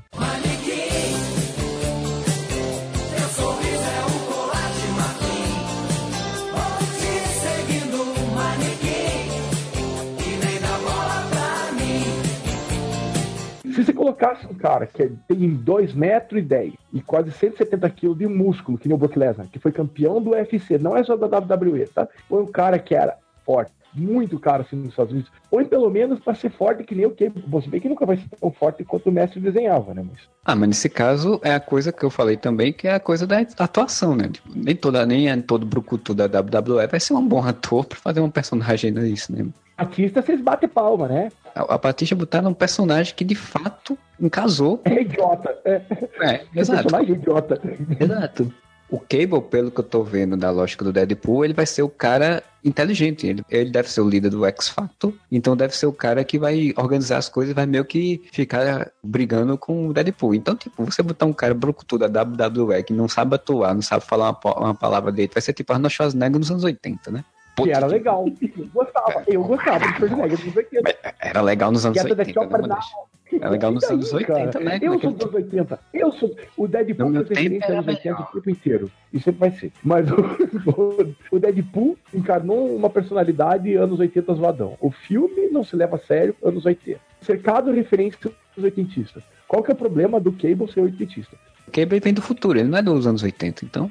Se 13.81 13.87
você 13.87 13.93
colocasse 13.95 14.47
um 14.47 14.53
cara 14.53 14.87
que 14.87 15.03
é- 15.03 15.11
tem 15.27 15.49
2 15.55 15.95
metros 15.95 16.39
e 16.39 16.43
10 16.43 16.75
e 16.93 17.01
quase 17.01 17.31
170 17.33 17.89
quilos 17.89 18.19
de 18.19 18.27
músculo, 18.27 18.77
que 18.77 18.87
nem 18.87 18.95
o 18.95 18.99
Brock 18.99 19.17
Lesnar, 19.17 19.47
que 19.51 19.59
foi 19.59 19.73
campeão 19.73 20.21
do 20.21 20.31
UFC, 20.33 20.77
não 20.77 20.95
é 20.95 21.03
só 21.03 21.17
da 21.17 21.27
WWE, 21.27 21.87
tá? 21.87 22.07
Foi 22.29 22.43
um 22.43 22.47
cara 22.47 22.79
que 22.79 22.95
era 22.95 23.17
forte, 23.43 23.73
muito 23.95 24.39
caro 24.39 24.63
assim 24.63 24.77
nos 24.77 24.91
Estados 24.91 25.13
Unidos. 25.13 25.33
Ou 25.51 25.65
pelo 25.65 25.89
menos 25.89 26.21
para 26.21 26.35
ser 26.35 26.51
forte 26.51 26.85
que 26.85 26.95
nem 26.95 27.07
o 27.07 27.11
Cable. 27.11 27.43
Você 27.49 27.71
bem 27.71 27.81
que 27.81 27.89
nunca 27.89 28.05
vai 28.05 28.19
ser 28.19 28.29
tão 28.39 28.53
forte 28.53 28.85
quanto 28.85 29.09
o 29.09 29.13
mestre 29.13 29.41
desenhava, 29.41 29.95
né? 29.95 30.05
Mas 30.09 30.21
Ah, 30.45 30.55
mas 30.55 30.69
nesse 30.69 30.91
caso 30.91 31.41
é 31.43 31.55
a 31.55 31.61
coisa 31.61 31.91
que 31.91 32.05
eu 32.05 32.11
falei 32.11 32.37
também, 32.37 32.75
que 32.75 32.87
é 32.87 32.95
a 32.95 33.01
coisa 33.01 33.27
da 33.27 33.39
atuação, 33.59 34.15
né? 34.15 34.29
Tipo, 34.29 34.51
nem, 34.55 34.77
toda, 34.77 35.07
nem 35.07 35.41
todo 35.41 35.65
brucutu 35.65 36.13
da 36.15 36.27
WWE 36.27 36.87
vai 36.87 37.01
ser 37.01 37.15
um 37.15 37.27
bom 37.27 37.43
ator 37.43 37.87
pra 37.87 37.99
fazer 37.99 38.21
um 38.21 38.31
personagem 38.31 38.93
disso, 38.93 39.35
né? 39.35 39.47
Artista, 39.81 40.23
vocês 40.23 40.41
batem 40.41 40.69
palma, 40.69 41.09
né? 41.09 41.29
A, 41.55 41.75
a 41.75 41.79
Patrícia 41.79 42.17
botaram 42.17 42.51
um 42.51 42.55
personagem 42.55 43.15
que 43.15 43.25
de 43.25 43.35
fato 43.35 43.99
encasou. 44.21 44.81
É 44.85 45.01
idiota. 45.01 45.59
É, 45.65 45.83
É, 46.21 46.35
é 46.35 46.47
exato. 46.55 46.83
personagem 46.83 47.15
idiota. 47.15 47.61
Exato. 47.99 48.53
O 48.91 48.99
Cable, 48.99 49.41
pelo 49.49 49.71
que 49.71 49.79
eu 49.79 49.85
tô 49.85 50.03
vendo 50.03 50.37
da 50.37 50.51
lógica 50.51 50.85
do 50.85 50.93
Deadpool, 50.93 51.45
ele 51.45 51.55
vai 51.55 51.65
ser 51.65 51.83
o 51.83 51.89
cara 51.89 52.43
inteligente. 52.65 53.25
Ele, 53.25 53.45
ele 53.49 53.71
deve 53.71 53.89
ser 53.89 54.01
o 54.01 54.09
líder 54.09 54.31
do 54.31 54.45
X 54.45 54.69
Factor, 54.69 55.15
então 55.31 55.57
deve 55.57 55.77
ser 55.77 55.87
o 55.87 55.93
cara 55.93 56.25
que 56.25 56.41
vai 56.41 56.75
organizar 56.77 57.19
as 57.19 57.29
coisas 57.29 57.53
e 57.53 57.55
vai 57.55 57.67
meio 57.67 57.85
que 57.85 58.21
ficar 58.33 58.91
brigando 59.03 59.57
com 59.57 59.87
o 59.87 59.93
Deadpool. 59.93 60.35
Então, 60.35 60.57
tipo, 60.57 60.85
você 60.85 61.05
botar 61.05 61.27
um 61.27 61.33
cara 61.33 61.55
brucutu 61.55 61.97
da 61.99 62.23
WWE 62.23 62.83
que 62.83 62.93
não 62.93 63.09
sabe 63.09 63.37
atuar, 63.37 63.75
não 63.75 63.83
sabe 63.83 64.05
falar 64.05 64.31
uma, 64.31 64.59
uma 64.59 64.75
palavra 64.75 65.13
dele, 65.13 65.31
vai 65.33 65.41
ser 65.41 65.53
tipo 65.53 65.73
Arnold 65.73 65.95
Schwarzenegger 65.95 66.39
nos 66.41 66.51
anos 66.51 66.65
80, 66.65 67.13
né? 67.13 67.25
Puta 67.63 67.77
era 67.77 67.87
que- 67.87 67.93
legal. 67.93 68.27
Eu 68.59 68.67
gostava, 68.75 69.25
eu 69.27 69.43
gostava 69.45 69.79
do 69.79 69.95
Schwarzenegger 69.97 70.45
nos 70.47 70.57
80. 70.57 70.97
Era 71.21 71.41
legal 71.43 71.73
nos 71.73 71.87
anos 71.87 71.99
Piada 72.01 72.15
da 72.15 72.23
80, 72.23 72.41
né, 72.41 72.47
Chopper 72.47 72.61
Modeste? 72.69 72.95
Era 73.33 73.49
legal 73.51 73.71
nos 73.71 73.85
anos 73.85 74.13
80, 74.13 74.53
cara? 74.53 74.65
né? 74.65 74.79
Eu 74.83 75.01
sou 75.01 75.13
dos 75.13 75.23
anos 75.23 75.35
80. 75.35 75.79
Eu 75.95 76.13
sou. 76.13 76.37
O 76.57 76.67
Deadpool 76.67 77.13
foi 77.13 77.19
referência 77.23 77.73
anos 77.73 77.87
era 77.87 77.97
80 77.97 78.23
o 78.23 78.27
tempo 78.33 78.51
inteiro. 78.51 78.91
E 79.13 79.21
sempre 79.21 79.41
vai 79.41 79.51
ser. 79.53 79.73
Mas 79.85 80.07
o, 80.11 80.17
o 81.31 81.39
Deadpool 81.39 81.97
encarnou 82.13 82.75
uma 82.75 82.91
personalidade 82.91 83.75
anos 83.77 84.01
80 84.01 84.35
zoadão. 84.35 84.77
O 84.81 84.91
filme 84.91 85.49
não 85.49 85.63
se 85.63 85.77
leva 85.77 85.97
a 85.97 85.99
sério 86.01 86.35
anos 86.43 86.67
80. 86.67 87.01
Cercado 87.21 87.71
referência 87.71 88.19
dos 88.57 88.65
oitentistas. 88.65 89.23
Qual 89.47 89.63
que 89.63 89.71
é 89.71 89.75
o 89.75 89.77
problema 89.77 90.19
do 90.19 90.33
Cable 90.33 90.71
ser 90.73 90.81
oitentista? 90.81 91.37
O 91.69 91.71
Cable 91.71 92.01
vem 92.01 92.13
do 92.13 92.23
futuro, 92.23 92.59
ele 92.59 92.69
não 92.69 92.79
é 92.79 92.83
dos 92.83 93.07
anos 93.07 93.23
80, 93.23 93.65
então. 93.65 93.91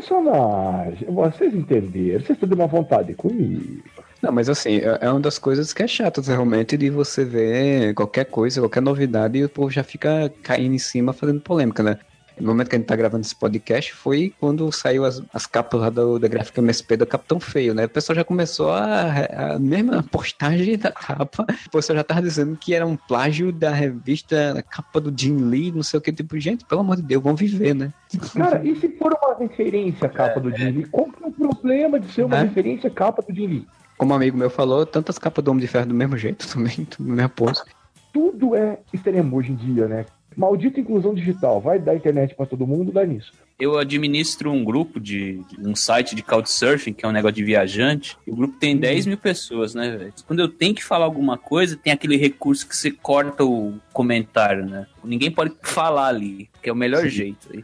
Personagem, 0.00 1.06
vocês 1.10 1.54
entenderam, 1.54 2.20
vocês 2.24 2.30
estão 2.30 2.48
de 2.48 2.54
uma 2.54 2.66
vontade 2.66 3.14
comigo. 3.14 3.82
Não, 4.22 4.32
mas 4.32 4.48
assim, 4.48 4.78
é 4.78 4.98
é 5.02 5.10
uma 5.10 5.20
das 5.20 5.38
coisas 5.38 5.74
que 5.74 5.82
é 5.82 5.86
chato 5.86 6.22
realmente 6.22 6.76
de 6.76 6.88
você 6.88 7.22
ver 7.22 7.94
qualquer 7.94 8.24
coisa, 8.24 8.62
qualquer 8.62 8.80
novidade 8.80 9.38
e 9.38 9.44
o 9.44 9.48
povo 9.48 9.70
já 9.70 9.84
fica 9.84 10.32
caindo 10.42 10.74
em 10.74 10.78
cima 10.78 11.12
fazendo 11.12 11.40
polêmica, 11.42 11.82
né? 11.82 11.98
No 12.38 12.48
momento 12.48 12.68
que 12.68 12.76
a 12.76 12.78
gente 12.78 12.86
tá 12.88 12.96
gravando 12.96 13.22
esse 13.24 13.34
podcast 13.34 13.92
foi 13.94 14.32
quando 14.40 14.70
saiu 14.72 15.04
as, 15.04 15.22
as 15.32 15.46
capas 15.46 15.80
lá 15.80 15.90
do, 15.90 16.18
da 16.18 16.28
gráfica 16.28 16.60
MSP 16.60 16.96
do 16.96 17.06
Capitão 17.06 17.38
Feio, 17.40 17.74
né? 17.74 17.84
O 17.84 17.88
pessoal 17.88 18.16
já 18.16 18.24
começou 18.24 18.70
a, 18.70 19.54
a 19.54 19.58
mesma 19.58 20.02
postagem 20.10 20.78
da 20.78 20.90
capa, 20.92 21.46
o 21.66 21.70
pessoal 21.70 21.96
já 21.96 22.04
tava 22.04 22.22
dizendo 22.22 22.56
que 22.56 22.74
era 22.74 22.86
um 22.86 22.96
plágio 22.96 23.52
da 23.52 23.70
revista, 23.70 24.54
a 24.58 24.62
capa 24.62 25.00
do 25.00 25.12
Jim 25.18 25.36
Lee, 25.48 25.72
não 25.72 25.82
sei 25.82 25.98
o 25.98 26.00
que, 26.00 26.12
tipo, 26.12 26.38
gente, 26.38 26.64
pelo 26.64 26.80
amor 26.82 26.96
de 26.96 27.02
Deus, 27.02 27.22
vamos 27.22 27.40
viver, 27.40 27.74
né? 27.74 27.92
Cara, 28.34 28.60
e 28.66 28.74
se 28.76 28.88
for 28.96 29.12
uma 29.22 29.36
referência 29.38 30.06
à 30.06 30.10
capa 30.10 30.40
do 30.40 30.54
Jim 30.56 30.70
Lee? 30.70 30.84
Qual 30.86 31.06
que 31.10 31.22
é 31.24 31.26
o 31.26 31.32
problema 31.32 31.98
de 32.00 32.10
ser 32.12 32.24
uma 32.24 32.36
É. 32.38 32.42
referência 32.42 32.88
à 32.88 32.90
capa 32.92 33.22
do 33.22 33.34
Jim 33.34 33.46
Lee? 33.46 33.66
Como 33.98 34.12
um 34.12 34.16
amigo 34.16 34.36
meu 34.36 34.48
falou, 34.48 34.86
tantas 34.86 35.18
capas 35.18 35.44
do 35.44 35.50
Homem 35.50 35.60
de 35.60 35.66
Ferro 35.66 35.86
do 35.86 35.94
mesmo 35.94 36.16
jeito 36.16 36.48
também, 36.52 36.86
no 36.98 37.14
mesmo 37.14 37.30
posto. 37.30 37.66
tudo 38.12 38.54
é 38.56 38.78
extremo 38.92 39.36
hoje 39.36 39.52
em 39.52 39.56
dia, 39.56 39.86
né? 39.86 40.06
Maldita 40.36 40.80
inclusão 40.80 41.14
digital, 41.14 41.60
vai 41.60 41.78
dar 41.78 41.94
internet 41.94 42.34
pra 42.34 42.46
todo 42.46 42.66
mundo, 42.66 42.92
dá 42.92 43.04
nisso. 43.04 43.32
Eu 43.58 43.78
administro 43.78 44.50
um 44.50 44.64
grupo 44.64 44.98
de 44.98 45.42
um 45.58 45.74
site 45.74 46.14
de 46.14 46.22
couchsurfing, 46.22 46.94
que 46.94 47.04
é 47.04 47.08
um 47.08 47.12
negócio 47.12 47.34
de 47.34 47.44
viajante. 47.44 48.16
E 48.26 48.30
o 48.30 48.36
grupo 48.36 48.58
tem 48.58 48.76
10 48.76 49.06
mil 49.06 49.18
pessoas, 49.18 49.74
né, 49.74 49.96
velho? 49.96 50.14
Quando 50.26 50.40
eu 50.40 50.48
tenho 50.48 50.74
que 50.74 50.82
falar 50.82 51.04
alguma 51.04 51.36
coisa, 51.36 51.76
tem 51.76 51.92
aquele 51.92 52.16
recurso 52.16 52.66
que 52.66 52.74
você 52.74 52.90
corta 52.90 53.44
o 53.44 53.74
comentário, 53.92 54.64
né? 54.64 54.86
Ninguém 55.04 55.30
pode 55.30 55.52
falar 55.62 56.06
ali, 56.06 56.48
que 56.62 56.70
é 56.70 56.72
o 56.72 56.76
melhor 56.76 57.06
jeito. 57.06 57.48
aí. 57.52 57.62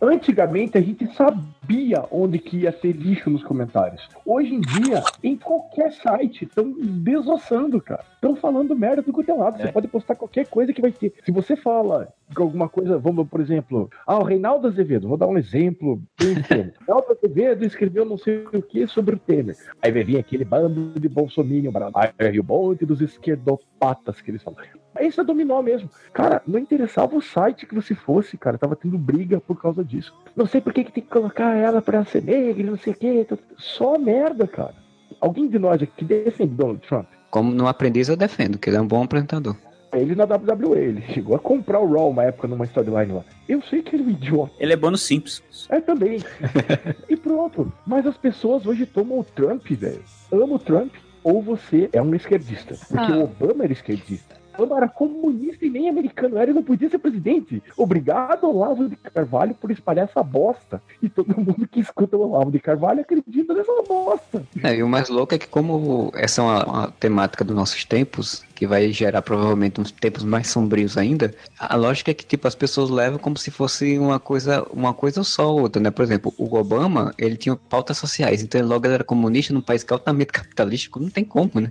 Antigamente 0.00 0.78
a 0.78 0.80
gente 0.80 1.06
sabia 1.14 2.04
onde 2.10 2.38
que 2.38 2.58
ia 2.58 2.72
ter 2.72 2.92
lixo 2.92 3.28
nos 3.28 3.42
comentários. 3.42 4.08
Hoje 4.24 4.54
em 4.54 4.60
dia, 4.60 5.02
em 5.22 5.36
qualquer 5.36 5.92
site, 5.92 6.44
estão 6.44 6.72
desossando, 6.78 7.80
cara. 7.80 8.04
Estão 8.14 8.36
falando 8.36 8.76
merda 8.76 9.02
do 9.02 9.12
quanto 9.12 9.30
é 9.30 9.34
lado. 9.34 9.58
Você 9.60 9.72
pode 9.72 9.88
postar 9.88 10.14
qualquer 10.14 10.46
coisa 10.46 10.72
que 10.72 10.80
vai 10.80 10.92
ter. 10.92 11.12
Se 11.24 11.32
você 11.32 11.56
fala 11.56 12.08
alguma 12.36 12.68
coisa, 12.68 12.96
vamos, 12.98 13.28
por 13.28 13.40
exemplo, 13.40 13.90
ah, 14.06 14.18
o 14.18 14.22
Reinaldo 14.22 14.68
Azevedo, 14.68 15.08
vou 15.08 15.16
dar 15.16 15.26
um 15.26 15.36
exemplo 15.36 16.00
bem 16.18 16.32
extremo. 16.32 16.72
Reinaldo 16.86 17.12
Azevedo 17.12 17.64
escreveu 17.64 18.04
não 18.04 18.18
sei 18.18 18.44
o 18.52 18.62
que 18.62 18.86
sobre 18.86 19.16
o 19.16 19.18
Temer. 19.18 19.56
Aí 19.82 19.90
vai 19.90 20.04
vir 20.04 20.18
aquele 20.18 20.44
bando 20.44 20.98
de 20.98 21.08
bolsominion, 21.08 21.72
aí 22.18 22.38
o 22.38 22.42
bonde 22.42 22.86
dos 22.86 23.00
esquerdopatas 23.00 24.20
que 24.20 24.30
eles 24.30 24.42
falam. 24.42 24.60
Aí 24.98 25.06
isso 25.08 25.20
é 25.20 25.24
dominó 25.24 25.62
mesmo. 25.62 25.88
Cara, 26.12 26.42
não 26.46 26.58
interessava 26.58 27.16
o 27.16 27.22
site 27.22 27.66
que 27.66 27.74
você 27.74 27.94
fosse, 27.94 28.36
cara. 28.36 28.58
Tava 28.58 28.74
tendo 28.76 28.98
briga 28.98 29.40
por 29.40 29.60
causa 29.60 29.84
disso. 29.84 30.12
Não 30.34 30.46
sei 30.46 30.60
por 30.60 30.72
que, 30.72 30.84
que 30.84 30.92
tem 30.92 31.02
que 31.04 31.08
colocar 31.10 31.54
ela 31.54 31.80
pra 31.80 32.04
ser 32.04 32.22
negra, 32.22 32.64
não 32.70 32.76
sei 32.76 32.92
o 32.92 32.96
que. 32.96 33.26
Só 33.56 33.96
merda, 33.98 34.46
cara. 34.46 34.74
Alguém 35.20 35.48
de 35.48 35.58
nós 35.58 35.80
aqui 35.82 36.04
defende 36.04 36.54
Donald 36.54 36.80
Trump? 36.86 37.06
Como 37.30 37.52
no 37.52 37.66
aprendiz 37.68 38.08
eu 38.08 38.16
defendo, 38.16 38.58
que 38.58 38.68
ele 38.70 38.76
é 38.76 38.80
um 38.80 38.86
bom 38.86 39.02
apresentador. 39.02 39.56
Ele 39.92 40.14
na 40.14 40.24
WWE, 40.24 40.78
ele 40.78 41.00
chegou 41.14 41.34
a 41.34 41.38
comprar 41.38 41.80
o 41.80 41.90
Raw 41.90 42.10
uma 42.10 42.24
época 42.24 42.46
numa 42.46 42.64
storyline 42.66 43.12
lá. 43.12 43.24
Eu 43.48 43.62
sei 43.62 43.82
que 43.82 43.96
ele 43.96 44.02
é 44.02 44.06
um 44.06 44.10
idiota. 44.10 44.52
Ele 44.60 44.72
é 44.74 44.76
bom 44.76 44.90
no 44.90 44.98
Simpsons. 44.98 45.66
É 45.70 45.80
também. 45.80 46.18
e 47.08 47.16
pronto. 47.16 47.72
Mas 47.86 48.06
as 48.06 48.16
pessoas 48.16 48.66
hoje 48.66 48.84
tomam 48.84 49.20
o 49.20 49.24
Trump, 49.24 49.66
velho. 49.70 50.02
Amo 50.30 50.56
o 50.56 50.58
Trump 50.58 50.92
ou 51.24 51.40
você 51.42 51.88
é 51.92 52.02
um 52.02 52.14
esquerdista. 52.14 52.74
Porque 52.88 53.12
Ah. 53.12 53.16
o 53.16 53.24
Obama 53.24 53.64
era 53.64 53.72
esquerdista. 53.72 54.36
Obama 54.58 54.76
era 54.76 54.88
comunista 54.88 55.64
e 55.64 55.70
nem 55.70 55.88
americano 55.88 56.36
era 56.36 56.50
e 56.50 56.54
não 56.54 56.62
podia 56.62 56.90
ser 56.90 56.98
presidente. 56.98 57.62
Obrigado, 57.76 58.44
Olavo 58.44 58.88
de 58.88 58.96
Carvalho, 58.96 59.54
por 59.54 59.70
espalhar 59.70 60.08
essa 60.08 60.22
bosta. 60.22 60.82
E 61.00 61.08
todo 61.08 61.40
mundo 61.40 61.66
que 61.68 61.78
escuta 61.78 62.16
o 62.16 62.28
Olavo 62.28 62.50
de 62.50 62.58
Carvalho 62.58 63.00
acredita 63.00 63.54
nessa 63.54 63.72
bosta. 63.86 64.42
É, 64.62 64.74
e 64.74 64.82
o 64.82 64.88
mais 64.88 65.08
louco 65.08 65.34
é 65.34 65.38
que 65.38 65.46
como 65.46 66.10
essa 66.14 66.42
é 66.42 66.44
uma, 66.44 66.64
uma 66.64 66.90
temática 66.90 67.44
dos 67.44 67.54
nossos 67.54 67.84
tempos, 67.84 68.44
que 68.54 68.66
vai 68.66 68.90
gerar 68.90 69.22
provavelmente 69.22 69.80
uns 69.80 69.92
tempos 69.92 70.24
mais 70.24 70.48
sombrios 70.48 70.98
ainda, 70.98 71.32
a 71.56 71.76
lógica 71.76 72.10
é 72.10 72.14
que 72.14 72.26
tipo 72.26 72.48
as 72.48 72.56
pessoas 72.56 72.90
levam 72.90 73.18
como 73.18 73.36
se 73.36 73.52
fosse 73.52 73.96
uma 73.98 74.18
coisa, 74.18 74.66
uma 74.72 74.92
coisa 74.92 75.22
só 75.22 75.52
ou 75.52 75.60
outra, 75.60 75.80
né? 75.80 75.92
Por 75.92 76.02
exemplo, 76.02 76.34
o 76.36 76.56
Obama, 76.56 77.14
ele 77.16 77.36
tinha 77.36 77.54
pautas 77.54 77.98
sociais, 77.98 78.42
então 78.42 78.60
ele 78.60 78.68
logo 78.68 78.84
ele 78.84 78.94
era 78.94 79.04
comunista 79.04 79.54
num 79.54 79.60
país 79.60 79.84
que 79.84 79.92
é 79.92 79.94
altamente 79.94 80.32
capitalístico, 80.32 80.98
não 80.98 81.08
tem 81.08 81.24
como, 81.24 81.52
né? 81.54 81.70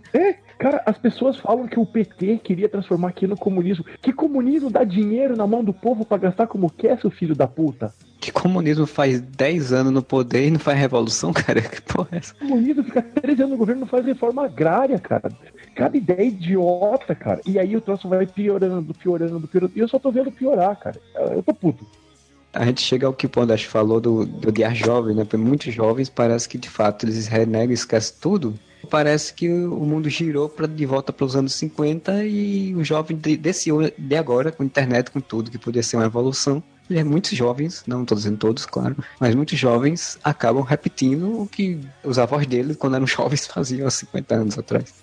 Cara, 0.57 0.81
as 0.85 0.97
pessoas 0.97 1.37
falam 1.37 1.67
que 1.67 1.79
o 1.79 1.85
PT 1.85 2.39
queria 2.43 2.67
transformar 2.67 3.09
aqui 3.09 3.27
no 3.27 3.37
comunismo. 3.37 3.85
Que 4.01 4.11
comunismo 4.11 4.71
dá 4.71 4.83
dinheiro 4.83 5.35
na 5.35 5.45
mão 5.45 5.63
do 5.63 5.73
povo 5.73 6.03
pra 6.03 6.17
gastar 6.17 6.47
como 6.47 6.69
quer, 6.69 6.99
seu 6.99 7.11
filho 7.11 7.35
da 7.35 7.47
puta? 7.47 7.93
Que 8.19 8.31
comunismo 8.31 8.87
faz 8.87 9.21
10 9.21 9.71
anos 9.71 9.93
no 9.93 10.01
poder 10.01 10.47
e 10.47 10.51
não 10.51 10.59
faz 10.59 10.77
revolução, 10.79 11.31
cara? 11.33 11.61
Que 11.61 11.81
porra 11.81 12.09
é 12.13 12.17
essa? 12.17 12.33
O 12.33 12.39
comunismo 12.39 12.83
fica 12.83 13.01
13 13.01 13.41
anos 13.43 13.51
no 13.51 13.57
governo 13.57 13.81
e 13.81 13.81
não 13.81 13.87
faz 13.87 14.05
reforma 14.05 14.45
agrária, 14.45 14.97
cara. 14.97 15.31
Cada 15.75 15.95
ideia 15.95 16.23
idiota, 16.23 17.13
cara. 17.13 17.39
E 17.45 17.59
aí 17.59 17.75
o 17.75 17.81
troço 17.81 18.09
vai 18.09 18.25
piorando, 18.25 18.93
piorando, 18.95 19.47
piorando. 19.47 19.73
E 19.75 19.79
eu 19.79 19.87
só 19.87 19.99
tô 19.99 20.11
vendo 20.11 20.31
piorar, 20.31 20.75
cara. 20.79 20.99
Eu 21.15 21.43
tô 21.43 21.53
puto. 21.53 21.85
A 22.51 22.65
gente 22.65 22.81
chega 22.81 23.05
ao 23.05 23.13
que 23.13 23.27
o 23.27 23.29
Pondash 23.29 23.65
falou 23.65 24.01
do, 24.01 24.25
do 24.25 24.49
odiar 24.49 24.73
jovem, 24.73 25.15
né? 25.15 25.23
Porque 25.23 25.37
muitos 25.37 25.71
jovens 25.71 26.09
parece 26.09 26.49
que 26.49 26.57
de 26.57 26.69
fato 26.69 27.05
eles 27.05 27.27
renegam 27.27 27.69
e 27.69 27.73
esquecem 27.75 28.15
tudo. 28.19 28.57
Parece 28.89 29.33
que 29.33 29.49
o 29.49 29.85
mundo 29.85 30.09
girou 30.09 30.53
de 30.69 30.85
volta 30.85 31.11
para 31.11 31.25
os 31.25 31.35
anos 31.35 31.53
50 31.55 32.23
e 32.23 32.73
o 32.75 32.83
jovem 32.83 33.17
de, 33.17 33.35
desse 33.35 33.69
de 33.97 34.15
agora, 34.15 34.51
com 34.51 34.63
internet, 34.63 35.11
com 35.11 35.19
tudo, 35.19 35.51
que 35.51 35.57
podia 35.57 35.83
ser 35.83 35.97
uma 35.97 36.05
evolução. 36.05 36.63
E 36.89 37.03
muitos 37.03 37.31
jovens, 37.31 37.83
não 37.85 38.03
estou 38.03 38.17
dizendo 38.17 38.37
todos, 38.37 38.65
claro, 38.65 38.95
mas 39.19 39.35
muitos 39.35 39.59
jovens 39.59 40.17
acabam 40.23 40.63
repetindo 40.63 41.41
o 41.41 41.47
que 41.47 41.79
os 42.03 42.17
avós 42.17 42.47
deles, 42.47 42.77
quando 42.77 42.95
eram 42.95 43.07
jovens, 43.07 43.45
faziam 43.45 43.87
há 43.87 43.91
50 43.91 44.35
anos 44.35 44.57
atrás. 44.57 44.93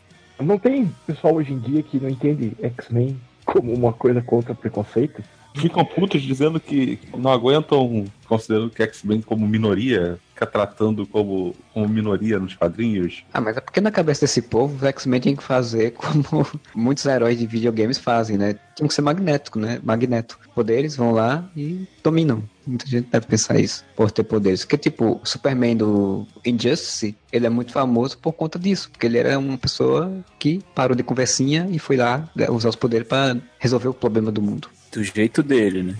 Não 0.41 0.59
tem 0.59 0.91
pessoal 1.07 1.35
hoje 1.35 1.53
em 1.53 1.59
dia 1.59 1.83
que 1.83 2.01
não 2.01 2.09
entende 2.09 2.57
X-Men 2.61 3.21
como 3.45 3.73
uma 3.73 3.93
coisa 3.93 4.23
contra 4.23 4.55
preconceito? 4.55 5.23
Ficam 5.55 5.85
putos 5.85 6.21
dizendo 6.21 6.59
que 6.59 6.99
não 7.17 7.31
aguentam, 7.31 8.07
considerando 8.27 8.71
que 8.71 8.83
X-Men 8.83 9.23
como 9.23 9.47
minoria, 9.47 10.19
fica 10.31 10.47
tratando 10.47 11.07
como, 11.07 11.55
como 11.73 11.89
minoria 11.89 12.41
nos 12.41 12.55
quadrinhos. 12.55 13.25
Ah, 13.33 13.41
mas 13.41 13.57
é 13.57 13.61
porque 13.61 13.81
na 13.81 13.93
cabeça 13.93 14.23
desse 14.23 14.43
povo, 14.43 14.85
o 14.85 14.89
X-Men 14.89 15.21
tem 15.21 15.37
que 15.37 15.45
fazer 15.45 15.93
como 15.93 16.45
muitos 16.75 17.07
heróis 17.07 17.39
de 17.39 17.47
videogames 17.47 17.99
fazem, 17.99 18.37
né? 18.37 18.57
Tinha 18.75 18.89
que 18.89 18.95
ser 18.95 19.03
magnético, 19.03 19.61
né? 19.61 19.81
Magneto. 19.83 20.39
Poderes 20.55 20.97
vão 20.97 21.13
lá 21.13 21.49
e 21.57 21.87
dominam. 22.03 22.43
Muita 22.67 22.87
gente 22.87 23.09
deve 23.11 23.27
pensar 23.27 23.59
isso, 23.59 23.85
por 23.95 24.11
ter 24.11 24.25
poderes. 24.25 24.65
Porque, 24.65 24.79
tipo, 24.79 25.21
o 25.23 25.27
Superman 25.27 25.77
do 25.77 26.27
Injustice, 26.45 27.17
ele 27.33 27.47
é 27.47 27.51
muito 27.51 27.73
famoso 27.73 28.19
por 28.19 28.33
conta 28.33 28.59
disso. 28.59 28.91
Porque 28.91 29.07
ele 29.07 29.19
era 29.19 29.39
uma 29.39 29.59
pessoa 29.59 30.13
que 30.39 30.61
parou 30.75 30.97
de 30.97 31.03
conversinha 31.03 31.69
e 31.71 31.79
foi 31.79 31.97
lá 31.97 32.29
usar 32.51 32.71
os 32.71 32.77
poderes 32.77 33.07
para 33.07 33.37
resolver 33.59 33.89
o 33.89 33.95
problema 33.95 34.33
do 34.33 34.43
mundo. 34.43 34.69
Do 34.95 35.03
jeito 35.03 35.43
dele, 35.43 35.83
né? 35.83 35.95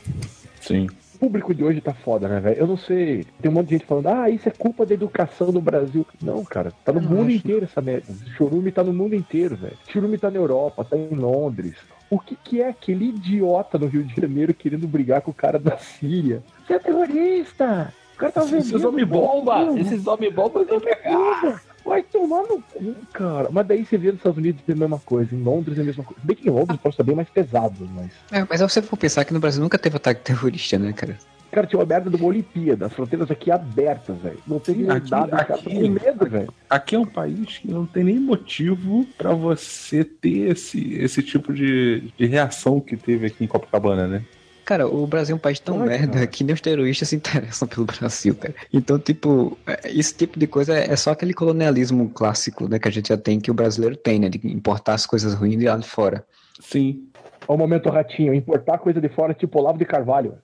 Sim. 0.61 0.87
O 1.17 1.19
público 1.19 1.53
de 1.53 1.65
hoje 1.65 1.81
tá 1.81 1.93
foda, 1.93 2.29
né, 2.29 2.39
velho? 2.39 2.57
Eu 2.57 2.67
não 2.69 2.77
sei. 2.77 3.27
Tem 3.43 3.51
um 3.51 3.55
monte 3.55 3.69
de 3.69 3.75
gente 3.75 3.87
falando, 3.87 4.07
ah, 4.07 4.31
isso 4.31 4.49
é 4.49 4.53
culpa 4.53 4.87
da 4.87 4.95
educação 4.95 5.51
no 5.51 5.61
Brasil. 5.61 6.07
Não, 6.23 6.45
cara, 6.45 6.73
tá 6.85 6.93
no 6.93 7.01
mundo 7.01 7.27
acho. 7.27 7.37
inteiro 7.39 7.65
essa 7.65 7.81
merda. 7.81 8.07
Churume 8.37 8.71
tá 8.71 8.85
no 8.85 8.93
mundo 8.93 9.17
inteiro, 9.17 9.57
velho. 9.57 9.77
Churume 9.89 10.17
tá 10.17 10.31
na 10.31 10.37
Europa, 10.37 10.85
tá 10.85 10.97
em 10.97 11.09
Londres. 11.09 11.75
O 12.09 12.21
que, 12.21 12.37
que 12.37 12.63
é 12.63 12.69
aquele 12.69 13.07
idiota 13.07 13.79
no 13.79 13.87
Rio 13.87 14.05
de 14.05 14.21
Janeiro 14.21 14.55
querendo 14.55 14.87
brigar 14.87 15.23
com 15.23 15.33
o 15.33 15.35
cara 15.35 15.59
da 15.59 15.77
Síria? 15.77 16.41
Você 16.65 16.75
é 16.75 16.79
terrorista! 16.79 17.93
O 18.15 18.17
cara 18.17 18.31
tá 18.31 18.43
vendendo. 18.43 18.61
Esses 18.61 18.85
homem 18.85 19.05
bomba! 19.05 19.81
Esses 19.81 20.07
homem 20.07 20.31
bomba 20.31 20.63
vão 20.63 20.81
pegar! 20.81 21.63
Vai 21.85 22.03
tomar 22.03 22.43
no 22.43 22.63
cu, 22.63 22.95
cara. 23.13 23.49
Mas 23.53 23.67
daí 23.67 23.85
você 23.85 23.99
vê 23.99 24.07
nos 24.09 24.17
Estados 24.17 24.39
Unidos 24.39 24.63
é 24.67 24.73
a 24.73 24.77
mesma 24.77 24.99
coisa, 24.99 25.35
em 25.35 25.43
Londres 25.43 25.77
é 25.79 25.83
a 25.83 25.85
mesma 25.85 26.03
coisa. 26.05 26.21
Bem 26.25 26.37
que 26.37 26.49
em 26.49 26.53
Londres 26.53 26.79
pode 26.83 26.97
ser 26.97 27.03
bem 27.03 27.15
mais 27.15 27.29
pesado, 27.29 27.89
mas. 27.95 28.11
É, 28.33 28.47
mas 28.49 28.61
se 28.61 28.69
você 28.69 28.81
for 28.83 28.97
pensar 28.97 29.25
que 29.25 29.35
no 29.35 29.41
Brasil 29.41 29.63
nunca 29.63 29.79
teve 29.79 29.97
ataque 29.97 30.23
terrorista, 30.23 30.79
né, 30.79 30.93
cara? 30.93 31.19
Cara, 31.53 31.69
tinha 31.69 31.79
uma 31.79 31.87
merda 31.87 32.11
de 32.11 32.17
uma 32.17 32.27
Olimpíada, 32.27 32.87
as 32.87 32.93
fronteiras 32.93 33.31
aqui 33.31 33.49
abertas, 33.49 34.17
velho. 34.19 34.41
Não 34.45 34.59
teve 34.59 34.91
Aqui- 34.91 35.09
nada, 35.11 35.29
cara 35.37 35.45
tá 35.45 35.55
aqui- 35.55 35.65
com 35.75 35.89
medo, 35.89 36.29
velho. 36.29 36.53
Aqui 36.69 36.97
é 36.97 36.99
um 36.99 37.07
país 37.07 37.59
que 37.59 37.71
não 37.71 37.87
tem 37.87 38.03
nem 38.03 38.19
motivo 38.19 39.07
pra 39.17 39.33
você 39.35 40.03
ter 40.03 40.51
esse, 40.51 40.95
esse 40.95 41.23
tipo 41.23 41.53
de, 41.55 42.13
de 42.19 42.27
reação 42.27 42.81
que 42.81 42.97
teve 42.97 43.27
aqui 43.27 43.45
em 43.45 43.47
Copacabana, 43.47 44.09
né? 44.09 44.25
Cara, 44.65 44.89
o 44.89 45.07
Brasil 45.07 45.35
é 45.35 45.37
um 45.37 45.41
país 45.41 45.61
tão 45.61 45.79
merda 45.79 46.13
cara. 46.15 46.27
que 46.27 46.43
nem 46.43 46.55
os 46.55 46.61
terroristas 46.61 47.09
se 47.09 47.17
interessam 47.17 47.69
pelo 47.69 47.85
Brasil, 47.85 48.35
cara. 48.35 48.55
Então, 48.73 48.99
tipo, 48.99 49.59
é, 49.67 49.91
esse 49.93 50.15
tipo 50.15 50.39
de 50.39 50.47
coisa 50.47 50.75
é 50.77 50.95
é 50.95 50.97
só 50.97 51.11
aquele 51.11 51.35
colonialismo 51.35 52.09
clássico, 52.11 52.69
né, 52.69 52.79
que 52.79 52.89
a 52.89 52.91
gente 52.91 53.09
já 53.09 53.17
tem, 53.17 53.41
que 53.41 53.51
o 53.51 53.55
brasileiro 53.55 53.97
tem, 53.97 54.19
né, 54.19 54.29
de 54.29 54.41
importar 54.47 54.95
as 54.95 55.07
coisas 55.07 55.35
ruins 55.35 55.59
de 55.59 55.67
lá 55.67 55.77
de 55.77 55.89
fora. 55.89 56.25
Sim. 56.61 57.09
Olha 57.49 57.57
o 57.57 57.59
momento 57.59 57.91
ratinho, 57.91 58.33
importar 58.33 58.79
coisa 58.79 59.01
de 59.01 59.09
fora, 59.09 59.35
tipo 59.35 59.59
Olavo 59.59 59.79
de 59.79 59.85
Carvalho. 59.85 60.35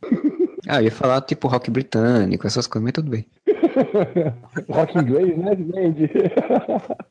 Ah, 0.68 0.80
eu 0.80 0.84
ia 0.84 0.90
falar, 0.90 1.20
tipo, 1.22 1.48
rock 1.48 1.70
britânico, 1.70 2.46
essas 2.46 2.66
coisas, 2.66 2.84
mas 2.84 2.92
tudo 2.92 3.10
bem. 3.10 3.24
Rock 4.68 4.98
inglês, 4.98 5.36
né? 5.38 5.56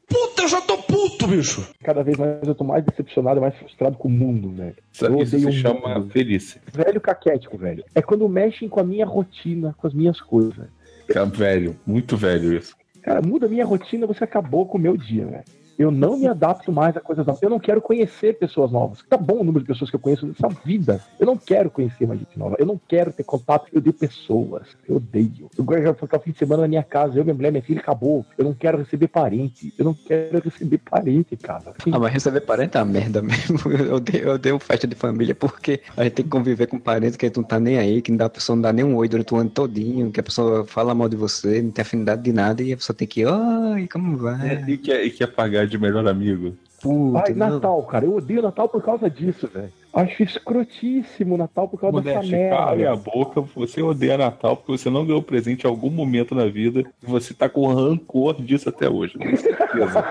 Puta, 0.08 0.42
eu 0.44 0.48
já 0.48 0.62
tô 0.62 0.78
puto, 1.10 1.28
bicho! 1.28 1.68
Cada 1.84 2.04
vez 2.04 2.18
mais 2.18 2.48
eu 2.48 2.56
tô 2.56 2.64
mais 2.64 2.84
decepcionado, 2.84 3.40
mais 3.42 3.56
frustrado 3.56 3.98
com 3.98 4.08
o 4.08 4.12
mundo, 4.12 4.52
velho. 4.52 4.76
Isso, 4.92 5.06
Eu 5.06 5.22
isso 5.22 5.40
se 5.40 5.46
o 5.48 5.52
chama 5.52 6.00
mundo. 6.00 6.08
velhice. 6.08 6.60
Velho 6.74 7.00
caquético, 7.00 7.58
velho. 7.58 7.84
É 7.96 8.02
quando 8.02 8.28
mexem 8.28 8.68
com 8.68 8.80
a 8.80 8.84
minha 8.84 9.06
rotina, 9.06 9.76
com 9.78 9.88
as 9.88 9.94
minhas 9.94 10.20
coisas. 10.20 10.68
É 11.08 11.26
velho, 11.26 11.76
muito 11.86 12.16
velho 12.16 12.54
isso. 12.58 12.76
Cara, 13.02 13.22
muda 13.22 13.46
a 13.46 13.50
minha 13.50 13.66
rotina, 13.66 14.06
você 14.06 14.24
acabou 14.24 14.66
com 14.66 14.78
o 14.78 14.82
meu 14.82 14.96
dia, 14.98 15.26
velho. 15.26 15.44
Eu 15.80 15.90
não 15.92 16.18
me 16.18 16.28
adapto 16.28 16.74
mais 16.74 16.98
a 16.98 17.00
coisas 17.00 17.26
novas. 17.26 17.42
Eu 17.42 17.50
não 17.50 17.58
quero 17.58 17.82
conhecer 17.82 18.38
pessoas 18.38 18.70
novas. 18.70 19.02
Tá 19.10 19.16
bom 19.16 19.36
o 19.40 19.44
número 19.46 19.62
de 19.62 19.68
pessoas 19.68 19.90
que 19.90 19.96
eu 19.96 20.00
conheço 20.00 20.28
nessa 20.28 20.50
vida. 20.66 21.02
Eu 21.18 21.26
não 21.26 21.38
quero 21.38 21.72
conhecer 21.72 22.06
mais 22.06 22.20
gente 22.20 22.38
nova. 22.38 22.58
Eu 22.60 22.66
não 22.66 22.78
quero 22.86 23.14
ter 23.14 23.24
contato. 23.24 23.68
Eu 23.72 23.80
odeio 23.80 23.94
pessoas. 23.94 24.68
Eu 24.88 24.98
odeio. 24.98 25.50
Eu 25.58 25.64
gosto 25.64 25.82
de 25.82 25.94
ficar 25.94 26.18
o 26.18 26.20
fim 26.20 26.32
de 26.32 26.38
semana 26.38 26.64
na 26.64 26.68
minha 26.68 26.84
casa. 26.84 27.18
Eu, 27.18 27.24
minha 27.24 27.34
mulher, 27.34 27.50
minha 27.52 27.64
filha, 27.64 27.80
acabou. 27.80 28.26
Eu 28.38 28.44
não 28.44 28.54
quero 28.54 28.78
receber 28.78 29.08
parente. 29.08 29.74
Eu 29.78 29.86
não 29.86 29.94
quero 29.94 30.42
receber 30.44 30.80
parente, 30.80 31.38
cara. 31.38 31.74
Assim, 31.80 31.92
Ah, 31.94 32.00
mas 32.00 32.12
receber 32.12 32.42
parente 32.42 32.76
é 32.76 32.82
uma 32.82 32.86
merda 32.92 33.22
mesmo. 33.22 33.58
Eu 33.80 33.96
odeio, 33.96 34.24
eu 34.26 34.34
odeio 34.34 34.60
festa 34.60 34.86
de 34.86 34.96
família 34.96 35.34
porque 35.34 35.82
a 35.96 36.04
gente 36.04 36.14
tem 36.14 36.26
que 36.26 36.32
conviver 36.32 36.68
com 36.68 36.78
parentes 36.78 37.16
que 37.16 37.26
a 37.26 37.30
gente 37.30 37.38
não 37.38 37.44
tá 37.44 37.60
nem 37.60 37.78
aí, 37.78 38.02
que 38.02 38.12
não 38.12 38.18
dá, 38.18 38.26
a 38.26 38.30
pessoa 38.30 38.56
não 38.56 38.62
dá 38.62 38.74
nem 38.74 38.84
um 38.84 38.96
oi 38.96 39.08
durante 39.08 39.34
o 39.34 39.38
ano 39.38 39.50
todinho, 39.50 40.12
que 40.12 40.20
a 40.20 40.24
pessoa 40.24 40.66
fala 40.66 40.94
mal 40.94 41.08
de 41.08 41.16
você, 41.16 41.62
não 41.62 41.72
tem 41.72 41.82
afinidade 41.82 42.22
de 42.22 42.34
nada 42.34 42.62
e 42.62 42.74
a 42.74 42.78
pessoa 42.78 42.96
tem 42.96 43.08
que, 43.08 43.26
oi, 43.26 43.88
como 43.88 44.18
vai? 44.18 44.64
E, 44.68 44.78
quer, 44.78 45.06
e 45.06 45.12
quer 45.12 45.28
pagar 45.28 45.66
de 45.70 45.78
melhor 45.78 46.08
amigo. 46.08 46.54
Puta, 46.82 47.24
Ai. 47.28 47.34
Natal, 47.34 47.84
cara. 47.84 48.06
Eu 48.06 48.16
odeio 48.16 48.42
Natal 48.42 48.68
por 48.70 48.82
causa 48.82 49.10
disso, 49.10 49.48
velho. 49.54 49.70
Acho 49.92 50.22
escrotíssimo 50.22 51.34
o 51.34 51.38
Natal 51.38 51.68
por 51.68 51.80
causa 51.82 52.00
dessa 52.00 52.18
Modeste, 52.22 52.50
cala 52.50 52.72
a 52.72 52.76
merda. 52.76 52.96
boca. 52.96 53.42
Você 53.56 53.82
odeia 53.82 54.18
Natal 54.20 54.56
porque 54.56 54.72
você 54.78 54.88
não 54.90 55.04
ganhou 55.04 55.22
presente 55.22 55.64
em 55.66 55.68
algum 55.68 55.90
momento 55.90 56.36
na 56.36 56.46
vida 56.46 56.82
e 56.82 57.06
você 57.08 57.34
tá 57.34 57.50
com 57.50 57.66
rancor 57.74 58.40
disso 58.40 58.70
até 58.70 58.88
hoje. 58.88 59.18
Com 59.18 59.26
certeza. 59.36 60.04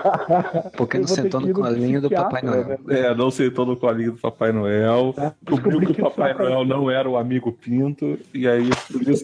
Porque 0.75 0.97
Eu 0.97 1.01
não 1.01 1.07
sentou 1.07 1.39
que 1.41 1.47
no 1.47 1.53
colinho 1.53 2.01
do 2.01 2.09
Papai 2.09 2.41
Noel. 2.41 2.65
né? 2.67 2.77
É, 2.89 3.15
não 3.15 3.31
sentou 3.31 3.65
no 3.65 3.77
colinho 3.77 4.11
do 4.11 4.17
Papai 4.17 4.51
Noel. 4.51 5.13
Tá? 5.15 5.33
Descobriu 5.41 5.79
Descobri 5.79 5.93
que 5.95 6.01
o 6.01 6.11
Papai 6.11 6.33
Noel 6.33 6.65
não 6.65 6.91
era 6.91 7.09
o 7.09 7.15
amigo 7.17 7.51
Pinto 7.53 8.19
e 8.33 8.47
aí 8.49 8.69
por 8.91 9.01
isso 9.09 9.23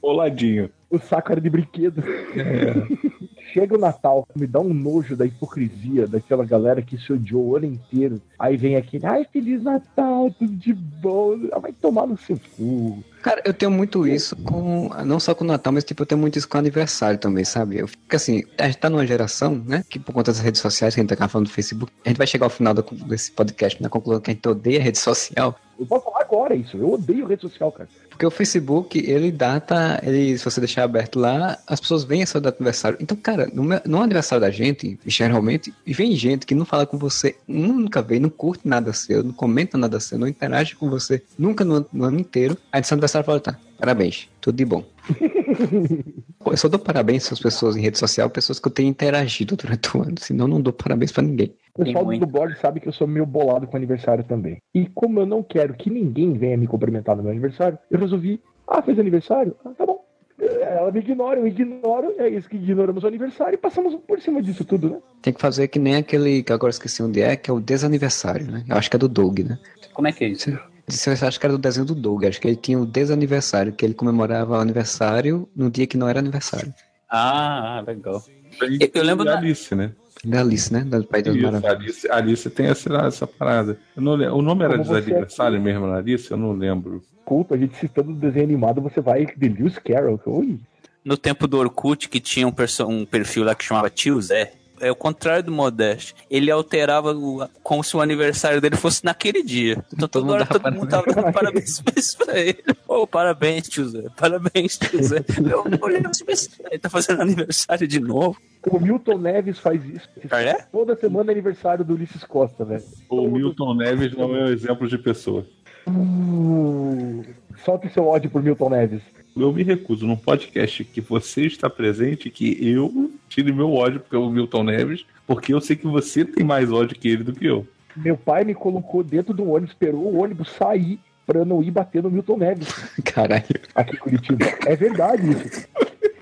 coladinho. 0.00 0.70
o 0.88 0.98
saco 1.00 1.32
era 1.32 1.40
de 1.40 1.50
brinquedo. 1.50 2.00
Chega 3.56 3.74
o 3.74 3.78
Natal, 3.78 4.28
me 4.36 4.46
dá 4.46 4.60
um 4.60 4.74
nojo 4.74 5.16
da 5.16 5.24
hipocrisia 5.24 6.06
daquela 6.06 6.44
galera 6.44 6.82
que 6.82 6.98
se 6.98 7.10
odiou 7.10 7.42
o 7.42 7.56
ano 7.56 7.64
inteiro. 7.64 8.20
Aí 8.38 8.54
vem 8.54 8.76
aquele, 8.76 9.06
ai, 9.06 9.26
Feliz 9.32 9.62
Natal, 9.62 10.30
tudo 10.38 10.52
de 10.52 10.74
bom. 10.74 11.38
Ah, 11.50 11.58
Vai 11.58 11.72
tomar 11.72 12.06
no 12.06 12.18
seu 12.18 12.38
cu. 12.54 13.02
Cara, 13.22 13.40
eu 13.46 13.54
tenho 13.54 13.72
muito 13.72 14.06
isso 14.06 14.36
com. 14.36 14.90
Não 15.06 15.18
só 15.18 15.34
com 15.34 15.42
o 15.42 15.46
Natal, 15.46 15.72
mas 15.72 15.84
tipo, 15.84 16.02
eu 16.02 16.06
tenho 16.06 16.20
muito 16.20 16.38
isso 16.38 16.46
com 16.46 16.58
o 16.58 16.60
aniversário 16.60 17.18
também, 17.18 17.44
sabe? 17.44 17.78
Eu 17.78 17.88
fico 17.88 18.14
assim, 18.14 18.44
a 18.58 18.66
gente 18.66 18.76
tá 18.76 18.90
numa 18.90 19.06
geração, 19.06 19.54
né? 19.66 19.82
Que 19.88 19.98
por 19.98 20.12
conta 20.12 20.30
das 20.30 20.40
redes 20.40 20.60
sociais, 20.60 20.94
que 20.94 21.00
a 21.00 21.02
gente 21.02 21.16
tá 21.16 21.26
falando 21.26 21.46
do 21.46 21.52
Facebook, 21.52 21.90
a 22.04 22.10
gente 22.10 22.18
vai 22.18 22.26
chegar 22.26 22.44
ao 22.44 22.50
final 22.50 22.74
desse 22.74 23.32
podcast 23.32 23.82
na 23.82 23.88
conclusão 23.88 24.20
que 24.20 24.30
a 24.32 24.34
gente 24.34 24.46
odeia 24.46 24.78
a 24.80 24.82
rede 24.82 24.98
social. 24.98 25.58
Eu 25.78 25.86
posso 25.86 26.04
falar 26.04 26.20
agora 26.20 26.54
isso. 26.54 26.76
Eu 26.76 26.92
odeio 26.92 27.26
rede 27.26 27.40
social, 27.40 27.72
cara. 27.72 27.88
Porque 28.16 28.24
o 28.24 28.30
Facebook, 28.30 28.98
ele 28.98 29.30
data, 29.30 30.00
ele, 30.02 30.38
se 30.38 30.42
você 30.42 30.58
deixar 30.58 30.84
aberto 30.84 31.18
lá, 31.18 31.58
as 31.66 31.78
pessoas 31.78 32.02
veem 32.02 32.22
a 32.22 32.26
sua 32.26 32.40
data 32.40 32.56
de 32.56 32.62
aniversário. 32.62 32.96
Então, 32.98 33.14
cara, 33.14 33.46
no, 33.52 33.62
meu- 33.62 33.80
no 33.84 34.00
aniversário 34.00 34.40
da 34.40 34.50
gente, 34.50 34.98
geralmente, 35.04 35.74
vem 35.86 36.16
gente 36.16 36.46
que 36.46 36.54
não 36.54 36.64
fala 36.64 36.86
com 36.86 36.96
você 36.96 37.36
nunca 37.46 38.00
vê, 38.00 38.18
não 38.18 38.30
curte 38.30 38.66
nada 38.66 38.90
seu, 38.94 39.22
não 39.22 39.34
comenta 39.34 39.76
nada 39.76 40.00
seu, 40.00 40.18
não 40.18 40.26
interage 40.26 40.74
com 40.76 40.88
você 40.88 41.22
nunca 41.38 41.62
no, 41.62 41.84
no 41.92 42.04
ano 42.04 42.18
inteiro. 42.18 42.56
Aí 42.72 42.80
no 42.80 42.86
seu 42.86 42.94
aniversário 42.94 43.26
fala, 43.26 43.38
tá, 43.38 43.58
parabéns, 43.78 44.30
tudo 44.40 44.56
de 44.56 44.64
bom. 44.64 44.82
Eu 46.44 46.56
só 46.56 46.68
dou 46.68 46.78
parabéns 46.78 47.30
às 47.32 47.40
pessoas 47.40 47.76
em 47.76 47.82
rede 47.82 47.98
social, 47.98 48.30
pessoas 48.30 48.60
que 48.60 48.68
eu 48.68 48.72
tenho 48.72 48.88
interagido 48.88 49.56
durante 49.56 49.96
o 49.96 50.02
ano, 50.02 50.14
senão 50.18 50.46
não 50.46 50.60
dou 50.60 50.72
parabéns 50.72 51.10
pra 51.10 51.22
ninguém. 51.22 51.54
O 51.74 51.84
pessoal 51.84 52.04
do 52.04 52.26
blog 52.26 52.54
sabe 52.56 52.80
que 52.80 52.88
eu 52.88 52.92
sou 52.92 53.06
meio 53.06 53.26
bolado 53.26 53.66
com 53.66 53.76
aniversário 53.76 54.24
também. 54.24 54.58
E 54.74 54.86
como 54.86 55.20
eu 55.20 55.26
não 55.26 55.42
quero 55.42 55.74
que 55.74 55.90
ninguém 55.90 56.34
venha 56.34 56.56
me 56.56 56.66
cumprimentar 56.66 57.16
no 57.16 57.22
meu 57.22 57.32
aniversário, 57.32 57.78
eu 57.90 57.98
resolvi, 57.98 58.40
ah, 58.66 58.80
fez 58.80 58.98
aniversário? 58.98 59.56
Ah, 59.64 59.70
tá 59.76 59.84
bom. 59.84 60.04
Ela 60.38 60.92
me 60.92 61.00
ignora, 61.00 61.40
eu 61.40 61.46
ignoro, 61.46 62.14
é 62.18 62.28
isso 62.28 62.48
que 62.48 62.56
ignoramos 62.56 63.02
o 63.02 63.06
aniversário 63.06 63.54
e 63.54 63.58
passamos 63.58 63.94
por 64.06 64.20
cima 64.20 64.42
disso 64.42 64.64
tudo, 64.64 64.90
né? 64.90 64.98
Tem 65.22 65.32
que 65.32 65.40
fazer 65.40 65.66
que 65.68 65.78
nem 65.78 65.96
aquele, 65.96 66.42
que 66.42 66.52
agora 66.52 66.70
esqueci 66.70 67.02
onde 67.02 67.22
é, 67.22 67.36
que 67.36 67.50
é 67.50 67.54
o 67.54 67.60
desaniversário, 67.60 68.50
né? 68.50 68.64
Eu 68.68 68.76
acho 68.76 68.90
que 68.90 68.96
é 68.96 68.98
do 68.98 69.08
Doug, 69.08 69.40
né? 69.40 69.58
Como 69.94 70.06
é 70.06 70.12
que 70.12 70.24
é 70.24 70.28
isso? 70.28 70.50
Eu 70.50 70.58
acho 70.88 71.40
que 71.40 71.46
era 71.46 71.52
do 71.52 71.58
desenho 71.58 71.86
do 71.86 71.94
Doug, 71.94 72.24
acho 72.24 72.40
que 72.40 72.48
ele 72.48 72.56
tinha 72.56 72.78
o 72.78 72.86
desaniversário, 72.86 73.72
que 73.72 73.84
ele 73.84 73.94
comemorava 73.94 74.52
o 74.58 74.60
aniversário 74.60 75.48
no 75.54 75.70
dia 75.70 75.86
que 75.86 75.96
não 75.96 76.08
era 76.08 76.18
aniversário. 76.18 76.72
Ah, 77.10 77.82
legal. 77.86 78.22
Eu, 78.60 78.90
eu 78.94 79.02
lembro 79.02 79.24
da- 79.24 79.38
Alice, 79.38 79.74
né? 79.74 79.92
Da 80.24 80.40
Alice, 80.40 80.72
né? 80.72 80.80
Do 80.80 81.04
Pai 81.04 81.22
das 81.22 81.34
Isso, 81.36 81.44
Maravilhas. 81.44 81.74
Alice, 81.76 82.10
Alice 82.10 82.50
tem 82.50 82.66
essa, 82.66 82.92
essa 83.06 83.26
parada. 83.26 83.78
Eu 83.94 84.02
não 84.02 84.14
lembro. 84.14 84.36
O 84.36 84.42
nome 84.42 84.64
era 84.64 84.78
desaniversário 84.78 85.60
mesmo 85.60 85.86
na 85.86 85.96
Alice? 85.96 86.30
Eu 86.30 86.36
não 86.36 86.52
lembro. 86.52 87.02
Culto, 87.24 87.54
a 87.54 87.58
gente 87.58 87.76
citando 87.76 88.12
o 88.12 88.14
desenho 88.14 88.44
animado, 88.44 88.80
você 88.80 89.00
vai 89.00 89.26
de 89.26 89.48
Lewis 89.48 89.78
Carroll. 89.78 90.20
Ui, 90.26 90.58
No 91.04 91.16
tempo 91.16 91.46
do 91.46 91.58
Orkut, 91.58 92.08
que 92.08 92.18
tinha 92.20 92.46
um, 92.46 92.54
um 92.88 93.04
perfil 93.04 93.44
lá 93.44 93.54
que 93.54 93.64
chamava 93.64 93.90
Tio 93.90 94.20
Zé, 94.22 94.52
é 94.80 94.90
o 94.90 94.96
contrário 94.96 95.44
do 95.44 95.52
Modeste. 95.52 96.14
Ele 96.30 96.50
alterava 96.50 97.12
o- 97.12 97.46
como 97.62 97.82
se 97.82 97.96
o 97.96 98.00
aniversário 98.00 98.60
dele 98.60 98.76
fosse 98.76 99.04
naquele 99.04 99.42
dia. 99.42 99.82
Então 99.92 100.08
Todo 100.08 100.10
toda 100.10 100.24
mundo 100.24 100.34
hora 100.34 100.46
todo 100.46 100.72
mundo 100.72 100.88
tava 100.88 101.04
dando 101.06 101.32
parabéns 101.32 101.80
pra 102.16 102.38
ele. 102.38 102.58
Ô, 102.88 103.06
parabéns, 103.06 103.68
tio 103.68 103.88
Zé. 103.88 104.04
Parabéns, 104.16 104.78
tio 104.78 105.02
Zé. 105.02 105.18
Eu 105.50 105.64
olhei 105.82 106.02
assim, 106.06 106.24
ele 106.70 106.78
tá 106.78 106.88
fazendo 106.90 107.22
aniversário 107.22 107.86
de 107.86 108.00
novo. 108.00 108.36
O 108.68 108.80
Milton 108.80 109.18
Neves 109.18 109.58
faz 109.58 109.84
isso. 109.84 110.08
Ah, 110.30 110.42
é? 110.42 110.54
Toda 110.72 110.96
semana 110.96 111.30
é 111.30 111.34
aniversário 111.34 111.84
do 111.84 111.94
Ulisses 111.94 112.24
Costa, 112.24 112.64
velho. 112.64 112.82
O 113.08 113.28
Milton 113.28 113.74
Neves 113.74 114.12
não 114.16 114.34
é 114.34 114.44
um 114.44 114.48
exemplo 114.48 114.88
de 114.88 114.98
pessoa. 114.98 115.46
Uh, 115.88 117.24
solta 117.64 117.88
seu 117.90 118.04
ódio 118.06 118.28
por 118.30 118.42
Milton 118.42 118.70
Neves. 118.70 119.02
Eu 119.36 119.52
me 119.52 119.62
recuso 119.62 120.06
num 120.06 120.16
podcast 120.16 120.82
que 120.82 121.00
você 121.00 121.42
está 121.42 121.68
presente 121.68 122.30
que 122.30 122.56
eu 122.66 123.10
tire 123.28 123.52
meu 123.52 123.72
ódio 123.74 124.00
pelo 124.00 124.30
Milton 124.30 124.64
Neves, 124.64 125.04
porque 125.26 125.52
eu 125.52 125.60
sei 125.60 125.76
que 125.76 125.86
você 125.86 126.24
tem 126.24 126.42
mais 126.42 126.72
ódio 126.72 126.98
que 126.98 127.06
ele 127.08 127.22
do 127.22 127.34
que 127.34 127.44
eu. 127.44 127.66
Meu 127.94 128.16
pai 128.16 128.44
me 128.44 128.54
colocou 128.54 129.02
dentro 129.02 129.34
do 129.34 129.48
ônibus, 129.50 129.70
esperou 129.70 130.02
o 130.04 130.22
ônibus 130.22 130.48
sair 130.50 130.98
pra 131.26 131.40
eu 131.40 131.44
não 131.44 131.62
ir 131.62 131.70
bater 131.70 132.02
no 132.02 132.10
Milton 132.10 132.38
Neves 132.38 132.68
Caralho. 133.04 133.44
aqui 133.74 133.96
em 133.96 133.98
Curitiba. 133.98 134.46
É 134.64 134.74
verdade 134.74 135.30
isso. 135.30 135.66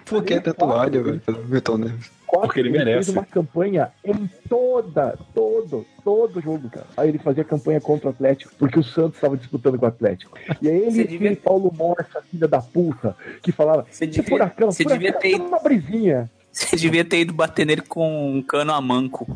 Por 0.06 0.24
que 0.24 0.40
tanto 0.40 0.64
ódio, 0.64 1.04
velho, 1.04 1.20
pelo 1.20 1.44
Milton 1.44 1.78
Neves? 1.78 2.10
2004, 2.34 2.40
Porque 2.46 2.60
ele 2.60 2.70
fez 2.70 2.84
merece. 2.84 3.10
uma 3.12 3.24
campanha 3.24 3.90
em 4.04 4.28
toda, 4.48 5.16
todo, 5.34 5.86
todo 6.02 6.40
jogo, 6.40 6.68
cara. 6.70 6.86
Aí 6.96 7.08
ele 7.08 7.18
fazia 7.18 7.44
campanha 7.44 7.80
contra 7.80 8.08
o 8.08 8.10
Atlético, 8.10 8.52
porque 8.58 8.78
o 8.78 8.82
Santos 8.84 9.14
estava 9.16 9.36
disputando 9.36 9.78
com 9.78 9.84
o 9.84 9.88
Atlético. 9.88 10.36
E 10.60 10.68
aí 10.68 10.82
ele 10.86 11.04
devia- 11.04 11.32
e 11.32 11.36
Paulo 11.36 11.72
Morsa, 11.76 12.22
filha 12.30 12.48
da 12.48 12.60
puta, 12.60 13.16
que 13.42 13.52
falava, 13.52 13.86
Você 13.90 14.06
"Que 14.06 14.12
devia, 14.20 14.28
furacão, 14.30 14.70
você 14.72 14.82
furacão, 14.82 15.02
devia 15.02 15.18
ter 15.20 15.40
uma 15.40 15.58
brisinha. 15.60 16.30
Você 16.52 16.76
devia 16.76 17.04
ter 17.04 17.18
ido 17.20 17.32
bater 17.32 17.66
nele 17.66 17.82
com 17.82 18.36
um 18.36 18.40
cano 18.40 18.72
a 18.72 18.80
manco. 18.80 19.26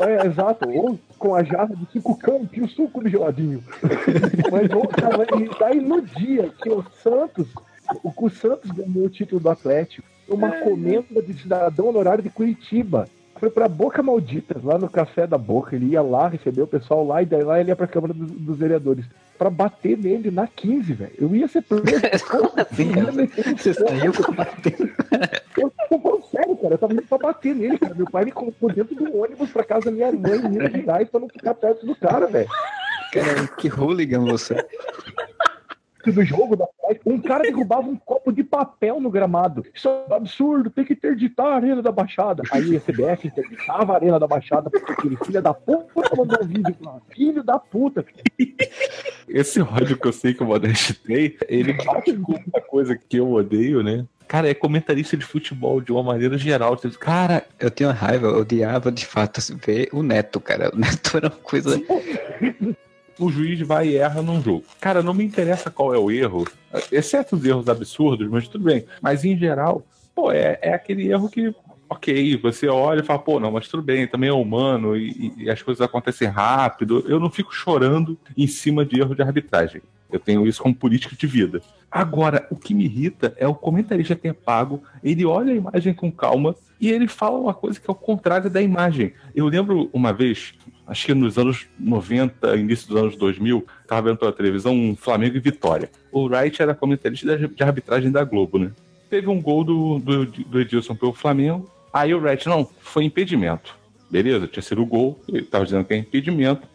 É, 0.00 0.26
exato. 0.26 0.68
Ou 0.70 0.98
com 1.18 1.32
a 1.34 1.44
jarra 1.44 1.74
de 1.76 1.86
cinco 1.92 2.16
campos 2.18 2.48
e 2.52 2.60
o 2.62 2.68
suco 2.68 3.00
do 3.00 3.08
geladinho. 3.08 3.62
Mas 4.50 4.68
ou, 4.72 4.88
cara, 4.88 5.24
daí 5.60 5.80
no 5.80 6.02
dia 6.02 6.50
que 6.60 6.68
o 6.68 6.84
Santos, 7.00 7.46
o, 8.02 8.12
o 8.26 8.28
Santos 8.30 8.72
ganhou 8.72 9.06
o 9.06 9.08
título 9.10 9.40
do 9.40 9.48
Atlético, 9.50 10.08
uma 10.28 10.50
comenda 10.50 11.22
de 11.22 11.34
cidadão 11.34 11.88
honorário 11.88 12.22
de 12.22 12.30
Curitiba. 12.30 13.08
Foi 13.36 13.50
pra 13.50 13.68
Boca 13.68 14.02
Malditas, 14.02 14.62
lá 14.62 14.78
no 14.78 14.88
Café 14.88 15.26
da 15.26 15.36
Boca. 15.36 15.74
Ele 15.74 15.86
ia 15.86 16.02
lá, 16.02 16.28
recebeu 16.28 16.64
o 16.64 16.68
pessoal 16.68 17.04
lá 17.06 17.22
e 17.22 17.26
daí 17.26 17.42
lá 17.42 17.60
ele 17.60 17.70
ia 17.70 17.76
pra 17.76 17.86
Câmara 17.86 18.14
dos, 18.14 18.30
dos 18.30 18.56
Vereadores. 18.56 19.04
Pra 19.36 19.50
bater 19.50 19.98
nele 19.98 20.30
na 20.30 20.46
15, 20.46 20.92
velho. 20.92 21.12
Eu 21.18 21.34
ia 21.34 21.48
ser 21.48 21.62
preso. 21.62 21.84
Como 22.30 22.52
assim? 22.56 22.92
Você 23.56 23.74
saiu 23.74 24.12
com 24.12 24.32
batendo. 24.32 24.90
Eu 25.58 25.72
tô 25.88 25.98
falando 25.98 26.24
sério, 26.30 26.56
cara. 26.56 26.74
Eu 26.74 26.78
tava 26.78 26.92
indo 26.92 27.02
pra 27.02 27.18
bater 27.18 27.54
nele, 27.54 27.78
cara. 27.78 27.94
Meu 27.94 28.08
pai 28.08 28.24
me 28.24 28.32
colocou 28.32 28.72
dentro 28.72 28.94
do 28.94 29.18
ônibus 29.18 29.50
pra 29.50 29.64
casa 29.64 29.86
da 29.86 29.90
minha 29.90 30.12
mãe 30.12 30.38
em 30.38 30.48
Minas 30.48 30.72
Gerais 30.72 31.08
pra 31.08 31.20
não 31.20 31.28
ficar 31.28 31.54
perto 31.54 31.84
do 31.84 31.96
cara, 31.96 32.26
velho. 32.28 32.48
Cara, 33.12 33.46
que 33.58 33.68
hooligan 33.68 34.24
você. 34.24 34.56
Do 36.12 36.24
jogo 36.24 36.56
da 36.56 36.66
Atlético, 36.84 37.10
um 37.10 37.20
cara 37.20 37.42
derrubava 37.42 37.88
um 37.88 37.96
copo 37.96 38.30
de 38.30 38.44
papel 38.44 39.00
no 39.00 39.10
gramado. 39.10 39.64
Isso 39.74 39.88
é 39.88 40.12
um 40.12 40.14
absurdo, 40.14 40.70
tem 40.70 40.84
que 40.84 40.92
interditar 40.92 41.46
a 41.46 41.54
Arena 41.54 41.82
da 41.82 41.90
Baixada. 41.90 42.42
Aí 42.50 42.76
a 42.76 42.80
CBF 42.80 43.28
interditava 43.28 43.92
a 43.92 43.96
Arena 43.96 44.20
da 44.20 44.26
Baixada 44.26 44.70
porque 44.70 44.92
aquele 44.92 45.16
filho 45.16 45.42
da 45.42 45.54
puta 45.54 46.16
mandou 46.16 46.38
um 46.42 46.46
vídeo 46.46 46.76
lá. 46.80 47.00
Filho 47.10 47.42
da 47.42 47.58
puta. 47.58 48.04
Esse 49.28 49.60
ódio 49.60 49.98
que 49.98 50.06
eu 50.06 50.12
sei 50.12 50.34
que 50.34 50.42
o 50.42 50.46
Modeste 50.46 50.94
tem, 50.94 51.36
ele 51.48 51.72
bate 51.72 52.12
com 52.14 52.32
uma 52.32 52.60
coisa 52.60 52.96
que 52.96 53.16
eu 53.16 53.32
odeio, 53.32 53.82
né? 53.82 54.06
Cara, 54.26 54.48
é 54.48 54.54
comentarista 54.54 55.16
de 55.16 55.24
futebol 55.24 55.80
de 55.80 55.92
uma 55.92 56.02
maneira 56.02 56.36
geral. 56.38 56.78
Cara, 56.98 57.44
Eu 57.58 57.70
tinha 57.70 57.92
raiva, 57.92 58.26
eu 58.26 58.38
odiava 58.38 58.90
de 58.90 59.04
fato 59.06 59.40
ver 59.56 59.88
o 59.92 60.02
Neto, 60.02 60.40
cara. 60.40 60.70
O 60.74 60.78
Neto 60.78 61.16
era 61.16 61.28
uma 61.28 61.36
coisa. 61.36 61.78
o 63.18 63.30
juiz 63.30 63.60
vai 63.60 63.88
e 63.88 63.96
erra 63.96 64.22
num 64.22 64.42
jogo. 64.42 64.64
Cara, 64.80 65.02
não 65.02 65.14
me 65.14 65.24
interessa 65.24 65.70
qual 65.70 65.94
é 65.94 65.98
o 65.98 66.10
erro, 66.10 66.46
exceto 66.90 67.36
os 67.36 67.44
erros 67.44 67.68
absurdos, 67.68 68.28
mas 68.28 68.48
tudo 68.48 68.64
bem. 68.64 68.84
Mas 69.00 69.24
em 69.24 69.36
geral, 69.36 69.84
pô, 70.14 70.32
é, 70.32 70.58
é 70.62 70.72
aquele 70.72 71.10
erro 71.10 71.28
que, 71.28 71.54
ok, 71.88 72.36
você 72.36 72.68
olha 72.68 73.00
e 73.00 73.04
fala, 73.04 73.18
pô, 73.18 73.38
não, 73.40 73.50
mas 73.50 73.68
tudo 73.68 73.82
bem, 73.82 74.06
também 74.06 74.30
é 74.30 74.32
humano 74.32 74.96
e, 74.96 75.32
e 75.36 75.50
as 75.50 75.62
coisas 75.62 75.80
acontecem 75.80 76.28
rápido. 76.28 77.04
Eu 77.08 77.20
não 77.20 77.30
fico 77.30 77.54
chorando 77.54 78.18
em 78.36 78.46
cima 78.46 78.84
de 78.84 79.00
erro 79.00 79.14
de 79.14 79.22
arbitragem. 79.22 79.82
Eu 80.10 80.20
tenho 80.20 80.46
isso 80.46 80.62
como 80.62 80.74
política 80.74 81.16
de 81.16 81.26
vida. 81.26 81.60
Agora, 81.90 82.46
o 82.50 82.56
que 82.56 82.74
me 82.74 82.84
irrita 82.84 83.34
é 83.36 83.48
o 83.48 83.54
comentarista 83.54 84.14
ter 84.14 84.34
pago, 84.34 84.82
ele 85.02 85.24
olha 85.24 85.52
a 85.52 85.56
imagem 85.56 85.94
com 85.94 86.10
calma 86.10 86.54
e 86.80 86.90
ele 86.90 87.08
fala 87.08 87.38
uma 87.38 87.54
coisa 87.54 87.80
que 87.80 87.88
é 87.88 87.92
o 87.92 87.96
contrário 87.96 88.50
da 88.50 88.60
imagem. 88.60 89.12
Eu 89.34 89.46
lembro 89.46 89.88
uma 89.92 90.12
vez, 90.12 90.54
acho 90.86 91.06
que 91.06 91.14
nos 91.14 91.38
anos 91.38 91.66
90, 91.78 92.56
início 92.56 92.88
dos 92.88 92.96
anos 92.96 93.16
2000, 93.16 93.66
estava 93.82 94.08
vendo 94.08 94.18
pela 94.18 94.32
televisão 94.32 94.74
um 94.74 94.96
Flamengo 94.96 95.36
e 95.36 95.40
Vitória. 95.40 95.90
O 96.12 96.24
Wright 96.26 96.60
era 96.60 96.74
comentarista 96.74 97.36
de 97.36 97.62
arbitragem 97.62 98.10
da 98.10 98.24
Globo, 98.24 98.58
né? 98.58 98.70
Teve 99.08 99.28
um 99.28 99.40
gol 99.40 99.64
do, 99.64 99.98
do, 99.98 100.26
do 100.26 100.60
Edilson 100.60 100.94
pelo 100.94 101.12
Flamengo, 101.12 101.70
aí 101.92 102.14
o 102.14 102.20
Wright, 102.20 102.48
não, 102.48 102.68
foi 102.80 103.04
impedimento. 103.04 103.76
Beleza, 104.10 104.46
tinha 104.46 104.62
sido 104.62 104.82
o 104.82 104.86
gol, 104.86 105.18
ele 105.28 105.40
estava 105.40 105.64
dizendo 105.64 105.84
que 105.84 105.94
é 105.94 105.96
impedimento, 105.96 106.66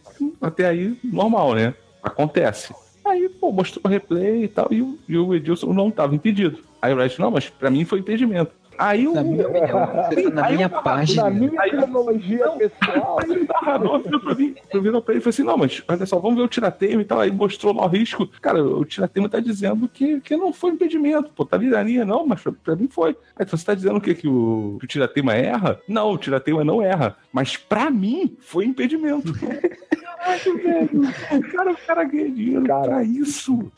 até 0.41 0.67
aí 0.67 0.97
normal, 1.03 1.53
né? 1.53 1.73
Acontece. 2.03 2.73
Aí, 3.05 3.27
pô, 3.29 3.51
mostrou 3.51 3.81
o 3.85 3.87
replay 3.87 4.43
e 4.43 4.47
tal, 4.47 4.67
e 4.71 4.81
o, 4.81 4.99
e 5.07 5.17
o 5.17 5.33
Edilson 5.33 5.73
não 5.73 5.89
estava 5.89 6.13
impedido. 6.13 6.59
Aí 6.81 6.93
o 6.93 6.97
Wright, 6.97 7.19
não, 7.19 7.31
mas 7.31 7.49
pra 7.49 7.69
mim 7.69 7.85
foi 7.85 7.99
impedimento. 7.99 8.51
Aí 8.79 9.05
o. 9.07 9.13
Na 9.19 9.23
minha 9.23 9.47
opinião, 9.47 10.31
na 10.33 10.49
minha 10.49 10.69
página. 10.69 11.23
Na 11.25 11.29
minha 11.29 11.61
Aí- 11.61 11.71
cronologia 11.71 12.49
pessoal. 12.51 13.19
Aí 13.21 13.29
o 13.31 13.45
narrador 13.45 13.99
virou 14.01 14.19
pra 14.21 14.35
mim, 14.35 14.55
virou 14.73 15.01
pra 15.01 15.13
ele 15.13 15.19
e 15.19 15.23
falou 15.23 15.29
assim: 15.31 15.43
não, 15.43 15.57
mas 15.57 15.83
olha 15.87 16.05
só, 16.05 16.17
vamos 16.17 16.37
ver 16.37 16.43
o 16.43 16.47
tirateima 16.47 17.01
e 17.01 17.05
tal. 17.05 17.19
Aí 17.19 17.29
mostrou 17.29 17.75
lá 17.75 17.83
o 17.85 17.89
risco. 17.89 18.25
Cara, 18.41 18.63
o 18.63 18.85
tirateima 18.85 19.27
tá 19.27 19.41
dizendo 19.41 19.87
que, 19.89 20.21
que 20.21 20.37
não 20.37 20.53
foi 20.53 20.71
impedimento. 20.71 21.29
Pô, 21.35 21.45
tá 21.45 21.57
linha, 21.57 22.05
não, 22.05 22.25
mas 22.25 22.41
pra, 22.41 22.51
pra 22.51 22.75
mim 22.75 22.87
foi. 22.87 23.17
Aí 23.35 23.45
você 23.45 23.65
tá 23.65 23.73
dizendo 23.73 23.97
o 23.97 24.01
quê? 24.01 24.15
Que 24.15 24.27
o, 24.27 24.77
que 24.79 24.85
o 24.85 24.87
tirateima 24.87 25.33
erra? 25.33 25.79
Não, 25.87 26.11
o 26.11 26.17
tirateima 26.17 26.63
não 26.63 26.81
erra. 26.81 27.17
Mas 27.33 27.57
pra 27.57 27.91
mim 27.91 28.37
foi 28.39 28.63
impedimento. 28.65 29.33
Caralho, 30.19 30.57
velho. 30.57 31.01
Cara, 31.51 31.71
o 31.71 31.77
cara 31.77 32.03
ganha 32.03 32.29
dinheiro 32.29 32.65
Cara, 32.65 32.87
pra 32.87 33.03
isso. 33.03 33.71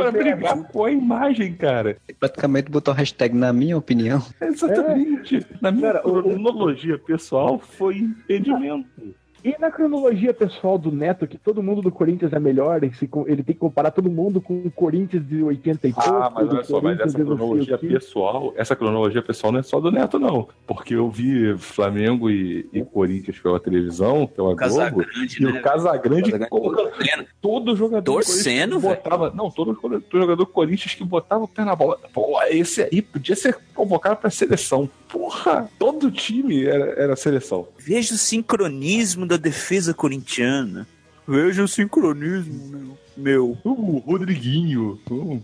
é, 0.00 0.10
brigar 0.10 0.56
com 0.64 0.84
a 0.84 0.90
imagem, 0.90 1.54
cara. 1.54 1.96
Praticamente 2.18 2.70
botou 2.70 2.92
a 2.92 2.96
hashtag 2.96 3.34
na 3.34 3.52
minha 3.52 3.76
opinião. 3.76 4.20
Exatamente. 4.40 5.46
Na 5.60 5.70
minha 5.70 5.92
Cara, 5.92 6.00
cronologia 6.02 6.98
pessoal, 6.98 7.58
foi 7.58 7.98
impedimento. 7.98 9.14
E 9.44 9.54
na 9.58 9.70
cronologia 9.70 10.32
pessoal 10.32 10.78
do 10.78 10.90
Neto, 10.90 11.26
que 11.26 11.36
todo 11.36 11.62
mundo 11.62 11.82
do 11.82 11.92
Corinthians 11.92 12.32
é 12.32 12.40
melhor, 12.40 12.82
ele, 12.82 13.42
tem 13.42 13.54
que 13.54 13.60
comparar 13.60 13.90
todo 13.90 14.08
mundo 14.08 14.40
com 14.40 14.62
o 14.64 14.70
Corinthians 14.70 15.22
de 15.28 15.42
80 15.42 15.88
e 15.88 15.92
pouco. 15.92 16.08
Ah, 16.08 16.32
mas 16.34 16.48
olha 16.48 16.64
só, 16.64 16.80
mas 16.80 16.98
essa 16.98 17.18
cronologia 17.18 17.76
pessoal, 17.76 18.54
essa 18.56 18.74
cronologia 18.74 19.20
pessoal 19.20 19.52
não 19.52 19.60
é 19.60 19.62
só 19.62 19.78
do 19.80 19.92
Neto, 19.92 20.18
não. 20.18 20.48
Porque 20.66 20.94
eu 20.94 21.10
vi 21.10 21.58
Flamengo 21.58 22.30
e, 22.30 22.66
e 22.72 22.82
Corinthians 22.82 23.38
pela 23.38 23.60
televisão, 23.60 24.26
pela 24.26 24.54
Globo, 24.54 24.56
Casagrande, 24.56 25.36
e 25.38 25.44
né? 25.44 25.50
o 25.50 25.62
Casagrande 25.62 26.30
Casagrande 26.30 26.48
colocando 26.48 27.26
todo 27.42 27.76
jogador 27.76 28.00
do 28.00 28.14
Torcendo, 28.14 28.80
botava, 28.80 29.30
não, 29.34 29.50
todo 29.50 29.74
jogador- 29.74 30.00
todo 30.00 30.20
jogador 30.22 30.36
do 30.36 30.46
Corinthians 30.46 30.94
que 30.94 31.04
botava 31.04 31.44
o 31.44 31.48
pé 31.48 31.64
na 31.66 31.76
bola. 31.76 32.00
Pô, 32.14 32.40
esse 32.48 32.82
aí 32.82 33.02
podia 33.02 33.36
ser 33.36 33.58
convocado 33.74 34.16
pra 34.16 34.30
seleção. 34.30 34.88
Porra, 35.14 35.70
todo 35.78 36.10
time 36.10 36.64
era, 36.64 36.86
era 37.00 37.14
seleção. 37.14 37.68
Veja 37.78 38.14
o 38.14 38.18
sincronismo 38.18 39.24
da 39.24 39.36
defesa 39.36 39.94
corintiana. 39.94 40.88
Veja 41.26 41.62
o 41.62 41.68
sincronismo, 41.68 42.98
meu. 43.16 43.56
O 43.62 43.98
Rodriguinho, 43.98 44.98
um 45.08 45.40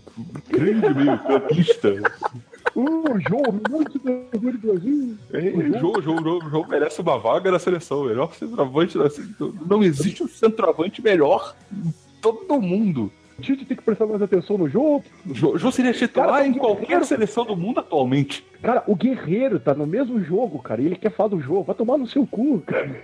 grande 0.49 0.93
meio-campista. 0.93 1.93
Uh, 2.75 3.17
João, 3.29 3.61
minuto 3.65 3.97
do 3.97 4.59
Brasil. 4.59 5.17
É, 5.31 5.79
João, 5.79 6.01
João, 6.01 6.21
João, 6.21 6.49
João 6.49 6.67
merece 6.67 6.99
uma 6.99 7.17
vaga 7.17 7.49
na 7.49 7.57
seleção. 7.57 8.03
Melhor 8.03 8.33
centroavante 8.35 8.97
da 8.97 9.09
seleção. 9.09 9.53
Não 9.65 9.81
existe 9.81 10.21
um 10.21 10.27
centroavante 10.27 11.01
melhor 11.01 11.55
em 11.71 11.93
todo 12.21 12.61
mundo. 12.61 13.09
O 13.37 13.41
Tite 13.41 13.65
tem 13.65 13.75
que 13.77 13.83
prestar 13.83 14.05
mais 14.05 14.21
atenção 14.21 14.57
no 14.57 14.69
jogo. 14.69 15.03
O 15.25 15.33
João, 15.33 15.57
João 15.57 15.71
seria 15.71 15.93
titular 15.93 16.29
Cara, 16.29 16.47
em 16.47 16.51
tem 16.51 16.59
qualquer 16.59 16.81
guerreiro. 16.85 17.05
seleção 17.05 17.45
do 17.45 17.55
mundo 17.55 17.79
atualmente. 17.79 18.45
Cara, 18.61 18.83
o 18.85 18.95
Guerreiro 18.95 19.59
tá 19.59 19.73
no 19.73 19.87
mesmo 19.87 20.23
jogo, 20.23 20.59
cara. 20.59 20.81
e 20.81 20.85
Ele 20.85 20.95
quer 20.95 21.11
falar 21.11 21.29
do 21.29 21.39
jogo. 21.41 21.63
Vai 21.63 21.75
tomar 21.75 21.97
no 21.97 22.05
seu 22.07 22.25
cu, 22.27 22.59
cara. 22.61 23.01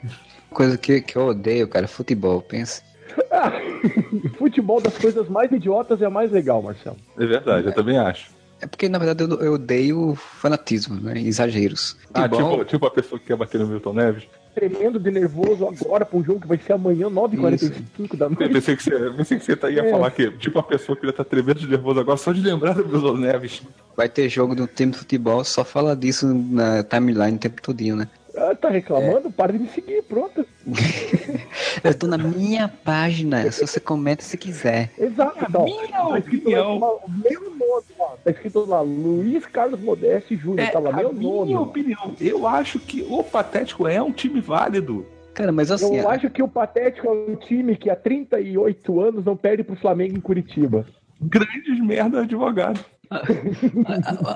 Coisa 0.52 0.78
que, 0.78 1.02
que 1.02 1.16
eu 1.16 1.28
odeio, 1.28 1.68
cara, 1.68 1.88
futebol, 1.88 2.42
pensa. 2.42 2.84
Ah, 3.32 3.52
futebol 4.38 4.80
das 4.82 4.98
coisas 4.98 5.28
mais 5.28 5.52
idiotas 5.52 6.02
é 6.02 6.06
a 6.06 6.10
mais 6.10 6.32
legal, 6.32 6.62
Marcelo. 6.62 6.98
É 7.18 7.26
verdade, 7.26 7.68
eu 7.68 7.74
também 7.74 7.98
acho. 7.98 8.30
É 8.62 8.66
porque, 8.68 8.90
na 8.90 8.98
verdade, 8.98 9.24
eu, 9.24 9.40
eu 9.40 9.54
odeio 9.54 10.16
fanatismo, 10.16 11.00
né? 11.00 11.20
Exageros. 11.20 11.96
Ah, 12.14 12.24
Futebol, 12.24 12.52
tipo, 12.60 12.66
tipo 12.66 12.86
a 12.88 12.92
pessoa 12.92 13.20
que 13.20 13.26
quer 13.28 13.36
bater 13.38 13.60
no 13.60 13.68
Milton 13.68 13.94
Neves. 13.94 14.24
Tremendo 14.62 15.00
de 15.00 15.12
nervoso 15.12 15.68
agora 15.68 16.04
pra 16.04 16.18
um 16.18 16.24
jogo 16.24 16.40
que 16.40 16.48
vai 16.48 16.58
ser 16.58 16.74
amanhã, 16.74 17.08
9h45 17.12 18.18
da 18.18 18.26
Eu 18.26 18.30
noite. 18.32 18.50
pensei 18.54 18.76
que 18.76 18.82
você, 18.84 19.10
pensei 19.12 19.38
que 19.38 19.46
você 19.46 19.70
ia 19.72 19.82
É. 19.86 19.92
falar 19.92 20.10
que, 20.10 20.32
tipo, 20.32 20.58
a 20.58 20.64
pessoa 20.64 20.96
que 20.96 21.06
já 21.06 21.14
tá 21.14 21.24
tremendo 21.24 21.60
de 21.60 21.68
nervoso 21.68 22.00
agora 22.00 22.18
só 22.18 22.32
de 22.34 22.42
lembrar 22.42 22.74
do 22.74 22.84
Milton 22.88 23.18
Neves. 23.18 23.62
vai 23.96 24.10
ter 24.10 24.28
jogo 24.30 24.56
do 24.56 24.66
time 24.66 24.92
de 24.94 24.98
futebol, 24.98 25.44
só 25.44 25.64
fala 25.64 25.96
disso 25.96 26.26
na 26.34 26.82
timeline 26.84 27.36
o 27.36 27.40
tempo 27.40 27.62
todinho, 27.62 27.96
né? 27.98 28.08
Ah, 28.38 28.54
tá 28.56 28.70
reclamando? 28.70 29.32
Para 29.32 29.54
de 29.54 29.60
me 29.60 29.68
seguir, 29.70 30.04
pronto. 30.04 30.46
Eu 31.84 31.94
tô 31.98 32.08
na 32.08 32.18
minha 32.18 32.68
página, 32.68 33.52
se 33.52 33.66
você 33.66 33.80
comenta 33.80 34.24
se 34.24 34.38
quiser. 34.38 34.92
Exato. 34.98 35.38
Então, 35.50 35.66
tá 36.12 36.20
escrito 36.20 36.50
lá, 36.50 36.72
opinião. 36.72 36.80
lá, 36.80 36.90
meu 37.30 37.42
nome 37.50 37.84
lá. 38.00 38.16
Tá 38.24 38.32
escrito 38.32 38.66
lá, 38.66 38.82
Luiz 38.82 39.46
Carlos 39.48 39.80
Modeste 39.82 40.36
Júnior. 40.36 40.70
tá 40.72 40.80
lá, 40.80 40.90
É, 40.90 40.94
a 40.94 40.98
meu 40.98 41.14
minha 41.14 41.32
nome. 41.36 41.54
lá. 41.54 41.62
opinião, 41.62 42.14
eu 42.20 42.48
acho 42.48 42.80
que 42.80 43.06
o 43.10 43.24
Patético 43.24 43.88
é 43.88 44.02
um 44.02 44.12
time 44.12 44.40
válido. 44.40 45.06
Cara, 45.34 45.52
mas 45.52 45.70
assim, 45.72 45.98
Eu 45.98 46.10
a- 46.10 46.14
acho 46.14 46.30
que 46.30 46.42
o 46.42 46.48
Patético 46.48 47.08
é 47.08 47.12
um 47.12 47.36
time 47.36 47.76
que 47.76 47.90
há 47.90 47.96
38 47.96 49.00
anos 49.02 49.24
não 49.26 49.36
perde 49.38 49.64
pro 49.64 49.76
Flamengo 49.76 50.18
em 50.18 50.22
Curitiba. 50.22 50.86
Grandes 51.22 51.80
merda 51.84 52.22
advogado. 52.22 52.84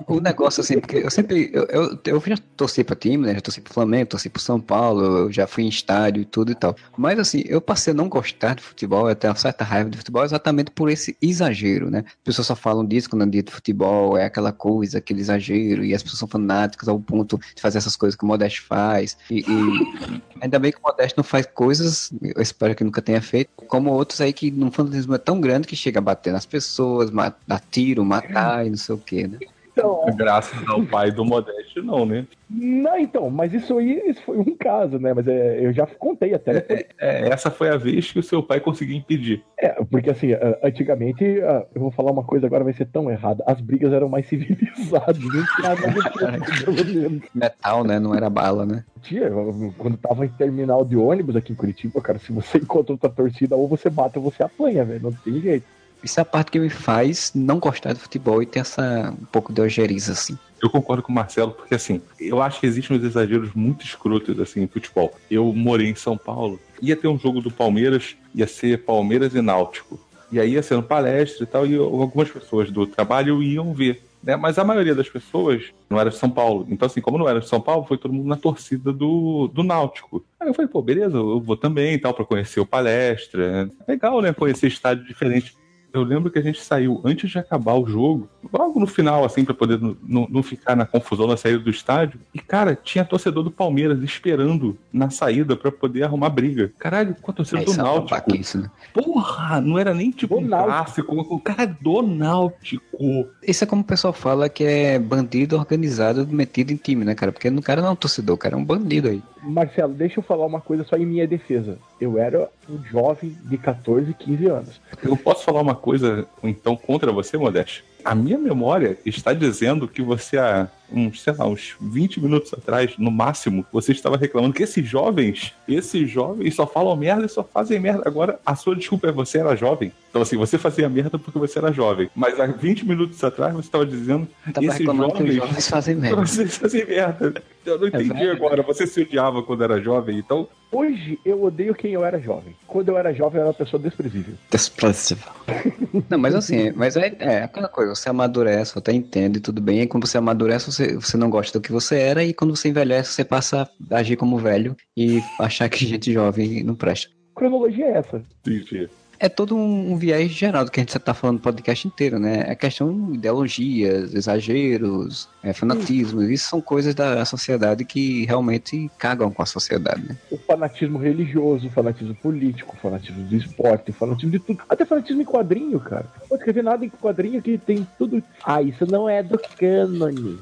O 0.08 0.20
negócio 0.20 0.62
assim, 0.62 0.80
porque 0.80 0.98
eu 0.98 1.10
sempre, 1.10 1.50
eu, 1.54 1.66
eu, 1.66 2.00
eu 2.06 2.24
já 2.26 2.38
torci 2.56 2.84
pra 2.84 2.96
time, 2.96 3.26
né? 3.26 3.36
Já 3.36 3.42
torci 3.42 3.62
pro 3.62 3.74
Flamengo, 3.74 4.10
torci 4.10 4.30
pro 4.30 4.42
São 4.42 4.60
Paulo, 4.60 5.04
eu 5.04 5.32
já 5.32 5.48
fui 5.48 5.64
em 5.64 5.68
estádio 5.68 6.22
e 6.22 6.26
tudo 6.26 6.52
e 6.52 6.56
tal. 6.56 6.76
Mas 6.98 7.20
assim, 7.20 7.44
eu 7.46 7.60
passei 7.60 7.92
a 7.92 7.94
não 7.94 8.08
gostar 8.08 8.56
de 8.56 8.64
futebol, 8.64 9.14
tenho 9.16 9.34
uma 9.34 9.40
certa 9.40 9.64
raiva 9.64 9.90
de 9.90 9.98
futebol 9.98 10.24
exatamente 10.24 10.72
por 10.72 10.90
esse 10.90 11.18
exagero, 11.22 11.90
né? 11.90 12.04
As 12.06 12.24
pessoas 12.24 12.48
só 12.48 12.56
falam 12.56 12.86
disso 12.86 13.10
quando 13.10 13.24
andam 13.24 13.42
de 13.42 13.52
futebol, 13.52 14.18
é 14.18 14.26
aquela 14.26 14.52
coisa, 14.52 14.98
aquele 15.00 15.22
exagero, 15.22 15.84
e 15.84 15.94
as 15.94 16.02
pessoas 16.02 16.20
são 16.20 16.28
fanáticas 16.28 16.88
ao 16.88 17.00
ponto 17.00 17.40
de 17.56 17.62
fazer 17.62 17.78
essas 17.78 17.96
coisas 17.96 18.16
que 18.16 18.24
o 18.24 18.28
Modeste 18.28 18.62
faz. 18.62 19.18
E, 19.30 19.40
e 19.40 20.22
ainda 20.42 20.60
bem 20.60 20.72
que 20.72 20.78
o 20.78 20.82
Modeste 20.82 21.18
não 21.18 21.24
faz 21.24 21.46
coisas, 21.46 22.12
eu 22.22 22.42
espero 22.42 22.76
que 22.76 22.84
nunca 22.84 23.02
tenha 23.02 23.22
feito, 23.22 23.50
como 23.68 23.92
outros 23.92 24.22
aí 24.22 24.32
que 24.34 24.50
no 24.52 24.72
fanatismo 24.72 25.16
é 25.16 25.18
tão 25.18 25.40
grande 25.42 25.68
que 25.68 25.76
chega 25.76 26.00
a 26.00 26.02
bater 26.02 26.32
nas 26.32 26.46
pessoas, 26.46 27.12
dar 27.48 27.62
tiro, 27.72 28.04
matar 28.06 28.61
e 28.66 28.70
não 28.70 28.78
sei 28.78 28.96
o 28.96 28.98
que, 28.98 29.28
né? 29.28 29.40
Então, 29.72 30.06
Graças 30.18 30.68
ao 30.68 30.84
pai 30.84 31.12
do 31.12 31.24
Modeste, 31.24 31.82
não, 31.82 32.06
né? 32.06 32.28
não, 32.50 32.98
então, 32.98 33.30
mas 33.30 33.54
isso 33.54 33.78
aí 33.78 34.02
isso 34.06 34.22
foi 34.24 34.38
um 34.38 34.56
caso, 34.58 35.00
né? 35.00 35.14
Mas 35.14 35.26
é, 35.28 35.66
eu 35.66 35.72
já 35.72 35.88
contei 35.88 36.34
até. 36.34 36.86
É, 37.00 37.30
essa 37.30 37.50
foi 37.50 37.70
a 37.70 37.78
vez 37.78 38.12
que 38.12 38.20
o 38.20 38.24
seu 38.24 38.44
pai 38.44 38.60
conseguiu 38.60 38.98
impedir. 38.98 39.42
É, 39.58 39.70
porque 39.86 40.10
assim, 40.10 40.30
antigamente, 40.62 41.24
eu 41.24 41.66
vou 41.82 41.92
falar 41.92 42.12
uma 42.12 42.24
coisa 42.24 42.48
agora, 42.48 42.66
vai 42.66 42.74
ser 42.74 42.86
tão 42.86 43.10
errada. 43.10 43.44
As 43.48 43.62
brigas 43.62 43.94
eram 43.94 44.10
mais 44.10 44.28
civilizadas, 44.30 45.18
não 45.18 45.30
tinha 45.30 45.76
nada 45.76 45.88
de 45.88 46.66
pelo 46.66 46.86
menos. 46.86 47.24
Metal, 47.34 47.84
né? 47.86 47.98
Não 47.98 48.14
era 48.14 48.30
bala, 48.30 48.66
né? 48.66 48.84
Eu- 49.10 49.74
quando 49.78 49.98
tava 49.98 50.26
em 50.26 50.30
terminal 50.30 50.84
de 50.84 50.98
ônibus 50.98 51.36
aqui 51.38 51.54
em 51.54 51.56
Curitiba, 51.56 52.02
cara, 52.02 52.20
se 52.20 52.34
você 52.34 52.58
encontra 52.60 52.94
outra 52.94 53.10
torcida, 53.10 53.56
ou 53.56 53.68
você 53.70 53.90
bate 53.90 54.18
ou 54.20 54.24
você 54.24 54.44
apanha, 54.44 54.84
velho. 54.84 55.04
Não 55.04 55.12
tem 55.14 55.40
jeito. 55.40 55.66
Isso 56.04 56.20
é 56.20 56.24
a 56.24 56.26
parte 56.26 56.52
que 56.52 56.60
me 56.60 56.70
faz 56.70 57.32
não 57.36 57.60
gostar 57.60 57.94
de 57.94 58.00
futebol 58.00 58.42
e 58.42 58.46
ter 58.46 58.60
essa 58.60 59.14
um 59.20 59.26
pouco 59.26 59.54
de 59.54 59.62
ojeriza, 59.62 60.14
assim. 60.14 60.38
Eu 60.62 60.70
concordo 60.70 61.02
com 61.02 61.12
o 61.12 61.16
Marcelo, 61.16 61.52
porque 61.52 61.74
assim, 61.74 62.02
eu 62.20 62.42
acho 62.42 62.60
que 62.60 62.68
existem 62.68 62.98
uns 62.98 63.04
exageros 63.04 63.52
muito 63.54 63.84
escrotos 63.84 64.40
assim 64.40 64.62
em 64.62 64.68
futebol. 64.68 65.14
Eu 65.30 65.52
morei 65.54 65.90
em 65.90 65.96
São 65.96 66.18
Paulo, 66.18 66.60
ia 66.82 66.96
ter 66.96 67.08
um 67.08 67.18
jogo 67.18 67.42
do 67.42 67.52
Palmeiras, 67.52 68.16
ia 68.34 68.48
ser 68.48 68.84
Palmeiras 68.84 69.34
e 69.34 69.42
Náutico. 69.42 70.00
E 70.32 70.40
aí 70.40 70.54
ia 70.54 70.64
ser 70.64 70.76
uma 70.76 70.84
palestra 70.84 71.44
e 71.44 71.48
tal, 71.48 71.68
e 71.68 71.76
algumas 71.76 72.30
pessoas 72.30 72.72
do 72.72 72.88
trabalho 72.88 73.44
iam 73.44 73.74
ver. 73.74 74.02
Né? 74.24 74.36
Mas 74.36 74.58
a 74.58 74.64
maioria 74.64 74.96
das 74.96 75.10
pessoas 75.10 75.64
não 75.90 76.00
era 76.00 76.10
de 76.10 76.16
São 76.16 76.30
Paulo. 76.30 76.66
Então, 76.70 76.86
assim, 76.86 77.02
como 77.02 77.18
não 77.18 77.28
era 77.28 77.40
de 77.40 77.48
São 77.48 77.60
Paulo, 77.60 77.86
foi 77.86 77.98
todo 77.98 78.14
mundo 78.14 78.28
na 78.28 78.38
torcida 78.38 78.94
do, 78.94 79.48
do 79.48 79.64
Náutico. 79.64 80.24
Aí 80.40 80.48
eu 80.48 80.54
falei, 80.54 80.70
pô, 80.70 80.82
beleza, 80.82 81.18
eu 81.18 81.42
vou 81.42 81.58
também 81.58 81.96
e 81.96 81.98
tal, 81.98 82.14
pra 82.14 82.24
conhecer 82.24 82.60
o 82.60 82.66
palestra. 82.66 83.70
Legal, 83.88 84.22
né? 84.22 84.32
Conhecer 84.32 84.68
estádio 84.68 85.06
diferente. 85.06 85.56
Eu 85.94 86.04
lembro 86.04 86.32
que 86.32 86.40
a 86.40 86.42
gente 86.42 86.62
saiu 86.62 87.02
antes 87.04 87.30
de 87.30 87.38
acabar 87.38 87.74
o 87.74 87.86
jogo, 87.86 88.30
logo 88.52 88.80
no 88.80 88.88
final, 88.88 89.26
assim, 89.26 89.44
pra 89.44 89.54
poder 89.54 89.80
não- 90.08 90.42
ficar 90.44 90.76
na 90.76 90.86
confusão 90.86 91.28
na 91.28 91.38
saída 91.38 91.60
do 91.60 91.70
estádio. 91.70 92.20
E, 92.34 92.40
cara, 92.40 92.76
tinha 92.76 93.06
torcedor 93.06 93.44
do 93.44 93.52
Palmeiras 93.52 94.02
esperando 94.02 94.78
na 94.92 95.10
saída 95.10 95.56
pra 95.56 95.72
poder 95.72 96.04
arrumar 96.04 96.30
briga. 96.30 96.72
Caralho, 96.80 97.16
com 97.22 97.32
a 97.32 97.34
torcida 97.34 97.62
É, 97.62 97.64
do 97.66 97.72
isso 97.72 97.80
é 97.80 97.84
uma 97.84 97.90
Náutico. 97.94 98.10
babaquice, 98.10 98.58
né? 98.58 98.72
Porra, 98.94 99.62
não 99.62 99.78
era 99.78 99.94
nem 99.94 100.12
tipo 100.12 100.36
Do 100.36 100.42
um 100.42 100.48
clássico, 100.48 101.16
o 101.16 101.40
cara 101.40 101.64
é 101.64 101.68
do 101.68 102.02
Náutico. 102.02 103.28
Isso 103.46 103.64
é 103.64 103.68
como 103.68 103.82
o 103.82 103.86
pessoal 103.86 104.14
fala 104.14 104.50
que 104.50 104.64
é 104.64 104.98
bandido 105.00 105.56
organizado 105.58 106.26
metido 106.28 106.72
em 106.72 106.76
time, 106.78 107.06
né, 107.06 107.16
cara? 107.16 107.32
Porque 107.32 107.50
o 107.50 107.62
cara 107.62 107.82
não 107.82 107.90
é 107.90 107.92
um 107.92 107.96
torcedor, 107.96 108.36
o 108.36 108.38
cara 108.38 108.56
é 108.56 108.58
um 108.58 108.66
bandido 108.66 109.08
aí. 109.10 109.22
Marcelo, 109.44 109.94
deixa 109.94 110.20
eu 110.20 110.24
falar 110.24 110.46
uma 110.46 110.62
coisa 110.62 110.84
só 110.84 110.96
em 110.96 111.06
minha 111.06 111.28
defesa. 111.28 111.78
Eu 112.00 112.18
era 112.18 112.50
um 112.70 112.84
jovem 112.84 113.36
de 113.46 113.58
14, 113.58 114.14
15 114.14 114.46
anos. 114.48 114.82
Eu 115.04 115.18
posso 115.18 115.44
falar 115.44 115.62
uma 115.62 115.76
coisa, 115.76 116.28
então, 116.44 116.76
contra 116.76 117.12
você, 117.12 117.38
Modeste? 117.38 117.84
A 118.04 118.16
minha 118.16 118.38
memória 118.38 118.98
está 119.06 119.34
dizendo 119.34 119.88
que 119.88 120.02
você, 120.02 120.38
há 120.38 120.68
uns, 120.92 121.22
sei 121.22 121.34
lá, 121.34 121.48
uns 121.48 121.76
20 121.80 122.22
minutos 122.22 122.54
atrás, 122.54 122.94
no 122.98 123.12
máximo, 123.12 123.66
você 123.72 123.92
estava 123.92 124.18
reclamando 124.18 124.54
que 124.54 124.64
esses 124.64 124.88
jovens, 124.88 125.54
esses 125.68 126.10
jovens 126.10 126.56
só 126.56 126.66
falam 126.68 126.96
merda 126.96 127.26
e 127.26 127.30
só 127.30 127.44
fazem 127.44 127.80
merda. 127.80 128.04
Agora, 128.06 128.40
a 128.46 128.56
sua 128.56 128.76
desculpa 128.76 129.08
é 129.08 129.12
você 129.12 129.40
era 129.40 129.56
jovem. 129.56 129.92
Então, 130.10 130.22
assim, 130.22 130.38
você 130.38 130.58
fazia 130.58 130.90
merda 130.90 131.18
porque 131.18 131.40
você 131.40 131.58
era 131.58 131.72
jovem. 131.72 132.10
Mas 132.16 132.40
há 132.40 132.46
20 132.46 132.86
minutos 132.86 133.24
atrás, 133.24 133.54
você 133.54 133.68
estava 133.68 133.86
dizendo 133.86 134.28
Tava 134.54 134.66
esses 134.66 134.80
reclamando 134.80 135.14
que 135.14 135.24
os 135.24 135.36
jovens... 135.36 135.48
jovens 135.48 135.70
fazem 135.70 135.96
merda. 135.98 136.26
Vocês 136.26 136.58
fazem 136.58 136.86
merda. 136.86 137.34
Eu 137.66 137.80
não 137.80 137.88
entendi 137.88 138.10
velho. 138.10 138.32
agora. 138.34 138.62
Você 138.64 138.86
se 138.86 139.02
odiava 139.02 139.42
quando 139.44 139.64
era 139.64 139.82
jovem, 139.82 140.18
então 140.18 140.48
Hoje 140.72 141.20
eu 141.26 141.44
odeio 141.44 141.76
quem 141.76 141.92
eu 141.92 142.06
era 142.06 142.18
jovem. 142.18 142.56
Quando 142.66 142.88
eu 142.88 142.98
era 142.98 143.14
jovem, 143.14 143.36
eu 143.36 143.42
era 143.42 143.48
uma 143.50 143.54
pessoa 143.54 143.82
desprezível. 143.82 144.36
Desprezível. 144.50 145.30
Não, 146.10 146.18
mas 146.18 146.34
assim, 146.34 146.72
mas 146.72 146.96
é, 146.96 147.14
é 147.20 147.44
aquela 147.44 147.68
coisa, 147.68 147.94
você 147.94 148.08
amadurece, 148.08 148.80
até 148.80 148.94
entende, 148.94 149.42
tudo 149.42 149.62
bem, 149.62 149.82
e 149.82 149.88
quando 149.88 150.08
você 150.08 150.18
amadurece, 150.18 150.72
você, 150.72 150.81
você 150.88 151.18
não 151.18 151.30
gosta 151.30 151.58
do 151.58 151.62
que 151.62 151.72
você 151.72 151.98
era, 151.98 152.24
e 152.24 152.34
quando 152.34 152.56
você 152.56 152.70
envelhece, 152.70 153.14
você 153.14 153.24
passa 153.24 153.70
a 153.90 153.96
agir 153.98 154.16
como 154.16 154.38
velho 154.38 154.76
e 154.96 155.22
achar 155.40 155.70
que 155.70 155.86
gente 155.86 156.12
jovem 156.12 156.64
não 156.64 156.76
presta. 156.76 157.10
Cronologia 157.36 157.86
é 157.86 157.98
essa. 157.98 158.22
entendi. 158.46 158.90
É 159.24 159.30
todo 159.30 159.56
um, 159.56 159.92
um 159.92 159.98
viés 159.98 160.32
geral 160.32 160.66
do 160.66 160.72
que 160.72 160.80
a 160.80 160.84
gente 160.84 160.98
tá 160.98 161.14
falando 161.14 161.36
no 161.36 161.44
podcast 161.44 161.88
inteiro, 161.88 162.18
né? 162.18 162.44
É 162.48 162.56
questão 162.56 163.12
de 163.12 163.18
ideologias, 163.20 164.16
exageros, 164.16 165.30
é, 165.44 165.54
fanatismos, 165.54 166.28
isso 166.28 166.50
são 166.50 166.60
coisas 166.60 166.96
da 166.96 167.24
sociedade 167.24 167.86
que 167.86 168.26
realmente 168.26 168.90
cagam 168.98 169.30
com 169.30 169.44
a 169.44 169.46
sociedade, 169.46 170.02
né? 170.10 170.18
O 170.32 170.38
fanatismo 170.38 170.98
religioso, 170.98 171.68
o 171.68 171.70
fanatismo 171.70 172.16
político, 172.16 172.76
o 172.76 172.80
fanatismo 172.80 173.24
do 173.24 173.36
esporte, 173.36 173.92
o 173.92 173.94
fanatismo 173.94 174.32
de 174.32 174.40
tudo. 174.40 174.64
Até 174.68 174.86
fanatismo 174.86 175.22
em 175.22 175.26
quadrinho, 175.26 175.80
cara. 175.80 176.08
Não 176.20 176.28
pode 176.28 176.42
escrever 176.42 176.64
nada 176.64 176.84
em 176.84 176.90
quadrinho 176.90 177.44
que 177.44 177.60
tem 177.60 177.88
tudo. 178.00 178.24
Ah, 178.44 178.64
isso 178.64 178.88
não 178.88 179.08
é 179.08 179.22
do 179.22 179.38
cânone. 179.38 180.40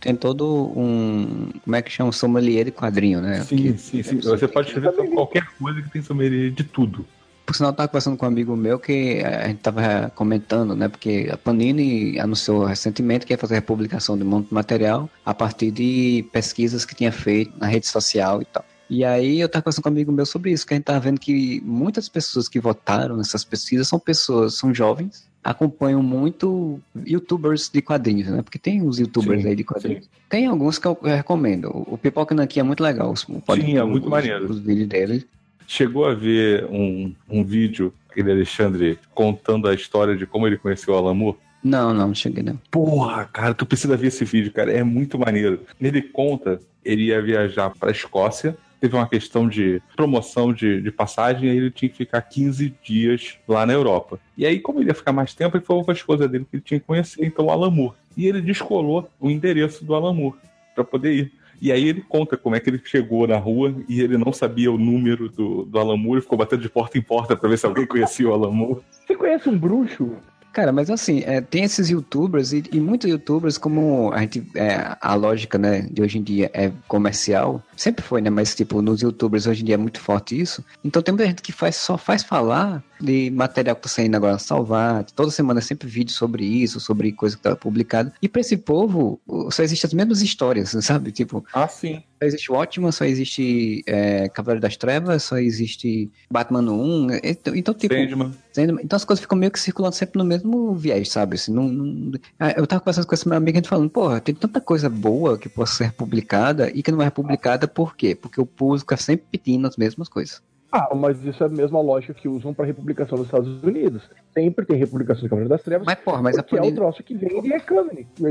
Tem 0.00 0.14
todo 0.14 0.72
um. 0.76 1.50
Como 1.64 1.76
é 1.76 1.82
que 1.82 1.90
chama? 1.90 2.12
Sommelier 2.12 2.64
de 2.64 2.70
quadrinho, 2.70 3.20
né? 3.20 3.40
Sim, 3.42 3.56
Que- 3.56 3.78
sim, 3.78 4.02
sim. 4.02 4.20
Você 4.20 4.46
pode 4.46 4.68
escrever 4.68 4.92
qualquer 5.10 5.46
coisa 5.58 5.82
que 5.82 5.90
tem 5.90 6.02
sommelier 6.02 6.50
de 6.50 6.64
tudo. 6.64 7.04
Por 7.44 7.56
sinal, 7.56 7.70
eu 7.72 7.76
tava 7.76 7.88
conversando 7.88 8.16
com 8.16 8.26
um 8.26 8.28
amigo 8.28 8.54
meu 8.54 8.78
que 8.78 9.22
a 9.24 9.48
gente 9.48 9.60
tava 9.60 10.12
comentando, 10.14 10.76
né? 10.76 10.86
Porque 10.86 11.28
a 11.32 11.36
Panini 11.36 12.18
anunciou 12.20 12.64
recentemente 12.64 13.24
que 13.24 13.32
ia 13.32 13.38
fazer 13.38 13.54
a 13.54 13.56
republicação 13.56 14.18
de 14.18 14.22
um 14.22 14.26
monte 14.26 14.48
de 14.48 14.54
material 14.54 15.08
a 15.24 15.32
partir 15.32 15.70
de 15.70 16.26
pesquisas 16.30 16.84
que 16.84 16.94
tinha 16.94 17.10
feito 17.10 17.52
na 17.58 17.66
rede 17.66 17.86
social 17.86 18.42
e 18.42 18.44
tal. 18.44 18.64
E 18.90 19.02
aí 19.04 19.40
eu 19.40 19.48
tava 19.48 19.62
conversando 19.62 19.82
com 19.84 19.88
um 19.90 19.92
amigo 19.92 20.12
meu 20.12 20.24
sobre 20.26 20.50
isso, 20.50 20.66
que 20.66 20.74
a 20.74 20.76
gente 20.76 20.84
tava 20.84 21.00
vendo 21.00 21.18
que 21.20 21.60
muitas 21.64 22.08
pessoas 22.08 22.48
que 22.48 22.60
votaram 22.60 23.16
nessas 23.16 23.44
pesquisas 23.44 23.88
são 23.88 23.98
pessoas, 23.98 24.54
são 24.54 24.72
jovens, 24.74 25.27
acompanham 25.42 26.02
muito 26.02 26.80
youtubers 27.06 27.68
de 27.68 27.80
quadrinhos, 27.80 28.28
né? 28.28 28.42
Porque 28.42 28.58
tem 28.58 28.82
os 28.82 28.98
youtubers 28.98 29.42
Sim, 29.42 29.48
aí 29.48 29.56
de 29.56 29.64
quadrinhos. 29.64 30.08
Tem 30.28 30.46
alguns 30.46 30.78
que 30.78 30.86
eu 30.86 30.98
recomendo. 31.02 31.68
O 31.86 31.96
Pipoca 31.96 32.34
Nanquim 32.34 32.60
é 32.60 32.62
muito 32.62 32.82
legal. 32.82 33.12
Os, 33.12 33.20
Sim, 33.20 33.76
é 33.76 33.84
muito 33.84 34.04
os- 34.04 34.10
maneiro. 34.10 34.50
Os 34.50 34.58
vídeos 34.58 34.88
dele. 34.88 35.26
Chegou 35.66 36.06
a 36.06 36.14
ver 36.14 36.64
um, 36.66 37.12
um 37.28 37.44
vídeo, 37.44 37.92
aquele 38.10 38.32
Alexandre, 38.32 38.98
contando 39.14 39.68
a 39.68 39.74
história 39.74 40.16
de 40.16 40.26
como 40.26 40.46
ele 40.46 40.56
conheceu 40.56 40.94
o 40.94 40.96
Alan 40.96 41.14
Moore? 41.14 41.36
Não, 41.62 41.92
não, 41.92 42.08
não 42.08 42.14
cheguei 42.14 42.42
não. 42.42 42.58
Porra, 42.70 43.24
cara, 43.26 43.52
tu 43.52 43.66
precisa 43.66 43.96
ver 43.96 44.06
esse 44.08 44.24
vídeo, 44.24 44.52
cara. 44.52 44.72
É 44.72 44.82
muito 44.82 45.18
maneiro. 45.18 45.60
Ele 45.80 46.00
conta, 46.00 46.60
ele 46.84 47.06
ia 47.06 47.20
viajar 47.20 47.70
pra 47.70 47.90
Escócia, 47.90 48.56
teve 48.80 48.96
uma 48.96 49.08
questão 49.08 49.48
de 49.48 49.82
promoção 49.96 50.52
de, 50.52 50.80
de 50.80 50.90
passagem, 50.90 51.50
aí 51.50 51.56
ele 51.56 51.70
tinha 51.70 51.88
que 51.88 51.96
ficar 51.96 52.22
15 52.22 52.74
dias 52.82 53.38
lá 53.46 53.66
na 53.66 53.72
Europa. 53.72 54.18
E 54.36 54.46
aí, 54.46 54.58
como 54.60 54.80
ele 54.80 54.90
ia 54.90 54.94
ficar 54.94 55.12
mais 55.12 55.34
tempo, 55.34 55.56
ele 55.56 55.64
falou 55.64 55.84
com 55.84 55.90
a 55.90 55.94
esposa 55.94 56.28
dele 56.28 56.46
que 56.48 56.56
ele 56.56 56.62
tinha 56.62 56.80
que 56.80 56.86
conhecer, 56.86 57.24
então, 57.24 57.46
o 57.46 57.50
Alan 57.50 57.70
Moore. 57.70 57.96
E 58.16 58.26
ele 58.26 58.40
descolou 58.40 59.08
o 59.20 59.30
endereço 59.30 59.84
do 59.84 59.94
Alan 59.94 60.14
Moore 60.14 60.36
pra 60.74 60.84
poder 60.84 61.12
ir. 61.12 61.32
E 61.60 61.72
aí 61.72 61.88
ele 61.88 62.02
conta 62.02 62.36
como 62.36 62.54
é 62.54 62.60
que 62.60 62.70
ele 62.70 62.80
chegou 62.84 63.26
na 63.26 63.36
rua 63.36 63.74
e 63.88 64.00
ele 64.00 64.16
não 64.16 64.32
sabia 64.32 64.70
o 64.70 64.78
número 64.78 65.28
do, 65.28 65.64
do 65.64 65.78
Alan 65.78 65.96
Moore, 65.96 66.22
ficou 66.22 66.38
batendo 66.38 66.62
de 66.62 66.68
porta 66.68 66.96
em 66.96 67.02
porta 67.02 67.36
pra 67.36 67.48
ver 67.48 67.58
se 67.58 67.66
alguém 67.66 67.84
conhecia 67.84 68.28
o 68.28 68.32
Alan 68.32 68.52
Moore. 68.52 68.80
Você 68.90 69.16
conhece 69.16 69.48
um 69.48 69.58
bruxo? 69.58 70.12
Cara, 70.52 70.72
mas 70.72 70.90
assim, 70.90 71.22
é, 71.26 71.40
tem 71.40 71.64
esses 71.64 71.90
youtubers 71.90 72.52
e, 72.52 72.62
e 72.72 72.80
muitos 72.80 73.10
youtubers, 73.10 73.58
como 73.58 74.10
a 74.12 74.20
gente. 74.20 74.44
é, 74.54 74.96
a 75.00 75.14
lógica, 75.14 75.58
né, 75.58 75.82
de 75.90 76.00
hoje 76.00 76.18
em 76.18 76.22
dia 76.22 76.50
é 76.54 76.72
comercial, 76.86 77.62
sempre 77.80 78.04
foi, 78.04 78.20
né? 78.20 78.30
Mas 78.30 78.54
tipo, 78.54 78.82
nos 78.82 79.00
youtubers 79.02 79.46
hoje 79.46 79.62
em 79.62 79.64
dia 79.66 79.74
é 79.74 79.78
muito 79.78 80.00
forte 80.00 80.38
isso. 80.38 80.64
Então 80.84 81.00
tem 81.02 81.12
muita 81.12 81.26
gente 81.28 81.42
que 81.42 81.52
faz, 81.52 81.76
só 81.76 81.96
faz 81.96 82.22
falar 82.22 82.82
de 83.00 83.30
material 83.30 83.76
que 83.76 83.82
tá 83.82 83.88
saindo 83.88 84.16
agora 84.16 84.32
na 84.32 84.38
Salvat. 84.38 85.12
Toda 85.14 85.30
semana 85.30 85.60
é 85.60 85.62
sempre 85.62 85.88
vídeo 85.88 86.12
sobre 86.12 86.44
isso, 86.44 86.80
sobre 86.80 87.12
coisa 87.12 87.36
que 87.36 87.42
tá 87.42 87.54
publicada. 87.54 88.12
E 88.20 88.28
pra 88.28 88.40
esse 88.40 88.56
povo, 88.56 89.20
só 89.50 89.62
existem 89.62 89.86
as 89.88 89.94
mesmas 89.94 90.20
histórias, 90.22 90.70
sabe? 90.84 91.12
Tipo, 91.12 91.44
Ah, 91.52 91.68
sim. 91.68 92.02
só 92.20 92.26
existe 92.26 92.50
Watchman, 92.50 92.90
só 92.90 93.04
existe 93.04 93.84
é, 93.86 94.28
Cavaleiro 94.28 94.60
das 94.62 94.76
Trevas, 94.76 95.22
só 95.22 95.38
existe 95.38 96.10
Batman 96.30 96.62
no 96.62 96.74
1. 96.82 97.08
Então, 97.22 97.54
então, 97.54 97.72
tipo. 97.74 97.94
Sandman. 97.94 98.32
Sendo- 98.52 98.80
Então 98.82 98.96
as 98.96 99.04
coisas 99.04 99.20
ficam 99.20 99.38
meio 99.38 99.52
que 99.52 99.60
circulando 99.60 99.94
sempre 99.94 100.18
no 100.18 100.24
mesmo 100.24 100.74
viés, 100.74 101.10
sabe? 101.12 101.36
Assim, 101.36 101.52
não, 101.52 101.68
não- 101.68 102.18
Ah, 102.40 102.50
Eu 102.56 102.66
tava 102.66 102.80
conversando 102.80 103.06
com 103.06 103.14
esse 103.14 103.28
meu 103.28 103.36
amigo 103.36 103.56
e 103.56 103.58
a 103.58 103.60
gente 103.60 103.68
falando, 103.68 103.88
porra, 103.90 104.20
tem 104.20 104.34
tanta 104.34 104.60
coisa 104.60 104.88
boa 104.90 105.38
que 105.38 105.48
pode 105.48 105.70
ser 105.70 105.92
publicada 105.92 106.68
e 106.74 106.82
que 106.82 106.90
não 106.90 107.00
é 107.00 107.10
publicada 107.10 107.67
por 107.68 107.96
quê? 107.96 108.14
Porque 108.14 108.40
o 108.40 108.46
público 108.46 108.92
é 108.92 108.96
sempre 108.96 109.26
pedindo 109.30 109.66
as 109.66 109.76
mesmas 109.76 110.08
coisas. 110.08 110.42
Ah, 110.70 110.94
mas 110.94 111.24
isso 111.24 111.42
é 111.42 111.46
a 111.46 111.48
mesma 111.48 111.80
lógica 111.80 112.12
que 112.12 112.28
usam 112.28 112.52
pra 112.52 112.66
republicação 112.66 113.16
dos 113.16 113.26
Estados 113.26 113.62
Unidos. 113.62 114.02
Sempre 114.34 114.66
tem 114.66 114.76
republicação 114.76 115.22
do 115.22 115.28
Cavaleiro 115.30 115.48
das 115.48 115.62
Trevas. 115.62 115.86
Mas, 115.86 115.98
porra, 115.98 116.22
mas 116.22 116.36
a 116.36 116.42
porque 116.42 116.56
é 116.56 116.58
o 116.58 116.60
Panini... 116.60 116.76
troço 116.76 117.02
que 117.02 117.14
vende 117.14 117.48
e 117.48 117.52
é 117.54 117.58
canon. 117.58 117.88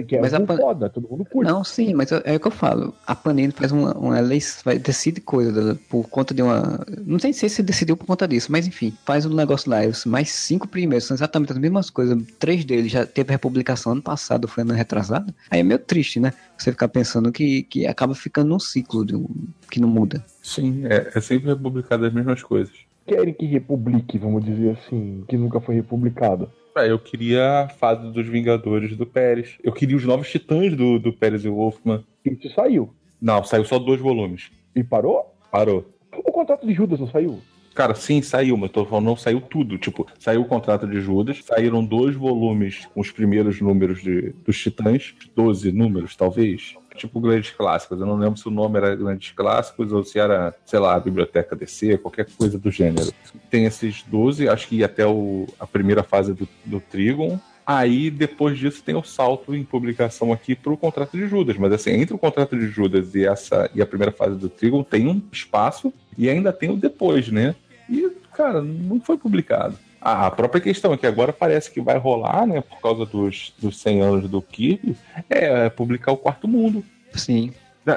Que 0.07 0.17
é 0.17 0.21
Mas 0.21 0.33
a 0.35 0.39
Pan- 0.39 0.55
foda, 0.55 0.87
todo 0.87 1.09
mundo 1.09 1.25
curte. 1.25 1.51
Não, 1.51 1.63
sim, 1.63 1.95
mas 1.95 2.11
é, 2.11 2.21
é 2.25 2.35
o 2.35 2.39
que 2.39 2.45
eu 2.45 2.51
falo. 2.51 2.93
A 3.07 3.15
Panini 3.15 3.51
faz 3.51 3.71
uma, 3.71 3.91
uma 3.97 4.19
lei, 4.19 4.39
vai, 4.63 4.77
decide 4.77 5.19
coisa 5.19 5.79
por 5.89 6.07
conta 6.09 6.33
de 6.35 6.43
uma. 6.43 6.85
Não 7.03 7.17
sei 7.17 7.33
se 7.33 7.49
se 7.49 7.63
decidiu 7.63 7.97
por 7.97 8.05
conta 8.05 8.27
disso, 8.27 8.51
mas 8.51 8.67
enfim, 8.67 8.93
faz 9.03 9.25
um 9.25 9.33
negócio 9.33 9.71
lá. 9.71 9.79
Mais 10.05 10.29
cinco 10.29 10.67
primeiros 10.67 11.07
são 11.07 11.15
exatamente 11.15 11.53
as 11.53 11.57
mesmas 11.57 11.89
coisas. 11.89 12.21
Três 12.37 12.63
deles 12.63 12.91
já 12.91 13.03
teve 13.03 13.31
republicação 13.31 13.93
ano 13.93 14.01
passado, 14.01 14.47
foi 14.47 14.61
ano 14.61 14.73
retrasado. 14.73 15.33
Aí 15.49 15.61
é 15.61 15.63
meio 15.63 15.79
triste, 15.79 16.19
né? 16.19 16.33
Você 16.57 16.71
ficar 16.71 16.87
pensando 16.87 17.31
que, 17.31 17.63
que 17.63 17.85
acaba 17.85 18.15
ficando 18.15 18.49
num 18.49 18.59
ciclo 18.59 19.05
de 19.05 19.15
um- 19.15 19.27
que 19.69 19.79
não 19.79 19.87
muda. 19.87 20.25
Sim, 20.41 20.85
é, 20.85 21.11
é 21.15 21.21
sempre 21.21 21.47
republicado 21.49 22.05
as 22.05 22.13
mesmas 22.13 22.41
coisas. 22.41 22.73
Querem 23.05 23.33
que 23.33 23.45
republique, 23.45 24.17
vamos 24.17 24.43
dizer 24.43 24.71
assim, 24.77 25.23
que 25.27 25.37
nunca 25.37 25.61
foi 25.61 25.75
republicado. 25.75 26.51
Ah, 26.75 26.85
eu 26.85 26.99
queria 26.99 27.61
a 27.63 27.69
fase 27.69 28.11
dos 28.11 28.27
Vingadores 28.27 28.95
do 28.97 29.05
Pérez. 29.05 29.57
Eu 29.63 29.71
queria 29.71 29.95
os 29.97 30.03
novos 30.03 30.29
titãs 30.29 30.75
do, 30.75 30.99
do 30.99 31.11
Pérez 31.13 31.43
e 31.45 31.49
Wolfman. 31.49 32.03
Isso 32.25 32.53
saiu. 32.53 32.93
Não, 33.19 33.43
saiu 33.43 33.65
só 33.65 33.79
dois 33.79 33.99
volumes. 33.99 34.51
E 34.75 34.83
parou? 34.83 35.33
Parou. 35.51 35.85
O 36.13 36.31
contrato 36.31 36.67
de 36.67 36.73
Judas 36.73 36.99
não 36.99 37.07
saiu? 37.09 37.39
Cara, 37.77 37.93
sim, 37.93 38.23
saiu, 38.23 38.57
mas 38.57 38.71
tô 38.71 38.83
falando, 38.85 39.05
não 39.05 39.15
saiu 39.15 39.39
tudo. 39.39 39.77
Tipo, 39.77 40.07
saiu 40.17 40.41
o 40.41 40.45
contrato 40.45 40.87
de 40.87 40.99
Judas, 40.99 41.43
saíram 41.45 41.85
dois 41.85 42.15
volumes 42.15 42.87
com 42.91 42.99
os 42.99 43.11
primeiros 43.11 43.61
números 43.61 44.01
de, 44.01 44.33
dos 44.43 44.59
Titãs, 44.59 45.13
12 45.35 45.71
números, 45.71 46.15
talvez. 46.15 46.73
Tipo 46.95 47.19
Grandes 47.19 47.51
Clássicos. 47.51 47.99
Eu 47.99 48.07
não 48.07 48.17
lembro 48.17 48.39
se 48.39 48.47
o 48.47 48.51
nome 48.51 48.79
era 48.79 48.95
Grandes 48.95 49.29
Clássicos 49.29 49.93
ou 49.93 50.03
se 50.03 50.17
era, 50.17 50.55
sei 50.65 50.79
lá, 50.79 50.95
a 50.95 50.99
Biblioteca 50.99 51.55
DC, 51.55 51.99
qualquer 51.99 52.25
coisa 52.35 52.57
do 52.57 52.71
gênero. 52.71 53.13
Tem 53.51 53.65
esses 53.65 54.01
12, 54.01 54.49
acho 54.49 54.67
que 54.67 54.77
ia 54.77 54.87
até 54.87 55.05
o, 55.05 55.45
a 55.59 55.67
primeira 55.67 56.01
fase 56.01 56.33
do, 56.33 56.49
do 56.65 56.79
Trigon. 56.79 57.39
Aí, 57.63 58.09
depois 58.09 58.57
disso, 58.57 58.81
tem 58.81 58.95
o 58.95 59.03
salto 59.03 59.53
em 59.53 59.63
publicação 59.63 60.33
aqui 60.33 60.55
para 60.55 60.73
o 60.73 60.77
contrato 60.77 61.15
de 61.15 61.27
Judas. 61.27 61.57
Mas, 61.57 61.73
assim, 61.73 61.91
entre 61.91 62.15
o 62.15 62.17
contrato 62.17 62.57
de 62.57 62.69
Judas 62.69 63.13
e, 63.13 63.23
essa, 63.23 63.69
e 63.75 63.83
a 63.83 63.85
primeira 63.85 64.11
fase 64.11 64.35
do 64.35 64.49
Trigon, 64.49 64.81
tem 64.81 65.07
um 65.07 65.21
espaço 65.31 65.93
e 66.17 66.27
ainda 66.27 66.51
tem 66.51 66.71
o 66.71 66.75
depois, 66.75 67.29
né? 67.29 67.53
E, 67.89 68.09
cara, 68.33 68.61
não 68.61 68.99
foi 68.99 69.17
publicado. 69.17 69.77
A 69.99 70.27
a 70.27 70.31
própria 70.31 70.61
questão 70.61 70.93
é 70.93 70.97
que 70.97 71.07
agora 71.07 71.33
parece 71.33 71.71
que 71.71 71.81
vai 71.81 71.97
rolar, 71.97 72.45
né, 72.45 72.61
por 72.61 72.79
causa 72.79 73.05
dos, 73.05 73.53
dos 73.59 73.79
100 73.79 74.01
anos 74.01 74.29
do 74.29 74.41
Kirby, 74.41 74.95
é 75.29 75.69
publicar 75.69 76.11
o 76.11 76.17
Quarto 76.17 76.47
Mundo. 76.47 76.83
Sim. 77.13 77.51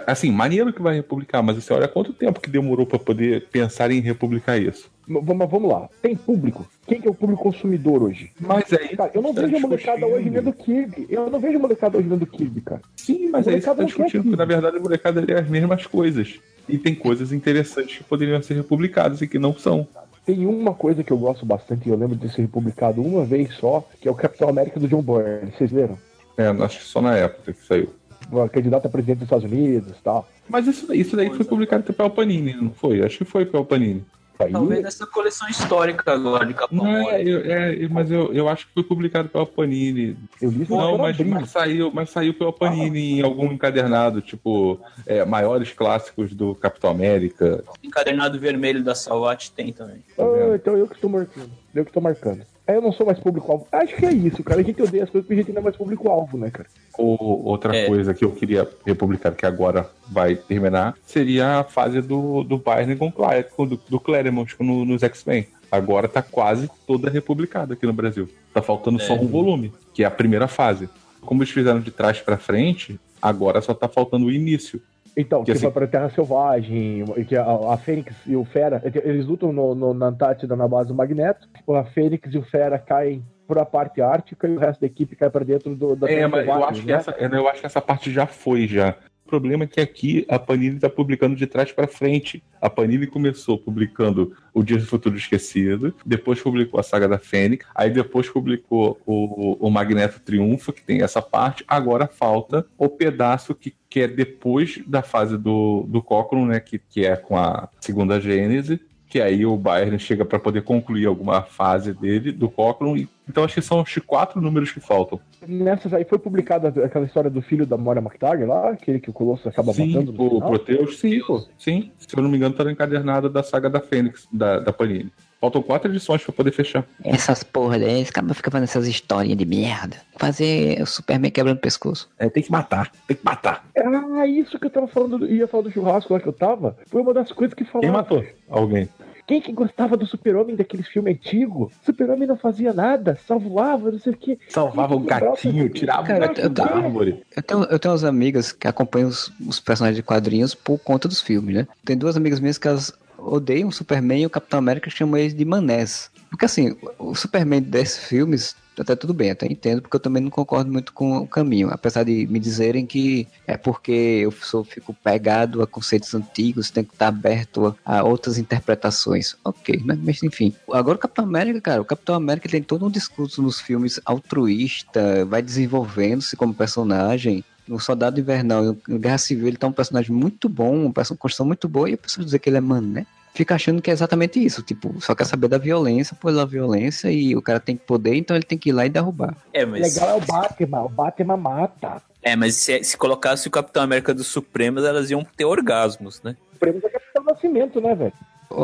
Assim, 0.07 0.31
maneiro 0.31 0.73
que 0.73 0.81
vai 0.81 0.95
republicar, 0.95 1.43
mas 1.43 1.57
você 1.57 1.73
olha 1.73 1.89
quanto 1.89 2.13
tempo 2.13 2.41
que 2.41 2.49
demorou 2.49 2.87
para 2.87 2.99
poder 2.99 3.49
pensar 3.49 3.91
em 3.91 4.01
republicar 4.01 4.61
isso. 4.61 4.89
Mas 5.07 5.51
vamos 5.51 5.69
lá. 5.69 5.89
Tem 6.01 6.15
público. 6.15 6.65
Quem 6.87 7.01
que 7.01 7.09
é 7.09 7.11
o 7.11 7.15
público 7.15 7.43
consumidor 7.43 8.05
hoje? 8.05 8.31
Mas 8.39 8.73
aí. 8.73 8.97
Cara, 8.97 9.11
eu 9.13 9.21
não 9.21 9.35
tá 9.35 9.43
vejo 9.43 9.57
a 9.57 9.61
molecada 9.61 10.07
hoje 10.07 10.31
lendo 10.31 10.53
Kirby. 10.53 11.07
Eu 11.11 11.29
não 11.29 11.41
vejo 11.41 11.57
a 11.57 11.61
molecada 11.61 11.99
hoje 11.99 12.09
lendo 12.09 12.25
Kirby, 12.25 12.61
cara. 12.61 12.81
Sim, 12.95 13.31
mas 13.31 13.47
O 13.47 13.51
aí 13.51 13.61
você 13.61 13.67
tá 13.67 13.75
molecada 13.75 13.83
não 13.83 13.87
quer 13.87 13.87
discutindo, 13.87 14.23
porque 14.23 14.35
aquilo. 14.35 14.37
na 14.37 14.45
verdade 14.45 14.77
a 14.77 14.81
molecada 14.81 15.21
lê 15.21 15.35
as 15.35 15.49
mesmas 15.49 15.87
coisas. 15.87 16.39
E 16.71 16.79
tem 16.79 16.95
coisas 16.95 17.33
interessantes 17.33 17.99
que 17.99 18.05
poderiam 18.05 18.41
ser 18.43 18.55
republicadas 18.55 19.21
e 19.21 19.27
que 19.27 19.39
não 19.39 19.57
são. 19.57 19.87
Tem 20.25 20.47
uma 20.47 20.75
coisa 20.75 21.03
que 21.03 21.13
eu 21.13 21.19
gosto 21.19 21.45
bastante, 21.45 21.89
e 21.89 21.93
eu 21.93 21.97
lembro 21.97 22.15
de 22.15 22.29
ser 22.29 22.43
republicado 22.43 23.03
uma 23.03 23.25
vez 23.25 23.55
só, 23.55 23.87
que 24.01 24.07
é 24.07 24.11
o 24.11 24.15
Capitão 24.15 24.49
América 24.49 24.79
do 24.79 24.87
John 24.87 25.03
Byrne. 25.03 25.53
Vocês 25.57 25.73
leram? 25.73 25.99
É, 26.37 26.47
acho 26.47 26.79
que 26.79 26.85
só 26.85 27.01
na 27.01 27.17
época 27.17 27.53
que 27.53 27.67
saiu. 27.67 27.91
O 28.31 28.49
candidato 28.49 28.87
a 28.87 28.89
presidente 28.89 29.19
dos 29.19 29.27
Estados 29.27 29.45
Unidos 29.45 29.97
e 29.99 30.03
tal. 30.03 30.29
Mas 30.49 30.67
isso, 30.67 30.93
isso 30.95 31.17
daí 31.17 31.31
foi 31.31 31.45
publicado 31.45 31.93
pelo 31.93 32.11
Panini, 32.11 32.55
não 32.55 32.71
foi? 32.71 33.03
Acho 33.03 33.19
que 33.19 33.25
foi 33.25 33.45
pelo 33.45 33.65
Panini. 33.65 34.05
Aí, 34.41 34.53
Talvez 34.53 34.83
nessa 34.83 35.07
coleção 35.07 35.49
histórica 35.49 36.13
agora 36.13 36.47
de 36.47 36.55
Capão 36.55 36.79
Não, 36.79 36.85
Mole. 37.03 37.15
é, 37.15 37.23
eu- 37.23 37.85
é, 37.85 37.89
mas 37.89 38.11
eu, 38.11 38.33
eu 38.33 38.49
acho 38.49 38.67
que 38.67 38.73
foi 38.75 38.83
publicado 38.83 39.29
pela 39.29 39.45
Panini. 39.45 40.17
eu 40.41 40.51
li 40.51 40.63
isso 40.63 40.75
Não, 40.75 40.97
mas, 40.97 41.19
mas 41.19 41.51
saiu, 41.51 41.91
mas 41.93 42.11
saiu 42.11 42.33
pela 42.33 42.53
Panini 42.53 43.19
em 43.19 43.23
algum 43.23 43.53
encadernado, 43.53 44.23
tipo, 44.23 44.81
é, 45.07 45.25
maiores 45.25 45.73
clássicos 45.73 46.35
do 46.35 46.55
Capitão 46.55 46.91
América. 46.91 47.63
Encadernado 47.83 48.39
vermelho 48.39 48.83
da 48.83 48.95
Salvat 48.95 49.51
tem 49.51 49.73
também. 49.73 49.99
tá 50.17 50.25
Ah, 50.25 50.53
então 50.55 50.77
eu 50.77 50.89
que 50.89 50.95
estou 50.95 51.11
marcando. 51.11 51.51
Eu 51.75 51.85
que 51.85 51.91
estou 51.91 52.03
marcando. 52.03 52.43
Aí 52.71 52.77
eu 52.77 52.83
não 52.83 52.93
sou 52.93 53.05
mais 53.05 53.19
público-alvo. 53.19 53.67
Acho 53.73 53.97
que 53.97 54.07
é 54.07 54.13
isso, 54.13 54.45
cara. 54.45 54.61
A 54.61 54.63
gente 54.63 54.81
odeia 54.81 55.03
as 55.03 55.11
coisas 55.11 55.27
porque 55.27 55.41
a 55.41 55.43
gente 55.45 55.53
não 55.53 55.61
é 55.61 55.65
mais 55.65 55.77
público-alvo, 55.77 56.39
né, 56.39 56.51
cara? 56.51 56.69
Ou 56.97 57.45
outra 57.45 57.77
É. 57.77 57.87
coisa 57.87 58.15
que 58.15 58.25
eu 58.25 58.31
queria 58.31 58.69
republicar, 58.87 59.35
que 59.35 59.45
agora 59.45 59.91
vai 60.09 60.37
terminar, 60.37 60.95
seria 61.05 61.59
a 61.59 61.65
fase 61.65 62.01
do, 62.01 62.45
do 62.45 62.59
Bayern 62.59 62.95
com, 62.95 63.11
com- 63.11 63.67
do, 63.67 63.81
do 63.89 63.99
Claremont 63.99 64.55
no, 64.61 64.85
nos 64.85 65.03
X-Men. 65.03 65.49
Agora 65.73 66.07
tá 66.07 66.23
quase 66.23 66.71
toda 66.87 67.11
republicada 67.11 67.75
aqui 67.75 67.87
no 67.87 67.93
Brasil. 67.93 68.29
Tá 68.55 68.63
faltando 68.63 69.01
só 69.01 69.15
É. 69.17 69.21
um 69.21 69.27
volume, 69.27 69.73
que 69.93 70.05
é 70.05 70.07
a 70.07 70.11
primeira 70.11 70.47
fase. 70.47 70.89
Como 71.23 71.43
eles 71.43 71.53
fizeram 71.53 71.81
de 71.81 71.91
trás 71.91 72.21
pra 72.21 72.39
frente, 72.39 73.01
agora 73.21 73.61
só 73.61 73.75
tá 73.75 73.89
faltando 73.89 74.27
o 74.27 74.31
início. 74.33 74.81
Então, 75.17 75.41
Que 75.45 75.53
que, 75.53 75.59
assim- 75.59 75.71
pra 75.71 75.87
Terra 75.87 76.09
Selvagem, 76.11 77.05
que 77.27 77.37
a, 77.37 77.45
a 77.45 77.77
Fênix 77.77 78.15
e 78.27 78.37
o 78.37 78.45
Fera, 78.45 78.81
eles 79.05 79.27
lutam 79.27 79.53
no, 79.53 79.75
no- 79.75 79.95
na 79.95 80.07
Antártida 80.07 80.55
na 80.57 80.69
base 80.69 80.89
do 80.89 80.95
Magneto. 80.95 81.49
A 81.69 81.85
Fênix 81.85 82.33
e 82.33 82.39
o 82.39 82.43
Fera 82.43 82.79
caem 82.79 83.25
pra 83.47 83.65
parte 83.65 84.01
ártica 84.01 84.47
e 84.47 84.53
o 84.57 84.59
resto 84.59 84.81
da 84.81 84.87
equipe 84.87 85.17
cai 85.17 85.29
pra 85.29 85.45
dentro 85.45 85.75
do, 85.75 85.97
da 85.97 86.07
É, 86.09 86.15
Terra 86.17 86.29
mas 86.29 86.47
eu 86.47 86.65
acho, 86.65 86.81
que 86.83 86.87
né? 86.87 86.93
essa, 86.95 87.11
eu 87.19 87.49
acho 87.49 87.61
que 87.61 87.67
essa 87.67 87.81
parte 87.81 88.13
já 88.13 88.27
foi 88.27 88.67
já. 88.69 88.95
Problema 89.31 89.63
é 89.63 89.67
que 89.69 89.81
aqui 89.81 90.27
a 90.29 90.41
Panini 90.41 90.75
está 90.75 90.91
publicando 90.91 91.37
de 91.37 91.47
trás 91.47 91.71
para 91.71 91.87
frente. 91.87 92.43
A 92.61 92.69
Panini 92.69 93.07
começou 93.07 93.57
publicando 93.57 94.37
O 94.53 94.61
Dia 94.61 94.77
do 94.77 94.85
Futuro 94.85 95.17
Esquecido, 95.17 95.95
depois 96.05 96.43
publicou 96.43 96.81
a 96.81 96.83
Saga 96.83 97.07
da 97.07 97.17
Fênix, 97.17 97.65
aí 97.73 97.91
depois 97.91 98.29
publicou 98.29 99.01
o, 99.07 99.57
o 99.65 99.71
Magneto 99.71 100.19
Triunfo, 100.19 100.73
que 100.73 100.83
tem 100.83 101.03
essa 101.03 101.23
parte. 101.23 101.65
Agora 101.69 102.09
falta 102.09 102.67
o 102.77 102.89
pedaço 102.89 103.55
que, 103.55 103.73
que 103.89 104.01
é 104.01 104.09
depois 104.09 104.83
da 104.85 105.01
fase 105.01 105.39
do, 105.39 105.85
do 105.89 106.03
Cochrane, 106.03 106.47
né, 106.47 106.59
que, 106.59 106.81
que 106.81 107.07
é 107.07 107.15
com 107.15 107.39
a 107.39 107.69
segunda 107.79 108.21
Gênese, 108.21 108.81
que 109.11 109.21
aí 109.21 109.45
o 109.45 109.57
Bayern 109.57 109.99
chega 109.99 110.25
para 110.25 110.39
poder 110.39 110.63
concluir 110.63 111.05
alguma 111.05 111.43
fase 111.43 111.93
dele, 111.93 112.31
do 112.31 112.49
Cochrane. 112.49 113.09
Então 113.29 113.45
acho 113.45 113.55
que 113.55 113.63
são 113.63 113.81
os 113.83 113.95
quatro 114.07 114.41
números 114.41 114.73
que 114.73 114.81
faltam. 114.81 115.21
Nessas 115.47 115.93
aí 115.93 116.05
foi 116.05 116.19
publicada 116.19 116.69
aquela 116.85 117.05
história 117.07 117.29
do 117.31 117.43
filho 117.43 117.67
da 117.67 117.77
Moira 117.77 118.01
McTaggart 118.01 118.49
lá, 118.49 118.71
aquele 118.71 118.99
que 119.01 119.11
o 119.11 119.13
Colosso 119.13 119.49
acaba 119.49 119.73
Sim, 119.73 119.89
matando 119.95 120.13
no 120.13 120.25
o 120.27 120.31
final. 120.31 120.49
Proteus, 120.49 120.99
sim, 120.99 121.21
pô. 121.27 121.45
Sim, 121.59 121.91
se 121.99 122.17
eu 122.17 122.23
não 122.23 122.31
me 122.31 122.37
engano, 122.37 122.55
tá 122.55 122.65
no 122.65 122.71
encadernado 122.71 123.29
da 123.29 123.43
saga 123.43 123.69
da 123.69 123.81
Fênix, 123.81 124.27
da, 124.33 124.59
da 124.61 124.73
Panini. 124.73 125.13
Faltam 125.41 125.63
quatro 125.63 125.91
edições 125.91 126.23
pra 126.23 126.35
poder 126.35 126.53
fechar. 126.53 126.85
Essas 127.03 127.43
porra 127.43 127.79
daí, 127.79 128.03
esse 128.03 128.13
cara 128.13 128.35
fica 128.35 128.51
fazendo 128.51 128.65
essas 128.65 128.87
historinhas 128.87 129.39
de 129.39 129.47
merda. 129.47 129.97
Fazer 130.19 130.83
o 130.83 130.87
Superman 130.87 131.31
quebrando 131.31 131.57
o 131.57 131.61
pescoço. 131.61 132.11
É, 132.19 132.29
tem 132.29 132.43
que 132.43 132.51
matar, 132.53 132.91
tem 133.09 133.17
que 133.17 133.25
matar. 133.25 133.65
Ah, 133.79 134.27
isso 134.27 134.59
que 134.59 134.67
eu 134.67 134.71
tava 134.71 134.87
falando, 134.89 135.19
do- 135.21 135.27
ia 135.27 135.49
falar 135.49 135.63
do 135.63 135.71
churrasco 135.71 136.13
lá 136.13 136.21
que 136.21 136.27
eu 136.29 136.33
tava, 136.33 136.77
foi 136.89 137.01
uma 137.01 137.15
das 137.15 137.33
coisas 137.33 137.55
que 137.55 137.65
Quem 137.65 137.73
falaram. 137.73 137.93
matou? 137.95 138.23
Alguém. 138.51 138.87
Quem 139.31 139.41
que 139.41 139.53
gostava 139.53 139.97
do 139.97 140.05
super-homem 140.05 140.57
daqueles 140.57 140.89
filmes 140.89 141.15
antigos? 141.17 141.73
Super-homem 141.87 142.27
não 142.27 142.37
fazia 142.37 142.73
nada, 142.73 143.17
só 143.29 143.39
voava, 143.39 143.93
não 143.93 143.99
sei 144.01 144.13
o 144.13 144.17
quê. 144.17 144.37
Salvava 144.49 144.97
um 144.97 145.05
gatinho, 145.05 145.69
tirava 145.69 146.03
Cara, 146.03 146.25
o 146.25 146.29
gatinho 146.29 146.47
eu- 146.47 146.51
da 146.51 146.65
árvore. 146.67 147.23
Eu 147.37 147.41
tenho, 147.41 147.63
eu 147.63 147.79
tenho 147.79 147.93
umas 147.93 148.03
amigas 148.03 148.51
que 148.51 148.67
acompanham 148.67 149.09
os, 149.09 149.33
os 149.47 149.61
personagens 149.61 149.95
de 149.95 150.03
quadrinhos 150.03 150.53
por 150.53 150.79
conta 150.81 151.07
dos 151.07 151.23
filmes, 151.23 151.55
né? 151.55 151.69
Tem 151.85 151.97
duas 151.97 152.17
amigas 152.17 152.41
minhas 152.41 152.59
que 152.59 152.67
elas 152.67 152.93
odeiam 153.17 153.69
o 153.69 153.73
Superman 153.73 154.23
e 154.23 154.27
o 154.27 154.31
Capitão 154.31 154.59
América 154.59 154.91
chamam 154.91 155.17
eles 155.17 155.33
de 155.33 155.45
manés. 155.45 156.11
Porque 156.29 156.47
assim, 156.47 156.77
o 156.99 157.11
o 157.11 157.15
Superman 157.15 157.63
desses 157.63 158.05
filmes, 158.09 158.57
até 158.79 158.97
tudo 158.97 159.13
bem, 159.13 159.31
até 159.31 159.47
entendo, 159.47 159.83
porque 159.83 159.97
eu 159.97 160.01
também 160.01 160.23
não 160.23 160.31
concordo 160.31 160.73
muito 160.73 160.93
com 160.93 161.19
o 161.19 161.27
caminho. 161.27 161.69
Apesar 161.71 162.05
de 162.05 162.27
me 162.27 162.39
dizerem 162.39 162.87
que 162.87 163.27
é 163.47 163.57
porque 163.57 163.93
eu 163.93 164.33
sou, 164.33 164.65
fico 164.65 164.95
pegado 164.95 165.63
a 165.63 165.67
conceitos 165.67 166.15
antigos, 166.15 166.71
tem 166.71 166.85
que 166.85 166.93
estar 166.93 167.09
aberto 167.09 167.77
a, 167.85 168.03
outras 168.03 168.39
interpretações. 168.39 169.37
Ok, 169.45 169.81
mas, 169.85 169.99
mas 169.99 170.23
enfim. 170.23 170.55
Agora 170.73 170.97
o 170.97 171.01
Capitão 171.01 171.25
América, 171.25 171.61
cara, 171.61 171.83
o 171.83 171.85
Capitão 171.85 172.15
América 172.15 172.49
tem 172.49 172.63
todo 172.63 172.87
um 172.87 172.91
discurso 172.91 173.43
nos 173.43 173.61
filmes 173.61 174.01
altruísta, 174.05 175.25
vai 175.25 175.43
desenvolvendo-se 175.43 176.37
como 176.37 176.55
personagem. 176.55 177.45
No 177.69 177.79
Soldado 177.79 178.19
Invernal 178.19 178.65
e 178.65 178.77
no 178.89 178.99
Guerra 178.99 179.19
Civil 179.19 179.47
ele 179.47 179.57
tá 179.57 179.69
um 179.69 179.73
personagem 179.73 180.11
muito 180.11 180.49
bom, 180.49 180.87
uma 180.87 180.93
construção 180.93 181.47
muito 181.47 181.69
boa, 181.69 181.89
e 181.89 181.95
a 181.95 181.99
pessoa 181.99 182.25
dizer 182.25 182.41
que 182.41 182.49
ele 182.49 182.57
é 182.57 182.61
mané, 182.61 183.07
fica 183.35 183.55
achando 183.55 183.81
que 183.81 183.91
é 183.91 183.93
exatamente 183.93 184.43
isso. 184.45 184.63
Tipo, 184.63 184.95
só 185.01 185.15
quer 185.15 185.25
saber 185.25 185.49
da 185.49 185.59
violência 185.59 186.17
pela 186.17 186.47
violência 186.47 187.11
e 187.11 187.37
o 187.37 187.43
cara 187.43 187.61
tem 187.61 187.77
poder, 187.77 188.15
então 188.15 188.37
ele 188.37 188.45
tem 188.45 188.59
que 188.59 188.71
ir 188.71 188.73
lá 188.73 188.87
e 188.87 188.89
derrubar. 188.89 189.37
É, 189.53 189.65
mas, 189.65 189.95
Legal 189.95 190.11
é 190.11 190.15
o 190.15 190.21
Batman, 190.21 190.83
o 190.83 190.89
Batman 190.89 191.37
mata. 191.37 192.03
é, 192.23 192.37
mas 192.37 192.57
se, 192.57 192.83
se 192.85 192.97
colocasse 192.97 193.49
o 193.49 193.51
Capitão 193.51 193.83
América 193.83 194.15
dos 194.15 194.27
Supremos, 194.27 194.85
elas 194.85 195.11
iam 195.11 195.25
ter 195.37 195.45
orgasmos, 195.45 196.23
né? 196.23 196.37
O 196.55 196.59
prêmio 196.59 196.81
da 196.81 196.91
Capitão 196.91 197.25
Nascimento, 197.25 197.81
né, 197.81 197.95
velho? 197.95 198.13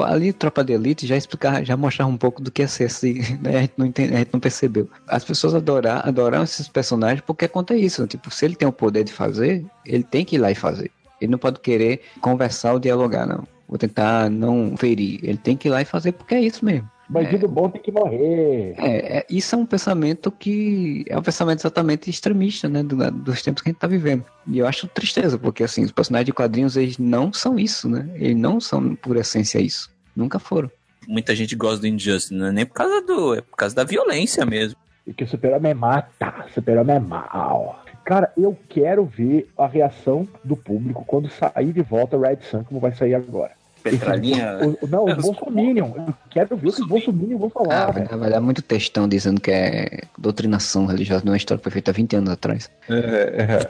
Ali, 0.04 0.32
Tropa 0.32 0.64
de 0.64 0.72
Elite 0.72 1.06
já 1.06 1.16
explicava, 1.16 1.64
já 1.64 1.76
mostrava 1.76 2.10
um 2.10 2.16
pouco 2.16 2.42
do 2.42 2.50
que 2.50 2.62
é 2.62 2.66
ser 2.66 2.84
assim, 2.84 3.20
né? 3.40 3.58
a, 3.58 3.60
gente 3.60 3.74
não 3.76 3.86
entende, 3.86 4.14
a 4.14 4.18
gente 4.18 4.32
não 4.32 4.40
percebeu. 4.40 4.90
As 5.06 5.24
pessoas 5.24 5.54
adorar, 5.54 6.06
adoram 6.06 6.42
esses 6.42 6.66
personagens 6.66 7.20
porque 7.20 7.46
conta 7.46 7.74
isso. 7.74 8.06
Tipo, 8.06 8.30
se 8.30 8.44
ele 8.44 8.56
tem 8.56 8.66
o 8.66 8.72
poder 8.72 9.04
de 9.04 9.12
fazer, 9.12 9.64
ele 9.84 10.02
tem 10.02 10.24
que 10.24 10.34
ir 10.34 10.38
lá 10.38 10.50
e 10.50 10.56
fazer. 10.56 10.90
Ele 11.20 11.30
não 11.30 11.38
pode 11.38 11.60
querer 11.60 12.02
conversar 12.20 12.72
ou 12.72 12.80
dialogar, 12.80 13.26
não. 13.26 13.44
Vou 13.68 13.78
tentar 13.78 14.30
não 14.30 14.76
ferir. 14.76 15.20
Ele 15.22 15.38
tem 15.38 15.56
que 15.56 15.68
ir 15.68 15.70
lá 15.70 15.82
e 15.82 15.84
fazer 15.84 16.12
porque 16.12 16.34
é 16.34 16.40
isso 16.40 16.64
mesmo. 16.64 16.88
Bandido 17.08 17.46
bom 17.46 17.70
tem 17.70 17.80
que 17.80 17.92
morrer. 17.92 18.74
É, 18.78 19.18
é, 19.18 19.26
isso 19.30 19.54
é 19.54 19.58
um 19.58 19.64
pensamento 19.64 20.28
que 20.32 21.04
é 21.08 21.16
um 21.16 21.22
pensamento 21.22 21.60
exatamente 21.60 22.10
extremista, 22.10 22.68
né, 22.68 22.82
do- 22.82 23.10
dos 23.12 23.42
tempos 23.42 23.62
que 23.62 23.68
a 23.68 23.72
gente 23.72 23.78
tá 23.80 23.86
vivendo. 23.86 24.24
E 24.46 24.58
eu 24.58 24.66
acho 24.66 24.88
tristeza, 24.88 25.38
porque 25.38 25.62
assim, 25.62 25.84
os 25.84 25.92
personagens 25.92 26.26
de 26.26 26.32
quadrinhos, 26.32 26.76
eles 26.76 26.98
não 26.98 27.32
são 27.32 27.58
isso, 27.60 27.88
né? 27.88 28.10
Eles 28.16 28.36
não 28.36 28.60
são 28.60 28.96
por 28.96 29.16
essência 29.16 29.60
isso. 29.60 29.88
Nunca 30.16 30.40
foram. 30.40 30.68
Muita 31.06 31.32
gente 31.36 31.54
gosta 31.54 31.78
do 31.82 31.86
Injustice, 31.86 32.34
não 32.34 32.46
é 32.46 32.52
nem 32.52 32.66
por 32.66 32.74
causa 32.74 33.00
do. 33.00 33.34
É 33.36 33.40
por 33.40 33.56
causa 33.56 33.72
da 33.76 33.84
violência 33.84 34.44
mesmo. 34.44 34.76
E 35.06 35.14
que 35.14 35.22
o 35.22 35.28
Super-Homem 35.28 35.74
mata, 35.74 36.46
Super-Homem 36.52 36.96
é 36.96 36.98
mal. 36.98 37.84
Cara, 38.06 38.32
eu 38.36 38.56
quero 38.68 39.04
ver 39.04 39.48
a 39.58 39.66
reação 39.66 40.28
do 40.44 40.56
público 40.56 41.04
quando 41.04 41.28
sair 41.28 41.72
de 41.72 41.82
volta 41.82 42.16
o 42.16 42.20
Red 42.20 42.38
Sun, 42.48 42.62
como 42.62 42.78
vai 42.78 42.94
sair 42.94 43.14
agora. 43.14 43.50
Petralhinha. 43.82 44.58
O- 44.80 44.84
o- 44.84 44.88
não, 44.88 45.04
os 45.06 45.16
Bolsominion. 45.16 45.90
Eu 45.96 46.14
quero 46.30 46.56
ver 46.56 46.68
o 46.68 46.72
que 46.72 46.82
os 46.82 46.86
Bolsominion 46.88 47.36
vão 47.38 47.48
Ah, 47.48 47.64
falar, 47.64 47.84
vai, 47.86 47.92
velho. 47.94 48.08
dar- 48.08 48.16
vai 48.16 48.30
dar 48.30 48.40
muito 48.40 48.62
textão 48.62 49.08
dizendo 49.08 49.40
que 49.40 49.50
é 49.50 50.02
doutrinação 50.16 50.86
religiosa 50.86 51.22
de 51.24 51.30
uma 51.30 51.36
história 51.36 51.58
que 51.58 51.64
foi 51.64 51.72
feita 51.72 51.90
há 51.90 51.94
20 51.94 52.14
anos 52.16 52.30
atrás. 52.30 52.70
É, 52.88 52.94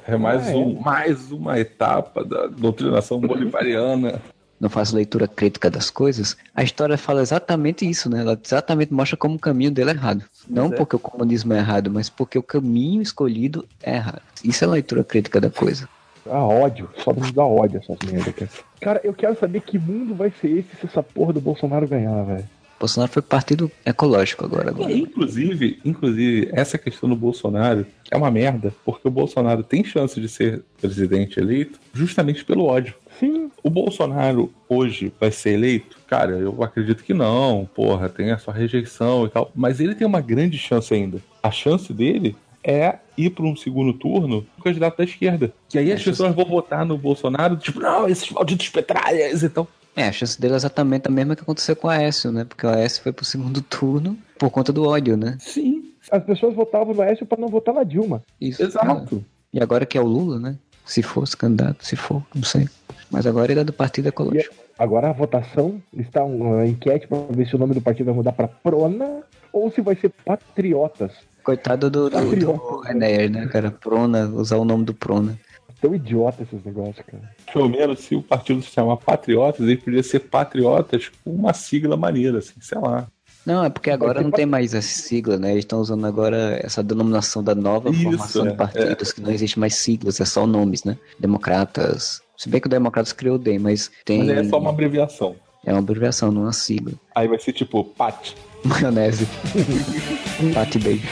é- 0.07 0.12
é 0.14 0.16
mais, 0.18 0.47
Ah, 0.49 0.53
é. 0.53 0.55
um, 0.55 0.80
mais 0.80 1.32
uma 1.32 1.59
etapa 1.59 2.22
da 2.22 2.47
doutrinação 2.47 3.18
bolivariana. 3.18 4.20
Não 4.59 4.70
faço 4.70 4.96
leitura 4.96 5.28
crítica 5.28 5.70
das 5.70 5.90
coisas. 5.90 6.36
A 6.54 6.62
história 6.62 6.96
fala 6.96 7.20
exatamente 7.20 7.88
isso, 7.88 8.09
né? 8.09 8.20
Ela 8.20 8.38
exatamente 8.42 8.92
mostra 8.92 9.16
como 9.16 9.36
o 9.36 9.38
caminho 9.38 9.70
dele 9.70 9.90
é 9.90 9.94
errado. 9.94 10.24
Não 10.48 10.66
é. 10.66 10.76
porque 10.76 10.96
o 10.96 10.98
comunismo 10.98 11.52
é 11.52 11.59
errado, 11.59 11.90
mas 11.90 12.09
porque 12.09 12.38
o 12.38 12.42
caminho 12.42 13.02
escolhido 13.02 13.66
é 13.82 13.96
errado. 13.96 14.22
Isso 14.42 14.64
é 14.64 14.66
a 14.66 14.70
leitura 14.70 15.04
crítica 15.04 15.40
da 15.40 15.50
coisa. 15.50 15.88
Ah, 16.28 16.44
ódio. 16.44 16.88
Só 17.04 17.12
nos 17.12 17.30
dá 17.32 17.44
ódio 17.44 17.80
essas 17.80 18.11
merdas. 18.11 18.34
cara. 18.34 18.50
Cara, 18.80 19.00
eu 19.04 19.12
quero 19.12 19.38
saber 19.38 19.61
que 19.61 19.78
mundo 19.78 20.14
vai 20.14 20.32
ser 20.40 20.48
esse 20.59 20.76
se 20.80 20.86
essa 20.86 21.02
porra 21.02 21.32
do 21.32 21.40
Bolsonaro 21.40 21.86
ganhar, 21.86 22.22
velho. 22.24 22.44
Bolsonaro 22.78 23.11
foi 23.11 23.22
partido 23.22 23.70
ecológico 23.84 24.44
agora. 24.44 24.68
agora. 24.70 24.92
Inclusive, 24.92 25.80
inclusive, 25.84 26.50
essa 26.52 26.76
questão 26.76 27.09
do 27.09 27.16
Bolsonaro 27.16 27.86
é 28.11 28.16
uma 28.16 28.30
merda, 28.30 28.74
porque 28.84 29.09
o 29.09 29.11
Bolsonaro 29.11 29.62
tem 29.62 29.82
chance 29.82 30.20
de 30.20 30.28
ser 30.28 30.62
presidente 30.80 31.40
eleito 31.40 31.80
justamente 31.94 32.44
pelo 32.44 32.64
ódio. 32.64 32.94
Sim, 33.19 33.51
O 33.62 33.71
Bolsonaro 33.71 34.53
hoje 34.69 35.12
vai 35.19 35.31
ser 35.31 35.51
eleito? 35.51 35.99
Cara, 36.07 36.33
eu 36.33 36.62
acredito 36.62 37.03
que 37.03 37.14
não, 37.14 37.69
porra, 37.75 38.09
tem 38.09 38.31
a 38.31 38.39
sua 38.39 38.53
rejeição 38.53 39.27
e 39.27 39.31
tal. 39.31 39.51
Mas 39.55 39.81
ele 39.81 39.95
tem 39.95 40.07
uma 40.07 40.21
grande 40.21 40.59
chance 40.59 40.93
ainda. 40.93 41.19
A 41.43 41.51
chance 41.51 41.93
dele 41.93 42.37
é 42.62 42.97
ir 43.17 43.31
para 43.31 43.45
um 43.45 43.57
segundo 43.57 43.93
turno 43.93 44.43
com 44.55 44.61
o 44.61 44.64
candidato 44.64 44.99
da 44.99 45.05
esquerda. 45.05 45.53
Que 45.69 45.79
aí 45.79 45.93
as 45.93 46.03
pessoas 46.03 46.35
vão 46.35 46.45
votar 46.45 46.85
no 46.85 46.99
Bolsonaro, 46.99 47.57
tipo, 47.57 47.81
não, 47.81 48.09
esses 48.09 48.29
malditos 48.31 48.69
petralhas 48.69 49.43
e 49.43 49.49
tal. 49.49 49.69
É, 49.95 50.09
a 50.09 50.12
chance 50.12 50.39
dele 50.39 50.53
é 50.55 50.57
exatamente 50.57 51.07
a 51.09 51.11
mesma 51.11 51.35
que 51.35 51.43
aconteceu 51.43 51.75
com 51.75 51.87
o 51.87 51.91
Aécio, 51.91 52.31
né? 52.31 52.45
Porque 52.45 52.67
o 52.67 52.69
Aécio 52.69 53.03
foi 53.03 53.12
pro 53.12 53.25
segundo 53.25 53.62
turno 53.62 54.19
por 54.39 54.51
conta 54.51 54.71
do 54.73 54.87
ódio, 54.87 55.17
né? 55.17 55.39
Sim, 55.41 55.93
as 56.11 56.23
pessoas 56.23 56.55
votavam 56.55 56.93
no 56.93 57.01
Aécio 57.01 57.25
pra 57.25 57.39
não 57.39 57.49
votar 57.49 57.75
na 57.75 57.83
Dilma. 57.83 58.23
Isso. 58.39 58.62
exato. 58.62 59.25
E 59.53 59.62
agora 59.62 59.87
que 59.87 59.97
é 59.97 60.01
o 60.01 60.07
Lula, 60.07 60.39
né? 60.39 60.57
Se 60.85 61.03
fosse 61.03 61.37
candidato, 61.37 61.85
se 61.85 61.97
for, 61.97 62.23
não 62.35 62.43
sei. 62.45 62.69
Mas 63.11 63.26
agora 63.26 63.52
ele 63.52 63.61
é 63.61 63.64
do 63.64 63.72
Partido 63.72 64.09
Ecológico. 64.09 64.54
Agora 64.78 65.09
a 65.09 65.12
votação 65.12 65.80
está 65.96 66.22
uma 66.22 66.66
enquete 66.66 67.07
pra 67.07 67.18
ver 67.30 67.46
se 67.46 67.54
o 67.54 67.59
nome 67.59 67.74
do 67.74 67.80
partido 67.80 68.07
vai 68.07 68.14
mudar 68.14 68.32
pra 68.32 68.48
Prona 68.48 69.22
ou 69.52 69.70
se 69.70 69.80
vai 69.80 69.96
ser 69.96 70.11
Patriotas. 70.24 71.12
Coitado 71.42 71.88
do, 71.88 72.11
do. 72.11 72.88
Enéas, 72.88 73.30
né, 73.30 73.46
cara? 73.46 73.70
Prona, 73.70 74.26
usar 74.26 74.57
o 74.57 74.64
nome 74.64 74.84
do 74.84 74.92
Prona. 74.92 75.38
Tão 75.80 75.94
idiota 75.94 76.42
esses 76.42 76.64
negócios, 76.64 77.04
cara. 77.07 77.22
Pelo 77.52 77.68
menos 77.68 78.00
se 78.00 78.16
o 78.16 78.22
partido 78.22 78.61
se 78.62 78.70
chamar 78.70 78.96
Patriotas, 78.96 79.61
ele 79.61 79.76
podia 79.76 80.02
ser 80.02 80.20
Patriotas 80.20 81.11
com 81.22 81.30
uma 81.30 81.52
sigla 81.52 81.96
maneira, 81.96 82.38
assim, 82.38 82.54
sei 82.61 82.78
lá. 82.78 83.07
Não, 83.47 83.64
é 83.64 83.70
porque 83.70 83.92
agora 83.92 84.20
não 84.20 84.32
tem 84.32 84.44
mais 84.44 84.74
essa 84.74 84.88
sigla, 84.88 85.38
né? 85.38 85.53
Eles 85.53 85.61
estão 85.61 85.80
usando 85.80 86.05
agora 86.05 86.59
essa 86.61 86.82
denominação 86.82 87.44
da 87.44 87.55
nova 87.55 87.90
Isso, 87.90 88.03
formação 88.03 88.47
é, 88.47 88.51
de 88.51 88.57
partidos, 88.57 89.12
que 89.12 89.20
não 89.20 89.30
existe 89.30 89.61
mais 89.61 89.76
siglas, 89.76 90.20
é 90.20 90.24
só 90.24 90.44
nomes, 90.49 90.82
né? 90.82 90.99
Democratas. 91.16 92.20
Se 92.36 92.49
bem 92.49 92.61
que 92.61 92.66
o 92.66 92.70
Democratas 92.70 93.12
criou 93.12 93.36
o 93.36 93.38
DEM, 93.38 93.61
mas 93.61 93.88
tem. 94.05 94.24
Mas 94.24 94.30
é 94.30 94.44
só 94.51 94.59
uma 94.59 94.70
abreviação. 94.70 95.36
É 95.64 95.72
uma 95.72 95.78
abreviação, 95.78 96.32
não 96.32 96.42
uma 96.42 96.53
sigla. 96.53 96.92
Aí 97.14 97.28
vai 97.28 97.38
ser 97.38 97.53
tipo 97.53 97.84
Pat. 97.84 98.34
Maionese. 98.66 99.28
Pate 100.53 100.78
beijo. 100.80 101.07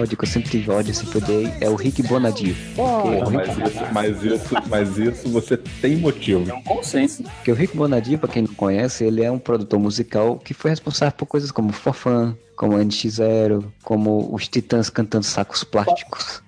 Ódio, 0.00 0.16
que 0.16 0.24
eu 0.24 0.28
sempre 0.28 0.50
tive 0.50 0.70
ódio, 0.70 0.94
sempre 0.94 1.18
odiei, 1.18 1.52
é 1.60 1.68
o 1.68 1.74
Rick 1.74 2.02
Bonadio. 2.02 2.56
Ah, 2.78 3.30
Mas 3.30 3.48
isso, 3.58 3.92
mas 3.92 4.22
isso, 4.24 4.54
mas 4.68 4.98
isso 4.98 5.28
você 5.28 5.56
tem 5.56 5.96
motivo. 5.96 6.50
É 6.50 6.54
um 6.54 6.62
consenso. 6.62 7.22
Porque 7.22 7.52
o 7.52 7.54
Rick 7.54 7.76
Bonadio, 7.76 8.18
pra 8.18 8.28
quem 8.28 8.42
não 8.42 8.54
conhece, 8.54 9.04
ele 9.04 9.22
é 9.22 9.30
um 9.30 9.38
produtor 9.38 9.78
musical 9.78 10.38
que 10.38 10.54
foi 10.54 10.70
responsável 10.70 11.12
por 11.16 11.26
coisas 11.26 11.50
como 11.50 11.72
Forfan, 11.72 12.36
como 12.56 12.76
NX0, 12.76 13.64
como 13.82 14.34
os 14.34 14.48
Titãs 14.48 14.90
cantando 14.90 15.24
sacos 15.24 15.64
plásticos. 15.64 16.42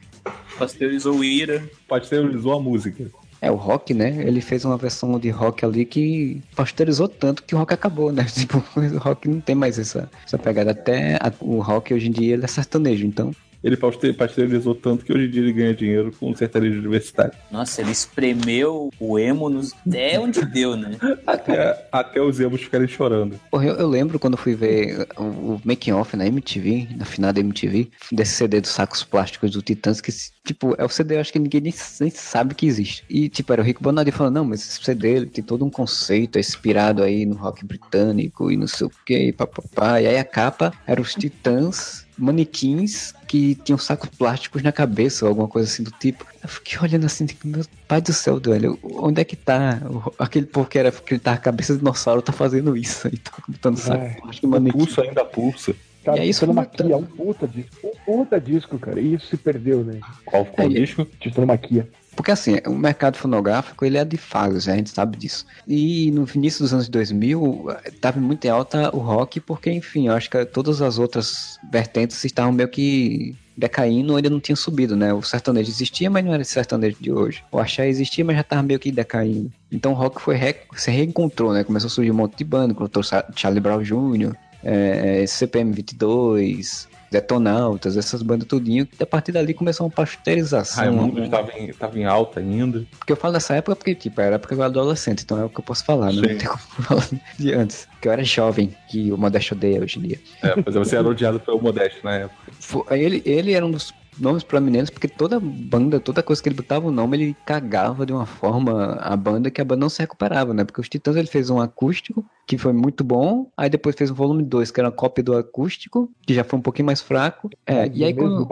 Pasteurizou 0.58 1.16
o 1.16 1.24
Ira. 1.24 1.68
Pasteurizou 1.88 2.52
a 2.52 2.60
música. 2.60 3.06
É, 3.42 3.50
o 3.50 3.56
rock, 3.56 3.92
né? 3.92 4.22
Ele 4.24 4.40
fez 4.40 4.64
uma 4.64 4.76
versão 4.76 5.18
de 5.18 5.28
rock 5.28 5.64
ali 5.64 5.84
que 5.84 6.40
pasteurizou 6.54 7.08
tanto 7.08 7.42
que 7.42 7.56
o 7.56 7.58
rock 7.58 7.74
acabou, 7.74 8.12
né? 8.12 8.24
Tipo, 8.32 8.62
o 8.76 8.98
rock 8.98 9.28
não 9.28 9.40
tem 9.40 9.56
mais 9.56 9.80
essa, 9.80 10.08
essa 10.24 10.38
pegada. 10.38 10.70
Até 10.70 11.16
a- 11.16 11.32
o 11.40 11.60
rock 11.60 11.92
hoje 11.92 12.06
em 12.08 12.12
dia 12.12 12.34
ele 12.34 12.44
é 12.44 12.48
sertanejo, 12.48 13.04
então. 13.04 13.32
Ele 13.62 13.76
paste- 13.76 14.12
pasteurizou 14.12 14.74
tanto 14.74 15.04
que 15.04 15.12
hoje 15.12 15.26
em 15.26 15.30
dia 15.30 15.42
ele 15.42 15.52
ganha 15.52 15.74
dinheiro 15.74 16.12
com 16.18 16.30
um 16.30 16.34
sertanejo 16.34 16.78
universitário. 16.78 17.32
Nossa, 17.50 17.80
ele 17.80 17.92
espremeu 17.92 18.90
o 18.98 19.18
emo 19.18 19.48
nos... 19.48 19.72
até 19.86 20.18
onde 20.18 20.44
deu, 20.44 20.76
né? 20.76 20.96
Até, 21.26 21.86
até 21.92 22.20
os 22.20 22.40
emos 22.40 22.62
ficarem 22.62 22.86
chorando. 22.88 23.38
Porra, 23.50 23.66
eu, 23.66 23.74
eu 23.76 23.88
lembro 23.88 24.18
quando 24.18 24.36
fui 24.36 24.54
ver 24.54 25.06
o, 25.16 25.22
o 25.22 25.60
making 25.64 25.92
off 25.92 26.16
na 26.16 26.26
MTV, 26.26 26.88
na 26.96 27.04
final 27.04 27.32
da 27.32 27.40
MTV, 27.40 27.88
desse 28.10 28.32
CD 28.34 28.60
dos 28.60 28.70
sacos 28.70 29.02
plásticos 29.04 29.50
do 29.52 29.62
Titãs, 29.62 30.00
que, 30.00 30.12
tipo, 30.44 30.74
é 30.78 30.84
o 30.84 30.88
CD, 30.88 31.16
eu 31.16 31.20
acho 31.20 31.32
que 31.32 31.38
ninguém 31.38 31.60
nem, 31.60 31.74
nem 32.00 32.10
sabe 32.10 32.54
que 32.54 32.66
existe. 32.66 33.04
E, 33.08 33.28
tipo, 33.28 33.52
era 33.52 33.62
o 33.62 33.64
Rick 33.64 33.82
Bonadio 33.82 34.12
falando, 34.12 34.34
não, 34.34 34.44
mas 34.44 34.60
esse 34.60 34.82
CD 34.84 35.08
ele 35.16 35.26
tem 35.26 35.42
todo 35.44 35.64
um 35.64 35.70
conceito, 35.70 36.36
é 36.36 36.40
inspirado 36.40 37.02
aí 37.02 37.24
no 37.24 37.36
rock 37.36 37.64
britânico 37.64 38.50
e 38.50 38.56
não 38.56 38.66
sei 38.66 38.86
o 38.86 38.92
que, 39.06 39.32
papapá. 39.32 40.00
E 40.00 40.06
aí 40.06 40.18
a 40.18 40.24
capa 40.24 40.72
era 40.86 41.00
os 41.00 41.14
Titãs 41.14 42.01
manequins 42.18 43.12
que 43.26 43.54
tinham 43.56 43.78
sacos 43.78 44.08
plásticos 44.10 44.62
na 44.62 44.72
cabeça 44.72 45.24
ou 45.24 45.28
alguma 45.30 45.48
coisa 45.48 45.68
assim 45.70 45.82
do 45.82 45.90
tipo. 45.90 46.26
Eu 46.42 46.48
fiquei 46.48 46.78
olhando 46.80 47.06
assim, 47.06 47.26
tipo, 47.26 47.46
meu 47.46 47.64
pai 47.88 48.00
do 48.00 48.12
céu, 48.12 48.40
velho, 48.40 48.78
onde 48.82 49.20
é 49.20 49.24
que 49.24 49.36
tá 49.36 49.80
o- 49.88 50.12
aquele 50.18 50.46
povo 50.46 50.68
que 50.68 50.78
era 50.78 50.90
que 50.90 51.14
ele 51.14 51.20
tá 51.20 51.32
a 51.32 51.38
cabeça 51.38 51.72
de 51.72 51.78
dinossauro 51.80 52.22
tá 52.22 52.32
fazendo 52.32 52.76
isso 52.76 53.06
aí, 53.08 53.16
tá 53.16 53.32
botando 53.48 53.76
saco 53.76 54.02
Ai, 54.04 54.16
plástico 54.20 54.46
O 54.46 54.50
manequim. 54.50 54.78
pulso 54.78 55.00
ainda 55.00 55.24
pulsa. 55.24 55.74
Cara, 56.04 56.18
E 56.18 56.20
é 56.20 56.26
isso. 56.26 56.44
Maquia, 56.52 56.96
um 56.96 57.04
puta 57.04 57.46
disco. 57.46 57.70
Um 57.84 57.92
puta 58.04 58.40
disco, 58.40 58.76
cara. 58.78 59.00
E 59.00 59.14
isso 59.14 59.28
se 59.28 59.36
perdeu, 59.36 59.84
né? 59.84 60.00
Qual 60.24 60.44
ficou 60.44 60.64
o 60.64 60.68
Aí. 60.68 60.74
disco? 60.74 61.06
Titano 61.20 61.46
Maquia. 61.46 61.88
Porque 62.14 62.30
assim, 62.30 62.58
o 62.66 62.74
mercado 62.74 63.16
fonográfico 63.16 63.84
ele 63.84 63.96
é 63.96 64.04
de 64.04 64.16
fases, 64.16 64.68
a 64.68 64.76
gente 64.76 64.90
sabe 64.90 65.16
disso. 65.16 65.46
E 65.66 66.10
no 66.10 66.28
início 66.34 66.62
dos 66.62 66.72
anos 66.72 66.88
2000, 66.88 67.66
estava 67.86 68.20
muito 68.20 68.44
em 68.44 68.48
alta 68.50 68.94
o 68.94 68.98
rock, 68.98 69.40
porque 69.40 69.70
enfim, 69.70 70.08
eu 70.08 70.14
acho 70.14 70.28
que 70.30 70.44
todas 70.44 70.82
as 70.82 70.98
outras 70.98 71.58
vertentes 71.70 72.22
estavam 72.24 72.52
meio 72.52 72.68
que 72.68 73.34
decaindo 73.56 74.16
ainda 74.16 74.30
não 74.30 74.40
tinham 74.40 74.56
subido, 74.56 74.96
né? 74.96 75.12
O 75.12 75.22
sertanejo 75.22 75.70
existia, 75.70 76.08
mas 76.10 76.24
não 76.24 76.32
era 76.32 76.42
esse 76.42 76.52
sertanejo 76.52 76.96
de 77.00 77.12
hoje. 77.12 77.42
O 77.50 77.58
axé 77.58 77.88
existia, 77.88 78.24
mas 78.24 78.36
já 78.36 78.42
estava 78.42 78.62
meio 78.62 78.78
que 78.80 78.90
decaindo. 78.92 79.50
Então 79.70 79.92
o 79.92 79.94
rock 79.94 80.20
foi 80.20 80.36
re- 80.36 80.56
se 80.76 80.90
reencontrou, 80.90 81.52
né? 81.52 81.64
Começou 81.64 81.88
a 81.88 81.90
surgir 81.90 82.10
um 82.10 82.14
monte 82.14 82.36
de 82.36 82.44
banda, 82.44 82.74
Sa- 83.02 83.26
Charlie 83.36 83.60
Brown 83.60 83.82
Jr., 83.82 84.34
é, 84.64 85.24
CPM 85.26 85.72
22, 85.72 86.88
Detonautas, 87.12 87.96
essas 87.96 88.22
bandas 88.22 88.48
tudinho. 88.48 88.88
E 88.98 89.02
a 89.02 89.06
partir 89.06 89.32
dali 89.32 89.52
começou 89.52 89.86
uma 89.86 89.92
pasteurização. 89.92 90.84
Raimundo 90.84 91.20
né? 91.20 91.26
estava 91.26 91.52
em, 91.52 91.72
tava 91.72 91.98
em 91.98 92.04
alta 92.04 92.40
ainda. 92.40 92.84
Porque 92.98 93.12
eu 93.12 93.16
falo 93.16 93.34
dessa 93.34 93.54
época 93.54 93.76
porque, 93.76 93.94
tipo, 93.94 94.20
era 94.20 94.34
a 94.34 94.36
época 94.36 94.54
que 94.54 94.60
eu 94.60 94.64
era 94.64 94.70
adolescente, 94.70 95.22
então 95.22 95.38
é 95.38 95.44
o 95.44 95.48
que 95.48 95.60
eu 95.60 95.64
posso 95.64 95.84
falar, 95.84 96.12
né? 96.12 96.22
Não 96.22 96.38
tem 96.38 96.48
como 96.48 96.58
falar 96.82 97.08
de 97.38 97.52
antes. 97.52 97.86
Porque 97.92 98.08
eu 98.08 98.12
era 98.12 98.24
jovem, 98.24 98.74
que 98.88 99.12
o 99.12 99.18
Modesto 99.18 99.54
odeia 99.54 99.80
hoje 99.80 99.98
em 99.98 100.02
dia. 100.02 100.20
É, 100.42 100.54
mas 100.64 100.74
você 100.74 100.96
era 100.96 101.06
odiado 101.06 101.38
pelo 101.38 101.60
Modesto 101.60 102.00
na 102.02 102.14
época. 102.14 102.52
Ele, 102.90 103.22
ele 103.26 103.52
era 103.52 103.64
um 103.64 103.70
dos 103.70 103.92
nomes 104.22 104.42
prominentes, 104.44 104.88
porque 104.90 105.08
toda 105.08 105.38
banda, 105.40 105.98
toda 106.00 106.22
coisa 106.22 106.42
que 106.42 106.48
ele 106.48 106.56
botava 106.56 106.86
o 106.86 106.90
nome, 106.92 107.16
ele 107.16 107.36
cagava 107.44 108.06
de 108.06 108.12
uma 108.12 108.24
forma 108.24 108.94
a 108.94 109.16
banda 109.16 109.50
que 109.50 109.60
a 109.60 109.64
banda 109.64 109.80
não 109.80 109.88
se 109.88 110.00
recuperava, 110.00 110.54
né? 110.54 110.64
Porque 110.64 110.80
os 110.80 110.88
Titãs 110.88 111.16
ele 111.16 111.26
fez 111.26 111.50
um 111.50 111.60
acústico, 111.60 112.24
que 112.46 112.56
foi 112.56 112.72
muito 112.72 113.02
bom, 113.02 113.50
aí 113.56 113.68
depois 113.68 113.96
fez 113.96 114.10
o 114.10 114.14
volume 114.14 114.42
2, 114.42 114.70
que 114.70 114.80
era 114.80 114.88
uma 114.88 114.94
cópia 114.94 115.24
do 115.24 115.36
acústico, 115.36 116.08
que 116.26 116.32
já 116.34 116.44
foi 116.44 116.58
um 116.58 116.62
pouquinho 116.62 116.86
mais 116.86 117.00
fraco. 117.00 117.50
É, 117.66 117.90
e 117.92 118.04
aí 118.04 118.12
quando, 118.14 118.46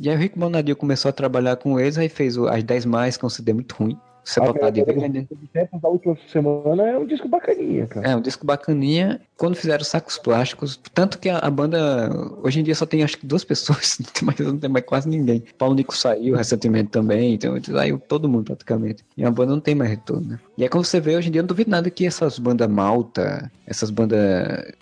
e 0.00 0.08
aí 0.08 0.16
o 0.16 0.18
Rick 0.18 0.38
Bonadio 0.38 0.76
começou 0.76 1.08
a 1.08 1.12
trabalhar 1.12 1.56
com 1.56 1.78
eles, 1.78 1.98
aí 1.98 2.08
fez 2.08 2.36
o- 2.36 2.46
as 2.46 2.62
10 2.62 2.86
mais, 2.86 3.16
que 3.16 3.24
é 3.24 3.26
um 3.26 3.30
CD 3.30 3.52
muito 3.52 3.72
ruim. 3.74 3.98
Você 4.24 4.40
botar 4.40 4.70
de 4.70 4.84
cara, 4.84 5.08
vez, 5.08 5.26
Os 5.30 5.50
tempos 5.52 5.80
da 5.80 5.88
última 5.88 6.16
semana 6.28 6.82
é 6.84 6.98
um 6.98 7.06
disco 7.06 7.28
bacaninha, 7.28 7.86
cara. 7.86 8.08
É, 8.08 8.16
um 8.16 8.20
disco 8.20 8.46
bacaninha. 8.46 9.20
Quando 9.36 9.56
fizeram 9.56 9.84
sacos 9.84 10.16
plásticos, 10.16 10.78
tanto 10.94 11.18
que 11.18 11.28
a, 11.28 11.38
a 11.38 11.50
banda 11.50 12.10
hoje 12.42 12.60
em 12.60 12.62
dia 12.62 12.74
só 12.74 12.86
tem 12.86 13.02
acho 13.02 13.18
que 13.18 13.26
duas 13.26 13.42
pessoas, 13.44 13.98
não 13.98 14.06
tem 14.12 14.26
mais, 14.26 14.38
não 14.38 14.58
tem 14.58 14.70
mais 14.70 14.84
quase 14.84 15.08
ninguém. 15.08 15.42
Paulo 15.58 15.74
Nico 15.74 15.96
saiu 15.96 16.36
recentemente 16.36 16.90
também, 16.90 17.34
então 17.34 17.54
saiu 17.62 17.98
todo 17.98 18.28
mundo 18.28 18.44
praticamente. 18.44 19.04
E 19.16 19.24
a 19.24 19.30
banda 19.30 19.52
não 19.52 19.60
tem 19.60 19.74
mais 19.74 19.90
retorno, 19.90 20.28
né? 20.28 20.40
E 20.56 20.62
aí 20.62 20.68
quando 20.68 20.84
você 20.84 21.00
vê 21.00 21.16
hoje 21.16 21.28
em 21.28 21.32
dia, 21.32 21.40
eu 21.40 21.42
não 21.42 21.48
duvido 21.48 21.70
nada 21.70 21.90
que 21.90 22.06
essas 22.06 22.38
bandas 22.38 22.68
malta, 22.68 23.50
essas 23.66 23.90
bandas 23.90 24.20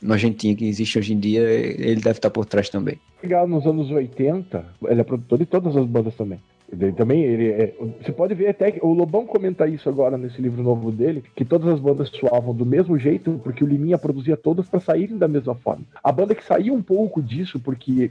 nojentinhas 0.02 0.58
que 0.58 0.68
existem 0.68 1.00
hoje 1.00 1.14
em 1.14 1.18
dia, 1.18 1.40
ele 1.40 2.00
deve 2.00 2.18
estar 2.18 2.30
por 2.30 2.44
trás 2.44 2.68
também. 2.68 3.00
Chegar 3.20 3.46
nos 3.46 3.66
anos 3.66 3.90
80, 3.90 4.64
ele 4.88 5.00
é 5.00 5.04
produtor 5.04 5.38
de 5.38 5.46
todas 5.46 5.76
as 5.76 5.86
bandas 5.86 6.14
também. 6.14 6.40
Ele 6.72 6.92
também, 6.92 7.22
ele 7.22 7.48
é, 7.48 7.74
você 8.00 8.12
pode 8.12 8.34
ver 8.34 8.48
até 8.48 8.70
que 8.70 8.84
o 8.84 8.92
Lobão 8.92 9.26
comenta 9.26 9.66
isso 9.66 9.88
agora 9.88 10.16
nesse 10.16 10.40
livro 10.40 10.62
novo 10.62 10.92
dele, 10.92 11.24
que 11.34 11.44
todas 11.44 11.68
as 11.68 11.80
bandas 11.80 12.08
soavam 12.10 12.54
do 12.54 12.64
mesmo 12.64 12.98
jeito, 12.98 13.40
porque 13.42 13.64
o 13.64 13.66
Liminha 13.66 13.98
produzia 13.98 14.36
todas 14.36 14.68
para 14.68 14.80
saírem 14.80 15.18
da 15.18 15.28
mesma 15.28 15.54
forma. 15.54 15.84
A 16.02 16.12
banda 16.12 16.34
que 16.34 16.44
saía 16.44 16.72
um 16.72 16.82
pouco 16.82 17.20
disso, 17.22 17.58
porque 17.58 18.10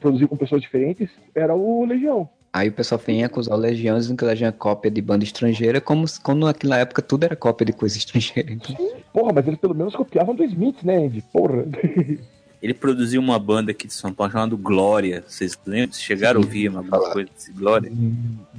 produzia 0.00 0.28
com 0.28 0.36
pessoas 0.36 0.60
diferentes, 0.60 1.10
era 1.34 1.54
o 1.54 1.84
Legião. 1.84 2.28
Aí 2.52 2.68
o 2.68 2.72
pessoal 2.72 3.00
vem 3.04 3.24
acusar 3.24 3.56
o 3.56 3.60
Legião, 3.60 3.98
dizendo 3.98 4.16
que 4.16 4.24
o 4.24 4.28
Legião 4.28 4.48
é 4.48 4.52
cópia 4.52 4.90
de 4.90 5.02
banda 5.02 5.24
estrangeira, 5.24 5.80
como 5.80 6.04
quando 6.22 6.46
naquela 6.46 6.78
época 6.78 7.02
tudo 7.02 7.24
era 7.24 7.34
cópia 7.34 7.66
de 7.66 7.72
coisa 7.72 7.98
estrangeira. 7.98 8.52
Então, 8.52 8.76
Porra, 9.12 9.32
mas 9.32 9.46
eles 9.46 9.58
pelo 9.58 9.74
menos 9.74 9.94
copiavam 9.94 10.34
do 10.34 10.44
Smith, 10.44 10.82
né, 10.84 11.06
Andy? 11.06 11.22
Porra. 11.32 11.64
Ele 12.64 12.72
produziu 12.72 13.20
uma 13.20 13.38
banda 13.38 13.72
aqui 13.72 13.86
de 13.86 13.92
São 13.92 14.10
Paulo 14.10 14.32
chamada 14.32 14.56
Glória. 14.56 15.22
Vocês 15.28 15.54
lembram? 15.66 15.92
Vocês 15.92 16.02
chegaram 16.02 16.40
a 16.40 16.42
ouvir 16.42 16.68
alguma 16.68 16.82
falar. 16.84 17.12
coisa 17.12 17.28
desse 17.30 17.52
Glória? 17.52 17.92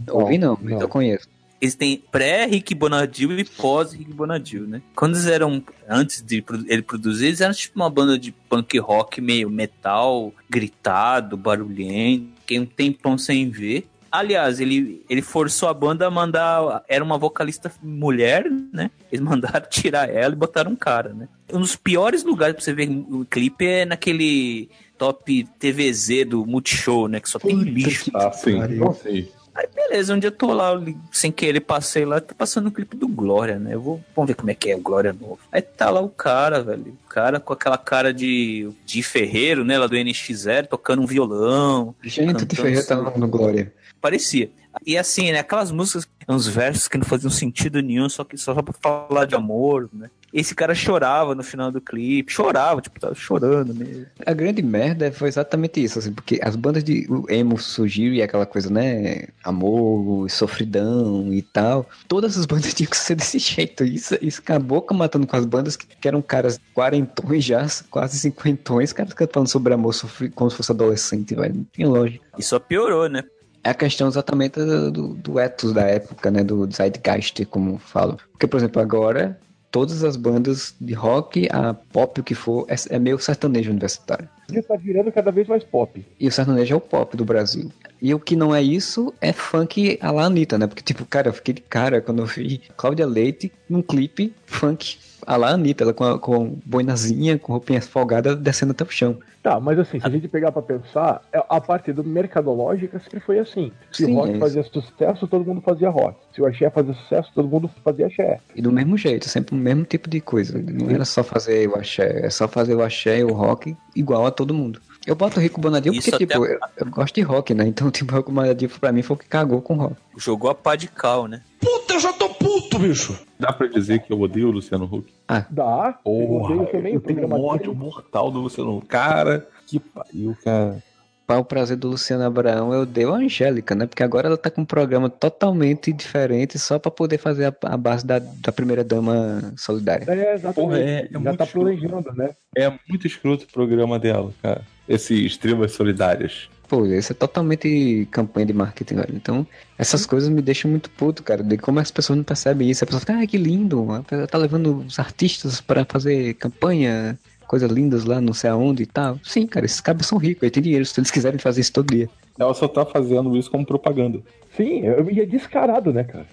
ouvi 0.08 0.38
não, 0.38 0.56
mas 0.62 0.74
não. 0.74 0.82
eu 0.82 0.88
conheço. 0.88 1.28
Eles 1.60 1.74
têm 1.74 2.04
pré-Rick 2.12 2.76
Bonadil 2.76 3.40
e 3.40 3.44
pós-Rick 3.44 4.14
Bonadil, 4.14 4.68
né? 4.68 4.84
Quando 4.96 5.16
eles 5.16 5.26
eram, 5.26 5.64
antes 5.90 6.22
de 6.22 6.46
ele 6.68 6.84
produzir, 6.84 7.26
eles 7.26 7.42
eram 7.42 7.56
tipo 7.56 7.80
uma 7.80 7.90
banda 7.90 8.16
de 8.20 8.32
punk 8.32 8.78
rock 8.78 9.20
meio 9.20 9.50
metal, 9.50 10.32
gritado, 10.48 11.36
barulhento, 11.36 12.28
fiquei 12.42 12.60
um 12.60 12.66
tempão 12.68 13.18
sem 13.18 13.50
ver. 13.50 13.88
Aliás, 14.12 14.60
ele, 14.60 15.04
ele 15.10 15.22
forçou 15.22 15.70
a 15.70 15.74
banda 15.74 16.08
a 16.08 16.12
mandar. 16.12 16.84
Era 16.88 17.04
uma 17.04 17.18
vocalista 17.18 17.72
mulher, 17.82 18.50
né? 18.72 18.90
Eles 19.12 19.24
mandaram 19.26 19.68
tirar 19.70 20.10
ela 20.10 20.34
e 20.34 20.38
botaram 20.38 20.72
um 20.72 20.76
cara, 20.76 21.14
né? 21.14 21.28
Um 21.52 21.60
dos 21.60 21.76
piores 21.76 22.24
lugares 22.24 22.56
pra 22.56 22.64
você 22.64 22.74
ver 22.74 22.90
o 22.90 23.26
clipe 23.26 23.66
é 23.66 23.86
naquele 23.86 24.70
top 24.98 25.48
TVZ 25.60 26.26
do 26.28 26.46
Multishow, 26.46 27.08
né? 27.08 27.20
Que 27.20 27.30
só 27.30 27.40
tem 27.40 27.56
lixo. 27.56 28.12
Ah, 28.14 28.32
sim. 28.32 28.58
pariu. 28.58 28.94
sim. 28.94 29.28
Aí 29.56 29.70
beleza, 29.74 30.14
um 30.14 30.20
dia 30.20 30.28
eu 30.28 30.34
tô 30.34 30.52
lá, 30.52 30.74
sem 31.14 31.32
querer, 31.32 31.62
passei 31.62 32.04
lá, 32.04 32.20
tá 32.20 32.36
passando 32.38 32.68
o 32.68 32.72
clipe 32.72 32.98
do 32.98 33.08
Glória, 33.08 33.58
né? 33.58 33.74
Eu 33.74 33.82
vou, 33.82 34.04
vamos 34.14 34.28
ver 34.28 34.36
como 34.36 34.52
é 34.52 34.54
que 34.54 34.70
é 34.70 34.76
o 34.76 34.82
Glória 34.82 35.14
novo. 35.14 35.40
Aí 35.50 35.62
tá 35.62 35.90
lá 35.90 36.02
o 36.02 36.10
cara, 36.10 36.62
velho. 36.62 36.98
O 37.06 37.10
cara 37.10 37.40
com 37.40 37.54
aquela 37.54 37.78
cara 37.78 38.14
de, 38.14 38.70
de 38.86 39.02
ferreiro, 39.02 39.64
né? 39.64 39.78
Lá 39.78 39.88
do 39.88 39.96
NX0, 39.96 40.68
tocando 40.68 41.02
um 41.02 41.06
violão. 41.06 41.96
Gente, 42.04 42.46
de 42.46 42.54
Ferreira 42.54 42.84
tá 42.84 42.98
samba. 42.98 43.14
no 43.16 43.30
Glória. 43.30 43.74
Parecia. 44.06 44.52
E 44.86 44.96
assim, 45.00 45.32
né? 45.32 45.40
Aquelas 45.40 45.72
músicas, 45.72 46.08
uns 46.30 46.46
versos 46.46 46.88
que 46.88 46.96
não 46.96 47.06
faziam 47.06 47.32
sentido 47.32 47.82
nenhum, 47.82 48.08
só 48.08 48.24
que 48.24 48.38
só 48.38 48.54
pra 48.62 48.74
falar 48.80 49.26
de 49.26 49.34
amor, 49.34 49.90
né? 49.92 50.12
Esse 50.32 50.54
cara 50.54 50.76
chorava 50.76 51.34
no 51.34 51.42
final 51.42 51.72
do 51.72 51.82
clipe, 51.82 52.32
chorava, 52.32 52.82
tipo, 52.82 53.00
tava 53.00 53.16
chorando 53.16 53.74
mesmo. 53.74 54.06
A 54.24 54.34
grande 54.34 54.62
merda 54.62 55.12
foi 55.12 55.30
exatamente 55.30 55.82
isso, 55.84 55.98
assim, 55.98 56.12
porque 56.14 56.40
as 56.44 56.56
bandas 56.56 56.84
de 56.84 57.08
emo 57.30 57.58
surgiu 57.58 58.14
e 58.14 58.22
aquela 58.22 58.46
coisa, 58.46 58.70
né? 58.70 59.30
Amor, 59.44 60.30
sofridão 60.30 61.34
e 61.34 61.42
tal. 61.42 61.90
Todas 62.08 62.38
as 62.38 62.46
bandas 62.46 62.74
tinham 62.74 62.90
que 62.90 62.98
ser 62.98 63.16
desse 63.16 63.40
jeito. 63.40 63.84
Isso, 63.84 64.16
isso 64.22 64.42
acabou 64.42 64.84
com- 64.84 64.94
matando 64.94 65.26
com 65.26 65.36
as 65.36 65.46
bandas 65.46 65.76
que, 65.76 65.88
que 65.88 66.08
eram 66.08 66.22
caras 66.22 66.60
quarentões 66.76 67.44
já, 67.44 67.66
quase 67.90 68.20
cinquentões, 68.20 68.94
caras 68.94 69.14
falando 69.32 69.48
sobre 69.48 69.74
amor 69.74 69.94
sofri, 69.94 70.30
como 70.30 70.52
se 70.52 70.58
fosse 70.58 70.72
adolescente, 70.72 71.34
velho. 71.34 71.56
Não 71.56 71.66
tinha 71.72 71.88
lógica. 71.88 72.26
E 72.38 72.44
só 72.44 72.60
piorou, 72.60 73.08
né? 73.08 73.24
É 73.66 73.72
a 73.72 73.74
questão 73.74 74.08
exatamente 74.08 74.60
do, 74.60 75.16
do, 75.16 75.40
ethos 75.40 75.74
da 75.74 75.82
época, 75.82 76.30
né? 76.30 76.44
Do 76.44 76.72
zeitgeist, 76.72 77.44
como 77.46 77.80
falam. 77.80 78.16
Porque, 78.32 78.46
por 78.46 78.58
exemplo, 78.58 78.80
agora, 78.80 79.40
todas 79.72 80.04
as 80.04 80.16
bandas 80.16 80.76
de 80.80 80.94
rock, 80.94 81.50
a 81.52 81.74
pop, 81.74 82.22
o 82.22 82.24
que 82.24 82.36
for, 82.36 82.68
é, 82.70 82.76
é 82.96 83.00
meio 83.00 83.18
sertanejo 83.18 83.72
universitário. 83.72 84.30
Ele 84.48 84.62
tá 84.62 84.76
virando 84.76 85.12
cada 85.12 85.32
vez 85.32 85.48
mais 85.48 85.64
pop. 85.64 86.06
E 86.20 86.28
o 86.28 86.32
sertanejo 86.32 86.76
é 86.76 86.78
o 86.78 86.80
pop 86.80 87.18
do 87.18 87.26
Brasil. 87.26 87.72
E 88.00 88.14
o 88.14 88.20
que 88.20 88.36
não 88.36 88.54
é 88.54 88.62
isso 88.62 89.12
é 89.20 89.34
funk 89.34 89.98
a 90.00 90.12
la 90.12 90.26
Anitta, 90.26 90.60
né? 90.60 90.68
Porque, 90.68 90.84
tipo, 90.84 91.04
cara, 91.04 91.30
eu 91.30 91.34
fiquei 91.34 91.56
de 91.56 91.62
cara 91.62 92.02
quando 92.02 92.20
eu 92.20 92.28
vi 92.28 92.62
Cláudia 92.78 93.08
Leite 93.08 93.52
num 93.68 93.82
clipe 93.82 94.32
funk 94.46 95.00
a 95.26 95.36
la 95.38 95.50
Anitta, 95.50 95.84
ela 95.84 95.94
com, 95.94 96.04
a, 96.04 96.20
com 96.20 96.58
boinazinha, 96.66 97.38
com 97.40 97.54
roupinha 97.54 97.82
folgada, 97.82 98.36
descendo 98.36 98.72
até 98.72 98.84
o 98.84 98.90
chão. 98.90 99.18
Tá, 99.42 99.60
mas 99.60 99.78
assim, 99.78 100.00
se 100.00 100.06
a 100.08 100.10
gente 100.10 100.28
pegar 100.28 100.52
pra 100.52 100.62
pensar, 100.62 101.22
é- 101.32 101.44
a 101.48 101.62
parte 101.62 101.94
do 101.94 102.04
mercadológica 102.04 103.00
sempre 103.00 103.20
foi 103.20 103.38
assim. 103.40 103.72
Se 103.92 104.06
Sim, 104.06 104.14
o 104.14 104.16
rock 104.16 104.32
é 104.36 104.40
fazia 104.40 104.64
sucesso, 104.64 105.28
todo 105.28 105.46
mundo 105.46 105.62
fazia 105.62 105.90
rock. 105.90 106.18
Se 106.34 106.42
o 106.42 106.46
axé 106.48 106.70
fazia 106.70 106.94
sucesso, 106.96 107.32
todo 107.34 107.48
mundo 107.48 107.70
fazia 107.84 108.08
axé. 108.08 108.40
E 108.56 108.62
do 108.62 108.72
mesmo 108.72 108.98
jeito, 108.98 109.30
sempre 109.30 109.54
o 109.56 109.58
mesmo 109.58 109.84
tipo 109.86 110.10
de 110.10 110.20
coisa. 110.20 110.58
Não 110.62 110.90
era 110.90 111.06
só 111.06 111.24
fazer 111.24 111.68
o 111.70 111.76
axé, 111.76 112.26
é 112.26 112.30
só 112.30 112.48
fazer 112.48 112.74
o 112.76 112.82
axé 112.84 113.20
e 113.20 113.24
o 113.24 113.34
rock 113.34 113.76
igual 113.96 114.26
a 114.26 114.32
todo 114.32 114.54
mundo. 114.54 114.82
Eu 115.06 115.16
boto 115.16 115.40
o 115.40 115.42
Rico 115.44 115.62
Bonadil 115.62 115.94
porque, 115.94 116.08
Isso 116.10 116.16
até 116.16 116.26
tipo, 116.26 116.44
a- 116.44 116.48
eu, 116.48 116.60
eu 116.78 116.86
gosto 116.88 117.14
de 117.14 117.22
rock, 117.22 117.54
né? 117.54 117.68
Então, 117.68 117.90
tipo, 117.92 118.12
o 118.14 118.18
Rico 118.18 118.32
Bonadil 118.32 118.68
pra 118.80 118.92
mim 118.92 119.04
foi 119.04 119.16
o 119.16 119.20
que 119.20 119.28
cagou 119.28 119.62
com 119.62 119.76
rock. 119.76 119.96
Jogou 120.18 120.50
a 120.50 120.56
pá 120.56 120.76
de 120.76 120.88
cal, 120.88 121.28
né? 121.28 121.42
Puta, 121.60 121.94
eu 121.94 122.00
já 122.00 122.12
tô 122.14 122.30
puto, 122.78 122.88
bicho. 122.88 123.20
Dá 123.40 123.52
pra 123.54 123.68
dizer 123.68 124.00
que 124.00 124.12
eu 124.12 124.20
odeio 124.20 124.48
o 124.48 124.52
Luciano 124.52 124.86
Huck? 124.86 125.12
Dá, 125.50 125.98
eu 126.06 126.12
Porra, 126.12 126.54
odeio 126.54 126.66
também 126.72 126.94
eu 126.94 127.00
o 127.00 127.02
tenho 127.02 127.20
um 127.20 127.22
programa 127.28 127.38
ódio 127.54 127.76
mortal 127.76 128.32
do 128.32 128.40
Luciano 128.40 128.78
Huck. 128.78 128.88
Cara, 128.88 129.48
que 129.68 129.80
pariu, 129.80 130.36
cara. 130.44 130.84
Para 131.28 131.40
o 131.40 131.44
prazer 131.44 131.76
do 131.76 131.88
Luciano 131.88 132.24
Abraão, 132.24 132.72
eu 132.72 132.86
dei 132.86 133.04
a 133.04 133.10
Angélica, 133.10 133.74
né? 133.74 133.88
Porque 133.88 134.04
agora 134.04 134.28
ela 134.28 134.38
tá 134.38 134.52
com 134.52 134.62
um 134.62 134.66
programa 134.66 135.10
totalmente 135.10 135.92
diferente 135.92 136.60
só 136.60 136.78
pra 136.78 136.92
poder 136.92 137.18
fazer 137.18 137.46
a, 137.46 137.56
a 137.64 137.76
base 137.78 138.06
da, 138.06 138.20
da 138.20 138.52
primeira 138.52 138.84
dama 138.84 139.52
solidária. 139.58 140.06
É, 140.08 140.36
exatamente. 140.36 140.54
Porra, 140.54 140.78
é- 140.80 141.00
é 141.06 141.10
Já 141.12 141.20
muito 141.20 141.38
tá 141.38 141.44
escroto. 141.46 141.66
planejando, 141.66 142.14
né? 142.14 142.30
É 142.56 142.72
muito 142.88 143.08
escroto 143.08 143.46
o 143.46 143.52
programa 143.52 143.98
dela, 143.98 144.32
cara. 144.40 144.62
Esses 144.88 145.36
tribas 145.36 145.72
solidárias. 145.72 146.48
Pô, 146.68 146.86
isso 146.86 147.12
é 147.12 147.16
totalmente 147.16 148.08
campanha 148.12 148.48
de 148.48 148.54
marketing, 148.54 148.96
velho. 148.96 149.14
Então, 149.16 149.46
essas 149.78 150.06
coisas 150.06 150.30
me 150.30 150.42
deixam 150.42 150.70
muito 150.72 150.90
puto, 150.90 151.22
cara. 151.22 151.44
De 151.44 151.58
como 151.58 151.80
as 151.80 151.92
pessoas 151.92 152.18
não 152.18 152.24
percebem 152.24 152.70
isso. 152.70 152.84
A 152.84 152.88
pessoa 152.88 153.00
fica, 153.00 153.14
ah, 153.20 153.28
que 153.28 153.38
lindo. 153.38 153.92
A 153.92 154.02
pessoa 154.02 154.28
tá 154.28 154.38
levando 154.38 154.80
os 154.80 154.98
artistas 154.98 155.62
pra 155.62 155.86
fazer 155.86 156.34
campanha, 156.36 157.20
coisas 157.48 157.70
lindas 157.72 158.04
lá, 158.06 158.20
não 158.20 158.34
sei 158.34 158.50
aonde 158.50 158.84
e 158.84 158.86
tal. 158.88 159.20
Sim, 159.24 159.46
cara, 159.46 159.66
esses 159.66 159.80
cabos 159.80 160.08
são 160.08 160.18
ricos, 160.18 160.42
eles 160.42 160.54
têm 160.54 160.64
dinheiro. 160.64 160.86
Se 160.86 161.00
eles 161.00 161.12
quiserem 161.12 161.38
fazer 161.40 161.62
isso 161.62 161.74
todo 161.74 161.92
dia. 161.94 162.10
Ela 162.40 162.54
só 162.56 162.68
tá 162.68 162.84
fazendo 162.86 163.38
isso 163.38 163.50
como 163.52 163.66
propaganda. 163.66 164.20
Sim, 164.58 164.80
eu- 164.86 165.10
e 165.12 165.22
é 165.22 165.26
descarado, 165.26 165.94
né, 165.94 166.04
cara? 166.04 166.26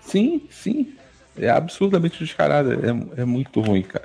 Sim, 0.00 0.42
sim. 0.50 0.92
É 1.38 1.48
absurdamente 1.48 2.18
descarada. 2.18 2.74
É, 3.16 3.20
é 3.22 3.24
muito 3.24 3.60
ruim, 3.60 3.82
cara. 3.82 4.04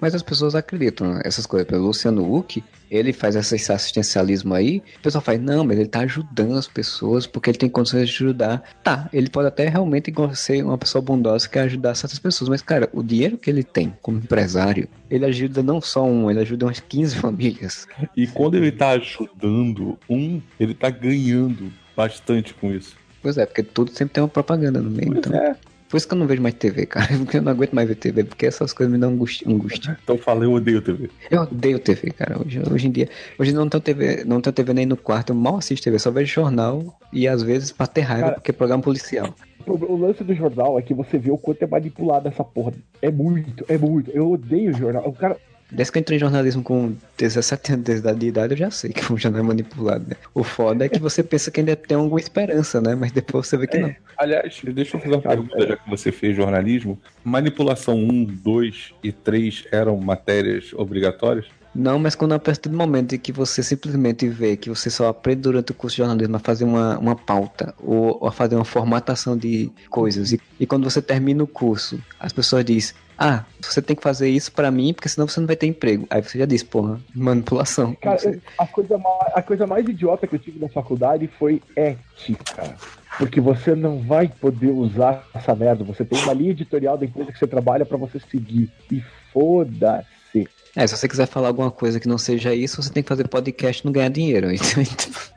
Mas 0.00 0.14
as 0.14 0.22
pessoas 0.22 0.54
acreditam 0.54 1.14
nessas 1.14 1.46
coisas. 1.46 1.68
Pelo 1.68 1.84
Luciano 1.86 2.34
Huck, 2.34 2.64
ele 2.90 3.12
faz 3.12 3.36
esse 3.36 3.72
assistencialismo 3.72 4.54
aí. 4.54 4.82
O 4.98 5.02
pessoal 5.02 5.22
faz, 5.22 5.40
não, 5.40 5.64
mas 5.64 5.78
ele 5.78 5.88
tá 5.88 6.00
ajudando 6.00 6.56
as 6.56 6.66
pessoas 6.66 7.26
porque 7.26 7.50
ele 7.50 7.58
tem 7.58 7.68
condições 7.68 8.08
de 8.08 8.14
ajudar. 8.16 8.62
Tá, 8.82 9.08
ele 9.12 9.30
pode 9.30 9.48
até 9.48 9.68
realmente 9.68 10.12
ser 10.34 10.64
uma 10.64 10.76
pessoa 10.76 11.00
bondosa 11.00 11.46
que 11.46 11.54
quer 11.54 11.62
ajudar 11.62 11.94
certas 11.94 12.18
pessoas. 12.18 12.48
Mas, 12.48 12.62
cara, 12.62 12.88
o 12.92 13.02
dinheiro 13.02 13.38
que 13.38 13.48
ele 13.48 13.62
tem 13.62 13.94
como 14.02 14.18
empresário, 14.18 14.88
ele 15.08 15.24
ajuda 15.24 15.62
não 15.62 15.80
só 15.80 16.04
um, 16.04 16.30
ele 16.30 16.40
ajuda 16.40 16.66
umas 16.66 16.80
15 16.80 17.16
famílias. 17.20 17.86
E 18.16 18.26
quando 18.26 18.56
ele 18.56 18.72
tá 18.72 18.90
ajudando 18.90 19.98
um, 20.08 20.40
ele 20.58 20.74
tá 20.74 20.90
ganhando 20.90 21.72
bastante 21.96 22.54
com 22.54 22.72
isso. 22.72 22.96
Pois 23.22 23.36
é, 23.36 23.44
porque 23.44 23.62
tudo 23.62 23.90
sempre 23.92 24.14
tem 24.14 24.22
uma 24.22 24.28
propaganda 24.28 24.80
no 24.80 24.90
meio. 24.90 25.12
Pois 25.12 25.18
Então, 25.18 25.34
é. 25.34 25.56
Por 25.90 25.96
isso 25.96 26.06
que 26.06 26.14
eu 26.14 26.18
não 26.18 26.26
vejo 26.26 26.40
mais 26.40 26.54
TV, 26.54 26.86
cara. 26.86 27.08
Porque 27.18 27.38
eu 27.38 27.42
não 27.42 27.50
aguento 27.50 27.72
mais 27.72 27.88
ver 27.88 27.96
TV, 27.96 28.22
porque 28.22 28.46
essas 28.46 28.72
coisas 28.72 28.92
me 28.92 28.98
dão 28.98 29.10
angústia. 29.10 29.48
angústia. 29.50 29.98
Então 30.02 30.14
eu 30.14 30.22
falei, 30.22 30.48
eu 30.48 30.52
odeio 30.52 30.80
TV. 30.80 31.10
Eu 31.28 31.42
odeio 31.42 31.78
TV, 31.80 32.12
cara. 32.12 32.40
Hoje, 32.40 32.62
hoje 32.70 32.86
em 32.86 32.92
dia. 32.92 33.08
Hoje 33.36 33.52
não 33.52 33.68
tenho 33.68 33.80
TV, 33.80 34.24
não 34.24 34.40
tenho 34.40 34.54
TV 34.54 34.72
nem 34.72 34.86
no 34.86 34.96
quarto, 34.96 35.30
eu 35.30 35.36
mal 35.36 35.56
assisto 35.56 35.82
TV, 35.82 35.98
só 35.98 36.12
vejo 36.12 36.32
jornal 36.32 36.96
e 37.12 37.26
às 37.26 37.42
vezes 37.42 37.72
pra 37.72 37.88
ter 37.88 38.02
raiva, 38.02 38.22
Cara, 38.22 38.34
porque 38.34 38.52
é 38.52 38.54
programa 38.54 38.82
policial. 38.82 39.34
O 39.66 39.72
o 39.72 39.96
lance 39.96 40.22
do 40.22 40.34
jornal 40.34 40.78
é 40.78 40.82
que 40.82 40.94
você 40.94 41.18
vê 41.18 41.30
o 41.30 41.36
quanto 41.36 41.62
é 41.62 41.66
manipulado 41.66 42.28
essa 42.28 42.44
porra. 42.44 42.72
É 43.02 43.10
muito, 43.10 43.64
é 43.68 43.76
muito. 43.76 44.10
Eu 44.12 44.30
odeio 44.30 44.70
o 44.70 44.78
jornal. 44.78 45.08
O 45.08 45.12
cara. 45.12 45.36
Desde 45.70 45.92
que 45.92 45.98
eu 45.98 46.00
entrei 46.00 46.16
em 46.16 46.20
jornalismo 46.20 46.62
com 46.62 46.94
17 47.16 47.72
anos 47.74 48.18
de 48.18 48.26
idade, 48.26 48.54
eu 48.54 48.58
já 48.58 48.70
sei 48.70 48.92
que 48.92 49.12
o 49.12 49.16
jornal 49.16 49.40
é 49.40 49.44
manipulado, 49.44 50.04
né? 50.08 50.16
O 50.34 50.42
foda 50.42 50.84
é 50.84 50.88
que 50.88 50.98
você 50.98 51.22
pensa 51.22 51.50
que 51.50 51.60
ainda 51.60 51.76
tem 51.76 51.96
alguma 51.96 52.20
esperança, 52.20 52.80
né? 52.80 52.94
Mas 52.94 53.12
depois 53.12 53.46
você 53.46 53.56
vê 53.56 53.66
que 53.66 53.78
não. 53.78 53.94
Aliás, 54.16 54.60
deixa 54.64 54.96
eu 54.96 55.00
fazer 55.00 55.14
uma 55.14 55.22
pergunta, 55.22 55.66
já 55.66 55.76
que 55.76 55.88
você 55.88 56.12
fez 56.12 56.36
jornalismo. 56.36 56.98
Manipulação 57.24 57.96
1, 57.96 58.24
2 58.42 58.94
e 59.02 59.12
3 59.12 59.66
eram 59.70 59.96
matérias 59.98 60.72
obrigatórias? 60.74 61.46
Não, 61.74 61.98
mas 61.98 62.16
quando 62.16 62.32
a 62.32 62.38
partir 62.38 62.68
do 62.68 62.76
momento 62.76 63.14
em 63.14 63.18
que 63.18 63.30
você 63.30 63.62
simplesmente 63.62 64.28
vê 64.28 64.56
que 64.56 64.68
você 64.68 64.90
só 64.90 65.08
aprende 65.08 65.42
durante 65.42 65.70
o 65.70 65.74
curso 65.74 65.96
de 65.96 65.98
jornalismo 65.98 66.36
a 66.36 66.40
fazer 66.40 66.64
uma, 66.64 66.98
uma 66.98 67.14
pauta 67.14 67.72
ou, 67.78 68.18
ou 68.20 68.26
a 68.26 68.32
fazer 68.32 68.56
uma 68.56 68.64
formatação 68.64 69.36
de 69.36 69.70
coisas, 69.88 70.32
e, 70.32 70.40
e 70.58 70.66
quando 70.66 70.82
você 70.82 71.00
termina 71.00 71.44
o 71.44 71.46
curso, 71.46 72.02
as 72.18 72.32
pessoas 72.32 72.64
dizem, 72.64 72.94
ah, 73.22 73.44
você 73.60 73.82
tem 73.82 73.94
que 73.94 74.02
fazer 74.02 74.30
isso 74.30 74.50
pra 74.50 74.70
mim, 74.70 74.94
porque 74.94 75.10
senão 75.10 75.28
você 75.28 75.38
não 75.38 75.46
vai 75.46 75.54
ter 75.54 75.66
emprego. 75.66 76.06
Aí 76.08 76.22
você 76.22 76.38
já 76.38 76.46
diz, 76.46 76.62
porra, 76.62 76.98
manipulação. 77.14 77.94
Cara, 78.00 78.18
eu- 78.24 78.40
a 78.56 78.66
coisa, 78.66 78.96
mais, 78.96 79.32
a 79.34 79.42
coisa 79.42 79.66
mais 79.66 79.86
idiota 79.86 80.26
que 80.26 80.34
eu 80.34 80.38
tive 80.38 80.58
na 80.58 80.70
faculdade 80.70 81.28
foi 81.38 81.60
ética. 81.76 82.74
Porque 83.18 83.38
você 83.38 83.74
não 83.74 83.98
vai 84.00 84.26
poder 84.26 84.70
usar 84.70 85.22
essa 85.34 85.54
merda. 85.54 85.84
Você 85.84 86.02
tem 86.02 86.18
uma 86.22 86.32
linha 86.32 86.52
editorial 86.52 86.96
da 86.96 87.04
empresa 87.04 87.30
que 87.30 87.38
você 87.38 87.46
trabalha 87.46 87.84
pra 87.84 87.98
você 87.98 88.18
seguir. 88.30 88.70
E 88.90 89.02
foda-se. 89.30 90.48
É, 90.74 90.86
se 90.86 90.96
você 90.96 91.06
quiser 91.06 91.26
falar 91.26 91.48
alguma 91.48 91.70
coisa 91.70 92.00
que 92.00 92.08
não 92.08 92.16
seja 92.16 92.54
isso, 92.54 92.82
você 92.82 92.90
tem 92.90 93.02
que 93.02 93.08
fazer 93.08 93.28
podcast 93.28 93.82
e 93.82 93.84
não 93.84 93.92
ganhar 93.92 94.08
dinheiro. 94.08 94.48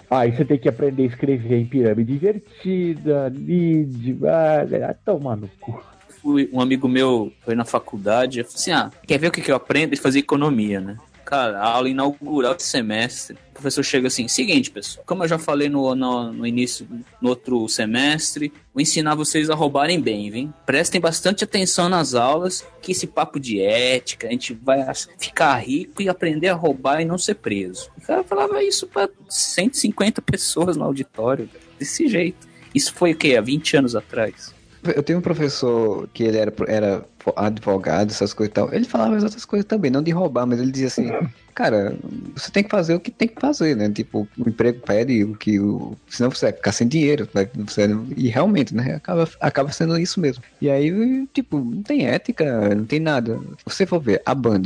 Então, 0.09 0.19
Aí 0.19 0.31
você 0.31 0.45
tem 0.45 0.59
que 0.59 0.69
aprender 0.69 1.03
a 1.03 1.07
escrever 1.07 1.57
em 1.59 1.65
pirâmide 1.65 2.13
invertida, 2.13 3.33
lead, 3.35 4.19
ah, 4.27 4.89
ah, 4.91 4.95
toma 5.03 5.35
no 5.35 5.47
cu. 5.59 5.83
Fui- 6.23 6.49
um 6.51 6.59
amigo 6.61 6.87
meu 6.87 7.31
foi 7.45 7.53
na 7.53 7.65
faculdade, 7.65 8.39
eu 8.39 8.45
falei 8.45 8.55
assim: 8.59 8.71
ah, 8.71 8.89
quer 9.05 9.19
ver 9.19 9.27
o 9.27 9.31
que, 9.31 9.41
que 9.41 9.51
eu 9.51 9.55
aprendo? 9.55 9.89
Ele 9.93 10.01
fazia 10.01 10.19
economia, 10.21 10.79
né? 10.81 10.97
Cara, 11.25 11.57
a 11.59 11.69
aula 11.69 11.87
inaugural 11.89 12.53
do 12.53 12.61
semestre, 12.61 13.37
o 13.49 13.53
professor 13.53 13.81
chega 13.83 14.07
assim: 14.07 14.27
seguinte, 14.27 14.69
pessoal, 14.69 15.05
como 15.05 15.23
eu 15.23 15.27
já 15.27 15.39
falei 15.39 15.69
no, 15.69 15.95
no, 15.95 16.31
no 16.33 16.45
início, 16.47 16.87
no 17.21 17.29
outro 17.29 17.67
semestre, 17.69 18.51
vou 18.73 18.81
ensinar 18.81 19.15
vocês 19.15 19.49
a 19.49 19.55
roubarem 19.55 19.99
bem, 20.01 20.29
viu? 20.29 20.53
Prestem 20.65 20.99
bastante 20.99 21.43
atenção 21.43 21.87
nas 21.89 22.13
aulas, 22.13 22.65
que 22.81 22.91
esse 22.91 23.07
papo 23.07 23.39
de 23.39 23.59
ética, 23.61 24.27
a 24.27 24.31
gente 24.31 24.53
vai 24.53 24.85
ficar 25.17 25.55
rico 25.57 26.01
e 26.01 26.09
aprender 26.09 26.49
a 26.49 26.55
roubar 26.55 27.01
e 27.01 27.05
não 27.05 27.17
ser 27.17 27.35
preso. 27.35 27.89
O 27.97 28.01
cara 28.01 28.23
falava 28.23 28.61
isso 28.63 28.85
pra 28.87 29.09
150 29.29 30.21
pessoas 30.21 30.77
no 30.77 30.83
auditório, 30.83 31.49
desse 31.79 32.07
jeito. 32.07 32.47
Isso 32.75 32.93
foi 32.93 33.11
o 33.13 33.15
quê? 33.15 33.35
Há 33.37 33.41
20 33.41 33.77
anos 33.77 33.95
atrás. 33.95 34.52
Eu 34.95 35.03
tenho 35.03 35.19
um 35.19 35.21
professor 35.21 36.07
que 36.13 36.23
ele 36.23 36.37
era, 36.37 36.53
era 36.67 37.05
advogado, 37.35 38.11
essas 38.11 38.33
coisas 38.33 38.51
e 38.51 38.53
tal. 38.53 38.73
Ele 38.73 38.85
falava 38.85 39.15
as 39.15 39.23
outras 39.23 39.45
coisas 39.45 39.65
também, 39.65 39.89
não 39.89 40.03
de 40.03 40.11
roubar, 40.11 40.45
mas 40.45 40.59
ele 40.59 40.71
dizia 40.71 40.87
assim, 40.87 41.11
cara, 41.53 41.95
você 42.35 42.51
tem 42.51 42.63
que 42.63 42.69
fazer 42.69 42.95
o 42.95 42.99
que 42.99 43.11
tem 43.11 43.27
que 43.27 43.39
fazer, 43.39 43.75
né? 43.75 43.89
Tipo, 43.89 44.27
o 44.37 44.49
emprego 44.49 44.81
pede 44.81 45.23
o 45.23 45.35
que 45.35 45.59
o. 45.59 45.95
Senão 46.09 46.29
você 46.29 46.47
vai 46.47 46.53
ficar 46.53 46.71
sem 46.71 46.87
dinheiro. 46.87 47.27
Né? 47.33 47.47
Você, 47.65 47.87
e 48.17 48.27
realmente, 48.27 48.75
né? 48.75 48.95
Acaba, 48.95 49.29
acaba 49.39 49.71
sendo 49.71 49.97
isso 49.97 50.19
mesmo. 50.19 50.43
E 50.61 50.69
aí, 50.69 51.27
tipo, 51.33 51.59
não 51.59 51.83
tem 51.83 52.07
ética, 52.07 52.75
não 52.75 52.85
tem 52.85 52.99
nada. 52.99 53.39
Se 53.65 53.75
você 53.75 53.85
for 53.85 53.99
ver 53.99 54.21
a 54.25 54.35
Band, 54.35 54.63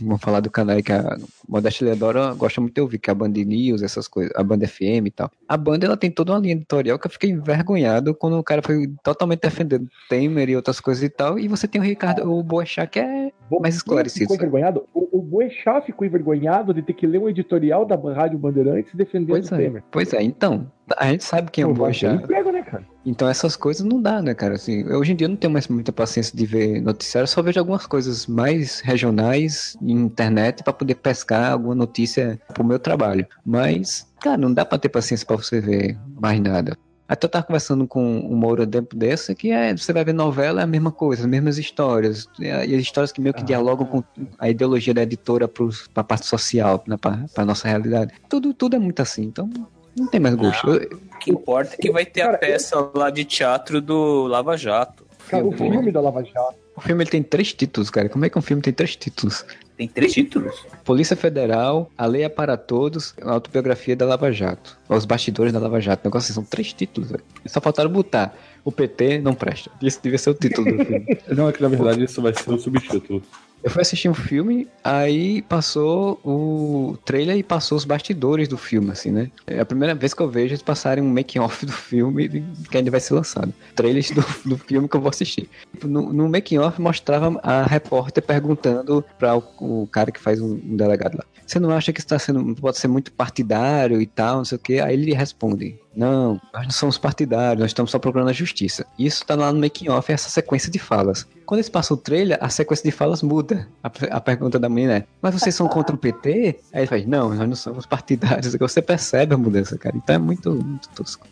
vamos 0.00 0.20
falar 0.20 0.40
do 0.40 0.50
canal 0.50 0.82
que 0.82 0.92
a 0.92 1.18
Modéstia 1.50 1.84
Leodora 1.84 2.32
gosta 2.34 2.60
muito 2.60 2.74
de 2.74 2.80
ouvir, 2.80 2.98
que 2.98 3.10
é 3.10 3.12
a 3.12 3.14
Band 3.14 3.30
News, 3.30 3.82
essas 3.82 4.06
coisas, 4.06 4.32
a 4.36 4.42
Band 4.44 4.60
FM 4.60 5.06
e 5.06 5.10
tal. 5.10 5.30
A 5.48 5.56
Band, 5.56 5.80
ela 5.82 5.96
tem 5.96 6.08
toda 6.08 6.32
uma 6.32 6.38
linha 6.38 6.54
editorial 6.54 6.96
que 6.96 7.08
eu 7.08 7.10
fiquei 7.10 7.30
envergonhado 7.30 8.14
quando 8.14 8.38
o 8.38 8.44
cara 8.44 8.62
foi 8.62 8.86
totalmente 9.02 9.40
defendendo 9.40 9.88
Temer 10.08 10.48
e 10.48 10.54
outras 10.56 10.80
coisas 10.80 11.02
e 11.02 11.08
tal, 11.08 11.38
e 11.38 11.48
você 11.48 11.66
tem 11.66 11.80
o 11.80 11.84
Ricardo, 11.84 12.30
o 12.30 12.40
Boechat, 12.42 12.88
que 12.88 13.00
é 13.00 13.32
mais 13.60 13.74
esclarecido. 13.74 14.32
Ficou 14.32 14.36
envergonhado? 14.36 14.84
O, 14.94 15.18
o 15.18 15.22
Boechat 15.22 15.84
ficou 15.84 16.06
envergonhado 16.06 16.72
de 16.72 16.82
ter 16.82 16.92
que 16.92 17.06
ler 17.06 17.18
um 17.18 17.28
editorial 17.28 17.84
da 17.84 17.96
Rádio 17.96 18.38
Bandeirantes 18.38 18.94
defendendo 18.94 19.30
Pois 19.30 19.50
o 19.50 19.54
é, 19.54 19.58
Temer. 19.58 19.82
pois 19.90 20.12
é, 20.12 20.22
então, 20.22 20.70
a 20.96 21.06
gente 21.10 21.24
sabe 21.24 21.50
quem 21.50 21.62
é 21.62 21.66
o 21.66 21.70
emprego, 21.70 22.50
né, 22.52 22.62
cara? 22.62 22.86
Então 23.04 23.28
essas 23.28 23.56
coisas 23.56 23.84
não 23.84 24.00
dá, 24.00 24.20
né, 24.20 24.34
cara? 24.34 24.54
Assim, 24.54 24.84
hoje 24.92 25.12
em 25.12 25.16
dia 25.16 25.24
eu 25.24 25.30
não 25.30 25.36
tenho 25.36 25.52
mais 25.52 25.66
muita 25.68 25.90
paciência 25.92 26.36
de 26.36 26.44
ver 26.44 26.80
noticiário, 26.82 27.26
só 27.28 27.40
vejo 27.42 27.58
algumas 27.58 27.86
coisas 27.86 28.26
mais 28.26 28.80
regionais 28.80 29.76
em 29.80 29.92
internet 29.92 30.62
pra 30.62 30.72
poder 30.72 30.96
pescar 30.96 31.52
alguma 31.52 31.74
notícia 31.74 32.38
pro 32.52 32.64
meu 32.64 32.78
trabalho. 32.78 33.26
Mas, 33.44 34.06
cara, 34.20 34.36
não 34.36 34.52
dá 34.52 34.64
pra 34.64 34.78
ter 34.78 34.88
paciência 34.90 35.26
pra 35.26 35.36
você 35.36 35.60
ver 35.60 35.98
mais 36.20 36.40
nada. 36.40 36.76
Até 37.08 37.26
eu 37.26 37.30
tava 37.30 37.44
conversando 37.44 37.88
com 37.88 38.20
o 38.20 38.36
Moura 38.36 38.64
tempo 38.64 38.94
dessa, 38.94 39.34
que 39.34 39.50
é, 39.50 39.76
você 39.76 39.92
vai 39.92 40.04
ver 40.04 40.12
novela, 40.12 40.60
é 40.60 40.64
a 40.64 40.66
mesma 40.66 40.92
coisa, 40.92 41.22
as 41.22 41.28
mesmas 41.28 41.58
histórias. 41.58 42.28
E 42.38 42.48
a- 42.48 42.60
as 42.60 42.68
histórias 42.70 43.10
que 43.10 43.20
meio 43.20 43.34
que 43.34 43.42
dialogam 43.42 43.84
com 43.84 44.04
a 44.38 44.48
ideologia 44.48 44.94
da 44.94 45.02
editora 45.02 45.48
pros, 45.48 45.88
pra 45.92 46.04
parte 46.04 46.26
social, 46.26 46.84
né, 46.86 46.96
pra, 46.96 47.24
pra 47.34 47.44
nossa 47.44 47.66
realidade. 47.66 48.12
Tudo, 48.28 48.54
tudo 48.54 48.76
é 48.76 48.78
muito 48.78 49.02
assim, 49.02 49.22
então 49.24 49.50
não 49.96 50.06
tem 50.06 50.20
mais 50.20 50.34
gosto. 50.34 50.68
Eu- 50.70 50.98
O 51.14 51.18
que 51.20 51.30
importa 51.30 51.74
é 51.74 51.76
que 51.76 51.90
vai 51.90 52.06
ter 52.06 52.22
a 52.22 52.26
Cara, 52.26 52.38
peça 52.38 52.90
lá 52.94 53.10
de 53.10 53.24
teatro 53.24 53.80
do 53.80 54.26
Lava 54.26 54.56
Jato. 54.56 55.04
Cara, 55.28 55.44
o 55.44 55.52
Filme. 55.52 55.70
filme 55.72 55.92
da 55.92 56.00
Lava 56.00 56.24
Jato. 56.24 56.54
O 56.76 56.80
filme 56.80 57.02
ele 57.04 57.10
tem 57.10 57.22
três 57.22 57.52
títulos, 57.52 57.90
cara. 57.90 58.08
Como 58.08 58.24
é 58.24 58.30
que 58.30 58.38
um 58.38 58.42
filme 58.42 58.62
tem 58.62 58.72
três 58.72 58.96
títulos? 58.96 59.44
Tem 59.76 59.86
três 59.86 60.12
títulos. 60.12 60.54
Polícia 60.84 61.14
Federal, 61.16 61.90
A 61.96 62.06
Lei 62.06 62.22
é 62.22 62.28
para 62.28 62.56
Todos, 62.56 63.14
a 63.20 63.32
Autobiografia 63.32 63.94
da 63.94 64.06
Lava 64.06 64.32
Jato. 64.32 64.78
Os 64.88 65.04
Bastidores 65.04 65.52
da 65.52 65.58
Lava 65.58 65.80
Jato. 65.80 66.06
Negócio 66.06 66.26
assim, 66.26 66.34
são 66.34 66.44
três 66.44 66.72
títulos, 66.72 67.10
velho. 67.10 67.22
Só 67.46 67.60
faltaram 67.60 67.90
botar. 67.90 68.34
O 68.64 68.72
PT 68.72 69.18
não 69.20 69.34
presta. 69.34 69.70
Isso 69.82 70.00
devia 70.02 70.18
ser 70.18 70.30
o 70.30 70.34
título 70.34 70.76
do 70.76 70.84
filme. 70.84 71.18
Não, 71.28 71.48
é 71.48 71.52
que 71.52 71.62
na 71.62 71.68
verdade 71.68 72.04
isso 72.04 72.20
vai 72.20 72.32
ser 72.34 72.50
o 72.52 72.58
subtítulo. 72.58 73.22
Eu 73.62 73.70
fui 73.70 73.82
assistir 73.82 74.08
um 74.08 74.14
filme, 74.14 74.66
aí 74.82 75.42
passou 75.42 76.18
o 76.24 76.96
trailer 77.04 77.36
e 77.36 77.42
passou 77.42 77.76
os 77.76 77.84
bastidores 77.84 78.48
do 78.48 78.56
filme, 78.56 78.90
assim, 78.90 79.10
né? 79.10 79.30
É 79.46 79.60
a 79.60 79.66
primeira 79.66 79.94
vez 79.94 80.14
que 80.14 80.22
eu 80.22 80.30
vejo 80.30 80.54
eles 80.54 80.62
passarem 80.62 81.04
um 81.04 81.12
making-off 81.12 81.66
do 81.66 81.72
filme 81.72 82.28
que 82.70 82.76
ainda 82.76 82.90
vai 82.90 83.00
ser 83.00 83.14
lançado. 83.14 83.52
Trailers 83.74 84.10
do, 84.10 84.24
do 84.46 84.58
filme 84.58 84.88
que 84.88 84.96
eu 84.96 85.00
vou 85.00 85.10
assistir. 85.10 85.48
No, 85.84 86.12
no 86.12 86.28
making-off 86.28 86.80
mostrava 86.80 87.38
a 87.42 87.64
repórter 87.64 88.22
perguntando 88.22 89.04
para 89.18 89.36
o, 89.36 89.42
o 89.82 89.86
cara 89.86 90.10
que 90.10 90.20
faz 90.20 90.40
um, 90.40 90.54
um 90.54 90.76
delegado 90.76 91.18
lá. 91.18 91.24
Você 91.46 91.58
não 91.58 91.70
acha 91.70 91.92
que 91.92 91.98
isso 91.98 92.08
tá 92.08 92.18
sendo, 92.18 92.54
pode 92.54 92.78
ser 92.78 92.88
muito 92.88 93.12
partidário 93.12 94.00
e 94.00 94.06
tal, 94.06 94.36
não 94.36 94.44
sei 94.44 94.56
o 94.56 94.60
quê? 94.60 94.80
Aí 94.80 94.94
ele 94.94 95.12
responde, 95.12 95.78
não, 95.94 96.40
nós 96.52 96.64
não 96.64 96.70
somos 96.70 96.98
partidários, 96.98 97.60
nós 97.60 97.70
estamos 97.70 97.90
só 97.90 97.98
procurando 97.98 98.28
a 98.28 98.32
justiça. 98.32 98.86
Isso 98.98 99.26
tá 99.26 99.34
lá 99.34 99.52
no 99.52 99.60
making-off, 99.60 100.12
essa 100.12 100.30
sequência 100.30 100.70
de 100.70 100.78
falas. 100.78 101.26
Quando 101.44 101.58
eles 101.58 101.68
passam 101.68 101.96
o 101.96 102.00
trailer, 102.00 102.38
a 102.40 102.48
sequência 102.48 102.88
de 102.88 102.96
falas 102.96 103.22
muda. 103.22 103.68
A, 103.82 103.90
a 104.16 104.20
pergunta 104.20 104.58
da 104.58 104.68
menina 104.68 104.98
é, 104.98 105.04
mas 105.20 105.34
vocês 105.34 105.54
são 105.54 105.68
contra 105.68 105.94
o 105.94 105.98
PT? 105.98 106.60
Aí 106.72 106.80
ele 106.80 106.86
faz, 106.86 107.06
não, 107.06 107.34
nós 107.34 107.48
não 107.48 107.56
somos 107.56 107.86
partidários. 107.86 108.54
Você 108.60 108.80
percebe 108.80 109.34
a 109.34 109.38
mudança, 109.38 109.76
cara. 109.76 109.96
Então 109.96 110.14
é 110.14 110.18
muito, 110.18 110.52
muito 110.52 110.88
tosco. 110.90 111.26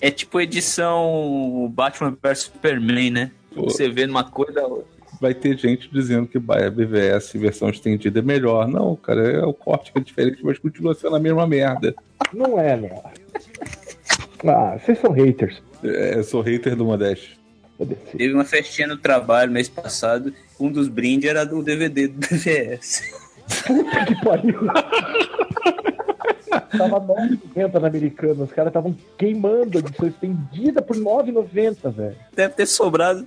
É 0.00 0.10
tipo 0.12 0.40
edição 0.40 1.72
Batman 1.74 2.16
vs 2.22 2.38
Superman, 2.38 3.10
né? 3.10 3.30
Pô. 3.52 3.64
Você 3.64 3.88
vê 3.88 4.06
numa 4.06 4.22
coisa. 4.22 4.64
Vai 5.20 5.34
ter 5.34 5.58
gente 5.58 5.90
dizendo 5.92 6.28
que 6.28 6.38
vai, 6.38 6.64
a 6.64 6.70
BVS 6.70 7.32
versão 7.32 7.68
estendida 7.68 8.20
é 8.20 8.22
melhor. 8.22 8.68
Não, 8.68 8.94
cara, 8.94 9.28
é 9.28 9.44
o 9.44 9.52
corte 9.52 9.90
que 9.90 9.98
é 9.98 10.00
diferente, 10.00 10.44
mas 10.44 10.58
continua 10.60 10.94
sendo 10.94 11.16
a 11.16 11.20
mesma 11.20 11.44
merda. 11.44 11.92
Não 12.32 12.60
é, 12.60 12.76
não. 12.76 13.02
Ah, 14.46 14.78
vocês 14.78 14.98
são 14.98 15.12
haters. 15.12 15.62
É, 15.82 16.18
eu 16.18 16.24
sou 16.24 16.40
hater 16.40 16.76
do 16.76 16.84
Modeste. 16.84 17.38
Teve 18.16 18.34
uma 18.34 18.44
festinha 18.44 18.88
no 18.88 18.96
trabalho 18.96 19.52
mês 19.52 19.68
passado. 19.68 20.32
Um 20.58 20.70
dos 20.70 20.88
brindes 20.88 21.30
era 21.30 21.44
do 21.44 21.62
DVD 21.62 22.08
do 22.08 22.18
BVS. 22.18 23.02
Puta 23.66 24.04
que 24.04 24.24
pariu. 24.24 24.58
Tava 26.48 27.00
9,90 27.00 27.80
na 27.80 27.88
americana. 27.88 28.44
Os 28.44 28.52
caras 28.52 28.70
estavam 28.70 28.96
queimando 29.16 29.78
a 29.78 29.80
edição 29.80 30.08
estendida 30.08 30.82
por 30.82 30.96
9,90, 30.96 31.92
velho. 31.92 32.16
Deve 32.34 32.54
ter 32.54 32.66
sobrado. 32.66 33.26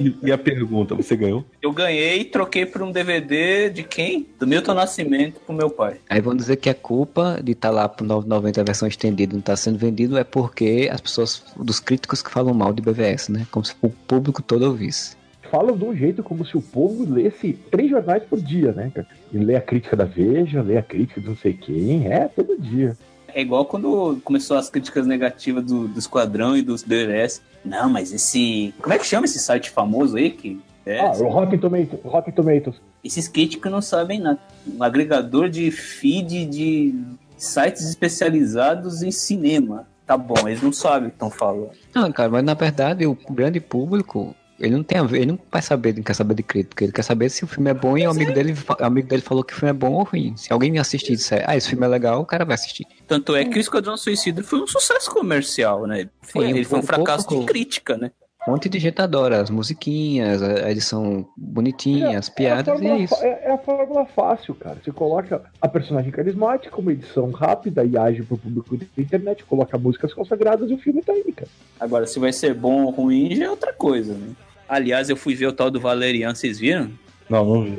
E, 0.00 0.16
e 0.24 0.32
a 0.32 0.38
pergunta, 0.38 0.94
você 0.94 1.16
ganhou? 1.16 1.44
Eu 1.62 1.72
ganhei 1.72 2.20
e 2.20 2.24
troquei 2.24 2.66
por 2.66 2.82
um 2.82 2.90
DVD 2.90 3.70
de 3.70 3.84
quem? 3.84 4.26
Do 4.38 4.46
Milton 4.46 4.74
Nascimento 4.74 5.40
pro 5.40 5.54
meu 5.54 5.70
pai. 5.70 5.98
Aí 6.10 6.20
vão 6.20 6.34
dizer 6.34 6.56
que 6.56 6.68
a 6.68 6.74
culpa 6.74 7.40
de 7.42 7.52
estar 7.52 7.70
lá 7.70 7.88
pro 7.88 8.04
990 8.04 8.60
a 8.60 8.64
versão 8.64 8.88
estendida 8.88 9.32
e 9.32 9.36
não 9.36 9.40
estar 9.40 9.56
sendo 9.56 9.78
vendido 9.78 10.18
é 10.18 10.24
porque 10.24 10.88
as 10.92 11.00
pessoas, 11.00 11.44
dos 11.56 11.78
críticos 11.78 12.22
que 12.22 12.30
falam 12.30 12.52
mal 12.52 12.72
de 12.72 12.82
BVS, 12.82 13.28
né? 13.28 13.46
Como 13.50 13.64
se 13.64 13.74
o 13.80 13.88
público 13.88 14.42
todo 14.42 14.62
ouvisse. 14.62 15.16
Falam 15.54 15.76
de 15.76 15.84
um 15.84 15.94
jeito 15.94 16.20
como 16.20 16.44
se 16.44 16.56
o 16.56 16.60
povo 16.60 17.08
lesse 17.08 17.52
três 17.70 17.88
jornais 17.88 18.24
por 18.24 18.40
dia, 18.40 18.72
né, 18.72 18.90
cara? 18.92 19.06
E 19.32 19.38
lê 19.38 19.54
a 19.54 19.60
crítica 19.60 19.94
da 19.94 20.04
Veja, 20.04 20.60
lê 20.60 20.76
a 20.76 20.82
crítica 20.82 21.20
de 21.20 21.28
não 21.28 21.36
sei 21.36 21.52
quem. 21.52 22.08
É, 22.12 22.26
todo 22.26 22.60
dia. 22.60 22.98
É 23.32 23.40
igual 23.40 23.64
quando 23.64 24.18
começou 24.24 24.56
as 24.56 24.68
críticas 24.68 25.06
negativas 25.06 25.64
do, 25.64 25.86
do 25.86 25.96
Esquadrão 25.96 26.56
e 26.56 26.62
dos 26.62 26.82
DRS. 26.82 27.40
Não, 27.64 27.88
mas 27.88 28.12
esse. 28.12 28.74
Como 28.82 28.92
é 28.92 28.98
que 28.98 29.06
chama 29.06 29.26
esse 29.26 29.38
site 29.38 29.70
famoso 29.70 30.16
aí? 30.16 30.30
Que 30.32 30.60
é, 30.84 30.98
Ah, 30.98 31.12
o 31.12 31.28
Rotten 31.28 31.60
Tomatoes. 31.60 32.00
Rotten 32.02 32.34
Tomatoes. 32.34 32.80
Esses 33.04 33.28
críticos 33.28 33.70
não 33.70 33.80
sabem 33.80 34.18
nada. 34.18 34.40
Um 34.66 34.82
agregador 34.82 35.48
de 35.48 35.70
feed 35.70 36.46
de 36.46 36.94
sites 37.36 37.88
especializados 37.88 39.04
em 39.04 39.12
cinema. 39.12 39.86
Tá 40.04 40.16
bom, 40.16 40.48
eles 40.48 40.60
não 40.60 40.72
sabem 40.72 41.06
o 41.06 41.10
que 41.10 41.16
estão 41.16 41.30
falando. 41.30 41.70
Não, 41.94 42.10
cara, 42.10 42.28
mas 42.28 42.44
na 42.44 42.54
verdade 42.54 43.06
o 43.06 43.16
grande 43.30 43.60
público 43.60 44.34
Ele 44.58 44.74
não 44.76 44.82
tem 44.84 44.98
a 44.98 45.02
ver, 45.02 45.18
ele 45.18 45.26
não 45.32 45.38
vai 45.50 45.60
saber, 45.60 45.94
não 45.96 46.02
quer 46.02 46.14
saber 46.14 46.34
de 46.34 46.42
crítica, 46.42 46.84
ele 46.84 46.92
quer 46.92 47.02
saber 47.02 47.28
se 47.28 47.42
o 47.42 47.46
filme 47.46 47.70
é 47.70 47.74
bom 47.74 47.98
e 47.98 48.06
o 48.06 48.10
amigo 48.10 48.32
dele, 48.32 48.54
amigo 48.80 49.08
dele 49.08 49.20
falou 49.22 49.42
que 49.42 49.52
o 49.52 49.56
filme 49.56 49.70
é 49.70 49.72
bom 49.74 49.92
ou 49.92 50.04
ruim. 50.04 50.36
Se 50.36 50.52
alguém 50.52 50.70
me 50.70 50.78
assistir 50.78 51.12
e 51.12 51.16
disser, 51.16 51.44
ah, 51.46 51.56
esse 51.56 51.68
filme 51.68 51.84
é 51.84 51.88
legal, 51.88 52.20
o 52.20 52.24
cara 52.24 52.44
vai 52.44 52.54
assistir. 52.54 52.86
Tanto 53.08 53.34
é 53.34 53.44
que 53.44 53.58
o 53.58 53.60
Esquadrão 53.60 53.96
Suicida 53.96 54.42
foi 54.44 54.60
um 54.60 54.66
sucesso 54.66 55.10
comercial, 55.10 55.86
né? 55.86 56.08
Foi, 56.22 56.48
ele 56.48 56.64
foi 56.64 56.78
um 56.78 56.82
um 56.82 56.86
fracasso 56.86 57.26
pouco- 57.26 57.44
de 57.44 57.46
crítica, 57.52 57.96
né? 57.96 58.12
Um 58.46 58.50
monte 58.50 58.68
de 58.68 58.78
gente 58.78 59.00
adora 59.00 59.40
as 59.40 59.48
musiquinhas, 59.48 60.42
a 60.42 60.70
edição 60.70 61.26
bonitinha, 61.34 62.18
as 62.18 62.28
É 62.28 62.30
a 62.30 62.34
piadas, 62.34 62.66
e 62.66 62.70
é 62.70 62.74
fórmula 62.74 62.98
isso. 63.04 63.14
é- 63.24 63.42
é 63.44 63.50
a 63.52 63.56
fórmula 63.58 64.04
fácil, 64.04 64.54
cara. 64.54 64.76
Você 64.84 64.92
coloca 64.92 65.42
a 65.62 65.66
personagem 65.68 66.10
carismática, 66.10 66.78
uma 66.78 66.92
edição 66.92 67.30
rápida 67.30 67.82
e 67.84 67.96
ágil 67.96 68.26
pro 68.26 68.36
público 68.36 68.76
da 68.76 68.84
internet, 68.98 69.44
coloca 69.44 69.78
músicas 69.78 70.12
consagradas 70.12 70.70
e 70.70 70.74
o 70.74 70.78
filme 70.78 71.00
tá 71.02 71.12
aí, 71.12 71.32
cara. 71.32 71.48
Agora, 71.80 72.06
se 72.06 72.18
vai 72.18 72.34
ser 72.34 72.52
bom 72.52 72.84
ou 72.84 72.90
ruim, 72.90 73.34
já 73.34 73.46
é 73.46 73.50
outra 73.50 73.72
coisa, 73.72 74.12
né? 74.12 74.28
Aliás, 74.68 75.08
eu 75.08 75.16
fui 75.16 75.34
ver 75.34 75.46
o 75.46 75.52
tal 75.52 75.70
do 75.70 75.80
Valerian, 75.80 76.34
vocês 76.34 76.58
viram? 76.58 76.90
Não, 77.30 77.44
não 77.46 77.62
vi. 77.62 77.78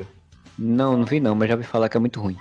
Não, 0.58 0.98
não 0.98 1.06
vi 1.06 1.20
não, 1.20 1.36
mas 1.36 1.48
já 1.48 1.54
ouvi 1.56 1.68
falar 1.68 1.90
que 1.90 1.98
é 1.98 2.00
muito 2.00 2.20
ruim. 2.20 2.38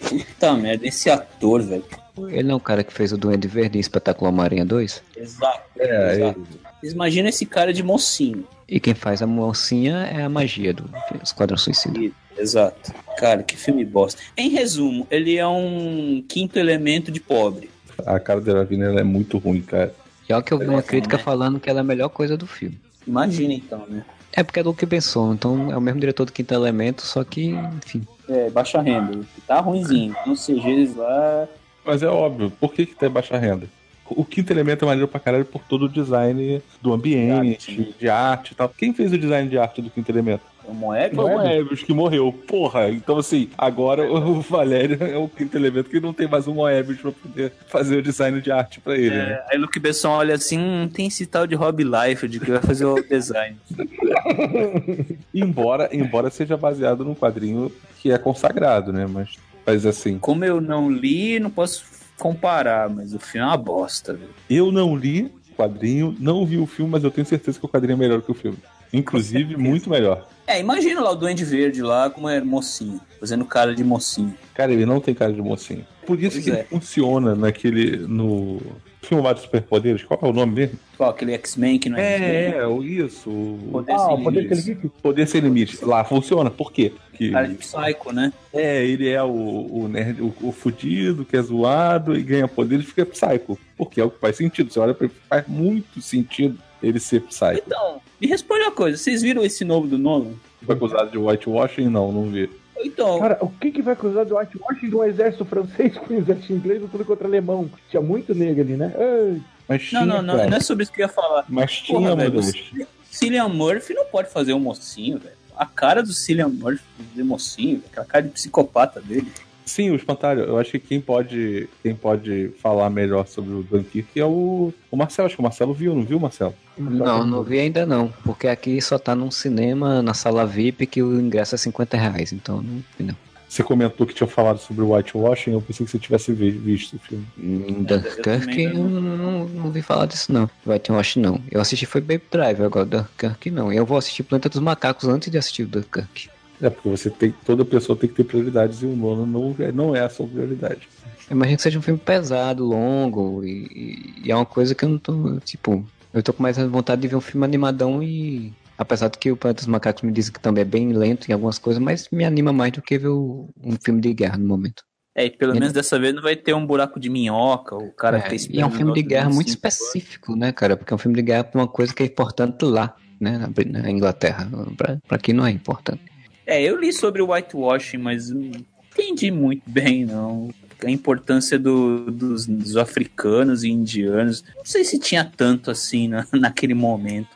Puta 0.00 0.54
merda, 0.54 0.86
esse 0.86 1.10
ator, 1.10 1.62
velho. 1.62 1.84
Ele 2.28 2.44
não 2.44 2.54
é 2.54 2.56
o 2.56 2.60
cara 2.60 2.82
que 2.82 2.92
fez 2.92 3.12
o 3.12 3.18
Duende 3.18 3.48
Verde 3.48 3.78
em 3.78 3.80
Espetáculo 3.80 4.30
Homem-Aranha 4.30 4.64
2? 4.64 5.02
Exato. 5.16 5.60
É, 5.78 6.14
exato. 6.14 6.46
Vocês 6.80 6.92
imaginam 6.92 7.28
esse 7.28 7.46
cara 7.46 7.72
de 7.72 7.82
mocinho. 7.82 8.44
E 8.68 8.80
quem 8.80 8.94
faz 8.94 9.22
a 9.22 9.26
mocinha 9.26 9.98
é 10.06 10.22
a 10.22 10.28
magia 10.28 10.72
do 10.72 10.88
Esquadrão 11.22 11.56
Suicida. 11.56 11.98
Exato. 12.36 12.92
Cara, 13.16 13.42
que 13.42 13.56
filme 13.56 13.84
bosta. 13.84 14.20
Em 14.36 14.50
resumo, 14.50 15.06
ele 15.10 15.36
é 15.36 15.46
um 15.46 16.22
quinto 16.28 16.58
elemento 16.58 17.10
de 17.10 17.20
pobre. 17.20 17.70
A 18.04 18.18
cara 18.20 18.40
da 18.40 18.52
Ravina 18.52 18.86
ela 18.86 19.00
é 19.00 19.04
muito 19.04 19.38
ruim, 19.38 19.62
cara. 19.62 19.94
E 20.28 20.32
olha 20.32 20.42
que 20.42 20.52
eu 20.52 20.58
vi 20.58 20.66
uma 20.66 20.82
crítica 20.82 21.16
né? 21.16 21.22
falando 21.22 21.60
que 21.60 21.70
ela 21.70 21.80
é 21.80 21.82
a 21.82 21.84
melhor 21.84 22.08
coisa 22.08 22.36
do 22.36 22.46
filme. 22.46 22.78
Imagina 23.06 23.54
então, 23.54 23.86
né? 23.88 24.04
É 24.32 24.42
porque 24.42 24.60
é 24.60 24.62
do 24.62 24.74
que 24.74 24.86
pensou, 24.86 25.32
então 25.32 25.72
é 25.72 25.76
o 25.76 25.80
mesmo 25.80 25.98
diretor 25.98 26.26
do 26.26 26.32
Quinto 26.32 26.52
Elemento, 26.52 27.02
só 27.02 27.24
que, 27.24 27.56
enfim. 27.78 28.06
É, 28.28 28.50
baixa 28.50 28.82
renda. 28.82 29.20
Tá 29.46 29.60
ruimzinho. 29.60 30.14
Então, 30.20 30.34
CGs 30.34 30.94
lá. 30.94 31.48
Mas 31.86 32.02
é 32.02 32.08
óbvio, 32.08 32.50
por 32.50 32.72
que, 32.74 32.84
que 32.84 32.94
tem 32.96 33.08
baixa 33.08 33.38
renda? 33.38 33.66
O 34.08 34.24
quinto 34.24 34.52
elemento 34.52 34.84
é 34.84 34.86
maneiro 34.86 35.08
pra 35.08 35.18
caralho 35.18 35.44
por 35.44 35.62
todo 35.62 35.86
o 35.86 35.88
design 35.88 36.62
do 36.80 36.92
ambiente, 36.92 37.72
De 37.74 37.80
arte, 37.80 37.80
né? 37.80 37.86
de 37.98 38.08
arte 38.08 38.52
e 38.52 38.54
tal. 38.54 38.68
Quem 38.68 38.92
fez 38.94 39.12
o 39.12 39.18
design 39.18 39.48
de 39.50 39.58
arte 39.58 39.82
do 39.82 39.90
quinto 39.90 40.08
elemento? 40.12 40.42
É 40.64 40.70
um 40.70 40.74
Moeb? 40.74 41.14
Foi 41.14 41.24
o 41.24 41.28
Moebius 41.38 41.82
que 41.82 41.92
morreu. 41.92 42.32
Porra, 42.32 42.88
então 42.88 43.18
assim, 43.18 43.48
agora 43.58 44.08
o 44.08 44.40
Valério 44.42 44.96
é 45.02 45.16
o 45.16 45.28
quinto 45.28 45.56
elemento 45.56 45.90
que 45.90 45.98
não 45.98 46.12
tem 46.12 46.28
mais 46.28 46.46
um 46.46 46.54
Moebius 46.54 47.00
pra 47.00 47.10
poder 47.10 47.52
fazer 47.66 47.96
o 47.96 48.02
design 48.02 48.40
de 48.40 48.50
arte 48.52 48.78
pra 48.80 48.94
ele, 48.96 49.10
né? 49.10 49.32
É, 49.32 49.54
aí 49.54 49.58
Luke 49.58 49.78
Besson 49.80 50.10
olha 50.10 50.36
assim, 50.36 50.58
hum, 50.58 50.88
tem 50.88 51.08
esse 51.08 51.26
tal 51.26 51.44
de 51.44 51.56
Rob 51.56 51.82
Life 51.82 52.28
de 52.28 52.38
que 52.38 52.50
vai 52.52 52.60
fazer 52.62 52.84
o 52.84 53.02
design. 53.08 53.56
Embora, 55.34 55.88
embora 55.92 56.30
seja 56.30 56.56
baseado 56.56 57.04
num 57.04 57.14
quadrinho 57.14 57.70
que 58.00 58.10
é 58.12 58.18
consagrado, 58.18 58.92
né? 58.92 59.06
Mas, 59.08 59.30
mas 59.66 59.84
assim, 59.84 60.18
Como 60.18 60.44
eu 60.44 60.60
não 60.60 60.90
li, 60.90 61.38
não 61.40 61.50
posso 61.50 61.84
comparar, 62.18 62.88
mas 62.88 63.12
o 63.12 63.18
filme 63.18 63.46
é 63.46 63.50
uma 63.50 63.56
bosta, 63.56 64.14
velho. 64.14 64.30
eu 64.48 64.70
não 64.72 64.96
li 64.96 65.30
o 65.50 65.54
quadrinho, 65.56 66.14
não 66.18 66.46
vi 66.46 66.56
o 66.58 66.66
filme, 66.66 66.90
mas 66.92 67.04
eu 67.04 67.10
tenho 67.10 67.26
certeza 67.26 67.58
que 67.58 67.66
o 67.66 67.68
quadrinho 67.68 67.94
é 67.94 67.98
melhor 67.98 68.22
que 68.22 68.30
o 68.30 68.34
filme. 68.34 68.58
Inclusive, 68.92 69.56
muito 69.56 69.90
melhor. 69.90 70.26
É, 70.46 70.60
imagina 70.60 71.00
lá 71.00 71.10
o 71.10 71.16
Duende 71.16 71.44
Verde 71.44 71.82
lá, 71.82 72.08
como 72.08 72.28
é 72.28 72.40
mocinho, 72.40 73.00
fazendo 73.18 73.44
cara 73.44 73.74
de 73.74 73.82
mocinho. 73.82 74.32
Cara, 74.54 74.72
ele 74.72 74.86
não 74.86 75.00
tem 75.00 75.12
cara 75.14 75.32
de 75.32 75.42
mocinho. 75.42 75.84
Por 76.06 76.18
isso 76.22 76.32
Pois 76.36 76.44
que 76.44 76.50
é. 76.52 76.54
ele 76.60 76.64
funciona 76.68 77.34
naquele. 77.34 77.96
no 78.06 78.60
filme 79.06 79.22
lá 79.22 79.32
de 79.32 79.40
superpoderes. 79.40 80.02
Qual 80.04 80.18
é 80.22 80.26
o 80.26 80.32
nome 80.32 80.54
dele? 80.54 80.72
Qual, 80.96 81.10
aquele 81.10 81.32
X-Men 81.34 81.78
que 81.78 81.88
não 81.88 81.98
é, 81.98 82.16
É, 82.16 82.58
é, 82.58 82.78
isso. 82.82 83.30
o 83.30 83.68
Poder 83.72 83.92
Ah, 83.92 83.98
sem 83.98 84.14
o 84.14 84.22
poder 84.22 84.40
ele 84.50 84.90
Poder 85.02 85.26
sem 85.26 85.40
limite. 85.40 85.84
Lá 85.84 86.04
funciona. 86.04 86.50
Por 86.50 86.72
quê? 86.72 86.92
Que, 87.12 87.30
Cara 87.30 87.48
de 87.48 87.54
Psycho, 87.54 88.12
né? 88.12 88.32
é, 88.52 88.84
ele 88.84 89.08
é 89.08 89.22
o, 89.22 89.28
o 89.28 89.88
nerd, 89.88 90.20
o, 90.20 90.34
o 90.42 90.52
fudido, 90.52 91.24
que 91.24 91.36
é 91.36 91.42
zoado 91.42 92.16
e 92.16 92.22
ganha 92.22 92.46
poder 92.46 92.80
e 92.80 92.82
fica 92.82 93.06
psycho. 93.06 93.58
Porque 93.76 94.00
é 94.00 94.04
o 94.04 94.10
que 94.10 94.18
faz 94.18 94.36
sentido. 94.36 94.70
Você 94.72 94.78
olha 94.78 94.92
pra 94.94 95.06
ele, 95.06 95.14
faz 95.28 95.46
muito 95.48 96.00
sentido 96.02 96.58
ele 96.82 97.00
ser 97.00 97.22
psycho. 97.22 97.62
Então, 97.66 98.00
me 98.20 98.26
responde 98.26 98.62
uma 98.62 98.70
coisa, 98.72 98.98
vocês 98.98 99.22
viram 99.22 99.42
esse 99.42 99.64
novo 99.64 99.86
do 99.86 99.96
Nolan? 99.96 100.32
Foi 100.64 100.74
acusado 100.74 101.10
de 101.10 101.18
whitewashing? 101.18 101.88
Não, 101.88 102.10
não 102.12 102.24
vi. 102.30 102.50
Então, 102.80 103.18
Cara, 103.18 103.38
o 103.40 103.48
que, 103.48 103.70
que 103.70 103.82
vai 103.82 103.96
cruzar 103.96 104.24
do 104.24 104.36
whitewashing 104.36 104.88
de 104.88 104.94
um 104.96 105.04
exército 105.04 105.44
francês 105.44 105.96
com 105.96 106.14
um 106.14 106.18
exército 106.18 106.52
inglês 106.52 106.80
lutando 106.80 107.04
contra 107.04 107.26
alemão? 107.26 107.70
Tinha 107.90 108.02
muito 108.02 108.34
negro 108.34 108.62
ali, 108.62 108.76
né? 108.76 108.92
Ai, 108.96 109.42
Mas 109.68 109.92
não, 109.92 110.02
tinha, 110.02 110.14
não, 110.14 110.22
não, 110.22 110.36
cara. 110.36 110.50
não 110.50 110.56
é 110.56 110.60
sobre 110.60 110.82
isso 110.84 110.92
que 110.92 111.00
eu 111.02 111.06
ia 111.06 111.12
falar. 111.12 111.44
Mas 111.48 111.72
tinha, 111.80 111.98
Porra, 111.98 112.16
velho, 112.16 112.34
Modeste. 112.34 112.86
Cillian 113.10 113.48
Murphy 113.48 113.94
não 113.94 114.04
pode 114.06 114.30
fazer 114.30 114.52
um 114.52 114.60
mocinho, 114.60 115.18
velho. 115.18 115.34
A 115.56 115.64
cara 115.64 116.02
do 116.02 116.12
Cillian 116.12 116.48
Murphy 116.48 116.84
de 117.14 117.22
mocinho, 117.22 117.82
aquela 117.90 118.06
cara 118.06 118.24
de 118.24 118.30
psicopata 118.30 119.00
dele. 119.00 119.32
Sim, 119.66 119.90
o 119.90 119.96
espantalho. 119.96 120.42
Eu 120.44 120.58
acho 120.58 120.70
que 120.70 120.78
quem 120.78 121.00
pode, 121.00 121.68
quem 121.82 121.94
pode 121.94 122.50
falar 122.62 122.88
melhor 122.88 123.26
sobre 123.26 123.52
o 123.52 123.62
Dunkirk 123.64 124.18
é 124.18 124.24
o, 124.24 124.72
o 124.90 124.96
Marcelo. 124.96 125.26
Acho 125.26 125.34
que 125.34 125.40
o 125.40 125.44
Marcelo 125.44 125.74
viu, 125.74 125.94
não 125.94 126.04
viu, 126.04 126.20
Marcelo? 126.20 126.54
Não, 126.78 127.26
não 127.26 127.42
vi 127.42 127.58
ainda 127.58 127.84
não, 127.84 128.12
porque 128.24 128.46
aqui 128.46 128.80
só 128.80 128.98
tá 128.98 129.14
num 129.14 129.30
cinema, 129.30 130.00
na 130.02 130.14
sala 130.14 130.46
VIP, 130.46 130.86
que 130.86 131.02
o 131.02 131.18
ingresso 131.20 131.54
é 131.54 131.58
50 131.58 131.96
reais, 131.96 132.32
então 132.32 132.62
não 132.62 132.82
vi 132.96 133.04
não. 133.04 133.16
Você 133.48 133.62
comentou 133.62 134.06
que 134.06 134.12
tinha 134.12 134.26
falado 134.26 134.58
sobre 134.58 134.82
o 134.82 134.92
whitewashing, 134.92 135.52
eu 135.52 135.60
pensei 135.62 135.86
que 135.86 135.92
você 135.92 135.98
tivesse 135.98 136.32
vi- 136.32 136.50
visto 136.50 136.94
o 136.94 136.98
filme. 136.98 137.26
Em 137.38 137.78
eu 137.78 137.84
Dunkirk 137.84 138.60
eu 138.62 138.74
não. 138.74 139.00
não, 139.00 139.48
não, 139.48 139.70
vi 139.70 139.82
falar 139.82 140.06
disso 140.06 140.32
não. 140.32 140.50
Um 140.66 140.98
acho 140.98 141.20
não. 141.20 141.40
Eu 141.50 141.60
assisti 141.60 141.86
foi 141.86 142.00
Baby 142.00 142.22
Driver, 142.30 142.66
agora 142.66 142.84
Dunkirk 142.84 143.50
não. 143.50 143.72
Eu 143.72 143.86
vou 143.86 143.96
assistir 143.98 144.24
Planeta 144.24 144.48
dos 144.48 144.60
Macacos 144.60 145.08
antes 145.08 145.30
de 145.30 145.38
assistir 145.38 145.62
o 145.62 145.66
Dunkirk. 145.66 146.28
É, 146.60 146.70
porque 146.70 146.88
você 146.88 147.10
tem. 147.10 147.34
Toda 147.44 147.64
pessoa 147.64 147.96
tem 147.98 148.08
que 148.08 148.14
ter 148.16 148.24
prioridades 148.24 148.82
e 148.82 148.86
o 148.86 148.96
Nolan 148.96 149.26
não, 149.26 149.54
é- 149.58 149.72
não 149.72 149.94
é 149.96 150.00
a 150.00 150.08
sua 150.08 150.26
prioridade. 150.26 150.88
Eu 151.28 151.36
imagino 151.36 151.56
que 151.56 151.62
seja 151.62 151.78
um 151.78 151.82
filme 151.82 152.00
pesado, 152.00 152.64
longo, 152.64 153.44
e, 153.44 154.14
e- 154.24 154.30
é 154.30 154.34
uma 154.34 154.46
coisa 154.46 154.74
que 154.74 154.84
eu 154.84 154.88
não 154.88 154.98
tô, 154.98 155.38
tipo, 155.40 155.84
eu 156.14 156.22
tô 156.22 156.32
com 156.32 156.42
mais 156.42 156.56
vontade 156.56 157.02
de 157.02 157.08
ver 157.08 157.16
um 157.16 157.20
filme 157.20 157.44
animadão 157.44 158.02
e. 158.02 158.52
Apesar 158.78 159.08
de 159.08 159.16
que 159.16 159.32
o 159.32 159.36
Planeta 159.38 159.60
dos 159.62 159.66
Macacos 159.68 160.02
me 160.02 160.12
diz 160.12 160.28
que 160.28 160.38
também 160.38 160.60
é 160.60 160.64
bem 160.66 160.92
lento 160.92 161.28
em 161.30 161.32
algumas 161.32 161.58
coisas, 161.58 161.82
mas 161.82 162.08
me 162.12 162.26
anima 162.26 162.52
mais 162.52 162.72
do 162.72 162.82
que 162.82 162.98
ver 162.98 163.08
o- 163.08 163.48
um 163.64 163.74
filme 163.82 164.02
de 164.02 164.12
guerra 164.12 164.36
no 164.36 164.46
momento. 164.46 164.82
É, 165.14 165.24
e 165.24 165.30
pelo 165.30 165.52
E- 165.52 165.58
menos 165.58 165.72
dessa 165.72 165.98
vez 165.98 166.14
não 166.14 166.20
vai 166.22 166.36
ter 166.36 166.52
um 166.54 166.66
buraco 166.66 167.00
de 167.00 167.08
minhoca, 167.08 167.74
o 167.74 167.90
cara 167.92 168.18
É, 168.18 168.20
que 168.28 168.36
tá 168.38 168.46
e 168.52 168.60
é 168.60 168.66
um 168.66 168.70
filme 168.70 168.92
de 168.92 169.00
guerra 169.02 169.30
muito 169.30 169.46
25 169.48 169.66
anos. 169.66 169.74
específico, 169.78 170.36
né, 170.36 170.52
cara? 170.52 170.76
Porque 170.76 170.92
é 170.92 170.94
um 170.94 170.98
filme 170.98 171.16
de 171.16 171.22
guerra 171.22 171.44
pra 171.44 171.58
uma 171.62 171.66
coisa 171.66 171.94
que 171.94 172.02
é 172.02 172.06
importante 172.06 172.66
lá, 172.66 172.94
né, 173.18 173.38
na, 173.38 173.80
na 173.80 173.90
Inglaterra. 173.90 174.46
Pra, 174.76 174.98
pra 175.08 175.16
aqui 175.16 175.32
não 175.32 175.46
é 175.46 175.50
importante. 175.50 176.02
É, 176.46 176.62
eu 176.62 176.78
li 176.80 176.92
sobre 176.92 177.20
o 177.20 177.32
whitewashing, 177.32 177.98
mas 177.98 178.30
não 178.30 178.50
entendi 178.92 179.30
muito 179.30 179.62
bem, 179.68 180.04
não. 180.04 180.50
A 180.84 180.90
importância 180.90 181.58
do- 181.58 182.10
dos, 182.10 182.46
dos 182.46 182.76
africanos 182.76 183.64
e 183.64 183.70
indianos. 183.70 184.44
Não 184.56 184.64
sei 184.64 184.84
se 184.84 184.98
tinha 184.98 185.24
tanto 185.24 185.70
assim 185.70 186.06
na- 186.08 186.26
naquele 186.34 186.74
momento. 186.74 187.28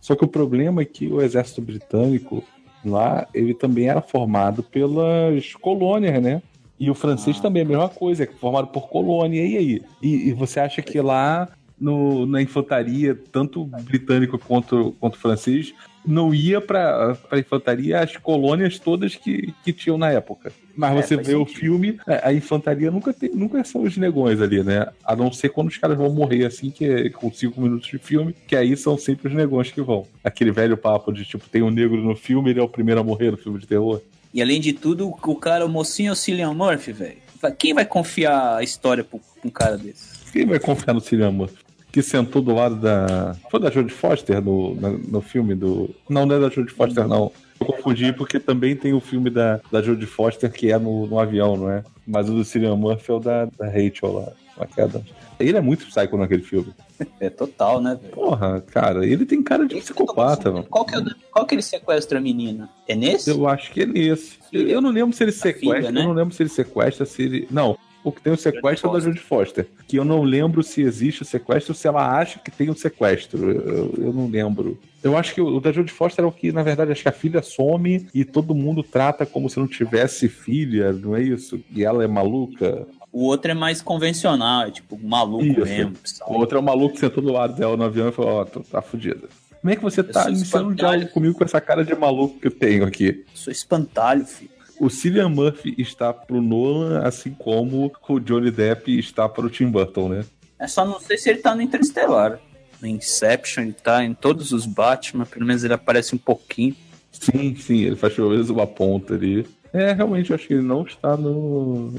Só 0.00 0.14
que 0.14 0.24
o 0.24 0.28
problema 0.28 0.82
é 0.82 0.84
que 0.84 1.06
o 1.06 1.20
exército 1.22 1.60
britânico 1.62 2.42
lá, 2.84 3.26
ele 3.32 3.54
também 3.54 3.88
era 3.88 4.02
formado 4.02 4.62
pelas 4.62 5.54
colônias, 5.54 6.22
né? 6.22 6.42
E 6.80 6.90
o 6.90 6.94
francês 6.94 7.36
Ah. 7.38 7.42
também 7.42 7.62
é 7.62 7.64
a 7.64 7.68
mesma 7.68 7.88
coisa, 7.88 8.24
é 8.24 8.26
formado 8.26 8.66
por 8.68 8.88
colônia. 8.88 9.46
E 9.46 9.56
aí? 9.56 9.82
E, 10.02 10.28
e 10.28 10.32
você 10.32 10.58
acha 10.60 10.82
que 10.82 11.00
lá 11.00 11.48
no, 11.78 12.26
na 12.26 12.42
infantaria, 12.42 13.18
tanto 13.30 13.64
britânico 13.64 14.38
quanto, 14.38 14.94
quanto 14.98 15.18
francês, 15.18 15.72
não 16.04 16.34
ia 16.34 16.60
para 16.60 17.16
a 17.30 17.38
infantaria 17.38 18.00
as 18.00 18.16
colônias 18.16 18.78
todas 18.78 19.14
que, 19.14 19.52
que 19.64 19.72
tinham 19.72 19.96
na 19.96 20.10
época. 20.10 20.52
Mas 20.76 20.96
É, 20.96 21.02
você 21.02 21.16
vê 21.16 21.34
o 21.34 21.40
sentido. 21.46 21.58
filme, 21.58 21.98
a, 22.06 22.28
a 22.28 22.32
infantaria 22.32 22.90
nunca, 22.90 23.12
tem, 23.12 23.30
nunca 23.30 23.62
são 23.64 23.82
os 23.82 23.96
negões 23.96 24.40
ali, 24.40 24.62
né? 24.62 24.86
A 25.04 25.14
não 25.16 25.32
ser 25.32 25.48
quando 25.50 25.68
os 25.68 25.78
caras 25.78 25.96
vão 25.96 26.10
morrer 26.10 26.44
assim, 26.44 26.70
que 26.70 26.84
é 26.84 27.10
com 27.10 27.32
cinco 27.32 27.60
minutos 27.60 27.88
de 27.88 27.98
filme, 27.98 28.34
que 28.46 28.56
aí 28.56 28.76
são 28.76 28.98
sempre 28.98 29.28
os 29.28 29.34
negões 29.34 29.70
que 29.70 29.80
vão. 29.80 30.06
Aquele 30.22 30.50
velho 30.50 30.76
papo 30.76 31.12
de 31.12 31.24
tipo, 31.24 31.48
tem 31.48 31.62
um 31.62 31.70
negro 31.70 32.02
no 32.02 32.16
filme, 32.16 32.50
ele 32.50 32.60
é 32.60 32.62
o 32.62 32.68
primeiro 32.68 33.00
a 33.00 33.04
morrer 33.04 33.30
no 33.30 33.36
filme 33.36 33.58
de 33.58 33.66
terror. 33.66 34.00
E 34.32 34.42
além 34.42 34.60
de 34.60 34.72
tudo, 34.72 35.08
o 35.08 35.36
cara, 35.36 35.64
o 35.64 35.68
mocinho 35.68 36.08
é 36.08 36.12
o 36.12 36.16
Cillian 36.16 36.52
Murphy, 36.52 36.92
velho. 36.92 37.24
Quem 37.58 37.72
vai 37.72 37.84
confiar 37.84 38.56
a 38.56 38.62
história 38.62 39.04
pra 39.04 39.18
um 39.44 39.50
cara 39.50 39.76
desse? 39.78 40.30
Quem 40.32 40.44
vai 40.46 40.58
confiar 40.58 40.92
no 40.94 41.00
Cillian 41.00 41.30
Murphy? 41.30 41.63
Que 41.94 42.02
sentou 42.02 42.42
do 42.42 42.52
lado 42.52 42.74
da. 42.74 43.36
Foi 43.48 43.60
da 43.60 43.70
Jodie 43.70 43.94
Foster 43.94 44.42
no, 44.42 44.74
na- 44.74 44.90
no 44.90 45.20
filme 45.20 45.54
do. 45.54 45.88
Não, 46.10 46.26
não 46.26 46.34
é 46.34 46.40
da 46.40 46.48
Jodie 46.48 46.72
Foster, 46.74 47.06
não. 47.06 47.30
Eu 47.60 47.66
confundi 47.68 48.12
porque 48.12 48.40
também 48.40 48.74
tem 48.74 48.92
o 48.92 48.98
filme 48.98 49.30
da, 49.30 49.60
da 49.70 49.80
Jodie 49.80 50.04
Foster 50.04 50.50
que 50.50 50.72
é 50.72 50.76
no, 50.76 51.06
no 51.06 51.20
avião, 51.20 51.56
não 51.56 51.70
é? 51.70 51.84
Mas 52.04 52.28
o 52.28 52.32
do 52.34 52.44
Cillian 52.44 52.74
Murphy 52.74 53.12
é 53.12 53.14
o 53.14 53.20
da, 53.20 53.44
da 53.44 53.66
Rachel 53.66 54.12
lá. 54.12 54.32
A 54.58 54.66
queda. 54.66 55.04
Ele 55.38 55.56
é 55.56 55.60
muito 55.60 55.86
psycho 55.86 56.16
naquele 56.16 56.42
filme. 56.42 56.72
É 57.20 57.30
total, 57.30 57.80
né, 57.80 57.96
velho? 58.00 58.12
Porra, 58.12 58.60
cara, 58.60 59.06
ele 59.06 59.24
tem 59.24 59.40
cara 59.40 59.64
de 59.64 59.76
psicopata, 59.76 60.50
mano. 60.50 60.66
Qual 60.68 60.84
que, 60.84 60.96
é 60.96 60.98
o, 60.98 61.04
qual 61.30 61.46
que 61.46 61.54
ele 61.54 61.62
sequestra 61.62 62.18
a 62.18 62.20
menina? 62.20 62.68
É 62.88 62.96
nesse? 62.96 63.30
Eu 63.30 63.46
acho 63.46 63.70
que 63.70 63.82
é 63.82 63.86
nesse. 63.86 64.38
Eu, 64.52 64.66
eu 64.66 64.80
não 64.80 64.90
lembro 64.90 65.14
se 65.16 65.22
ele 65.22 65.30
filha, 65.30 65.52
sequestra, 65.54 65.92
né? 65.92 66.00
eu 66.00 66.04
não 66.08 66.12
lembro 66.12 66.34
se 66.34 66.42
ele 66.42 66.50
sequestra, 66.50 67.06
se 67.06 67.22
ele. 67.22 67.48
Não, 67.52 67.78
O 68.04 68.12
que 68.12 68.20
tem 68.20 68.32
o 68.32 68.36
sequestro 68.36 68.90
é 68.90 68.92
da 68.92 69.00
Jodie 69.00 69.18
Foster. 69.18 69.66
Que 69.88 69.96
eu 69.96 70.04
não 70.04 70.22
lembro 70.22 70.62
se 70.62 70.82
existe 70.82 71.22
o 71.22 71.24
sequestro 71.24 71.72
ou 71.72 71.74
se 71.74 71.88
ela 71.88 72.06
acha 72.16 72.38
que 72.38 72.50
tem 72.50 72.68
o 72.68 72.76
sequestro. 72.76 73.50
Eu, 73.50 73.94
eu 73.96 74.12
não 74.12 74.28
lembro. 74.28 74.78
Eu 75.02 75.16
acho 75.16 75.34
que 75.34 75.40
o, 75.40 75.56
o 75.56 75.60
da 75.60 75.72
Jodie 75.72 75.90
Foster 75.90 76.24
é 76.24 76.28
o 76.28 76.32
que, 76.32 76.52
na 76.52 76.62
verdade, 76.62 76.92
acho 76.92 77.02
que 77.02 77.08
a 77.08 77.12
filha 77.12 77.40
some 77.40 78.06
e 78.12 78.24
todo 78.24 78.54
mundo 78.54 78.82
trata 78.82 79.24
como 79.24 79.48
se 79.48 79.58
não 79.58 79.66
tivesse 79.66 80.28
filha, 80.28 80.92
não 80.92 81.16
é 81.16 81.22
isso? 81.22 81.58
E 81.70 81.82
ela 81.82 82.04
é 82.04 82.06
maluca. 82.06 82.86
O 83.10 83.24
outro 83.24 83.50
é 83.50 83.54
mais 83.54 83.80
convencional, 83.80 84.66
é 84.66 84.70
tipo 84.70 84.98
maluco 85.02 85.44
Isso. 85.44 85.60
mesmo. 85.60 85.94
O 86.26 86.34
outro 86.34 86.58
é 86.58 86.60
o 86.60 86.64
maluco 86.64 86.94
que 86.94 87.00
sentou 87.00 87.22
do 87.22 87.32
lado 87.32 87.54
dela 87.54 87.76
no 87.76 87.84
avião 87.84 88.08
e 88.08 88.12
falou: 88.12 88.40
Ó, 88.40 88.44
tu 88.44 88.60
tá 88.60 88.82
fudida. 88.82 89.28
Como 89.60 89.72
é 89.72 89.76
que 89.76 89.82
você 89.82 90.02
tá 90.02 90.24
sou 90.24 90.32
iniciando 90.32 90.68
um 90.70 90.74
diálogo 90.74 91.08
comigo 91.10 91.38
com 91.38 91.44
essa 91.44 91.60
cara 91.60 91.84
de 91.84 91.94
maluco 91.94 92.38
que 92.38 92.48
eu 92.48 92.50
tenho 92.50 92.84
aqui? 92.84 93.24
Sou 93.32 93.50
espantalho, 93.50 94.26
filho. 94.26 94.50
O 94.80 94.90
Cillian 94.90 95.28
Murphy 95.28 95.74
está 95.78 96.12
pro 96.12 96.40
Nolan, 96.40 97.00
assim 97.00 97.30
como 97.30 97.92
o 98.08 98.20
Johnny 98.20 98.50
Depp 98.50 98.98
está 98.98 99.28
para 99.28 99.46
o 99.46 99.50
Tim 99.50 99.66
Burton, 99.70 100.08
né? 100.08 100.24
É 100.58 100.66
só 100.66 100.84
não 100.84 101.00
sei 101.00 101.18
se 101.18 101.30
ele 101.30 101.40
tá 101.40 101.54
no 101.54 101.62
Interestelar. 101.62 102.40
No 102.80 102.88
Inception, 102.88 103.64
ele 103.64 103.72
tá 103.72 104.04
em 104.04 104.14
todos 104.14 104.52
os 104.52 104.66
Batman, 104.66 105.24
pelo 105.24 105.46
menos 105.46 105.64
ele 105.64 105.74
aparece 105.74 106.14
um 106.14 106.18
pouquinho. 106.18 106.74
Sim, 107.12 107.54
sim, 107.56 107.82
ele 107.82 107.96
faz 107.96 108.14
pelo 108.14 108.30
menos 108.30 108.50
uma 108.50 108.66
ponta 108.66 109.14
ali. 109.14 109.46
É, 109.72 109.92
realmente, 109.92 110.30
eu 110.30 110.36
acho 110.36 110.46
que 110.46 110.54
ele 110.54 110.62
não 110.62 110.82
está 110.82 111.16
no. 111.16 111.94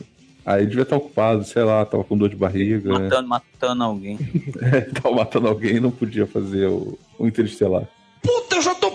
Ah, 0.46 0.58
ele 0.60 0.68
devia 0.68 0.84
estar 0.84 0.98
ocupado, 0.98 1.44
sei 1.44 1.64
lá, 1.64 1.84
tava 1.86 2.04
com 2.04 2.18
dor 2.18 2.30
de 2.30 2.36
barriga. 2.36 3.00
né? 3.00 3.00
Matando, 3.06 3.28
matando 3.28 3.84
alguém. 3.84 4.18
tava 5.02 5.16
matando 5.16 5.48
alguém 5.48 5.78
e 5.78 5.80
não 5.80 5.90
podia 5.90 6.28
fazer 6.28 6.68
o, 6.68 6.98
o 7.18 7.28
Interestelar. 7.28 7.88
Puta, 8.22 8.56
eu 8.56 8.62
já 8.62 8.76
tô 8.76 8.92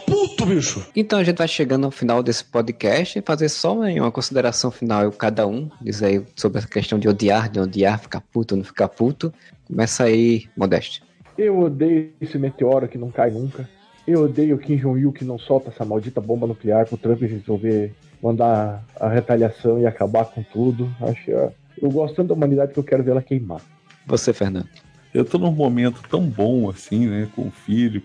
bicho. 0.47 0.85
Então 0.95 1.19
a 1.19 1.25
gente 1.25 1.37
vai 1.37 1.49
chegando 1.49 1.85
ao 1.85 1.91
final 1.91 2.23
desse 2.23 2.45
podcast 2.45 3.19
e 3.19 3.23
fazer 3.23 3.49
só 3.49 3.75
uma 3.75 4.11
consideração 4.11 4.71
final, 4.71 5.03
eu, 5.05 5.13
cada 5.13 5.47
um, 5.47 5.71
diz 5.81 6.03
aí 6.03 6.23
sobre 6.37 6.59
essa 6.59 6.69
questão 6.69 6.99
de 6.99 7.09
odiar, 7.09 7.49
de 7.49 7.61
odiar, 7.61 7.99
ficar 7.99 8.21
puto 8.21 8.55
ou 8.55 8.59
não 8.59 8.65
ficar 8.65 8.89
puto. 8.89 9.33
Começa 9.67 10.05
aí, 10.05 10.47
Modeste. 10.57 11.03
Eu 11.39 11.59
odeio 11.61 12.11
esse 12.21 12.39
meteoro 12.39 12.89
que 12.89 12.99
não 12.99 13.11
cai 13.11 13.31
nunca. 13.31 13.69
Eu 14.07 14.25
odeio 14.25 14.57
o 14.57 14.59
Kim 14.59 14.77
Jong-il 14.77 15.13
que 15.13 15.25
não 15.25 15.39
solta 15.39 15.71
essa 15.71 15.85
maldita 15.85 16.21
bomba 16.21 16.47
nuclear 16.47 16.87
pro 16.87 16.97
Trump 16.97 17.21
resolver 17.23 17.95
mandar 18.23 18.85
a 18.99 19.09
retaliação 19.09 19.81
e 19.81 19.87
acabar 19.87 20.27
com 20.27 20.43
tudo. 20.43 20.95
Acho, 21.01 21.31
eu 21.31 21.91
gosto 21.91 22.17
tanto 22.17 22.29
da 22.29 22.35
humanidade 22.35 22.73
que 22.73 22.79
eu 22.79 22.85
quero 22.85 23.03
ver 23.03 23.13
ela 23.13 23.23
queimar. 23.23 23.61
Você, 24.07 24.33
Fernando. 24.33 24.69
Eu 25.13 25.25
tô 25.25 25.39
num 25.39 25.51
momento 25.51 26.03
tão 26.09 26.23
bom 26.23 26.71
assim, 26.71 27.07
né, 27.07 27.29
com 27.35 27.49
o 27.49 27.51
filho. 27.51 28.03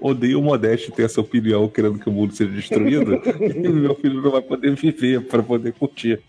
Odeio 0.00 0.38
o 0.40 0.42
Modeste 0.42 0.90
ter 0.92 1.04
essa 1.04 1.20
opinião 1.20 1.68
querendo 1.68 1.98
que 1.98 2.08
o 2.08 2.12
mundo 2.12 2.34
seja 2.34 2.50
destruído 2.52 3.14
e 3.40 3.68
meu 3.68 3.94
filho 3.94 4.20
não 4.22 4.30
vai 4.30 4.42
poder 4.42 4.74
viver 4.74 5.22
para 5.26 5.42
poder 5.42 5.72
curtir. 5.72 6.20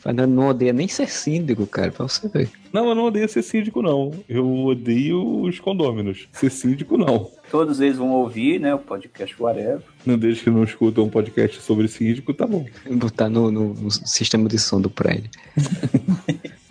Fernando 0.00 0.30
não 0.30 0.48
odeia 0.48 0.72
nem 0.72 0.86
ser 0.86 1.08
síndico, 1.10 1.66
cara, 1.66 1.90
pra 1.90 2.06
você 2.06 2.28
ver. 2.28 2.48
Não, 2.72 2.88
eu 2.88 2.94
não 2.94 3.06
odeio 3.06 3.28
ser 3.28 3.42
síndico, 3.42 3.82
não. 3.82 4.12
Eu 4.28 4.48
odeio 4.66 5.40
os 5.42 5.58
condôminos. 5.58 6.28
Ser 6.30 6.48
síndico, 6.50 6.96
não. 6.96 7.28
Todos 7.50 7.80
eles 7.80 7.96
vão 7.96 8.10
ouvir, 8.12 8.60
né? 8.60 8.72
O 8.72 8.78
podcast 8.78 9.34
Whatever. 9.42 9.80
Não 10.04 10.16
desde 10.16 10.44
que 10.44 10.50
não 10.50 10.62
escutam 10.62 11.04
um 11.04 11.08
podcast 11.10 11.60
sobre 11.60 11.88
síndico, 11.88 12.32
tá 12.32 12.46
bom. 12.46 12.64
Botar 12.88 13.28
no, 13.28 13.50
no- 13.50 13.74
no 13.74 13.90
sistema 13.90 14.48
de 14.48 14.58
som 14.60 14.80
do 14.80 14.88
prédio. 14.88 15.28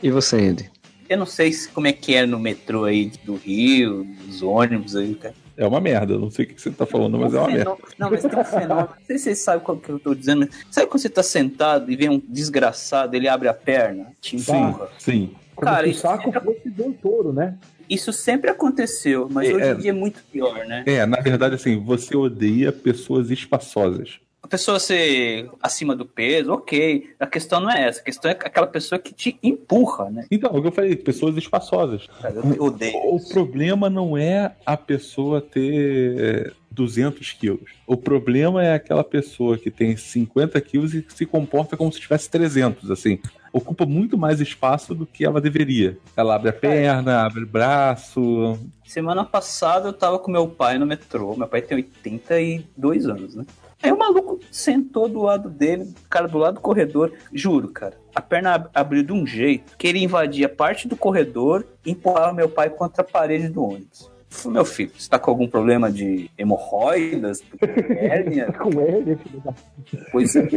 e 0.02 0.10
você, 0.10 0.38
Andy? 0.38 0.70
Eu 1.10 1.18
não 1.18 1.26
sei 1.26 1.52
se, 1.52 1.68
como 1.70 1.88
é 1.88 1.92
que 1.94 2.16
é 2.16 2.26
no 2.26 2.40
metrô 2.40 2.86
aí 2.86 3.12
do 3.26 3.36
Rio, 3.36 4.08
dos 4.26 4.42
ônibus 4.42 4.96
aí, 4.96 5.14
cara. 5.14 5.36
É 5.58 5.66
uma 5.66 5.80
merda. 5.80 6.18
Não 6.18 6.30
sei 6.30 6.46
o 6.46 6.48
que 6.50 6.62
você 6.62 6.72
tá 6.72 6.86
falando, 6.86 7.18
mas 7.18 7.34
é 7.34 7.38
uma 7.40 7.48
Um 7.48 7.52
merda. 7.52 7.76
Não, 7.98 8.10
mas 8.12 8.22
tem 8.22 8.40
um 8.40 8.44
fenômeno. 8.44 8.90
Não 8.90 9.06
sei 9.06 9.18
se 9.18 9.24
vocês 9.26 9.40
sabem 9.40 9.64
qual 9.64 9.78
que 9.78 9.90
eu 9.90 10.00
tô 10.00 10.14
dizendo. 10.14 10.50
Sabe 10.70 10.88
quando 10.88 11.02
você 11.02 11.10
tá 11.10 11.24
sentado 11.24 11.92
e 11.92 11.96
vem 11.96 12.10
um 12.10 12.22
desgraçado, 12.28 13.16
ele 13.16 13.28
abre 13.28 13.48
a 13.48 13.54
perna, 13.54 14.08
te 14.22 14.38
Sim, 14.40 14.52
empurra? 14.54 14.90
sim. 15.00 15.32
Como 15.56 15.72
Cara, 15.72 15.84
se 15.84 15.88
o 15.88 15.92
isso 15.92 16.02
saco 16.02 16.24
sempre- 16.24 16.40
fosse 16.42 16.70
de 16.70 16.82
um 16.82 16.92
touro, 16.92 17.32
né? 17.32 17.56
Isso 17.90 18.12
sempre 18.12 18.50
aconteceu, 18.50 19.30
mas 19.32 19.48
É, 19.50 19.54
hoje 19.54 19.66
é. 19.66 19.72
em 19.74 19.78
dia 19.78 19.90
é 19.92 19.94
muito 19.94 20.22
pior, 20.32 20.66
né? 20.66 20.84
É, 20.86 21.06
na 21.06 21.22
verdade, 21.22 21.56
assim, 21.56 21.80
você 21.82 22.18
odeia 22.18 22.72
pessoas 22.74 23.30
espaçosas. 23.32 24.20
A 24.46 24.48
pessoa 24.48 24.80
ser 24.80 25.50
acima 25.60 25.96
do 25.96 26.06
peso, 26.06 26.54
ok. 26.54 27.16
A 27.20 27.26
questão 27.26 27.60
não 27.60 27.72
é 27.72 27.88
essa. 27.88 28.00
A 28.00 28.04
questão 28.04 28.30
é 28.30 28.36
aquela 28.36 28.68
pessoa 28.68 29.00
que 29.00 29.12
te 29.12 29.40
empurra, 29.42 30.12
né? 30.12 30.28
Então, 30.30 30.52
é 30.54 30.60
o 30.60 30.62
que 30.62 30.68
eu 30.68 30.72
falei, 30.72 30.96
pessoas 30.96 31.36
espaçosas. 31.36 32.06
Cara, 32.22 32.36
eu 32.36 32.64
odeio. 32.64 32.96
O 32.96 33.20
problema 33.28 33.90
não 33.90 34.16
é 34.16 34.56
a 34.64 34.78
pessoa 34.78 35.42
ter 35.42 36.16
é, 36.20 36.52
200 36.70 37.32
quilos. 37.34 37.72
O 37.88 37.98
problema 37.98 38.64
é 38.64 38.76
aquela 38.76 39.04
pessoa 39.04 39.58
que 39.58 39.72
tem 39.72 39.98
50 39.98 40.62
quilos 40.62 40.94
e 40.94 41.04
se 41.10 41.26
comporta 41.26 41.76
como 41.76 41.92
se 41.92 42.00
tivesse 42.00 42.30
300, 42.30 42.92
assim. 42.92 43.18
Ocupa 43.52 43.84
muito 43.84 44.16
mais 44.16 44.40
espaço 44.40 44.94
do 44.94 45.08
que 45.08 45.26
ela 45.26 45.42
deveria. 45.42 45.98
Ela 46.16 46.36
abre 46.36 46.50
a 46.50 46.54
perna, 46.54 47.26
abre 47.26 47.42
o 47.42 47.48
braço. 47.48 48.60
Semana 48.86 49.26
passada 49.26 49.90
eu 49.90 49.94
tava 49.94 50.20
com 50.20 50.30
meu 50.30 50.48
pai 50.48 50.78
no 50.78 50.86
metrô. 50.86 51.36
Meu 51.36 51.48
pai 51.48 51.64
tem 51.64 51.78
82 51.78 53.08
anos, 53.08 53.34
né? 53.34 53.44
Aí 53.86 53.92
o 53.92 53.98
maluco 53.98 54.40
sentou 54.52 55.08
do 55.08 55.22
lado 55.22 55.48
dele, 55.50 55.94
cara 56.10 56.28
do 56.28 56.38
lado 56.38 56.56
do 56.56 56.60
corredor. 56.62 57.14
Juro, 57.32 57.68
cara. 57.70 57.98
A 58.16 58.22
perna 58.22 58.56
ab- 58.56 58.70
abriu 58.74 59.04
de 59.04 59.14
um 59.14 59.26
jeito 59.28 59.78
que 59.78 59.88
ele 59.88 60.04
invadia 60.04 60.50
parte 60.50 60.88
do 60.88 60.96
corredor 60.96 61.66
e 61.86 61.92
empurrava 61.92 62.34
meu 62.34 62.50
pai 62.50 62.70
contra 62.70 63.02
a 63.04 63.06
parede 63.06 63.48
do 63.48 63.64
ônibus. 63.64 64.10
Falei, 64.28 64.56
Meu 64.56 64.66
filho, 64.66 64.92
você 64.98 65.08
tá 65.10 65.20
com 65.20 65.30
algum 65.32 65.48
problema 65.48 65.92
de 65.92 66.30
hemorroidas, 66.38 67.42
hérnia, 67.62 68.52
Com 68.58 68.82
ele, 68.82 69.16
filho 69.18 69.40
da 69.42 69.54
coisa. 70.12 70.48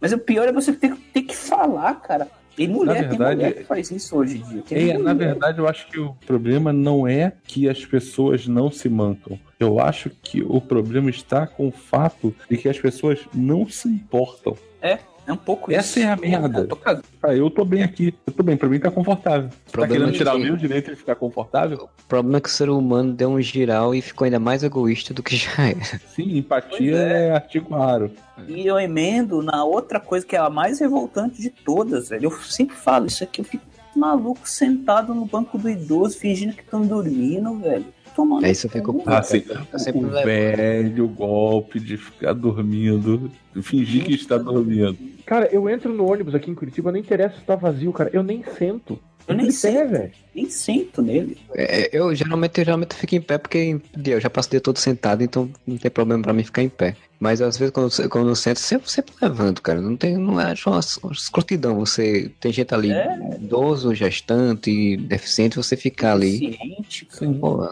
Mas 0.00 0.12
o 0.12 0.18
pior 0.18 0.46
é 0.46 0.52
você 0.52 0.72
ter, 0.72 0.94
ter 1.12 1.22
que 1.22 1.34
falar, 1.34 1.94
cara. 2.02 2.28
E 2.58 2.66
mulher, 2.66 3.02
Na 3.02 3.08
verdade, 3.08 3.40
tem 3.40 3.48
mulher 3.48 3.52
que 3.54 3.64
faz 3.64 3.90
isso 3.90 4.16
hoje 4.16 4.38
em 4.38 4.42
dia. 4.42 4.62
Tem 4.62 4.90
É, 4.90 4.98
na 4.98 5.14
verdade, 5.14 5.58
eu 5.58 5.68
acho 5.68 5.86
que 5.88 5.98
o 5.98 6.14
problema 6.26 6.72
não 6.72 7.06
é 7.06 7.32
que 7.44 7.68
as 7.68 7.84
pessoas 7.84 8.46
não 8.46 8.70
se 8.70 8.88
mancam. 8.88 9.38
Eu 9.58 9.80
acho 9.80 10.10
que 10.22 10.42
o 10.42 10.60
problema 10.60 11.10
está 11.10 11.46
com 11.46 11.68
o 11.68 11.72
fato 11.72 12.34
de 12.48 12.56
que 12.56 12.68
as 12.68 12.78
pessoas 12.78 13.20
não 13.34 13.68
se 13.68 13.88
importam. 13.88 14.56
É 14.80 14.98
um 15.32 15.36
pouco 15.36 15.72
Essa 15.72 15.98
isso. 16.00 16.08
é 16.08 16.12
a 16.12 16.16
merda. 16.16 16.60
Eu 16.60 16.68
tô. 16.68 16.78
Ah, 17.22 17.34
eu 17.34 17.50
tô 17.50 17.64
bem 17.64 17.82
aqui. 17.82 18.14
Eu 18.26 18.32
tô 18.32 18.42
bem, 18.42 18.56
pra 18.56 18.68
mim 18.68 18.78
tá 18.78 18.90
confortável. 18.90 19.48
Tá 19.48 19.54
Problema 19.72 19.94
querendo 20.04 20.14
é 20.14 20.18
tirar 20.18 20.34
o 20.34 20.38
que- 20.38 20.44
meu 20.44 20.56
direito 20.56 20.90
de 20.90 20.96
ficar 20.96 21.14
confortável? 21.16 21.88
O 22.04 22.08
problema 22.08 22.38
é 22.38 22.40
que 22.40 22.48
o 22.48 22.52
ser 22.52 22.70
humano 22.70 23.12
deu 23.12 23.30
um 23.30 23.40
giral 23.40 23.94
e 23.94 24.00
ficou 24.00 24.24
ainda 24.24 24.38
mais 24.38 24.62
egoísta 24.62 25.12
do 25.12 25.22
que 25.22 25.36
já 25.36 25.50
era. 25.68 26.00
Sim, 26.14 26.38
empatia 26.38 26.96
é. 26.96 27.28
é. 27.28 27.32
artigo 27.32 27.74
raro. 27.74 28.10
E 28.46 28.66
eu 28.66 28.78
emendo 28.78 29.42
na 29.42 29.64
outra 29.64 29.98
coisa 29.98 30.24
que 30.26 30.36
é 30.36 30.38
a 30.38 30.50
mais 30.50 30.78
revoltante 30.80 31.40
de 31.40 31.50
todas, 31.50 32.10
velho. 32.10 32.24
Eu 32.26 32.30
sempre 32.42 32.76
falo 32.76 33.06
isso 33.06 33.24
aqui, 33.24 33.40
eu 33.40 33.44
fico 33.44 33.64
maluco 33.96 34.46
sentado 34.46 35.14
no 35.14 35.24
banco 35.24 35.56
do 35.56 35.70
idoso, 35.70 36.18
fingindo 36.18 36.52
que 36.54 36.60
estão 36.62 36.86
dormindo, 36.86 37.58
velho. 37.58 37.86
Tomando. 38.16 38.44
Aí 38.46 38.54
você 38.54 38.66
fica 38.68 38.82
cu. 38.84 38.94
puto. 38.94 39.10
Ah, 39.10 39.22
sim. 39.22 39.44
Eu 39.72 39.78
sempre 39.78 40.00
O 40.04 40.08
levo. 40.10 40.26
velho 40.26 41.06
golpe 41.08 41.78
de 41.78 41.96
ficar 41.98 42.32
dormindo, 42.32 43.30
fingir 43.62 44.04
que 44.04 44.14
está 44.14 44.38
dormindo. 44.38 44.96
Cara, 45.26 45.46
eu 45.52 45.68
entro 45.68 45.92
no 45.92 46.10
ônibus 46.10 46.34
aqui 46.34 46.50
em 46.50 46.54
Curitiba, 46.54 46.90
não 46.90 46.98
interessa 46.98 47.36
se 47.36 47.42
tá 47.44 47.54
vazio, 47.54 47.92
cara. 47.92 48.08
Eu 48.12 48.22
nem 48.22 48.42
sento. 48.56 48.98
Eu 49.28 49.34
nem 49.34 49.50
sei. 49.50 49.84
velho. 49.84 50.12
Nem 50.34 50.48
sento 50.48 51.02
nele. 51.02 51.36
É, 51.54 51.90
eu 51.92 52.14
geralmente, 52.14 52.58
eu 52.60 52.64
geralmente 52.64 52.94
fico 52.94 53.16
em 53.16 53.20
pé 53.20 53.36
porque 53.36 53.78
eu 54.06 54.20
já 54.20 54.30
passo 54.30 54.46
o 54.48 54.50
dia 54.52 54.60
todo 54.60 54.78
sentado, 54.78 55.22
então 55.24 55.50
não 55.66 55.76
tem 55.76 55.90
problema 55.90 56.22
pra 56.22 56.32
mim 56.32 56.44
ficar 56.44 56.62
em 56.62 56.68
pé. 56.68 56.94
Mas 57.18 57.40
às 57.42 57.58
vezes 57.58 57.72
quando, 57.72 57.90
eu- 58.00 58.08
quando 58.08 58.28
eu 58.28 58.36
sento, 58.36 58.60
sempre, 58.60 58.88
sempre 58.90 59.14
levanto, 59.20 59.60
cara. 59.62 59.80
Não 59.80 59.96
tem, 59.96 60.16
não 60.16 60.34
uma, 60.34 60.54
uma 61.02 61.12
escrotidão. 61.12 61.74
Você 61.80 62.30
tem 62.38 62.52
gente 62.52 62.72
ali, 62.72 62.92
É. 62.92 63.18
idoso, 63.40 63.92
gestante, 63.94 64.96
deficiente, 64.96 65.56
você 65.56 65.76
ficar 65.76 66.12
ali. 66.12 66.38
Ciente, 66.38 67.04
cara. 67.06 67.18
Sim. 67.18 67.34
Pô, 67.40 67.68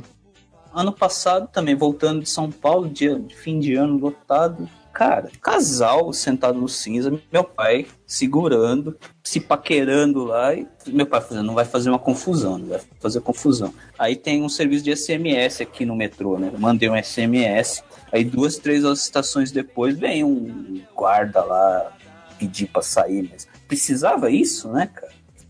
Ano 0.74 0.92
passado 0.92 1.48
também, 1.52 1.76
voltando 1.76 2.22
de 2.22 2.28
São 2.28 2.50
Paulo, 2.50 2.88
dia 2.88 3.22
fim 3.36 3.60
de 3.60 3.74
ano 3.76 3.96
lotado. 3.96 4.68
Cara, 4.92 5.28
casal 5.40 6.12
sentado 6.12 6.58
no 6.58 6.68
cinza, 6.68 7.16
meu 7.32 7.42
pai 7.42 7.86
segurando, 8.06 8.96
se 9.24 9.40
paquerando 9.40 10.24
lá, 10.24 10.54
e 10.54 10.68
meu 10.86 11.04
pai 11.04 11.20
fazendo, 11.20 11.46
não 11.46 11.54
vai 11.54 11.64
fazer 11.64 11.90
uma 11.90 11.98
confusão, 11.98 12.58
não 12.58 12.68
vai 12.68 12.80
fazer 13.00 13.20
confusão. 13.20 13.74
Aí 13.98 14.14
tem 14.14 14.42
um 14.42 14.48
serviço 14.48 14.84
de 14.84 14.94
SMS 14.96 15.60
aqui 15.60 15.84
no 15.84 15.96
metrô, 15.96 16.38
né? 16.38 16.50
Eu 16.52 16.60
mandei 16.60 16.88
um 16.88 16.96
SMS, 17.00 17.82
aí 18.12 18.24
duas, 18.24 18.56
três 18.56 18.84
estações 18.84 19.50
depois 19.50 19.98
vem 19.98 20.22
um 20.22 20.80
guarda 20.94 21.42
lá 21.42 21.92
pedir 22.38 22.66
pra 22.66 22.82
sair, 22.82 23.28
mas 23.30 23.48
precisava 23.66 24.30
isso, 24.30 24.68
né, 24.68 24.88
cara? 24.92 25.03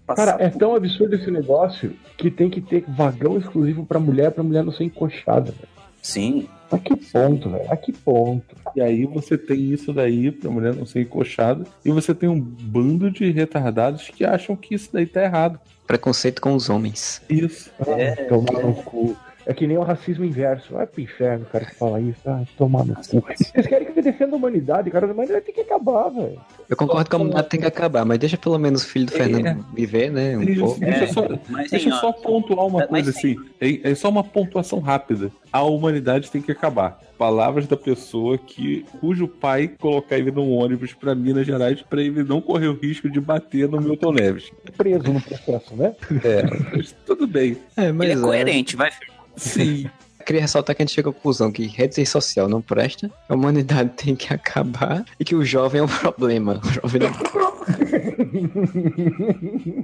Cara, 0.06 0.36
é 0.38 0.48
tão 0.50 0.74
absurdo 0.74 1.14
esse 1.14 1.30
negócio 1.30 1.94
que 2.16 2.30
tem 2.30 2.50
que 2.50 2.60
ter 2.60 2.84
vagão 2.88 3.38
exclusivo 3.38 3.86
pra 3.86 3.98
mulher, 3.98 4.30
pra 4.30 4.42
mulher 4.44 4.62
não 4.64 4.72
ser 4.72 4.84
encoxada, 4.84 5.50
velho. 5.52 5.68
Sim, 6.02 6.46
A 6.70 6.78
que 6.78 6.94
ponto, 6.96 7.48
velho? 7.50 7.72
A 7.72 7.76
que 7.76 7.92
ponto? 7.92 8.54
E 8.76 8.80
aí 8.82 9.06
você 9.06 9.38
tem 9.38 9.72
isso 9.72 9.92
daí 9.92 10.30
pra 10.30 10.50
mulher 10.50 10.74
não 10.74 10.84
ser 10.84 11.00
encoxada. 11.02 11.64
E 11.84 11.90
você 11.90 12.14
tem 12.14 12.28
um 12.28 12.38
bando 12.38 13.10
de 13.10 13.30
retardados 13.30 14.08
que 14.08 14.24
acham 14.24 14.54
que 14.56 14.74
isso 14.74 14.90
daí 14.92 15.06
tá 15.06 15.22
errado. 15.22 15.58
preconceito 15.86 16.42
com 16.42 16.54
os 16.54 16.68
homens. 16.68 17.22
Isso. 17.30 17.70
É, 17.86 18.12
Ah, 18.12 18.28
tomar 18.28 18.62
no 18.62 18.74
cu. 18.74 19.16
É 19.46 19.52
que 19.52 19.66
nem 19.66 19.76
o 19.76 19.82
racismo 19.82 20.24
inverso. 20.24 20.72
Vai 20.72 20.86
pro 20.86 21.00
inferno, 21.02 21.44
o 21.44 21.48
cara 21.50 21.64
que 21.66 21.74
fala 21.74 22.00
isso. 22.00 22.18
Ah, 22.26 22.42
tomar 22.56 22.84
no 22.84 22.94
cu. 22.94 23.22
Vocês 23.36 23.66
querem 23.66 23.92
que 23.92 23.98
eu 23.98 24.02
defenda 24.02 24.32
a 24.34 24.36
humanidade, 24.36 24.90
cara? 24.90 25.06
A 25.06 25.12
humanidade 25.12 25.44
tem 25.44 25.54
que 25.54 25.60
acabar, 25.60 26.08
velho. 26.08 26.40
Eu 26.68 26.76
concordo 26.76 27.10
que 27.10 27.14
a 27.14 27.18
humanidade 27.18 27.48
tem 27.48 27.60
que 27.60 27.66
acabar, 27.66 28.04
mas 28.06 28.18
deixa 28.18 28.38
pelo 28.38 28.58
menos 28.58 28.82
o 28.84 28.88
filho 28.88 29.06
do 29.06 29.12
Fernando 29.12 29.46
É. 29.46 29.56
viver, 29.74 30.10
né? 30.10 30.36
Um 30.36 30.44
Deixa, 30.44 30.60
pouco. 30.60 30.80
deixa 30.80 31.04
É, 31.04 31.06
só, 31.08 31.28
mas 31.48 31.70
deixa 31.70 31.88
eu 31.90 31.94
só 31.96 32.12
pontuar 32.12 32.66
uma 32.66 32.78
mas 32.80 32.88
coisa 32.88 33.10
assim. 33.10 33.36
É, 33.60 33.90
é 33.90 33.94
só 33.94 34.08
uma 34.08 34.24
pontuação 34.24 34.78
rápida. 34.78 35.30
A 35.52 35.62
humanidade 35.62 36.30
tem 36.30 36.40
que 36.42 36.50
acabar. 36.50 36.98
Palavras 37.18 37.66
da 37.68 37.76
pessoa 37.76 38.36
que 38.38 38.84
cujo 39.00 39.28
pai 39.28 39.68
colocar 39.68 40.16
ele 40.18 40.30
num 40.32 40.50
ônibus 40.52 40.92
pra 40.94 41.14
Minas 41.14 41.46
Gerais 41.46 41.80
pra 41.82 42.00
ele 42.02 42.24
não 42.24 42.40
correr 42.40 42.66
o 42.66 42.74
risco 42.74 43.08
de 43.08 43.20
bater 43.20 43.68
no 43.68 43.80
Milton 43.80 44.12
Neves. 44.12 44.50
Preso 44.76 45.12
no 45.12 45.20
processo, 45.20 45.76
né? 45.76 45.94
É, 46.24 46.42
mas 46.74 46.92
tudo 47.06 47.26
bem. 47.26 47.56
É, 47.76 47.92
mas 47.92 48.08
Ele 48.08 48.18
é 48.18 48.22
é. 48.22 48.26
coerente, 48.26 48.74
vai, 48.74 48.90
filho. 48.90 49.12
Sim. 49.36 49.88
Queria 50.24 50.40
ressaltar 50.40 50.74
que 50.74 50.80
a 50.82 50.86
gente 50.86 50.94
chega 50.94 51.10
à 51.10 51.12
conclusão 51.12 51.52
que 51.52 51.66
rede 51.66 51.94
social 52.06 52.48
não 52.48 52.62
presta, 52.62 53.10
a 53.28 53.34
humanidade 53.34 53.90
tem 54.02 54.16
que 54.16 54.32
acabar 54.32 55.04
e 55.20 55.24
que 55.24 55.34
o 55.34 55.44
jovem 55.44 55.80
é 55.80 55.84
um 55.84 55.88
problema. 56.00 56.60
O 56.64 56.68
jovem 56.70 57.02
não... 57.02 57.10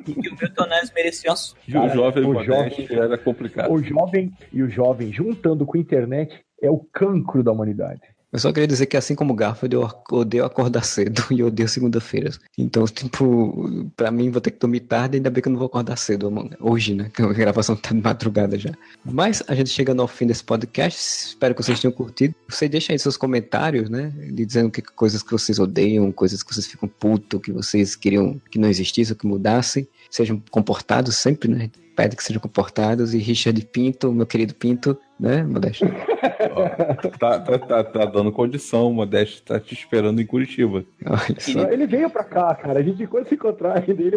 E 0.07 0.29
o 0.29 0.37
Milton 0.41 0.67
Neves 0.67 0.93
merecia 0.95 1.31
uma 1.31 1.85
o 1.85 1.89
jovem 1.91 2.25
o 2.25 2.43
jovem- 2.45 2.89
era 2.91 3.19
complicado. 3.19 3.71
O 3.71 3.83
jovem 3.83 4.33
e 4.53 4.63
o 4.63 4.71
jovem 4.71 5.13
juntando 5.13 5.67
com 5.67 5.77
a 5.77 5.81
internet 5.81 6.41
é 6.63 6.71
o 6.71 6.79
cancro 6.79 7.43
da 7.43 7.53
humanidade. 7.53 8.01
Eu 8.33 8.39
só 8.39 8.53
queria 8.53 8.67
dizer 8.67 8.87
que 8.87 8.97
assim 8.97 9.15
como 9.15 9.35
Garfield, 9.35 9.75
eu 9.75 9.91
odeio 10.13 10.45
acordar 10.45 10.85
cedo 10.85 11.23
e 11.31 11.43
odeio 11.43 11.69
segunda-feiras. 11.69 12.39
Então, 12.57 12.85
tipo, 12.85 13.91
pra 13.97 14.11
mim 14.11 14.31
vou 14.31 14.41
ter 14.41 14.53
que 14.53 14.59
dormir 14.59 14.81
tarde, 14.81 15.17
ainda 15.17 15.31
bem 15.31 15.43
que 15.43 15.49
eu 15.49 15.53
não 15.53 15.59
vou 15.59 15.67
acordar 15.67 15.97
cedo 15.97 16.33
hoje, 16.61 16.95
né? 16.95 17.11
Que 17.21 17.23
a 17.23 17.33
gravação 17.33 17.77
tá 17.77 17.91
de 17.91 18.01
madrugada 18.01 18.59
já. 18.59 18.71
Mas 19.05 19.43
a 19.49 19.55
gente 19.55 19.71
chegando 19.71 20.01
ao 20.01 20.09
fim 20.09 20.27
desse 20.27 20.45
podcast, 20.45 21.29
espero 21.29 21.55
que 21.55 21.63
vocês 21.63 21.81
tenham 21.81 21.93
curtido. 21.93 22.35
Você 22.49 22.69
deixa 22.69 22.93
aí 22.93 22.99
seus 22.99 23.17
comentários, 23.17 23.91
né? 23.91 24.13
Dizendo 24.33 24.71
que 24.71 24.81
coisas 24.81 25.23
que 25.23 25.33
vocês 25.33 25.59
odeiam, 25.59 26.11
coisas 26.13 26.43
que 26.43 26.55
vocês 26.55 26.67
ficam 26.67 26.89
puto, 26.89 27.41
que 27.41 27.53
vocês 27.53 27.97
queriam 27.97 28.41
que 28.51 28.59
não 28.59 28.69
existisse 28.69 29.13
ou 29.13 29.19
que 29.19 29.27
mudassem. 29.27 29.89
Sejam 30.09 30.43
comportados 30.51 31.17
sempre, 31.17 31.49
né? 31.51 31.71
Pede 32.01 32.17
que 32.17 32.25
sejam 32.25 32.41
comportados. 32.41 33.13
E 33.13 33.19
Richard 33.19 33.63
Pinto, 33.67 34.11
meu 34.11 34.25
querido 34.25 34.55
Pinto, 34.55 34.97
né, 35.19 35.43
Modesto? 35.43 35.85
Tá, 37.19 37.39
tá, 37.39 37.59
tá, 37.59 37.85
tá 37.85 38.05
dando 38.07 38.33
condição, 38.33 38.89
o 38.89 38.95
Modesto 38.95 39.43
tá 39.43 39.61
te 39.61 39.75
esperando 39.75 40.21
em 40.21 40.27
Curitiba. 40.27 40.85
Ele 41.71 41.87
veio 41.87 42.09
pra 42.11 42.25
cá, 42.25 42.55
cara. 42.55 42.81
A 42.81 42.83
gente 42.83 43.07
quando 43.07 43.29
se 43.29 43.35
encontrar 43.35 43.79
ainda, 43.79 44.03
ele, 44.03 44.17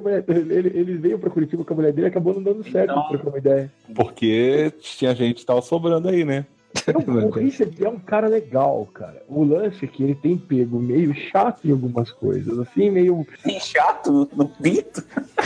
ele, 0.49 0.71
ele 0.73 0.97
veio 0.97 1.19
pra 1.19 1.29
Curitiba 1.29 1.63
com 1.63 1.73
a 1.73 1.75
mulher 1.75 1.91
dele 1.91 2.07
acabou 2.07 2.33
não 2.33 2.41
dando 2.41 2.63
certo 2.63 2.91
Então- 2.91 3.07
trocar 3.09 3.27
uma 3.29 3.37
ideia. 3.37 3.71
Porque 3.93 4.71
tinha 4.79 5.13
gente 5.13 5.41
que 5.41 5.45
tava 5.45 5.61
sobrando 5.61 6.07
aí, 6.07 6.23
né? 6.23 6.45
O 7.23 7.29
Richard 7.29 7.83
é 7.83 7.89
um 7.89 7.99
cara 7.99 8.27
legal, 8.27 8.87
cara. 8.93 9.23
O 9.27 9.43
lance 9.43 9.85
é 9.85 9.87
que 9.87 10.03
ele 10.03 10.15
tem 10.15 10.37
pego 10.37 10.79
meio 10.79 11.13
chato 11.13 11.65
em 11.65 11.71
algumas 11.71 12.11
coisas, 12.11 12.57
assim, 12.59 12.89
meio 12.89 13.25
Tem 13.43 13.59
chato 13.59 14.29
no 14.35 14.47
pinto. 14.49 15.03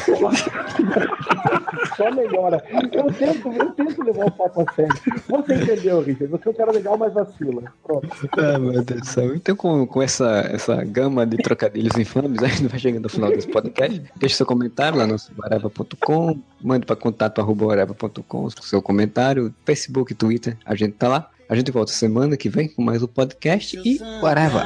só 1.95 2.11
melhora. 2.11 2.63
Eu 2.91 3.11
tento, 3.13 3.51
eu 3.51 3.71
tento 3.71 4.03
levar 4.03 4.25
o 4.25 4.31
papo 4.31 4.65
a 4.67 4.73
sério. 4.73 4.95
Você 5.27 5.55
entendeu, 5.55 6.01
Richard? 6.01 6.31
Você 6.31 6.47
é 6.47 6.51
um 6.51 6.55
cara 6.55 6.71
legal, 6.71 6.97
mas 6.97 7.13
vacila. 7.13 7.63
Pronto. 7.83 8.09
Ah, 8.37 8.57
meu 8.57 8.83
Deus 8.83 9.01
do 9.01 9.05
céu. 9.05 9.35
Então, 9.35 9.55
com, 9.55 9.85
com 9.85 10.01
essa, 10.01 10.49
essa 10.51 10.83
gama 10.83 11.25
de 11.25 11.37
trocadilhos 11.37 11.97
infames, 11.97 12.41
a 12.41 12.47
gente 12.47 12.67
vai 12.67 12.79
chegando 12.79 13.05
ao 13.05 13.09
final 13.09 13.29
desse 13.29 13.47
podcast. 13.47 14.01
Deixe 14.15 14.35
seu 14.35 14.45
comentário 14.45 14.97
lá 14.97 15.05
no 15.05 15.15
areva.com, 15.43 16.39
mande 16.61 16.85
para 16.85 16.95
contato 16.95 17.39
arroba 17.39 17.67
o 17.67 18.51
seu 18.61 18.81
comentário, 18.81 19.53
Facebook, 19.65 20.13
Twitter, 20.13 20.57
a 20.65 20.75
gente 20.75 20.93
tá 20.93 21.07
lá. 21.07 21.16
A 21.49 21.55
gente 21.55 21.71
volta 21.71 21.93
semana 21.93 22.35
que 22.35 22.49
vem 22.49 22.67
com 22.67 22.81
mais 22.81 23.01
um 23.01 23.07
podcast 23.07 23.79
e 23.85 23.97
whatever. 24.21 24.63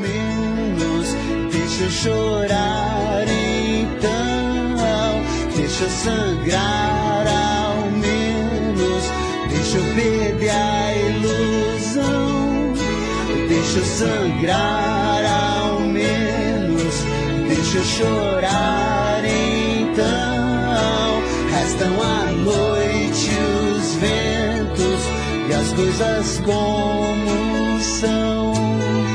Menos 0.00 1.14
deixa 1.52 1.84
eu 1.84 1.90
chorar 1.90 3.24
então, 3.28 5.22
deixa 5.54 5.84
eu 5.84 5.90
sangrar 5.90 7.26
ao 7.28 7.88
menos, 7.92 9.04
deixa 9.48 9.78
eu 9.78 9.94
perder 9.94 10.50
a 10.50 10.96
ilusão, 10.96 12.72
deixa 13.48 13.78
eu 13.78 13.84
sangrar 13.84 15.24
ao 15.24 15.80
menos, 15.82 16.94
deixa 17.46 17.78
eu 17.78 17.84
chorar 17.84 19.22
então, 19.24 20.02
restam 21.52 22.02
a 22.02 22.32
noite 22.32 23.63
e 25.48 25.52
as 25.52 25.72
coisas 25.72 26.40
como 26.40 27.80
são. 27.80 29.13